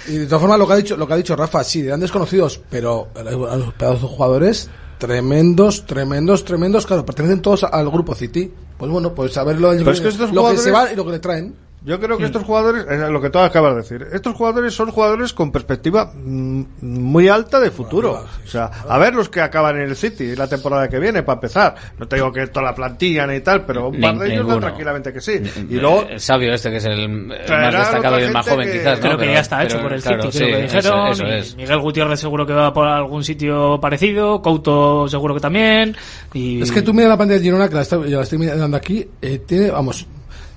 Y 0.09 0.17
de 0.17 0.27
todas 0.27 0.41
formas, 0.41 0.59
lo 0.59 0.67
que 0.67 0.73
ha 0.73 0.77
dicho, 0.77 0.97
lo 0.97 1.07
que 1.07 1.13
ha 1.13 1.17
dicho 1.17 1.37
Rafa, 1.37 1.63
sí, 1.63 1.81
eran 1.87 2.01
desconocidos, 2.01 2.59
pero 2.71 3.09
a 3.15 3.23
los 3.57 3.75
pedazos 3.75 4.01
de 4.03 4.09
jugadores 4.09 4.71
tremendos, 4.99 5.85
tremendos, 5.85 6.45
tremendos, 6.45 6.87
claro, 6.87 7.05
pertenecen 7.05 7.43
todos 7.43 7.65
al 7.65 7.91
grupo 7.91 8.15
City. 8.15 8.51
Pues 8.79 8.91
bueno, 8.91 9.15
pues 9.15 9.35
ver 9.45 9.61
lo, 9.61 9.71
Pero 9.71 9.91
es 9.91 10.01
que 10.01 10.09
estos 10.09 10.33
lo 10.33 10.49
que 10.51 10.57
se 10.59 10.71
va 10.71 10.91
y 10.93 10.97
lo 10.97 11.05
que 11.05 11.11
le 11.13 11.19
traen. 11.19 11.55
Yo 11.85 11.99
creo 11.99 12.17
que 12.17 12.25
estos 12.27 12.45
jugadores, 12.45 12.87
es 12.89 13.09
lo 13.11 13.21
que 13.21 13.29
tú 13.29 13.41
acabas 13.41 13.73
de 13.75 13.83
decir, 13.83 14.07
estos 14.13 14.37
jugadores 14.37 14.73
son 14.73 14.93
jugadores 14.93 15.33
con 15.33 15.51
perspectiva 15.51 16.13
mm, 16.15 16.63
muy 16.81 17.27
alta 17.29 17.59
de 17.59 17.73
futuro. 17.73 18.25
O 18.45 18.47
sea, 18.49 18.67
a 18.89 18.99
ver 18.99 19.15
los 19.15 19.29
que 19.29 19.41
acaban 19.41 19.77
en 19.77 19.89
el 19.89 19.97
City 19.97 20.37
la 20.37 20.47
temporada 20.47 20.89
que 20.89 21.01
viene, 21.01 21.25
para 21.25 21.35
empezar. 21.39 21.75
No 21.99 22.07
te 22.07 22.17
digo 22.17 22.33
que 22.33 22.47
toda 22.47 22.67
la 22.67 22.75
plantilla 22.75 23.27
ni 23.27 23.41
tal, 23.41 23.65
pero 23.67 23.89
un 23.89 24.01
par 24.01 24.17
de 24.17 24.33
ellos 24.33 24.47
dan 24.47 24.61
tranquilamente 24.61 25.13
que 25.13 25.21
sí. 25.21 25.41
Y 25.69 25.75
luego, 25.75 26.07
el 26.09 26.21
sabio 26.21 26.53
este 26.55 26.71
que 26.71 26.77
es 26.77 26.85
el, 26.85 27.01
el 27.01 27.27
más 27.27 27.73
destacado 27.73 28.21
y 28.21 28.23
el 28.23 28.33
más 28.33 28.49
joven 28.49 28.67
que- 28.69 28.79
quizás 28.79 28.95
¿no? 28.99 29.01
Creo 29.03 29.13
que 29.13 29.19
Pero- 29.25 29.33
ya 29.33 29.41
está 29.41 29.57
pero, 29.59 29.69
hecho 29.71 29.83
por 29.83 29.93
el 29.93 30.03
claro, 30.03 30.23
City, 30.23 30.33
sí, 30.33 30.45
creo 30.45 30.59
que 30.59 30.65
eso- 30.65 30.77
dijeron. 30.77 31.09
eso 31.11 31.25
y 31.27 31.31
es. 31.33 31.57
Miguel 31.57 31.79
Gutiérrez 31.81 32.21
seguro 32.21 32.47
que 32.47 32.53
va 32.53 32.73
por 32.73 32.87
algún 32.87 33.25
sitio 33.25 33.81
parecido, 33.81 34.41
Couto 34.41 35.09
seguro 35.09 35.35
que 35.35 35.41
también. 35.41 35.97
Y... 36.33 36.63
Es 36.63 36.71
que 36.71 36.83
tú 36.83 36.95
mira 36.95 37.09
la 37.09 37.19
pantalla 37.19 37.39
de 37.39 37.45
Girona, 37.45 37.69
que 37.69 37.75
la 37.75 37.83
estoy, 37.83 38.09
yo 38.09 38.19
la 38.19 38.23
estoy 38.23 38.39
mirando 38.39 38.77
aquí, 38.77 39.05
eh, 39.21 39.43
tiene, 39.45 39.71
vamos, 39.73 40.07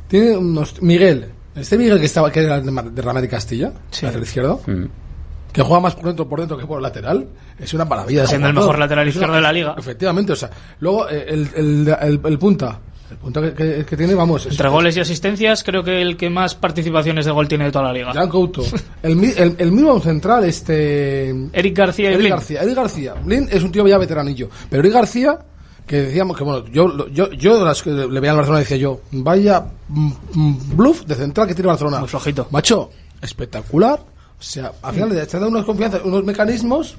tiene 0.08 0.38
unos, 0.38 0.82
Miguel, 0.82 1.28
este 1.56 1.78
Miguel 1.78 2.00
que 2.00 2.06
estaba, 2.06 2.32
que 2.32 2.42
era 2.44 2.60
de, 2.62 2.72
Mar- 2.72 2.92
de 2.92 3.28
Castilla, 3.30 3.72
lateral 4.02 4.24
izquierdo, 4.24 4.62
Mm. 4.68 4.86
que 5.54 5.62
juega 5.62 5.80
más 5.80 5.96
por 5.96 6.06
dentro, 6.06 6.28
por 6.28 6.40
dentro 6.40 6.58
que 6.58 6.66
por 6.66 6.82
lateral, 6.82 7.28
es 7.60 7.74
una 7.74 7.86
maravilla. 7.86 8.28
Siendo 8.28 8.48
el 8.50 8.54
mejor 8.54 8.78
lateral 8.78 9.04
una- 9.06 9.10
izquierdo 9.12 9.36
de 9.36 9.42
la 9.42 9.54
liga. 9.54 9.76
Efectivamente, 9.78 10.34
o 10.34 10.36
sea, 10.36 10.50
luego 10.80 11.10
eh, 11.10 11.26
el, 11.30 11.50
el, 11.56 11.88
el, 12.02 12.20
el 12.26 12.38
punta, 12.40 12.80
el 13.10 13.18
punta 13.18 13.42
que, 13.42 13.54
que- 13.54 13.86
que 13.86 13.96
tiene, 13.98 14.14
vamos, 14.16 14.46
es- 14.46 14.52
Entre 14.52 14.68
goles 14.68 14.98
y 14.98 15.00
asistencias, 15.00 15.64
creo 15.64 15.82
que 15.84 16.02
el 16.02 16.18
que 16.18 16.30
más 16.30 16.56
participaciones 16.56 17.24
de 17.26 17.32
gol 17.32 17.48
tiene 17.48 17.66
de 17.66 17.72
toda 17.72 17.86
la 17.86 17.94
liga. 17.94 18.12
Jan 18.14 18.28
Couto. 18.30 18.64
El, 19.02 19.24
el, 19.24 19.56
el 19.58 19.72
mismo 19.72 20.00
central, 20.02 20.44
este. 20.44 21.30
Eric 21.54 21.78
García 21.78 22.06
y 22.06 22.08
Eric 22.10 22.20
Blin. 22.20 22.30
García. 22.32 22.62
Eric 22.64 22.76
García. 22.76 23.14
Blin 23.24 23.48
es 23.50 23.64
un 23.64 23.72
tío 23.72 23.88
ya 23.88 23.98
veteranillo. 23.98 24.50
Pero 24.70 24.82
Eric 24.82 24.94
García, 24.94 25.38
que 25.86 26.02
decíamos 26.02 26.38
que, 26.38 26.44
bueno, 26.44 26.66
yo, 26.68 27.08
yo, 27.10 27.32
yo 27.32 27.60
de 27.60 27.66
las 27.66 27.82
que 27.84 27.92
le 27.92 28.20
veía 28.20 28.32
al 28.32 28.38
Barcelona 28.38 28.60
decía 28.60 28.78
yo, 28.78 29.02
vaya 29.12 29.66
mm, 29.88 30.12
mm, 30.34 30.76
bluff 30.76 31.06
de 31.06 31.16
central 31.16 31.48
que 31.48 31.54
tiene 31.56 31.68
Barcelona. 31.68 32.00
Muy 32.00 32.08
flojito. 32.10 32.48
Macho, 32.52 32.90
espectacular. 33.22 34.00
O 34.40 34.44
sea, 34.44 34.72
al 34.82 34.94
final 34.94 35.10
le 35.10 35.22
está 35.22 35.40
dando 35.40 35.56
unas 35.56 35.66
confianzas, 35.66 36.02
unos 36.04 36.24
mecanismos. 36.24 36.96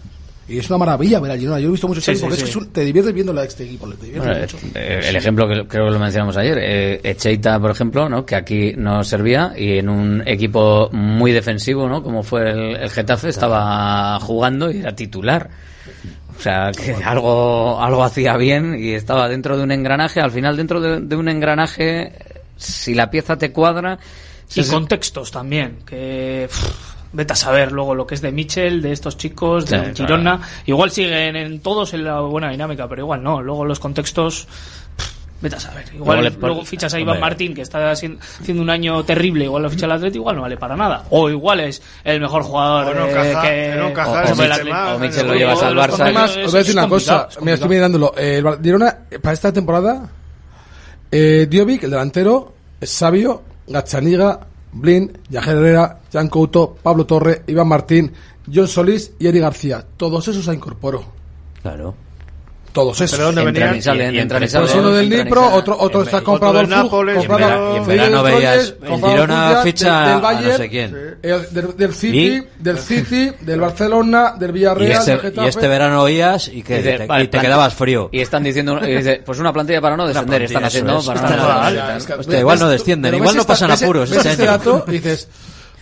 Y 0.49 0.59
es 0.59 0.69
una 0.71 0.79
maravilla 0.79 1.19
ver 1.19 1.33
a 1.33 1.37
Girona. 1.37 1.59
Yo 1.59 1.67
he 1.69 1.73
visto 1.73 1.89
muchos 1.89 2.05
Sí, 2.05 2.13
años 2.13 2.21
sí, 2.21 2.27
porque 2.27 2.37
sí. 2.41 2.45
es 2.45 2.57
que 2.57 2.65
te 2.71 2.85
diviertes 2.85 3.13
viendo 3.13 3.33
la 3.33 3.43
este 3.43 3.65
equipo. 3.65 3.89
Te 3.91 4.07
diviertes 4.07 4.53
Bueno, 4.53 4.69
mucho. 4.69 4.79
eh, 4.79 5.01
el 5.09 5.17
ejemplo 5.17 5.49
que 5.49 5.55
creo 5.67 5.87
que 5.87 5.91
lo 5.91 5.99
mencionamos 5.99 6.37
ayer, 6.37 6.59
eh, 6.63 7.01
Echeita, 7.03 7.59
por 7.59 7.73
ejemplo, 7.73 8.09
¿no? 8.09 8.25
que 8.25 8.37
aquí 8.37 8.73
no 8.77 9.03
servía 9.03 9.55
y 9.59 9.79
en 9.79 9.89
un 9.89 10.23
equipo 10.25 10.89
muy 10.93 11.33
defensivo, 11.33 11.89
¿no? 11.89 12.01
como 12.01 12.23
fue 12.23 12.49
el, 12.49 12.77
el 12.77 12.91
Getafe, 12.91 13.29
estaba 13.29 14.21
jugando 14.21 14.71
y 14.71 14.79
era 14.79 14.95
titular. 14.95 15.51
O 16.39 16.41
sea, 16.41 16.71
que 16.73 16.93
algo, 17.05 17.81
algo 17.81 18.05
hacía 18.05 18.37
bien 18.37 18.77
y 18.79 18.93
estaba 18.93 19.29
dentro 19.29 19.57
de 19.57 19.65
un 19.65 19.73
engranaje. 19.73 20.21
Al 20.21 20.31
final, 20.31 20.57
dentro 20.57 20.81
de, 20.81 21.01
de 21.01 21.17
un 21.17 21.29
engranaje, 21.29 22.13
si 22.57 22.95
la 22.95 23.11
pieza 23.11 23.37
te 23.37 23.53
cuadra. 23.53 23.99
Y 24.55 24.65
contextos 24.65 25.31
también, 25.31 25.79
que 25.85 26.49
vete 27.13 27.33
a 27.33 27.37
saber 27.37 27.73
luego 27.73 27.95
lo 27.95 28.07
que 28.07 28.15
es 28.15 28.21
de 28.21 28.31
Mitchell, 28.31 28.83
de 28.83 28.93
estos 28.93 29.17
chicos, 29.17 29.67
de 29.67 29.77
Sí, 29.77 29.83
claro. 29.83 29.95
Girona. 29.97 30.41
Igual 30.67 30.91
siguen 30.91 31.35
en 31.37 31.61
todos 31.61 31.95
en 31.95 32.05
la 32.05 32.21
buena 32.21 32.51
dinámica, 32.51 32.89
pero 32.89 33.03
igual 33.03 33.23
no. 33.23 33.43
Luego 33.43 33.65
los 33.65 33.81
contextos, 33.81 34.47
vete 35.41 35.57
a 35.57 35.61
saber. 35.61 35.85
Igual 35.95 36.21
Luego 36.21 36.37
luego, 36.41 36.65
fichas 36.65 36.93
a 36.95 36.99
Iván 37.01 37.17
Hombre. 37.17 37.21
Martín, 37.21 37.55
que 37.55 37.63
está 37.63 37.91
haciendo 37.91 38.19
haciendo 38.41 38.63
un 38.63 38.71
año 38.71 39.05
terrible, 39.05 39.45
igual 39.45 39.63
lo 39.65 39.71
ficha 39.71 39.87
el 39.87 39.93
Atleti, 39.93 40.17
igual 40.19 40.37
no 40.37 40.43
vale 40.43 40.57
para 40.57 40.77
nada. 40.77 41.05
O 41.11 41.29
igual 41.29 41.61
es 41.61 41.83
el 42.05 42.21
mejor 42.21 42.43
jugador 42.43 42.87
O 42.89 42.99
no 42.99 43.07
eh, 43.07 43.11
encaja- 43.13 43.43
que... 43.43 43.75
no 43.77 43.87
o- 43.87 43.89
o 43.89 44.17
el 44.23 44.23
el 44.23 44.27
sistema, 44.55 44.83
Atleti. 44.83 44.95
o 44.95 44.99
Mitchell 44.99 45.27
lo 45.27 45.35
llevas 45.35 45.63
al 45.63 45.75
Barça. 45.77 46.01
Además, 46.01 46.37
os 46.37 46.53
voy 46.53 46.55
a 46.55 46.59
decir 46.59 46.75
una 46.79 46.89
cosa. 46.89 47.29
Mira, 47.41 47.55
estoy 47.55 47.69
mirándolo. 47.69 48.15
Eh, 48.17 48.39
el 48.45 48.63
Girona, 48.63 48.99
eh, 49.11 49.19
para 49.19 49.35
esta 49.35 49.53
temporada, 49.53 50.09
eh, 51.11 51.47
Diovic, 51.49 51.85
el 51.85 51.91
delantero, 51.91 52.55
es 52.81 52.91
Sabio, 52.91 53.43
Gachaniga, 53.67 54.41
Blin, 54.73 55.19
Yajer 55.31 55.57
Herrera, 55.57 55.99
Jan 56.13 56.29
Couto, 56.29 56.77
Pablo 56.83 57.07
Torre, 57.07 57.43
Iván 57.47 57.69
Martín, 57.69 58.13
John 58.53 58.69
Solís 58.69 59.13
y 59.19 59.27
Eri 59.27 59.41
García. 59.41 59.85
Todos 59.97 60.29
esos 60.29 60.45
se 60.45 60.53
incorporó. 60.55 61.05
Claro. 61.63 61.95
Todos 62.77 63.01
esos. 63.01 63.17
¿Pero 63.19 63.27
dónde 63.33 63.41
Entran 63.41 63.55
venían? 63.71 63.77
y 63.79 63.83
salen, 63.83 64.15
Y- 64.15 64.19
entran 64.19 64.43
y 64.43 64.45
entre- 64.45 64.61
Pues 64.61 64.71
salen. 64.71 64.85
uno 64.87 64.95
del 64.97 65.09
Dnipro, 65.09 65.41
salen. 65.41 65.59
otro, 65.59 65.77
otro 65.81 66.03
está 66.03 66.21
comprado 66.21 66.59
al 66.59 66.69
Nápoles, 66.69 67.17
comprado 67.17 67.75
y 67.75 67.79
en 67.79 67.87
verano 67.87 68.23
veías 68.23 68.75
el 68.83 68.97
Girona 68.97 69.61
ficha 69.63 69.87
del, 69.87 69.95
a 69.97 70.05
del 70.09 70.15
no 70.17 70.21
Bayern, 70.21 70.57
sé 70.59 70.69
quién. 70.69 71.17
el- 71.23 71.55
del, 71.55 71.77
del 71.79 71.95
City, 71.95 72.19
¿Y? 72.19 72.43
del 72.63 72.79
City, 72.79 73.33
del 73.41 73.61
Barcelona, 73.61 74.35
del 74.39 74.53
Villarreal, 74.53 74.91
Y 74.91 74.93
este, 74.95 75.17
del 75.17 75.35
y 75.45 75.49
este 75.49 75.69
verano 75.69 76.03
oías 76.03 76.49
y, 76.49 76.63
que, 76.63 76.81
te, 76.81 77.23
y 77.23 77.29
te 77.29 77.39
quedabas 77.41 77.73
frío. 77.75 78.11
Y 78.13 78.21
están 78.21 78.43
diciendo, 78.43 78.79
y 78.87 78.95
dice, 78.97 79.23
pues 79.25 79.39
una 79.39 79.55
plantilla 79.55 79.81
para 79.81 79.97
no 79.97 80.07
descender, 80.07 80.43
están 80.43 80.65
haciendo 80.65 81.01
igual 82.39 82.59
no 82.59 82.69
descienden, 82.69 83.15
igual 83.15 83.37
no 83.37 83.45
pasan 83.45 83.71
apuros 83.71 84.11
ves 84.11 84.19
este 84.19 84.33
este 84.33 84.45
dato 84.45 84.85
y 84.89 84.91
dices, 84.91 85.29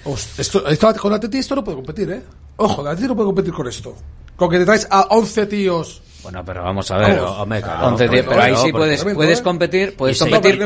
"Host- 0.04 0.38
esto, 0.38 0.66
esto 0.68 0.94
con 0.94 1.12
Atleti 1.12 1.38
esto 1.38 1.56
no 1.56 1.64
puede 1.64 1.76
competir, 1.76 2.10
¿eh? 2.10 2.22
Ojo, 2.56 2.86
Atleti 2.86 3.08
no 3.08 3.16
puede 3.16 3.26
competir 3.26 3.52
con 3.52 3.66
esto. 3.66 3.96
Con 4.36 4.50
que 4.50 4.58
te 4.58 4.64
traes 4.64 4.86
a 4.90 5.02
11 5.10 5.46
tíos 5.46 6.02
Bueno, 6.24 6.42
pero 6.44 6.64
vamos 6.64 6.90
a 6.90 6.96
ver. 6.98 7.20
Vamos. 7.20 7.38
hombre, 7.38 7.62
claro, 7.62 7.86
once 7.86 8.04
hombre, 8.04 8.20
tío, 8.22 8.30
pero 8.30 8.42
ahí 8.42 8.50
claro, 8.52 8.64
sí 8.66 8.72
puedes, 8.72 9.04
puedes 9.04 9.38
¿eh? 9.38 9.42
competir, 9.42 9.96
puedes 9.96 10.18
competir. 10.18 10.58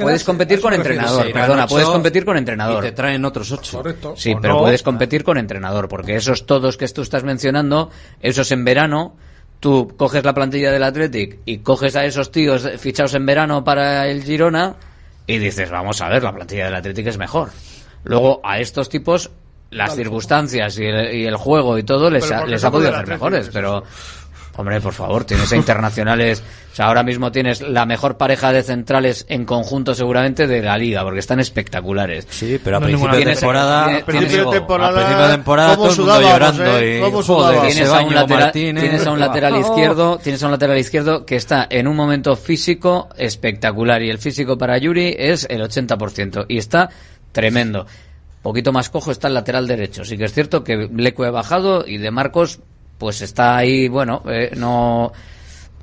Puedes 0.00 0.24
competir 0.24 0.60
con 0.60 0.74
entrenador, 0.74 1.32
perdona, 1.32 1.66
puedes 1.66 1.88
competir 1.88 2.24
con 2.24 2.36
Y 2.36 2.38
entrenador. 2.40 2.82
te 2.82 2.92
traen 2.92 3.24
otros 3.24 3.52
ocho. 3.52 3.76
Correcto. 3.78 4.14
Sí, 4.16 4.32
¿O 4.32 4.40
pero 4.40 4.54
no? 4.54 4.60
puedes 4.60 4.82
competir 4.82 5.22
con 5.22 5.38
entrenador, 5.38 5.88
porque 5.88 6.16
esos 6.16 6.46
todos 6.46 6.76
que 6.76 6.88
tú 6.88 7.02
estás 7.02 7.22
mencionando, 7.24 7.90
esos 8.20 8.50
en 8.50 8.64
verano, 8.64 9.16
tú 9.60 9.94
coges 9.96 10.24
la 10.24 10.34
plantilla 10.34 10.72
del 10.72 10.82
Athletic 10.82 11.38
y 11.44 11.58
coges 11.58 11.94
a 11.96 12.04
esos 12.04 12.30
tíos 12.32 12.68
fichados 12.78 13.14
en 13.14 13.26
verano 13.26 13.64
para 13.64 14.08
el 14.08 14.22
Girona 14.24 14.76
y 15.26 15.38
dices, 15.38 15.70
vamos 15.70 16.00
a 16.00 16.08
ver, 16.08 16.22
la 16.22 16.32
plantilla 16.32 16.64
del 16.64 16.74
Athletic 16.76 17.06
es 17.08 17.18
mejor. 17.18 17.50
Luego 18.04 18.40
a 18.42 18.58
estos 18.60 18.88
tipos 18.88 19.30
las 19.70 19.94
circunstancias 19.94 20.78
y 20.78 20.86
el, 20.86 21.14
y 21.14 21.26
el 21.26 21.36
juego 21.36 21.76
y 21.76 21.82
todo 21.82 22.08
les, 22.08 22.30
ha, 22.32 22.46
les 22.46 22.64
ha 22.64 22.70
podido 22.70 22.90
hacer 22.94 23.06
mejores, 23.06 23.48
es 23.48 23.52
pero 23.52 23.82
hombre, 24.58 24.80
por 24.80 24.92
favor, 24.92 25.24
tienes 25.24 25.50
a 25.52 25.56
internacionales, 25.56 26.42
o 26.72 26.76
sea, 26.76 26.86
ahora 26.86 27.02
mismo 27.02 27.32
tienes 27.32 27.60
la 27.60 27.86
mejor 27.86 28.16
pareja 28.16 28.52
de 28.52 28.62
centrales 28.62 29.24
en 29.28 29.44
conjunto 29.44 29.94
seguramente 29.94 30.46
de 30.46 30.60
la 30.60 30.76
liga, 30.76 31.02
porque 31.04 31.20
están 31.20 31.38
espectaculares. 31.40 32.26
Sí, 32.28 32.60
pero 32.62 32.76
a 32.76 32.80
No 32.80 32.86
principio 32.86 33.18
de 33.18 33.24
temporada, 33.34 33.84
tienes- 33.86 34.02
a 34.02 34.04
tienes- 34.06 34.18
principio 34.20 34.50
de 34.50 34.58
temporada, 34.58 34.90
¿cómo 34.90 34.98
a 35.00 35.04
principio 35.06 35.26
de 35.26 35.32
temporada 35.34 35.74
todo 35.76 35.90
el 35.90 35.96
mundo 35.96 36.20
llorando 36.20 36.78
eh? 36.78 36.98
y 36.98 37.00
¿Cómo 37.00 37.22
joder, 37.22 37.60
tienes 37.72 37.88
a 37.88 38.00
un 38.02 38.14
lateral, 38.14 38.52
tienes 38.52 39.06
a 39.06 39.10
un 39.12 39.20
lateral 39.20 39.56
izquierdo, 39.56 40.18
tienes 40.18 40.42
a 40.42 40.46
un 40.46 40.52
lateral 40.52 40.78
izquierdo 40.78 41.24
que 41.24 41.36
está 41.36 41.66
en 41.70 41.86
un 41.88 41.96
momento 41.96 42.36
físico 42.36 43.08
espectacular 43.16 44.02
y 44.02 44.10
el 44.10 44.18
físico 44.18 44.58
para 44.58 44.76
Yuri 44.76 45.14
es 45.18 45.46
el 45.48 45.62
80% 45.62 46.46
y 46.48 46.58
está 46.58 46.90
tremendo. 47.32 47.86
Poquito 48.42 48.72
más 48.72 48.88
cojo 48.90 49.10
está 49.12 49.28
el 49.28 49.34
lateral 49.34 49.66
derecho. 49.66 50.04
Sí 50.04 50.16
que 50.18 50.24
es 50.24 50.32
cierto 50.32 50.62
que 50.64 50.88
Leco 50.94 51.24
ha 51.24 51.30
bajado 51.30 51.84
y 51.86 51.98
de 51.98 52.10
Marcos 52.10 52.60
pues 52.98 53.22
está 53.22 53.56
ahí, 53.56 53.88
bueno, 53.88 54.22
eh, 54.26 54.50
no 54.56 55.12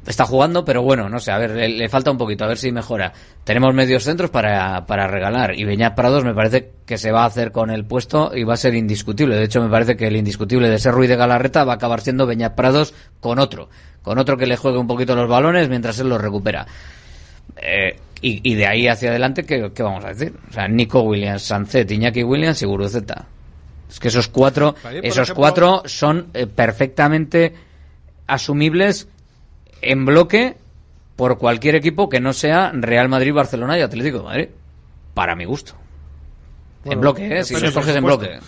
está 0.06 0.26
jugando, 0.26 0.64
pero 0.64 0.84
bueno, 0.84 1.10
no 1.10 1.20
sé, 1.20 1.32
a 1.32 1.38
ver, 1.38 1.52
le, 1.52 1.90
falta 1.90 2.12
un 2.12 2.18
poquito, 2.18 2.44
a 2.44 2.48
ver 2.48 2.58
si 2.58 2.72
mejora. 2.72 3.12
Tenemos 3.44 3.74
medios 3.74 4.04
centros 4.04 4.30
para, 4.30 4.86
para 4.86 5.08
regalar 5.08 5.58
y 5.58 5.64
Beñat 5.64 5.96
Prados 5.96 6.24
me 6.24 6.34
parece 6.34 6.72
que 6.86 6.98
se 6.98 7.12
va 7.12 7.24
a 7.24 7.28
hacer 7.28 7.52
con 7.52 7.72
el 7.72 7.86
puesto 7.86 8.32
y 8.36 8.44
va 8.44 8.54
a 8.54 8.58
ser 8.58 8.76
indiscutible. 8.76 9.36
De 9.36 9.46
hecho, 9.46 9.62
me 9.62 9.70
parece 9.70 9.96
que 9.96 10.08
el 10.08 10.16
indiscutible 10.16 10.70
de 10.70 10.78
ser 10.80 10.94
Ruiz 10.94 11.10
de 11.10 11.16
Galarreta 11.16 11.64
va 11.64 11.74
a 11.74 11.76
acabar 11.76 12.02
siendo 12.02 12.28
Beñat 12.28 12.56
Prados 12.56 12.94
con 13.20 13.40
otro, 13.40 13.70
con 14.02 14.20
otro 14.20 14.38
que 14.38 14.46
le 14.46 14.58
juegue 14.58 14.78
un 14.78 14.88
poquito 14.88 15.16
los 15.16 15.30
balones 15.30 15.70
mientras 15.70 15.98
él 16.00 16.10
los 16.10 16.22
recupera. 16.22 16.68
Eh, 17.58 17.98
y, 18.22 18.56
de 18.56 18.66
ahí 18.66 18.88
hacia 18.88 19.10
adelante, 19.10 19.44
¿qué, 19.44 19.72
qué 19.72 19.84
vamos 19.84 20.04
a 20.04 20.08
decir? 20.08 20.34
O 20.50 20.54
sea, 20.54 20.68
Nico 20.68 21.02
Williams, 21.02 21.44
Sancet, 21.44 21.92
Iñaki 21.92 22.24
Williams 22.24 22.60
y 22.64 22.66
Guruceta. 22.66 23.28
Es 23.90 24.00
que 24.00 24.08
esos 24.10 24.28
cuatro, 24.28 24.76
esos 25.04 25.30
ejemplo- 25.30 25.36
cuatro 25.36 25.84
son 25.86 26.28
eh, 26.34 26.48
perfectamente 26.48 27.54
asumibles 28.28 29.08
en 29.82 30.06
bloque 30.06 30.58
por 31.16 31.38
cualquier 31.38 31.76
equipo 31.76 32.10
que 32.10 32.20
no 32.20 32.34
sea 32.34 32.72
Real 32.74 33.08
Madrid, 33.10 33.34
Barcelona 33.34 33.78
y 33.78 33.82
Atlético 33.82 34.18
de 34.20 34.24
Madrid. 34.24 34.48
Para 35.14 35.36
mi 35.36 35.46
gusto. 35.46 35.74
en 36.84 37.00
bloque, 37.00 37.40
¿eh? 37.40 37.44
Si 37.44 37.54
los 37.54 37.74
coges 37.74 37.96
en 37.96 38.04
bloque. 38.04 38.40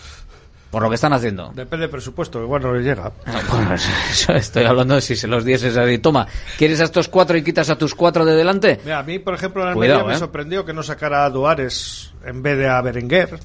Por 0.70 0.82
lo 0.82 0.88
que 0.90 0.96
están 0.96 1.14
haciendo. 1.14 1.50
Depende 1.54 1.84
del 1.84 1.90
presupuesto, 1.90 2.42
igual 2.42 2.60
no 2.62 2.74
le 2.74 2.82
llega. 2.82 3.10
Bueno, 3.50 3.74
eso 4.10 4.32
estoy 4.34 4.64
hablando 4.64 4.96
de 4.96 5.00
si 5.00 5.16
se 5.16 5.26
los 5.26 5.44
dieses 5.44 5.76
así. 5.76 5.98
Toma, 5.98 6.26
¿quieres 6.58 6.80
a 6.80 6.84
estos 6.84 7.08
cuatro 7.08 7.36
y 7.38 7.42
quitas 7.42 7.70
a 7.70 7.78
tus 7.78 7.94
cuatro 7.94 8.24
de 8.26 8.34
delante? 8.34 8.78
Mira, 8.84 8.98
a 8.98 9.02
mí, 9.02 9.18
por 9.18 9.32
ejemplo, 9.34 9.66
en 9.66 9.74
Cuidado, 9.74 10.00
Almería 10.00 10.12
me 10.12 10.16
¿eh? 10.16 10.18
sorprendió 10.18 10.64
que 10.66 10.74
no 10.74 10.82
sacara 10.82 11.24
a 11.24 11.30
Duares 11.30 12.12
en 12.24 12.42
vez 12.42 12.58
de 12.58 12.68
a 12.68 12.82
Berenguer. 12.82 13.38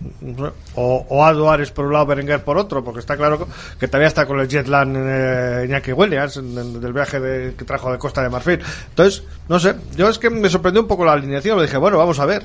O, 0.75 1.05
o 1.09 1.25
a 1.25 1.31
Duares 1.31 1.71
por 1.71 1.85
un 1.85 1.93
lado, 1.93 2.07
Berenguer 2.07 2.43
por 2.43 2.57
otro, 2.57 2.83
porque 2.83 2.99
está 2.99 3.15
claro 3.15 3.47
que 3.79 3.87
todavía 3.87 4.07
está 4.09 4.25
con 4.25 4.39
el 4.41 4.49
Jetland 4.49 4.95
eh, 4.99 5.65
Iñaki 5.65 5.93
Williams 5.93 6.35
en- 6.37 6.57
en- 6.57 6.81
del 6.81 6.91
viaje 6.91 7.19
de- 7.21 7.55
que 7.55 7.63
trajo 7.63 7.89
de 7.91 7.97
Costa 7.97 8.21
de 8.21 8.29
Marfil. 8.29 8.59
Entonces, 8.89 9.23
no 9.47 9.59
sé, 9.59 9.75
yo 9.95 10.09
es 10.09 10.17
que 10.19 10.29
me 10.29 10.49
sorprendió 10.49 10.81
un 10.81 10.87
poco 10.89 11.05
la 11.05 11.13
alineación. 11.13 11.57
Le 11.57 11.63
dije, 11.67 11.77
bueno, 11.77 11.97
vamos 11.97 12.19
a 12.19 12.25
ver. 12.25 12.43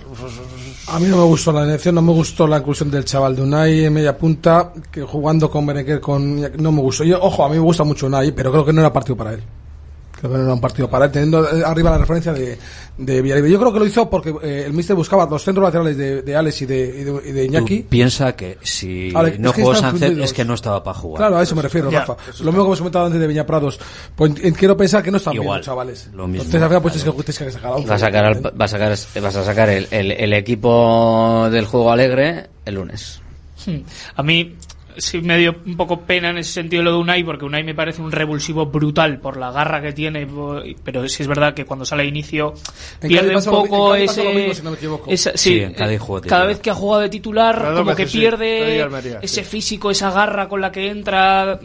A 0.90 0.98
mí 0.98 1.06
no 1.06 1.18
me 1.18 1.24
gustó 1.24 1.52
la 1.52 1.64
elección, 1.64 1.96
no 1.96 2.02
me 2.02 2.12
gustó 2.12 2.46
la 2.46 2.58
inclusión 2.58 2.90
del 2.90 3.04
chaval 3.04 3.36
de 3.36 3.42
Unai 3.42 3.84
en 3.84 3.92
media 3.92 4.16
punta, 4.16 4.72
que 4.90 5.02
jugando 5.02 5.50
con 5.50 5.66
Berenguer, 5.66 6.00
con 6.00 6.40
no 6.40 6.72
me 6.72 6.80
gustó. 6.80 7.04
Yo, 7.04 7.20
ojo, 7.20 7.44
a 7.44 7.48
mí 7.50 7.56
me 7.56 7.60
gusta 7.60 7.84
mucho 7.84 8.06
Unai, 8.06 8.32
pero 8.32 8.50
creo 8.50 8.64
que 8.64 8.72
no 8.72 8.80
era 8.80 8.90
partido 8.90 9.14
para 9.14 9.34
él. 9.34 9.42
Creo 10.18 10.32
que 10.32 10.38
no 10.38 10.44
era 10.44 10.54
un 10.54 10.60
partido 10.60 10.90
para 10.90 11.04
él, 11.04 11.12
teniendo 11.12 11.44
eh, 11.44 11.62
arriba 11.64 11.90
la 11.90 11.98
referencia 11.98 12.32
de, 12.32 12.58
de 12.98 13.22
Villarreal. 13.22 13.48
Yo 13.48 13.58
creo 13.60 13.72
que 13.72 13.78
lo 13.78 13.86
hizo 13.86 14.10
porque 14.10 14.34
eh, 14.42 14.64
el 14.66 14.72
míster 14.72 14.96
buscaba 14.96 15.26
los 15.30 15.42
centros 15.44 15.62
laterales 15.64 15.96
de, 15.96 16.22
de 16.22 16.36
Alex 16.36 16.62
y 16.62 16.66
de, 16.66 16.78
y 17.00 17.04
de, 17.04 17.22
y 17.28 17.32
de 17.32 17.44
Iñaki. 17.44 17.82
Tú 17.82 17.88
piensa 17.88 18.34
que 18.34 18.58
si 18.62 19.08
es 19.08 19.38
no 19.38 19.52
que 19.52 19.62
jugó 19.62 19.74
están 19.74 19.90
Sánchez 19.92 20.08
fundidos. 20.08 20.24
es 20.30 20.32
que 20.32 20.44
no 20.44 20.54
estaba 20.54 20.82
para 20.82 20.98
jugar. 20.98 21.18
Claro, 21.18 21.38
a 21.38 21.42
eso 21.44 21.54
me 21.54 21.62
refiero, 21.62 21.90
Ya, 21.90 22.00
Rafa. 22.00 22.16
Lo 22.40 22.46
mismo 22.52 22.64
que 22.64 22.66
hemos 22.68 22.78
comentado 22.78 23.06
antes 23.06 23.20
de 23.20 23.26
Viña 23.28 23.46
Prados. 23.46 23.78
Pues 24.16 24.32
eh, 24.42 24.52
quiero 24.56 24.76
pensar 24.76 25.02
que 25.02 25.10
no 25.12 25.18
están 25.18 25.32
bien 25.32 25.44
Igual, 25.44 25.58
los 25.58 25.66
chavales. 25.66 26.08
lo 26.12 26.26
mismo. 26.26 26.42
Entonces, 26.44 26.62
al 26.62 26.68
final, 26.68 26.82
pues 26.82 26.96
es 26.96 27.04
que 27.04 27.10
tienes 27.12 27.38
que 27.38 27.50
sacar 27.52 27.70
a 27.72 27.74
otro. 27.76 27.88
Va 27.88 27.94
a 27.94 27.98
sacar, 27.98 28.24
al- 28.24 28.60
va 28.60 28.64
a 28.64 28.68
sacar, 28.68 28.90
vas 29.22 29.36
a 29.36 29.44
sacar 29.44 29.68
el, 29.70 29.86
el- 29.90 30.10
el 30.12 30.32
equipo 30.32 31.48
del 31.50 31.64
juego 31.66 31.92
alegre 31.92 32.48
el 32.64 32.74
lunes. 32.74 33.20
Hmm. 33.66 33.78
A 34.16 34.22
mí 34.22 34.56
sí 34.98 35.20
me 35.22 35.38
dio 35.38 35.54
un 35.64 35.76
poco 35.76 36.00
pena 36.00 36.30
en 36.30 36.38
ese 36.38 36.52
sentido 36.52 36.82
lo 36.82 36.90
de 36.92 36.98
Unai, 36.98 37.24
porque 37.24 37.44
Unai 37.44 37.64
me 37.64 37.74
parece 37.74 38.02
un 38.02 38.12
revulsivo 38.12 38.66
brutal 38.66 39.18
por 39.20 39.36
la 39.36 39.50
garra 39.50 39.80
que 39.80 39.92
tiene, 39.92 40.26
pero 40.84 41.08
sí 41.08 41.22
es 41.22 41.28
verdad 41.28 41.54
que 41.54 41.64
cuando 41.64 41.84
sale 41.86 42.02
a 42.02 42.06
inicio 42.06 42.52
En 43.00 43.08
pierde 43.08 43.34
un 43.36 43.42
en 43.42 43.50
poco 43.50 43.94
ese... 43.94 44.24
lo 44.24 44.32
mismo, 44.32 44.54
si 44.54 44.62
no 44.62 44.70
me 44.70 44.76
equivoco. 44.76 45.10
esa- 45.10 45.36
Sí, 45.36 45.60
en 45.60 45.70
eh, 45.80 45.98
cada 46.28 46.44
vez 46.46 46.58
que 46.60 46.70
ha 46.70 46.74
jugado 46.74 47.02
de 47.02 47.08
titular, 47.08 47.72
como 47.76 47.94
que 47.94 48.06
sí, 48.06 48.18
pierde 48.18 48.82
Almería, 48.82 49.18
ese 49.22 49.42
sí. 49.44 49.48
físico, 49.50 49.90
esa 49.90 50.10
garra 50.10 50.48
con 50.48 50.60
la 50.60 50.70
que 50.72 50.88
entra, 50.88 51.58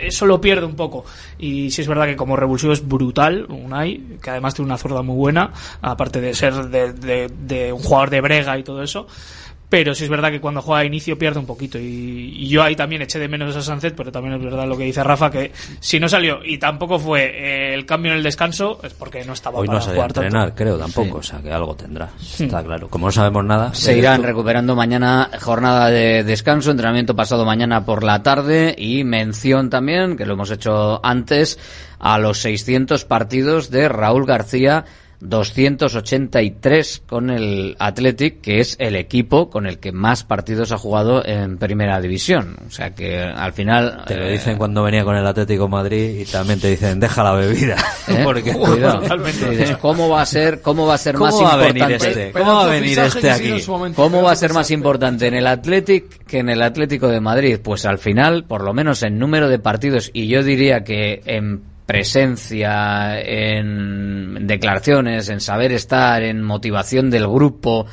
eso 0.00 0.24
lo 0.26 0.40
pierde 0.40 0.64
un 0.66 0.76
poco. 0.76 1.04
Y 1.38 1.70
sí 1.70 1.82
es 1.82 1.88
verdad 1.88 2.06
que 2.06 2.16
como 2.16 2.36
revulsivo 2.36 2.72
es 2.72 2.86
brutal, 2.86 3.46
Unai, 3.48 4.00
que 4.22 4.30
además 4.30 4.54
tiene 4.54 4.66
una 4.66 4.78
zurda 4.78 5.02
muy 5.02 5.16
buena, 5.16 5.52
aparte 5.82 6.20
de 6.20 6.34
ser 6.34 6.54
de, 6.68 6.92
de- 6.92 7.28
de 7.28 7.72
un 7.72 7.82
jugador 7.82 8.10
de 8.10 8.20
brega 8.20 8.58
y 8.58 8.62
todo 8.62 8.82
eso. 8.82 9.06
Pero 9.68 9.94
sí 9.94 10.04
es 10.04 10.10
verdad 10.10 10.30
que 10.30 10.40
cuando 10.40 10.62
juega 10.62 10.82
a 10.82 10.84
inicio 10.84 11.18
pierde 11.18 11.40
un 11.40 11.46
poquito. 11.46 11.76
Y, 11.78 11.82
y 12.36 12.48
yo 12.48 12.62
ahí 12.62 12.76
también 12.76 13.02
eché 13.02 13.18
de 13.18 13.26
menos 13.28 13.56
a 13.56 13.62
Sánchez, 13.62 13.94
pero 13.96 14.12
también 14.12 14.34
es 14.34 14.42
verdad 14.42 14.66
lo 14.66 14.76
que 14.76 14.84
dice 14.84 15.02
Rafa, 15.02 15.30
que 15.30 15.50
si 15.80 15.98
no 15.98 16.08
salió 16.08 16.38
y 16.44 16.58
tampoco 16.58 16.98
fue 17.00 17.24
eh, 17.24 17.74
el 17.74 17.84
cambio 17.84 18.12
en 18.12 18.18
el 18.18 18.22
descanso, 18.22 18.78
es 18.84 18.94
porque 18.94 19.24
no 19.24 19.32
estaba 19.32 19.58
Hoy 19.58 19.66
para 19.66 19.80
no 19.80 19.84
a 19.84 19.94
tanto. 19.94 20.22
entrenar, 20.22 20.54
creo, 20.54 20.78
tampoco. 20.78 21.20
Sí. 21.22 21.28
O 21.28 21.32
sea, 21.32 21.42
que 21.42 21.52
algo 21.52 21.74
tendrá. 21.74 22.10
Está 22.38 22.62
claro. 22.62 22.88
Como 22.88 23.06
no 23.06 23.12
sabemos 23.12 23.44
nada. 23.44 23.74
Se 23.74 23.96
irán 23.98 24.22
recuperando 24.22 24.76
mañana 24.76 25.30
jornada 25.40 25.90
de 25.90 26.22
descanso, 26.22 26.70
entrenamiento 26.70 27.16
pasado 27.16 27.44
mañana 27.44 27.84
por 27.84 28.04
la 28.04 28.22
tarde 28.22 28.74
y 28.78 29.02
mención 29.02 29.68
también, 29.68 30.16
que 30.16 30.26
lo 30.26 30.34
hemos 30.34 30.50
hecho 30.50 31.04
antes, 31.04 31.58
a 31.98 32.18
los 32.18 32.38
600 32.38 33.04
partidos 33.04 33.70
de 33.70 33.88
Raúl 33.88 34.26
García, 34.26 34.84
283 35.20 37.02
con 37.06 37.30
el 37.30 37.76
Athletic, 37.78 38.40
que 38.40 38.60
es 38.60 38.76
el 38.78 38.96
equipo 38.96 39.50
con 39.50 39.66
el 39.66 39.78
que 39.78 39.92
más 39.92 40.24
partidos 40.24 40.72
ha 40.72 40.78
jugado 40.78 41.24
en 41.24 41.58
primera 41.58 42.00
división. 42.00 42.56
O 42.66 42.70
sea 42.70 42.94
que 42.94 43.20
al 43.20 43.52
final... 43.52 44.04
Te 44.06 44.16
lo 44.16 44.26
eh, 44.26 44.32
dicen 44.32 44.58
cuando 44.58 44.82
venía 44.82 45.04
con 45.04 45.16
el 45.16 45.26
Atlético 45.26 45.64
de 45.64 45.70
Madrid 45.70 46.20
y 46.20 46.24
también 46.24 46.60
te 46.60 46.68
dicen, 46.70 47.00
deja 47.00 47.22
la 47.22 47.32
bebida. 47.32 47.76
¿eh? 48.08 48.20
Porque 48.24 48.52
Cuidado. 48.52 49.02
Dices, 49.50 49.76
¿Cómo 49.78 50.08
va 50.08 50.22
a 50.22 50.26
ser, 50.26 50.60
cómo 50.60 50.86
va 50.86 50.94
a 50.94 50.98
ser 50.98 51.14
¿Cómo 51.14 51.26
más 51.26 51.34
va 51.34 51.38
a 51.38 51.68
importante? 51.68 51.80
venir 51.80 51.96
este? 51.96 52.32
¿Cómo 52.32 52.54
va 52.54 52.64
a 52.64 52.68
venir 52.68 52.98
este 52.98 53.30
aquí? 53.30 53.62
¿Cómo 53.94 54.22
va 54.22 54.32
a 54.32 54.36
ser 54.36 54.52
más 54.52 54.70
importante 54.70 55.26
en 55.26 55.34
el 55.34 55.46
Athletic 55.46 56.24
que 56.26 56.38
en 56.38 56.48
el 56.48 56.62
Atlético 56.62 57.08
de 57.08 57.20
Madrid? 57.20 57.58
Pues 57.62 57.86
al 57.86 57.98
final, 57.98 58.44
por 58.44 58.62
lo 58.62 58.72
menos 58.72 59.02
en 59.02 59.18
número 59.18 59.48
de 59.48 59.58
partidos, 59.58 60.10
y 60.12 60.28
yo 60.28 60.42
diría 60.42 60.84
que 60.84 61.22
en 61.26 61.75
presencia, 61.86 63.20
en 63.20 64.46
declaraciones, 64.46 65.28
en 65.28 65.40
saber 65.40 65.72
estar, 65.72 66.22
en 66.22 66.42
motivación 66.42 67.10
del 67.10 67.28
grupo, 67.28 67.86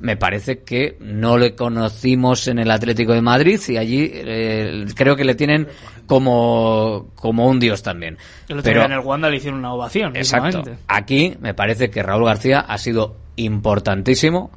me 0.00 0.16
parece 0.16 0.62
que 0.62 0.96
no 1.00 1.38
le 1.38 1.56
conocimos 1.56 2.46
en 2.46 2.58
el 2.58 2.70
Atlético 2.70 3.14
de 3.14 3.22
Madrid 3.22 3.60
y 3.68 3.76
allí 3.78 4.10
eh, 4.12 4.84
creo 4.94 5.16
que 5.16 5.24
le 5.24 5.34
tienen 5.34 5.66
como, 6.06 7.08
como 7.16 7.48
un 7.48 7.58
dios 7.58 7.82
también. 7.82 8.16
El 8.48 8.58
otro 8.58 8.72
día 8.72 8.84
en 8.84 8.92
el 8.92 9.00
Wanda 9.00 9.28
le 9.28 9.38
hicieron 9.38 9.58
una 9.58 9.72
ovación. 9.72 10.14
Exacto. 10.14 10.62
Aquí 10.86 11.36
me 11.40 11.54
parece 11.54 11.90
que 11.90 12.02
Raúl 12.02 12.26
García 12.26 12.60
ha 12.60 12.78
sido 12.78 13.16
importantísimo 13.36 14.50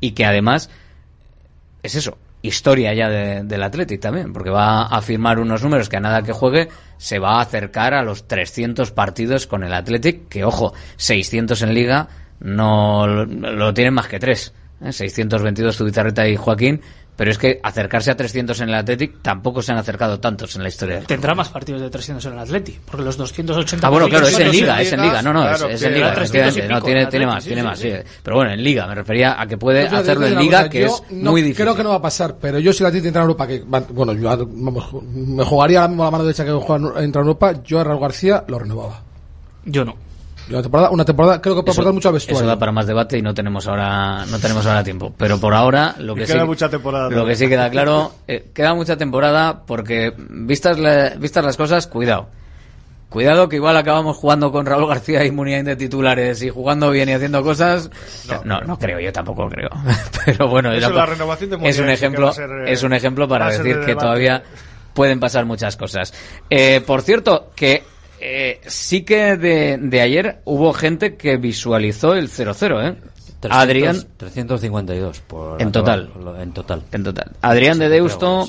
y 0.00 0.12
que 0.12 0.24
además 0.24 0.70
es 1.82 1.94
eso, 1.94 2.16
historia 2.46 2.94
ya 2.94 3.08
de- 3.08 3.42
del 3.44 3.62
Athletic 3.62 4.00
también, 4.00 4.32
porque 4.32 4.50
va 4.50 4.86
a 4.86 5.00
firmar 5.02 5.38
unos 5.38 5.62
números 5.62 5.88
que 5.88 5.96
a 5.96 6.00
nada 6.00 6.22
que 6.22 6.32
juegue 6.32 6.68
se 6.96 7.18
va 7.18 7.38
a 7.38 7.42
acercar 7.42 7.94
a 7.94 8.02
los 8.02 8.26
300 8.26 8.90
partidos 8.92 9.46
con 9.46 9.64
el 9.64 9.74
Athletic, 9.74 10.28
que 10.28 10.44
ojo, 10.44 10.72
600 10.96 11.60
en 11.62 11.74
liga 11.74 12.08
no 12.40 13.06
lo, 13.06 13.74
tienen 13.74 13.94
más 13.94 14.08
que 14.08 14.18
tres. 14.18 14.52
¿eh? 14.82 14.92
622 14.92 15.76
Zubizarreta 15.76 16.28
y 16.28 16.36
Joaquín, 16.36 16.80
pero 17.16 17.30
es 17.30 17.38
que 17.38 17.58
acercarse 17.62 18.10
a 18.10 18.16
300 18.16 18.60
en 18.60 18.68
el 18.68 18.74
Athletic 18.74 19.22
tampoco 19.22 19.62
se 19.62 19.72
han 19.72 19.78
acercado 19.78 20.20
tantos 20.20 20.54
en 20.56 20.62
la 20.62 20.68
historia. 20.68 21.00
Tendrá 21.00 21.34
más 21.34 21.48
partidos 21.48 21.80
de 21.80 21.88
300 21.90 22.24
en 22.26 22.32
el 22.34 22.38
Atleti, 22.38 22.78
porque 22.84 23.02
los 23.04 23.16
280 23.16 23.86
Ah, 23.86 23.90
bueno, 23.90 24.08
claro, 24.08 24.26
es 24.28 24.38
en 24.38 24.50
liga, 24.50 24.80
es 24.80 24.92
en 24.92 25.00
liga, 25.02 25.22
no, 25.22 25.32
no, 25.32 25.42
es, 25.50 25.56
claro, 25.58 25.72
es 25.72 25.82
en 25.82 25.94
liga, 25.94 26.06
era 26.08 26.14
300 26.14 26.36
y 26.36 26.58
efectivamente, 26.60 26.74
no, 26.74 26.82
tiene, 26.84 27.02
en 27.02 27.08
tiene 27.08 27.24
Atleti, 27.24 27.34
más, 27.34 27.42
sí, 27.42 27.48
tiene 27.48 27.62
sí, 27.62 27.66
más, 27.66 27.78
sí. 27.78 27.90
sí. 28.12 28.18
Pero 28.22 28.36
bueno, 28.36 28.52
en 28.52 28.62
liga, 28.62 28.86
me 28.86 28.94
refería 28.94 29.40
a 29.40 29.46
que 29.46 29.56
puede 29.56 29.88
Yo, 29.90 29.96
hacerlo 29.96 30.26
en 30.26 30.38
liga, 30.38 30.58
cosa, 30.58 30.70
que 30.70 30.84
es 30.84 31.02
no- 31.10 31.30
muy 31.30 31.42
difícil. 31.42 31.64
Creo 31.64 31.74
que 31.76 31.82
no 31.82 31.88
va 31.90 31.96
a 31.96 32.02
pasar, 32.02 32.36
pero 32.40 32.58
yo 32.58 32.72
si 32.72 32.82
la 32.82 32.88
Atleti 32.90 33.06
entra 33.08 33.22
en 33.22 33.26
Europa, 33.28 33.46
que 33.46 33.60
va- 33.64 33.80
bueno, 33.80 34.12
yo 34.12 34.46
me 34.46 35.44
jugaría 35.44 35.80
la 35.80 35.88
mano 35.88 36.22
derecha 36.22 36.44
que 36.44 36.52
juega 36.52 37.02
entra 37.02 37.20
en 37.22 37.26
Europa, 37.28 37.54
yo 37.64 37.80
a 37.80 37.84
Raúl 37.84 38.00
García 38.00 38.44
lo 38.48 38.58
renovaba. 38.58 39.02
Yo 39.64 39.84
no. 39.84 40.05
Una 40.48 40.62
temporada, 40.62 40.90
una 40.90 41.04
temporada 41.04 41.40
creo 41.40 41.56
que 41.56 41.62
puede 41.62 41.72
Eso- 41.72 41.80
aportar 41.80 41.94
mucho 41.94 42.08
Eso 42.08 42.14
vestuario. 42.14 42.46
da 42.48 42.58
para 42.58 42.70
más 42.72 42.86
debate 42.86 43.18
y 43.18 43.22
no 43.22 43.34
tenemos 43.34 43.66
ahora 43.66 44.24
no 44.26 44.38
tenemos 44.38 44.64
ahora 44.66 44.84
tiempo. 44.84 45.12
Pero 45.18 45.38
por 45.40 45.54
ahora 45.54 45.94
lo 45.98 46.12
Y 46.12 46.20
que 46.20 46.26
queda 46.26 46.40
sí 46.42 46.46
mucha 46.46 46.68
temporada 46.68 47.10
lo 47.10 47.26
que 47.26 47.34
sí 47.34 47.48
queda 47.48 47.68
claro 47.70 48.12
eh, 48.28 48.46
queda 48.54 48.74
mucha 48.74 48.96
temporada 48.96 49.62
porque 49.66 50.12
vistas 50.16 50.78
la- 50.78 51.10
vistas 51.18 51.44
las 51.44 51.56
cosas 51.56 51.86
cuidado 51.88 52.28
cuidado 53.08 53.48
que 53.48 53.56
igual 53.56 53.76
acabamos 53.76 54.16
jugando 54.16 54.50
con 54.52 54.66
Raúl 54.66 54.88
García 54.88 55.24
y 55.24 55.30
Muniain 55.30 55.64
de 55.64 55.76
titulares 55.76 56.42
y 56.42 56.50
jugando 56.50 56.90
bien 56.90 57.08
y 57.08 57.12
haciendo 57.12 57.42
cosas 57.42 57.88
no 58.44 58.60
no, 58.60 58.78
creo 58.78 59.00
yo 59.00 59.12
tampoco 59.12 59.48
creo 59.48 59.70
pero 60.24 60.48
bueno 60.48 60.72
Eso, 60.72 60.90
la 60.90 61.06
renovación 61.06 61.50
de 61.50 61.68
es 61.68 61.78
un 61.78 61.88
ejemplo 61.88 62.28
a 62.28 62.32
ser, 62.32 62.50
eh, 62.50 62.72
es 62.72 62.82
un 62.82 62.92
ejemplo 62.92 63.26
para 63.28 63.46
a 63.46 63.50
decir 63.50 63.64
de 63.64 63.80
que 63.80 63.86
debate. 63.86 63.94
todavía 63.96 64.42
pueden 64.92 65.20
pasar 65.20 65.44
muchas 65.44 65.76
cosas. 65.76 66.14
Eh, 66.48 66.80
por 66.86 67.02
cierto, 67.02 67.50
que 67.54 67.84
eh, 68.28 68.60
sí 68.66 69.02
que 69.02 69.36
de, 69.36 69.78
de 69.80 70.00
ayer 70.00 70.40
hubo 70.44 70.72
gente 70.72 71.16
que 71.16 71.36
visualizó 71.36 72.14
el 72.14 72.28
0-0, 72.28 72.90
¿eh? 72.90 72.96
300, 73.38 73.50
Adrián, 73.52 74.02
352 74.16 75.20
por 75.20 75.62
En 75.62 75.70
total. 75.70 76.10
acabar- 76.12 76.42
en 76.42 76.52
total. 76.52 76.82
en 76.90 77.04
total. 77.04 77.30
Adrián 77.42 77.78
de 77.78 77.88
Deusto, 77.88 78.48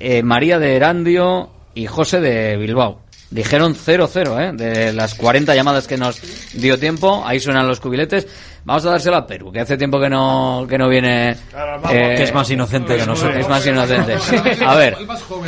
eh, 0.00 0.22
María 0.22 0.58
de 0.58 0.74
Erandio 0.74 1.50
y 1.74 1.86
José 1.86 2.20
de 2.20 2.56
Bilbao. 2.56 3.00
Dijeron 3.28 3.74
0-0, 3.74 4.40
¿eh? 4.40 4.52
De 4.54 4.92
las 4.92 5.14
40 5.14 5.54
llamadas 5.54 5.86
que 5.88 5.96
nos 5.96 6.20
dio 6.52 6.78
tiempo, 6.78 7.22
ahí 7.26 7.40
suenan 7.40 7.66
los 7.66 7.80
cubiletes. 7.80 8.26
Vamos 8.64 8.84
a 8.86 8.90
dárselo 8.90 9.16
a 9.16 9.26
Perú, 9.26 9.50
que 9.52 9.60
hace 9.60 9.76
tiempo 9.76 10.00
que 10.00 10.08
no, 10.08 10.66
que 10.68 10.76
no 10.78 10.88
viene... 10.88 11.30
eh, 11.30 12.14
Que 12.16 12.22
es 12.24 12.34
más 12.34 12.50
inocente 12.50 12.96
que 12.96 13.06
nosotros. 13.06 13.36
Es 13.36 13.48
más 13.48 13.64
inocente. 13.66 14.16
A 14.66 14.74
ver, 14.74 14.96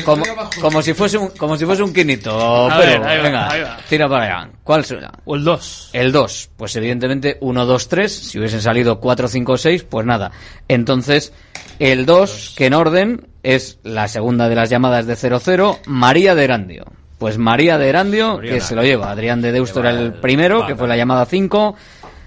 como, 0.04 0.24
como 0.60 0.82
si 0.82 0.94
fuese 0.94 1.18
un, 1.18 1.28
como 1.30 1.56
si 1.56 1.64
fuese 1.64 1.82
un 1.82 1.92
quinito. 1.92 2.68
Perú, 2.68 2.80
ver, 2.80 3.02
ahí 3.04 3.16
va, 3.18 3.22
venga, 3.24 3.50
ahí 3.50 3.60
va. 3.62 3.76
tira 3.88 4.08
para 4.08 4.24
allá. 4.24 4.50
¿Cuál 4.62 4.84
será? 4.84 5.10
O 5.24 5.34
el 5.34 5.42
2. 5.44 5.90
El 5.92 6.12
2. 6.12 6.50
Pues 6.56 6.76
evidentemente 6.76 7.38
1, 7.40 7.66
2, 7.66 7.88
3. 7.88 8.12
Si 8.12 8.38
hubiesen 8.38 8.62
salido 8.62 9.00
4, 9.00 9.26
5, 9.28 9.56
6, 9.58 9.82
pues 9.84 10.06
nada. 10.06 10.30
Entonces, 10.68 11.32
el 11.80 12.06
2, 12.06 12.54
que 12.56 12.66
en 12.66 12.74
orden 12.74 13.26
es 13.42 13.78
la 13.82 14.06
segunda 14.06 14.48
de 14.48 14.54
las 14.54 14.70
llamadas 14.70 15.06
de 15.06 15.14
0-0, 15.14 15.78
María 15.86 16.34
de 16.36 16.44
Erandio. 16.44 16.84
Pues 17.18 17.36
María 17.36 17.78
de 17.78 17.88
Erandio, 17.88 18.38
que 18.38 18.60
se 18.60 18.76
lo 18.76 18.82
lleva. 18.82 19.10
Adrián 19.10 19.42
de 19.42 19.50
Deusto 19.50 19.80
era 19.80 19.90
el 19.90 20.14
primero, 20.14 20.66
que 20.66 20.76
fue 20.76 20.86
la 20.86 20.96
llamada 20.96 21.26
5. 21.26 21.74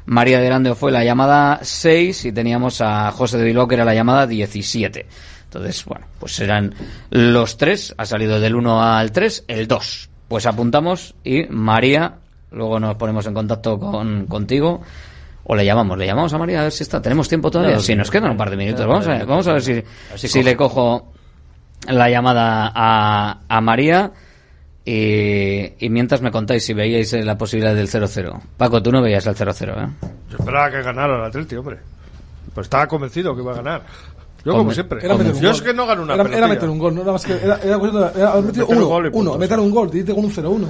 María 0.05 0.39
de 0.39 0.47
Erandio 0.47 0.76
fue 0.76 0.91
la 0.91 1.03
llamada 1.03 1.59
6 1.61 2.26
y 2.26 2.31
teníamos 2.34 2.81
a 2.81 3.11
José 3.11 3.38
de 3.38 3.45
Bilbao 3.45 3.68
que 3.68 3.76
era 3.76 3.85
la 3.85 3.93
llamada 3.93 4.27
17. 4.27 5.05
Entonces, 5.45 5.85
bueno, 5.85 6.05
pues 6.19 6.34
serán 6.34 6.73
los 7.09 7.57
tres. 7.57 7.93
Ha 7.97 8.05
salido 8.05 8.39
del 8.39 8.55
1 8.55 8.84
al 8.84 9.11
3, 9.11 9.45
el 9.47 9.68
2. 9.68 10.09
Pues 10.27 10.45
apuntamos 10.45 11.15
y 11.23 11.43
María, 11.49 12.15
luego 12.51 12.80
nos 12.80 12.95
ponemos 12.95 13.26
en 13.27 13.34
contacto 13.34 13.80
con, 13.80 14.27
contigo. 14.27 14.81
O 15.43 15.55
le 15.55 15.65
llamamos, 15.65 15.97
le 15.97 16.05
llamamos 16.05 16.34
a 16.34 16.38
María 16.38 16.59
a 16.59 16.63
ver 16.63 16.72
si 16.72 16.84
está. 16.84 17.01
Tenemos 17.01 17.27
tiempo 17.27 17.51
todavía. 17.51 17.72
Claro, 17.72 17.81
si 17.81 17.93
sí. 17.93 17.95
nos 17.95 18.09
quedan 18.09 18.31
un 18.31 18.38
par 18.38 18.49
de 18.49 18.57
minutos. 18.57 18.85
Vamos 18.85 19.07
a, 19.07 19.26
vamos 19.26 19.47
a 19.47 19.53
ver 19.53 19.61
si, 19.61 19.84
si 20.15 20.43
le 20.43 20.55
cojo 20.55 21.11
la 21.88 22.09
llamada 22.09 22.72
a, 22.73 23.39
a 23.47 23.61
María. 23.61 24.11
Y, 24.83 25.85
y 25.85 25.89
mientras 25.89 26.21
me 26.21 26.31
contáis 26.31 26.65
si 26.65 26.73
veíais 26.73 27.13
eh, 27.13 27.23
la 27.23 27.37
posibilidad 27.37 27.75
del 27.75 27.87
0-0. 27.87 28.41
Paco, 28.57 28.81
tú 28.81 28.91
no 28.91 29.01
veías 29.01 29.25
el 29.27 29.35
0-0, 29.35 29.85
¿eh? 29.85 29.89
Yo 30.29 30.37
esperaba 30.39 30.71
que 30.71 30.81
ganara 30.81 31.17
el 31.17 31.23
Atleti, 31.23 31.55
hombre. 31.55 31.77
Pues 32.53 32.65
estaba 32.65 32.87
convencido 32.87 33.35
que 33.35 33.41
iba 33.41 33.51
a 33.51 33.55
ganar. 33.55 33.81
Yo, 34.43 34.53
Conven- 34.53 34.57
como 34.57 34.71
siempre. 34.73 35.05
Era 35.05 35.15
meter 35.15 35.33
un 35.33 35.39
Yo 35.39 35.47
gol. 35.49 35.55
es 35.55 35.61
que 35.61 35.73
no 35.73 35.85
gano 35.85 36.01
una 36.01 36.15
era, 36.15 36.23
pelotilla. 36.23 36.45
era 36.45 36.53
meter 36.55 36.69
un 36.69 36.79
gol, 36.79 36.95
no 36.95 37.01
era 37.03 37.11
más 37.11 37.23
que. 37.25 37.33
Era, 37.33 37.57
era, 37.63 37.75
era 38.15 38.41
metido 38.41 38.41
Meter 38.41 38.63
un 38.69 38.77
uno, 38.77 38.85
gol 38.87 39.05
y 39.05 39.09
uno, 39.13 39.37
meter 39.37 39.59
un 39.59 39.71
gol, 39.71 39.89
y 39.93 39.97
irte 39.99 40.15
con 40.15 40.25
un 40.25 40.31
0-1. 40.31 40.67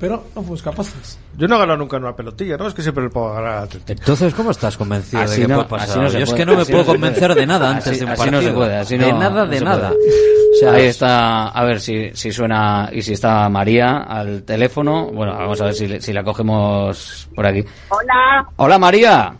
Pero 0.00 0.24
no 0.34 0.40
fuimos 0.42 0.62
capaces. 0.62 1.18
Yo 1.36 1.46
no 1.46 1.56
he 1.56 1.58
ganado 1.58 1.76
nunca 1.76 1.98
una 1.98 2.16
pelotilla, 2.16 2.56
¿no? 2.56 2.66
Es 2.66 2.72
que 2.72 2.80
siempre 2.80 3.04
le 3.04 3.10
puedo 3.10 3.34
ganar 3.34 3.58
al 3.58 3.64
Atleti. 3.64 3.92
Entonces, 3.92 4.32
¿cómo 4.34 4.50
estás 4.50 4.74
convencido 4.78 5.22
Así 5.22 5.42
de 5.42 5.46
que 5.46 5.52
no- 5.52 5.68
puede 5.68 5.82
así 5.82 5.88
pasar? 5.90 6.02
no 6.04 6.10
se 6.10 6.18
Yo 6.18 6.24
es 6.24 6.32
que 6.32 6.46
no 6.46 6.54
me 6.56 6.62
así 6.62 6.72
puedo 6.72 6.84
no 6.84 6.90
convencer 6.92 7.28
puede. 7.28 7.40
de 7.40 7.46
nada 7.46 7.68
Así- 7.68 7.76
antes 7.90 7.98
de 8.00 8.04
un 8.06 8.10
así 8.12 8.20
no 8.20 8.24
partido. 8.32 8.42
se 8.50 8.56
puede, 8.56 8.76
así 8.76 8.96
de 8.96 9.12
nada, 9.12 9.44
de 9.46 9.60
nada. 9.60 9.90
O 9.92 10.56
sea, 10.58 10.72
Ahí 10.72 10.86
está, 10.86 11.48
a 11.48 11.64
ver 11.64 11.80
si, 11.80 12.10
si 12.14 12.32
suena 12.32 12.88
y 12.92 13.02
si 13.02 13.12
está 13.12 13.46
María 13.50 13.98
al 13.98 14.42
teléfono. 14.42 15.06
Bueno, 15.12 15.34
vamos 15.36 15.60
a 15.60 15.66
ver 15.66 15.74
si, 15.74 15.86
le- 15.86 16.00
si 16.00 16.12
la 16.14 16.24
cogemos 16.24 17.28
por 17.34 17.46
aquí. 17.46 17.62
Hola, 17.90 18.46
Hola 18.56 18.78
María, 18.78 19.34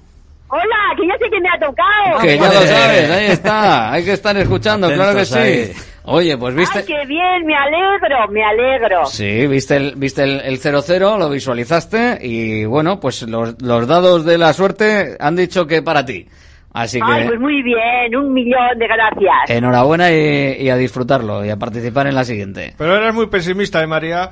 hola, 0.49 0.77
que 0.97 1.07
ya 1.09 1.15
sé 1.19 1.31
que 1.31 1.41
me 1.41 1.49
ha 1.49 1.59
tocado. 1.59 2.21
que 2.23 2.37
ya 2.39 2.47
lo 2.47 2.61
sabes, 2.67 3.11
ahí 3.11 3.27
está, 3.27 3.93
hay 3.93 4.05
que 4.05 4.13
estar 4.13 4.37
escuchando, 4.37 4.89
claro 4.89 5.15
que 5.15 5.21
Atentos 5.23 5.33
ahí. 5.33 5.73
Oye, 6.13 6.37
pues 6.37 6.55
Ay, 6.55 6.59
viste, 6.61 6.85
qué 6.85 7.07
bien, 7.07 7.47
me 7.47 7.55
alegro, 7.55 8.29
me 8.31 8.43
alegro. 8.45 9.07
sí, 9.07 9.47
viste 9.47 9.77
el, 9.77 9.95
viste 9.97 10.25
el, 10.25 10.41
el 10.41 10.59
0-0, 10.61 11.19
lo 11.19 11.31
visualizaste 11.31 12.19
y 12.21 12.65
bueno, 12.65 12.99
pues 13.01 13.23
los, 13.23 13.61
los 13.63 13.87
dados 13.87 14.25
de 14.25 14.37
la 14.39 14.53
suerte 14.53 15.17
han 15.21 15.37
dicho 15.37 15.67
que 15.67 15.83
para 15.83 16.05
ti. 16.05 16.27
Así 16.73 17.01
Ay, 17.03 17.23
que 17.23 17.29
pues 17.31 17.41
muy 17.41 17.63
bien, 17.63 18.15
un 18.17 18.33
millón 18.33 18.79
de 18.79 18.87
gracias. 18.87 19.51
enhorabuena 19.51 20.13
y, 20.13 20.57
y 20.61 20.69
a 20.71 20.77
disfrutarlo 20.77 21.45
y 21.45 21.51
a 21.51 21.57
participar 21.57 22.07
en 22.07 22.15
la 22.15 22.25
siguiente. 22.25 22.75
Pero 22.79 22.97
eres 22.97 23.13
muy 23.13 23.27
pesimista, 23.27 23.83
¿eh, 23.83 23.87
María? 23.89 24.31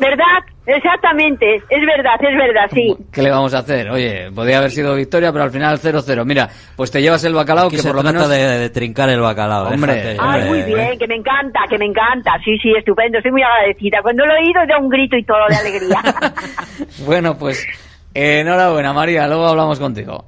¿Verdad? 0.00 0.42
Exactamente, 0.66 1.54
es 1.54 1.80
verdad, 1.86 2.14
es 2.20 2.36
verdad, 2.36 2.68
sí. 2.72 2.96
¿Qué 3.12 3.22
le 3.22 3.30
vamos 3.30 3.54
a 3.54 3.58
hacer? 3.58 3.88
Oye, 3.90 4.30
podía 4.34 4.58
haber 4.58 4.72
sido 4.72 4.94
victoria, 4.96 5.30
pero 5.30 5.44
al 5.44 5.50
final 5.52 5.78
0-0. 5.78 6.24
Mira, 6.24 6.48
pues 6.74 6.90
te 6.90 7.00
llevas 7.00 7.22
el 7.22 7.34
bacalao 7.34 7.68
Aquí 7.68 7.76
que 7.76 7.82
se 7.82 7.88
por 7.88 7.96
lo 7.96 8.02
trata 8.02 8.26
menos... 8.26 8.28
de, 8.30 8.58
de 8.58 8.70
trincar 8.70 9.08
el 9.10 9.20
bacalao. 9.20 9.68
Hombre, 9.68 9.94
déjate. 9.94 10.18
Ay, 10.20 10.48
muy 10.48 10.62
bien, 10.62 10.98
que 10.98 11.06
me 11.06 11.14
encanta, 11.14 11.60
que 11.70 11.78
me 11.78 11.84
encanta. 11.86 12.32
Sí, 12.44 12.58
sí, 12.58 12.72
estupendo, 12.76 13.18
estoy 13.18 13.30
muy 13.30 13.42
agradecida. 13.42 13.98
Cuando 14.02 14.26
lo 14.26 14.32
he 14.34 14.38
oído, 14.38 14.60
da 14.68 14.78
un 14.78 14.88
grito 14.88 15.16
y 15.16 15.24
todo 15.24 15.46
de 15.48 15.56
alegría. 15.56 16.02
Bueno, 17.06 17.36
pues 17.38 17.64
enhorabuena, 18.12 18.92
María. 18.92 19.26
Luego 19.28 19.46
hablamos 19.46 19.78
contigo. 19.78 20.24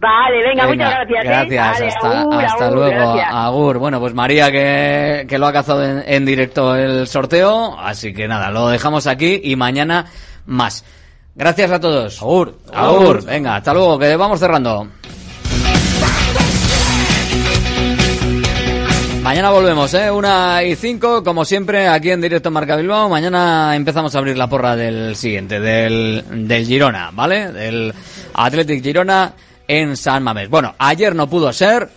Vale, 0.00 0.36
venga, 0.48 0.66
Venga, 0.66 0.84
muchas 0.86 0.90
gracias. 1.08 1.24
¿eh? 1.24 1.28
Gracias, 1.28 1.72
Vale, 1.72 1.88
hasta, 1.88 2.20
agur, 2.20 2.44
hasta 2.44 2.64
agur, 2.66 2.76
luego. 2.78 2.90
gracias. 3.12 3.28
Agur. 3.32 3.78
Bueno, 3.78 4.00
pues 4.00 4.14
María 4.14 4.50
que, 4.50 5.26
que 5.28 5.38
lo 5.38 5.46
ha 5.46 5.52
cazado 5.52 5.84
en, 5.84 6.02
en 6.06 6.24
directo 6.26 6.74
el 6.74 7.06
sorteo. 7.06 7.78
Así 7.78 8.12
que 8.12 8.26
nada, 8.26 8.50
lo 8.50 8.68
dejamos 8.68 9.06
aquí 9.06 9.40
y 9.44 9.56
mañana 9.56 10.06
más. 10.46 10.84
Gracias 11.34 11.70
a 11.70 11.80
todos. 11.80 12.20
Agur. 12.20 12.58
Agur. 12.72 13.24
Venga, 13.24 13.56
hasta 13.56 13.72
luego, 13.74 13.98
que 13.98 14.16
vamos 14.16 14.40
cerrando. 14.40 14.88
Mañana 19.22 19.50
volvemos, 19.50 19.92
¿eh? 19.94 20.10
Una 20.10 20.62
y 20.64 20.74
cinco, 20.76 21.22
como 21.22 21.44
siempre, 21.44 21.86
aquí 21.86 22.10
en 22.10 22.22
directo 22.22 22.48
en 22.48 22.54
Marca 22.54 22.74
Bilbao. 22.74 23.08
Mañana 23.08 23.76
empezamos 23.76 24.14
a 24.14 24.18
abrir 24.18 24.36
la 24.36 24.48
porra 24.48 24.74
del 24.74 25.14
siguiente, 25.14 25.60
del, 25.60 26.24
del 26.48 26.64
Girona, 26.66 27.10
¿vale? 27.12 27.52
Del 27.52 27.92
Athletic 28.34 28.82
Girona 28.82 29.32
en 29.70 29.96
San 29.96 30.24
Mamés. 30.24 30.50
Bueno, 30.50 30.74
ayer 30.78 31.14
no 31.14 31.30
pudo 31.30 31.52
ser, 31.52 31.88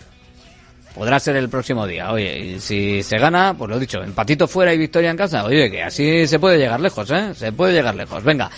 podrá 0.94 1.18
ser 1.18 1.34
el 1.34 1.48
próximo 1.48 1.88
día. 1.88 2.12
Oye, 2.12 2.38
y 2.38 2.60
si 2.60 3.02
se 3.02 3.18
gana, 3.18 3.52
pues 3.58 3.68
lo 3.68 3.80
dicho, 3.80 4.00
empatito 4.00 4.46
fuera 4.46 4.72
y 4.72 4.78
victoria 4.78 5.10
en 5.10 5.16
casa. 5.16 5.44
Oye, 5.44 5.68
que 5.68 5.82
así 5.82 6.24
se 6.28 6.38
puede 6.38 6.56
llegar 6.56 6.78
lejos, 6.78 7.10
¿eh? 7.10 7.34
Se 7.34 7.50
puede 7.50 7.72
llegar 7.72 7.96
lejos. 7.96 8.22
Venga, 8.22 8.48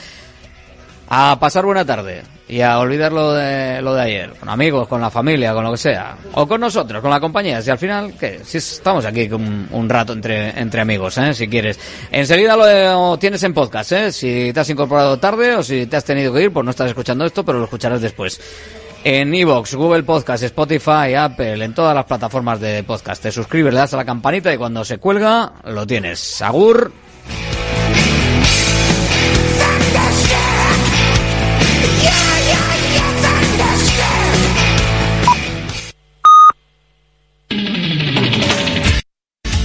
a 1.08 1.38
pasar 1.40 1.64
buena 1.64 1.82
tarde 1.82 2.24
y 2.46 2.60
a 2.60 2.78
olvidar 2.78 3.10
lo 3.10 3.32
de, 3.32 3.80
lo 3.80 3.94
de 3.94 4.02
ayer, 4.02 4.34
con 4.38 4.50
amigos, 4.50 4.86
con 4.86 5.00
la 5.00 5.08
familia, 5.08 5.54
con 5.54 5.64
lo 5.64 5.70
que 5.70 5.78
sea, 5.78 6.18
o 6.34 6.46
con 6.46 6.60
nosotros, 6.60 7.00
con 7.00 7.10
la 7.10 7.18
compañía, 7.18 7.62
si 7.62 7.70
al 7.70 7.78
final, 7.78 8.12
que 8.20 8.40
si 8.44 8.58
estamos 8.58 9.06
aquí 9.06 9.30
un, 9.32 9.66
un 9.70 9.88
rato 9.88 10.12
entre, 10.12 10.50
entre 10.60 10.82
amigos, 10.82 11.16
¿eh? 11.16 11.32
si 11.32 11.48
quieres. 11.48 11.78
Enseguida 12.12 12.54
lo 12.54 13.18
tienes 13.18 13.42
en 13.44 13.54
podcast, 13.54 13.92
¿eh? 13.92 14.12
si 14.12 14.52
te 14.52 14.60
has 14.60 14.68
incorporado 14.68 15.18
tarde 15.18 15.56
o 15.56 15.62
si 15.62 15.86
te 15.86 15.96
has 15.96 16.04
tenido 16.04 16.34
que 16.34 16.42
ir, 16.42 16.52
pues 16.52 16.64
no 16.64 16.70
estás 16.70 16.88
escuchando 16.88 17.24
esto, 17.24 17.44
pero 17.44 17.58
lo 17.58 17.64
escucharás 17.64 18.02
después. 18.02 18.38
En 19.08 19.32
Evox, 19.32 19.76
Google 19.76 20.02
Podcast, 20.02 20.42
Spotify, 20.42 21.14
Apple, 21.16 21.64
en 21.64 21.72
todas 21.74 21.94
las 21.94 22.06
plataformas 22.06 22.58
de 22.58 22.82
podcast. 22.82 23.22
Te 23.22 23.30
suscribes, 23.30 23.72
le 23.72 23.78
das 23.78 23.94
a 23.94 23.98
la 23.98 24.04
campanita 24.04 24.52
y 24.52 24.58
cuando 24.58 24.84
se 24.84 24.98
cuelga, 24.98 25.52
lo 25.64 25.86
tienes. 25.86 26.42
Agur. 26.42 26.90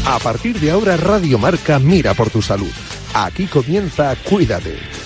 A 0.05 0.19
partir 0.19 0.59
de 0.59 0.69
ahora, 0.69 0.97
Radio 0.97 1.39
Marca 1.39 1.79
mira 1.79 2.13
por 2.13 2.29
tu 2.29 2.43
salud. 2.43 2.71
Aquí 3.15 3.47
comienza 3.47 4.15
Cuídate. 4.17 5.00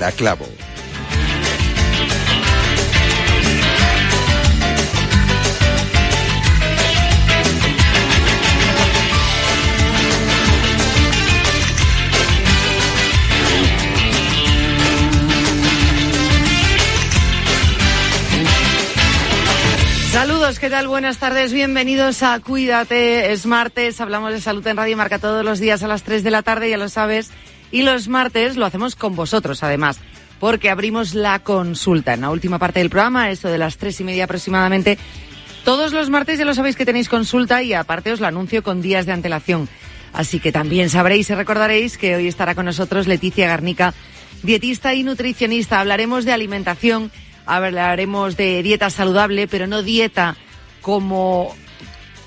Yanela 0.00 0.12
Clavo. 0.12 0.46
Saludos, 20.12 20.58
¿qué 20.58 20.68
tal? 20.68 20.88
Buenas 20.88 21.18
tardes, 21.18 21.52
bienvenidos 21.52 22.22
a 22.22 22.40
Cuídate, 22.40 23.32
es 23.32 23.46
martes, 23.46 24.00
hablamos 24.00 24.32
de 24.32 24.40
salud 24.40 24.66
en 24.66 24.76
Radio 24.76 24.96
Marca 24.96 25.18
todos 25.18 25.44
los 25.44 25.60
días 25.60 25.82
a 25.82 25.88
las 25.88 26.02
3 26.02 26.22
de 26.24 26.30
la 26.30 26.42
tarde, 26.42 26.68
ya 26.68 26.76
lo 26.76 26.88
sabes, 26.88 27.30
y 27.70 27.82
los 27.82 28.08
martes 28.08 28.56
lo 28.56 28.66
hacemos 28.66 28.96
con 28.96 29.14
vosotros, 29.16 29.62
además, 29.62 30.00
porque 30.38 30.70
abrimos 30.70 31.14
la 31.14 31.38
consulta 31.40 32.14
en 32.14 32.22
la 32.22 32.30
última 32.30 32.58
parte 32.58 32.80
del 32.80 32.90
programa, 32.90 33.30
esto 33.30 33.48
de 33.48 33.58
las 33.58 33.76
tres 33.76 34.00
y 34.00 34.04
media 34.04 34.24
aproximadamente. 34.24 34.98
Todos 35.64 35.92
los 35.92 36.08
martes 36.08 36.38
ya 36.38 36.44
lo 36.44 36.54
sabéis 36.54 36.76
que 36.76 36.86
tenéis 36.86 37.08
consulta 37.08 37.62
y 37.62 37.74
aparte 37.74 38.12
os 38.12 38.20
la 38.20 38.28
anuncio 38.28 38.62
con 38.62 38.80
días 38.80 39.06
de 39.06 39.12
antelación. 39.12 39.68
Así 40.12 40.40
que 40.40 40.52
también 40.52 40.90
sabréis 40.90 41.30
y 41.30 41.34
recordaréis 41.34 41.98
que 41.98 42.16
hoy 42.16 42.26
estará 42.26 42.54
con 42.54 42.64
nosotros 42.64 43.06
Leticia 43.06 43.46
Garnica, 43.46 43.94
dietista 44.42 44.94
y 44.94 45.04
nutricionista. 45.04 45.78
Hablaremos 45.78 46.24
de 46.24 46.32
alimentación, 46.32 47.12
hablaremos 47.46 48.36
de 48.36 48.62
dieta 48.62 48.90
saludable, 48.90 49.46
pero 49.46 49.66
no 49.66 49.82
dieta 49.82 50.36
como 50.80 51.54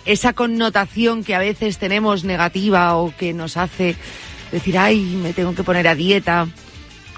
esa 0.05 0.33
connotación 0.33 1.23
que 1.23 1.35
a 1.35 1.39
veces 1.39 1.77
tenemos 1.77 2.23
negativa 2.23 2.95
o 2.95 3.13
que 3.15 3.33
nos 3.33 3.57
hace 3.57 3.95
decir, 4.53 4.77
ay, 4.77 5.01
me 5.21 5.33
tengo 5.33 5.55
que 5.55 5.63
poner 5.63 5.87
a 5.87 5.95
dieta 5.95 6.47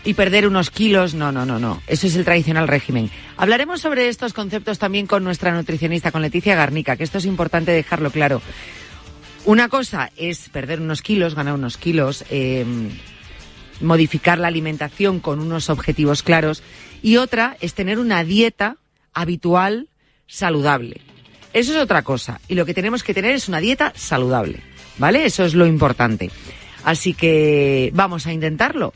y 0.05 0.13
perder 0.13 0.47
unos 0.47 0.71
kilos. 0.71 1.13
No, 1.13 1.31
no, 1.31 1.45
no, 1.45 1.59
no. 1.59 1.81
Eso 1.85 2.07
es 2.07 2.15
el 2.15 2.23
tradicional 2.23 2.67
régimen. 2.67 3.11
Hablaremos 3.37 3.81
sobre 3.81 4.07
estos 4.07 4.33
conceptos 4.33 4.79
también 4.79 5.05
con 5.05 5.23
nuestra 5.23 5.51
nutricionista, 5.51 6.11
con 6.11 6.21
Leticia 6.21 6.55
Garnica, 6.55 6.95
que 6.95 7.03
esto 7.03 7.17
es 7.17 7.25
importante 7.25 7.71
dejarlo 7.71 8.09
claro. 8.09 8.41
Una 9.43 9.69
cosa 9.69 10.11
es 10.15 10.49
perder 10.49 10.79
unos 10.81 11.01
kilos, 11.01 11.35
ganar 11.35 11.53
unos 11.53 11.77
kilos, 11.77 12.23
eh, 12.29 12.65
modificar 13.81 14.39
la 14.39 14.47
alimentación 14.47 15.19
con 15.19 15.39
unos 15.39 15.69
objetivos 15.69 16.23
claros. 16.23 16.63
Y 17.03 17.17
otra 17.17 17.57
es 17.59 17.73
tener 17.73 17.99
una 17.99 18.23
dieta 18.23 18.77
habitual, 19.13 19.89
saludable. 20.25 21.01
Eso 21.53 21.73
es 21.73 21.77
otra 21.77 22.01
cosa. 22.01 22.39
Y 22.47 22.55
lo 22.55 22.65
que 22.65 22.73
tenemos 22.73 23.03
que 23.03 23.13
tener 23.13 23.31
es 23.31 23.47
una 23.47 23.59
dieta 23.59 23.91
saludable. 23.95 24.61
¿Vale? 24.97 25.25
Eso 25.25 25.43
es 25.43 25.53
lo 25.53 25.65
importante. 25.65 26.31
Así 26.85 27.13
que 27.13 27.91
vamos 27.93 28.25
a 28.27 28.31
intentarlo. 28.31 28.93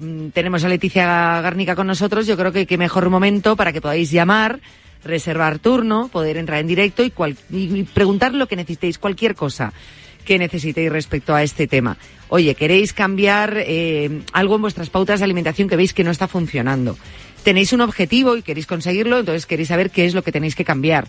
Mm, 0.00 0.28
Tenemos 0.28 0.64
a 0.64 0.68
Leticia 0.68 1.40
Garnica 1.42 1.74
con 1.76 1.86
nosotros. 1.88 2.26
Yo 2.26 2.36
creo 2.38 2.52
que 2.52 2.66
qué 2.66 2.78
mejor 2.78 3.10
momento 3.10 3.56
para 3.56 3.72
que 3.72 3.80
podáis 3.82 4.10
llamar, 4.10 4.60
reservar 5.04 5.58
turno, 5.58 6.08
poder 6.08 6.36
entrar 6.38 6.60
en 6.60 6.68
directo 6.68 7.02
y, 7.02 7.10
cual- 7.10 7.36
y 7.50 7.82
preguntar 7.82 8.32
lo 8.32 8.46
que 8.46 8.56
necesitéis, 8.56 8.96
cualquier 8.98 9.34
cosa 9.34 9.72
que 10.24 10.38
necesitéis 10.38 10.90
respecto 10.92 11.34
a 11.34 11.42
este 11.42 11.66
tema. 11.66 11.96
Oye, 12.28 12.54
¿queréis 12.54 12.92
cambiar 12.92 13.56
eh, 13.58 14.22
algo 14.32 14.54
en 14.54 14.62
vuestras 14.62 14.88
pautas 14.88 15.18
de 15.18 15.24
alimentación 15.24 15.68
que 15.68 15.74
veis 15.76 15.92
que 15.92 16.04
no 16.04 16.12
está 16.12 16.28
funcionando? 16.28 16.96
Tenéis 17.42 17.72
un 17.72 17.80
objetivo 17.80 18.36
y 18.36 18.42
queréis 18.42 18.68
conseguirlo, 18.68 19.18
entonces 19.18 19.46
queréis 19.46 19.68
saber 19.68 19.90
qué 19.90 20.04
es 20.06 20.14
lo 20.14 20.22
que 20.22 20.30
tenéis 20.30 20.54
que 20.54 20.64
cambiar. 20.64 21.08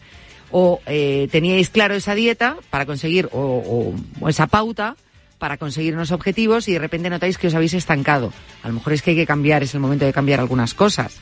O 0.50 0.82
eh, 0.88 1.28
teníais 1.32 1.70
claro 1.70 1.94
esa 1.94 2.16
dieta 2.16 2.58
para 2.72 2.88
conseguir, 2.88 3.30
o, 3.32 3.40
o- 3.40 3.96
o 4.20 4.30
esa 4.30 4.48
pauta 4.48 4.96
para 5.44 5.58
conseguir 5.58 5.94
unos 5.94 6.14
objetivos 6.14 6.70
y 6.70 6.72
de 6.72 6.80
repente 6.80 7.10
notáis 7.10 7.38
que 7.38 7.48
os 7.48 7.54
habéis 7.54 7.74
estancado. 7.74 8.32
A 8.64 8.70
lo 8.70 8.76
mejor 8.76 8.94
es 8.94 9.02
que 9.02 9.12
hay 9.12 9.18
que 9.18 9.28
cambiar, 9.28 9.62
es 9.62 9.74
el 9.74 9.82
momento 9.82 10.06
de 10.06 10.14
cambiar 10.14 10.40
algunas 10.40 10.74
cosas. 10.74 11.20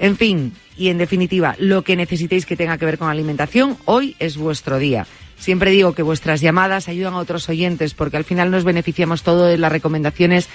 En 0.00 0.16
fin, 0.16 0.52
y 0.76 0.88
en 0.88 0.98
definitiva, 0.98 1.54
lo 1.60 1.82
que 1.82 1.94
necesitéis 1.94 2.44
que 2.44 2.56
tenga 2.56 2.76
que 2.76 2.86
ver 2.86 2.98
con 2.98 3.08
alimentación, 3.08 3.78
hoy 3.84 4.16
es 4.18 4.36
vuestro 4.36 4.80
día. 4.80 5.06
Siempre 5.38 5.70
digo 5.70 5.94
que 5.94 6.02
vuestras 6.02 6.40
llamadas 6.40 6.88
ayudan 6.88 7.14
a 7.14 7.18
otros 7.18 7.48
oyentes 7.48 7.94
porque 7.94 8.16
al 8.16 8.24
final 8.24 8.50
nos 8.50 8.64
beneficiamos 8.64 9.22
todo 9.22 9.46
de 9.46 9.58
las 9.58 9.70
recomendaciones 9.70 10.48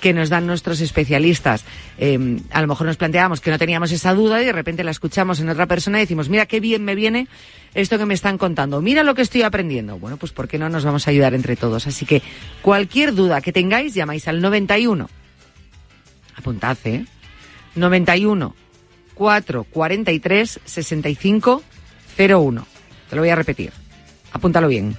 que 0.00 0.12
nos 0.12 0.28
dan 0.28 0.46
nuestros 0.46 0.80
especialistas. 0.80 1.64
Eh, 1.98 2.38
a 2.50 2.60
lo 2.60 2.66
mejor 2.66 2.86
nos 2.86 2.96
planteábamos 2.96 3.40
que 3.40 3.50
no 3.50 3.58
teníamos 3.58 3.92
esa 3.92 4.14
duda 4.14 4.42
y 4.42 4.44
de 4.44 4.52
repente 4.52 4.84
la 4.84 4.90
escuchamos 4.90 5.40
en 5.40 5.48
otra 5.48 5.66
persona 5.66 5.98
y 5.98 6.02
decimos, 6.02 6.28
mira 6.28 6.46
qué 6.46 6.60
bien 6.60 6.84
me 6.84 6.94
viene 6.94 7.28
esto 7.74 7.98
que 7.98 8.06
me 8.06 8.14
están 8.14 8.38
contando, 8.38 8.80
mira 8.80 9.02
lo 9.02 9.14
que 9.14 9.22
estoy 9.22 9.42
aprendiendo. 9.42 9.98
Bueno, 9.98 10.16
pues 10.16 10.32
¿por 10.32 10.48
qué 10.48 10.58
no 10.58 10.68
nos 10.68 10.84
vamos 10.84 11.06
a 11.06 11.10
ayudar 11.10 11.34
entre 11.34 11.56
todos? 11.56 11.86
Así 11.86 12.06
que 12.06 12.22
cualquier 12.62 13.14
duda 13.14 13.40
que 13.40 13.52
tengáis, 13.52 13.94
llamáis 13.94 14.28
al 14.28 14.40
91. 14.40 15.08
Apuntad, 16.36 16.78
¿eh? 16.84 17.04
91 17.74 18.54
443 19.14 20.60
65 20.64 21.62
01. 22.18 22.66
Te 23.10 23.16
lo 23.16 23.22
voy 23.22 23.30
a 23.30 23.36
repetir. 23.36 23.72
Apúntalo 24.32 24.68
bien. 24.68 24.96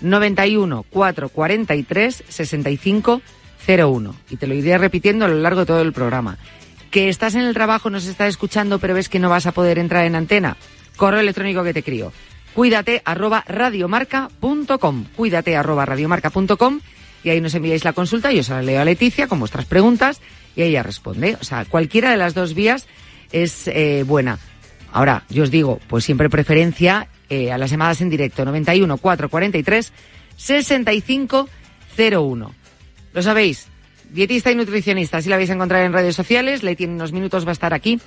91 0.00 0.84
443 0.90 2.24
65 2.28 3.22
01. 3.66 4.14
Y 4.30 4.36
te 4.36 4.46
lo 4.46 4.54
iré 4.54 4.76
repitiendo 4.78 5.24
a 5.24 5.28
lo 5.28 5.36
largo 5.36 5.60
de 5.60 5.66
todo 5.66 5.82
el 5.82 5.92
programa. 5.92 6.38
Que 6.90 7.08
estás 7.08 7.34
en 7.34 7.42
el 7.42 7.54
trabajo, 7.54 7.90
nos 7.90 8.06
estás 8.06 8.28
escuchando, 8.28 8.78
pero 8.78 8.94
ves 8.94 9.08
que 9.08 9.18
no 9.18 9.28
vas 9.28 9.46
a 9.46 9.52
poder 9.52 9.78
entrar 9.78 10.04
en 10.04 10.14
antena. 10.14 10.56
Correo 10.96 11.20
electrónico 11.20 11.62
que 11.62 11.74
te 11.74 11.82
crío. 11.82 12.12
Cuídate 12.54 13.02
arroba 13.04 13.44
radiomarca.com. 13.46 15.04
Cuídate 15.14 15.56
arroba 15.56 15.86
radiomarca.com 15.86 16.80
y 17.22 17.30
ahí 17.30 17.40
nos 17.40 17.54
enviáis 17.54 17.84
la 17.84 17.92
consulta. 17.92 18.32
Yo 18.32 18.42
se 18.42 18.52
la 18.52 18.62
leo 18.62 18.80
a 18.80 18.84
Leticia 18.84 19.26
con 19.26 19.38
vuestras 19.38 19.66
preguntas 19.66 20.20
y 20.56 20.62
ella 20.62 20.82
responde. 20.82 21.36
O 21.40 21.44
sea, 21.44 21.64
cualquiera 21.66 22.10
de 22.10 22.16
las 22.16 22.34
dos 22.34 22.54
vías 22.54 22.86
es 23.32 23.68
eh, 23.68 24.04
buena. 24.06 24.38
Ahora, 24.92 25.24
yo 25.28 25.42
os 25.42 25.50
digo, 25.50 25.78
pues 25.88 26.04
siempre 26.04 26.30
preferencia 26.30 27.08
eh, 27.28 27.52
a 27.52 27.58
las 27.58 27.70
llamadas 27.70 28.00
en 28.00 28.10
directo 28.10 28.44
91 28.44 28.96
443 28.96 29.92
65 30.36 31.48
01. 31.96 32.54
Lo 33.18 33.22
sabéis, 33.22 33.66
dietista 34.10 34.52
y 34.52 34.54
nutricionista, 34.54 35.20
si 35.20 35.28
la 35.28 35.36
vais 35.36 35.50
a 35.50 35.54
encontrar 35.54 35.82
en 35.82 35.92
redes 35.92 36.14
sociales, 36.14 36.62
le 36.62 36.76
tiene 36.76 36.94
unos 36.94 37.10
minutos, 37.10 37.44
va 37.44 37.48
a 37.48 37.52
estar 37.52 37.74
aquí 37.74 37.98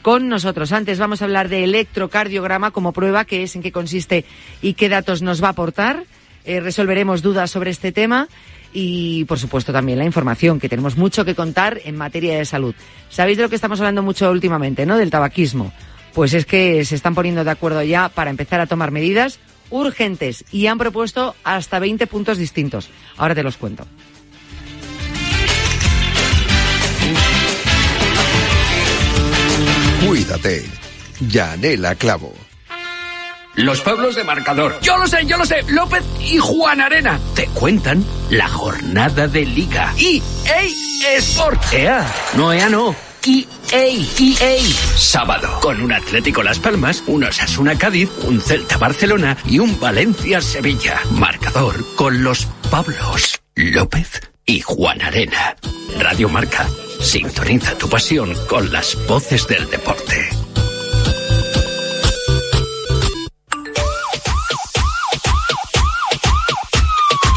con 0.00 0.30
nosotros. 0.30 0.72
Antes 0.72 0.98
vamos 0.98 1.20
a 1.20 1.26
hablar 1.26 1.50
de 1.50 1.64
electrocardiograma 1.64 2.70
como 2.70 2.94
prueba, 2.94 3.26
qué 3.26 3.42
es, 3.42 3.54
en 3.56 3.62
qué 3.62 3.72
consiste 3.72 4.24
y 4.62 4.72
qué 4.72 4.88
datos 4.88 5.20
nos 5.20 5.42
va 5.42 5.48
a 5.48 5.50
aportar. 5.50 6.04
Eh, 6.46 6.60
resolveremos 6.60 7.20
dudas 7.20 7.50
sobre 7.50 7.72
este 7.72 7.92
tema 7.92 8.26
y, 8.72 9.26
por 9.26 9.38
supuesto, 9.38 9.70
también 9.70 9.98
la 9.98 10.06
información, 10.06 10.58
que 10.58 10.70
tenemos 10.70 10.96
mucho 10.96 11.26
que 11.26 11.34
contar 11.34 11.82
en 11.84 11.98
materia 11.98 12.38
de 12.38 12.46
salud. 12.46 12.74
¿Sabéis 13.10 13.36
de 13.36 13.42
lo 13.42 13.50
que 13.50 13.56
estamos 13.56 13.80
hablando 13.80 14.02
mucho 14.02 14.30
últimamente, 14.30 14.86
no? 14.86 14.96
Del 14.96 15.10
tabaquismo. 15.10 15.74
Pues 16.14 16.32
es 16.32 16.46
que 16.46 16.86
se 16.86 16.94
están 16.94 17.14
poniendo 17.14 17.44
de 17.44 17.50
acuerdo 17.50 17.82
ya 17.82 18.08
para 18.08 18.30
empezar 18.30 18.62
a 18.62 18.66
tomar 18.66 18.92
medidas 18.92 19.40
urgentes 19.68 20.42
y 20.50 20.68
han 20.68 20.78
propuesto 20.78 21.34
hasta 21.44 21.78
20 21.78 22.06
puntos 22.06 22.38
distintos. 22.38 22.88
Ahora 23.18 23.34
te 23.34 23.42
los 23.42 23.58
cuento. 23.58 23.86
Cuídate. 30.06 30.64
Yanela 31.20 31.94
Clavo. 31.94 32.34
Los 33.56 33.80
pueblos 33.82 34.16
de 34.16 34.24
marcador. 34.24 34.78
Yo 34.82 34.98
lo 34.98 35.06
sé, 35.06 35.24
yo 35.26 35.36
lo 35.36 35.46
sé. 35.46 35.62
López 35.68 36.02
y 36.20 36.38
Juan 36.38 36.80
Arena. 36.80 37.20
Te 37.34 37.46
cuentan 37.48 38.04
la 38.30 38.48
jornada 38.48 39.28
de 39.28 39.44
liga. 39.46 39.94
EA 39.96 40.62
Sport. 41.18 41.62
EA. 41.72 42.06
No, 42.36 42.52
EA 42.52 42.68
no. 42.68 42.94
EA, 43.24 44.04
EA. 44.18 44.62
Sábado, 44.96 45.60
con 45.60 45.80
un 45.80 45.92
Atlético 45.92 46.42
Las 46.42 46.58
Palmas, 46.58 47.02
un 47.06 47.24
Osasuna 47.24 47.78
Cádiz, 47.78 48.10
un 48.24 48.40
Celta 48.40 48.76
Barcelona 48.76 49.36
y 49.46 49.60
un 49.60 49.78
Valencia 49.78 50.40
Sevilla. 50.40 51.00
Marcador 51.12 51.84
con 51.94 52.22
los 52.24 52.46
Pablos, 52.70 53.40
López 53.54 54.33
y 54.46 54.60
Juan 54.60 55.00
Arena. 55.02 55.56
Radio 55.98 56.28
Marca. 56.28 56.68
Sintoniza 57.00 57.76
tu 57.76 57.88
pasión 57.88 58.32
con 58.48 58.72
las 58.72 58.96
voces 59.06 59.46
del 59.46 59.68
deporte. 59.70 60.28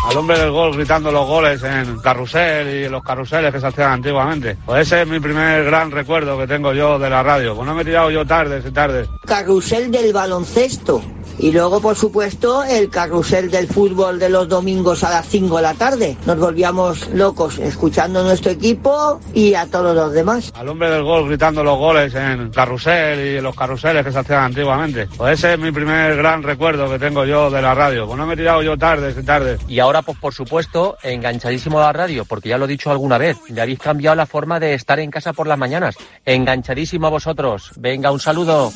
al 0.10 0.18
hombre 0.18 0.40
del 0.40 0.52
gol 0.52 0.74
gritando 0.74 1.12
los 1.12 1.28
goles 1.28 1.62
en 1.64 2.00
carrusel 2.00 2.68
y 2.68 2.90
los 2.90 3.04
carruseles 3.04 3.54
que 3.54 3.60
se 3.60 3.68
hacían 3.68 3.92
antiguamente. 3.92 4.58
Pues 4.66 4.88
ese 4.88 5.02
es 5.02 5.08
mi 5.08 5.20
primer 5.20 5.66
gran 5.66 5.92
recuerdo 5.92 6.38
que 6.38 6.48
tengo 6.48 6.74
yo 6.74 6.98
de 6.98 7.10
la 7.10 7.22
radio. 7.24 7.56
Pues 7.56 7.68
no 7.68 7.76
me 7.76 7.82
he 7.82 7.86
tirado 7.86 8.10
yo 8.10 8.26
tardes 8.26 8.66
y 8.66 8.72
tardes. 8.72 9.08
Carrusel 9.26 9.92
del 9.92 10.14
baloncesto. 10.14 11.02
Y 11.40 11.52
luego, 11.52 11.80
por 11.82 11.96
supuesto, 11.96 12.64
el 12.64 12.90
carrusel 12.90 13.52
del 13.52 13.68
fútbol 13.68 14.20
de 14.20 14.30
los 14.30 14.48
domingos 14.48 15.04
a 15.04 15.10
las 15.10 15.28
5 15.28 15.58
de 15.58 15.62
la 15.62 15.74
tarde. 15.74 16.18
Nos 16.26 16.38
volvíamos 16.38 17.10
locos 17.10 17.60
escuchando 17.60 18.24
nuestro 18.24 18.52
equipo 18.52 19.20
y 19.34 19.54
a 19.54 19.66
todos 19.68 19.96
los 19.96 20.14
demás. 20.14 20.52
Al 20.56 20.70
hombre 20.70 20.90
del 20.90 21.04
gol 21.04 21.28
gritando 21.28 21.64
los 21.64 21.78
goles 21.78 22.14
en 22.16 22.50
carrusel 22.50 23.20
y 23.20 23.42
los 23.42 23.56
carruseles 23.56 24.04
que 24.04 24.12
se 24.12 24.20
hacían 24.20 24.46
antiguamente. 24.46 25.08
Pues 25.18 25.40
ese 25.40 25.54
es 25.54 25.60
mi 25.60 25.72
primer 25.72 26.16
gran 26.16 26.44
recuerdo 26.44 26.90
que 26.90 27.00
tengo 27.00 27.26
yo 27.26 27.50
de 27.50 27.62
la 27.62 27.74
radio. 27.74 28.08
Pues 28.08 28.18
no 28.18 28.26
me 28.26 28.34
he 28.34 28.38
tirado 28.38 28.62
yo 28.64 28.78
tardes 28.78 29.16
y 29.18 29.24
tardes. 29.24 29.60
Y 29.68 29.80
ahora, 29.80 30.02
pues 30.02 30.18
por 30.18 30.34
supuesto, 30.34 30.98
enganchadísimo 31.04 31.80
a 31.80 31.84
la 31.84 31.94
radio, 31.94 32.26
porque 32.26 32.50
ya 32.50 32.58
lo 32.58 32.66
he 32.66 32.68
dicho 32.68 32.90
alguna 32.92 33.18
vez, 33.18 33.38
ya 33.50 33.64
habéis 33.64 33.80
cambiado 33.80 34.16
la 34.16 34.26
forma 34.26 34.60
de 34.60 34.74
estar 34.74 35.00
en 35.00 35.12
casa 35.12 35.34
por 35.34 35.48
las 35.48 35.58
mañanas. 35.58 35.96
Enganchadísimo 36.26 37.08
a 37.08 37.12
vosotros. 37.12 37.72
Venga, 37.78 38.12
un 38.12 38.20
saludo. 38.20 38.72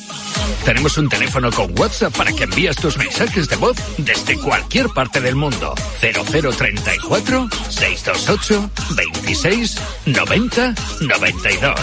Tenemos 0.64 0.96
un 0.96 1.08
teléfono 1.08 1.50
con 1.50 1.76
WhatsApp 1.78 2.16
para 2.16 2.32
que 2.32 2.46
envíes 2.52 2.76
tus 2.76 2.98
mensajes 2.98 3.48
de 3.48 3.56
voz 3.56 3.76
desde 3.96 4.36
cualquier 4.36 4.88
parte 4.90 5.20
del 5.20 5.34
mundo. 5.34 5.74
0034 6.00 7.48
628 7.70 8.70
26 8.94 9.76
90 10.06 10.74
92. 11.00 11.74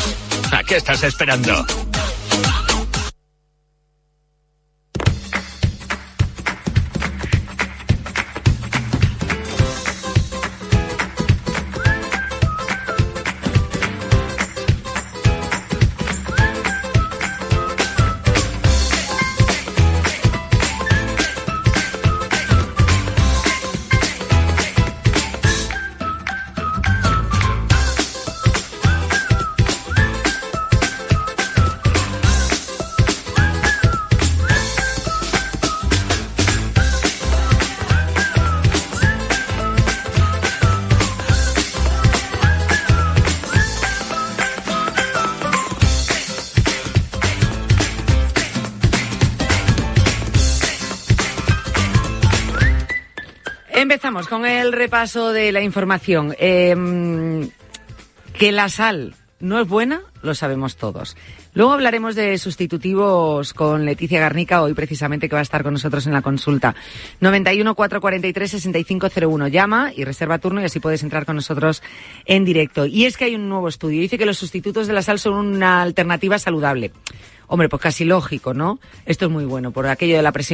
¿A 0.52 0.64
qué 0.64 0.76
estás 0.78 1.04
esperando? 1.04 1.66
Repaso 54.90 55.34
de 55.34 55.52
la 55.52 55.62
información. 55.62 56.36
Eh, 56.40 57.48
que 58.34 58.52
la 58.52 58.70
sal 58.70 59.14
no 59.40 59.60
es 59.60 59.68
buena, 59.68 60.02
lo 60.24 60.34
sabemos 60.34 60.78
todos. 60.78 61.16
Luego 61.54 61.74
hablaremos 61.74 62.16
de 62.16 62.36
sustitutivos 62.40 63.54
con 63.54 63.86
Leticia 63.86 64.20
Garnica, 64.20 64.64
hoy 64.64 64.74
precisamente 64.74 65.30
que 65.30 65.36
va 65.36 65.42
a 65.42 65.44
estar 65.44 65.62
con 65.62 65.74
nosotros 65.74 66.08
en 66.08 66.14
la 66.14 66.24
consulta. 66.24 66.74
91 67.20 67.76
443 67.76 68.50
6501. 68.50 69.48
Llama 69.50 69.92
y 69.96 70.06
reserva 70.06 70.40
turno 70.40 70.60
y 70.60 70.66
así 70.66 70.80
puedes 70.80 71.04
entrar 71.04 71.24
con 71.24 71.36
nosotros 71.36 71.84
en 72.26 72.44
directo. 72.44 72.88
Y 72.88 73.06
es 73.06 73.16
que 73.16 73.26
hay 73.26 73.36
un 73.36 73.48
nuevo 73.48 73.68
estudio. 73.68 74.02
Dice 74.02 74.18
que 74.18 74.26
los 74.26 74.40
sustitutos 74.40 74.88
de 74.88 74.94
la 74.94 75.04
sal 75.04 75.20
son 75.20 75.36
una 75.36 75.84
alternativa 75.84 76.40
saludable. 76.40 76.92
Hombre, 77.52 77.68
pues 77.68 77.82
casi 77.82 78.06
lógico, 78.06 78.54
¿no? 78.54 78.80
Esto 79.06 79.26
es 79.26 79.32
muy 79.32 79.44
bueno 79.44 79.72
por 79.72 79.88
aquello 79.88 80.16
de 80.16 80.22
la 80.22 80.32
presión 80.32 80.48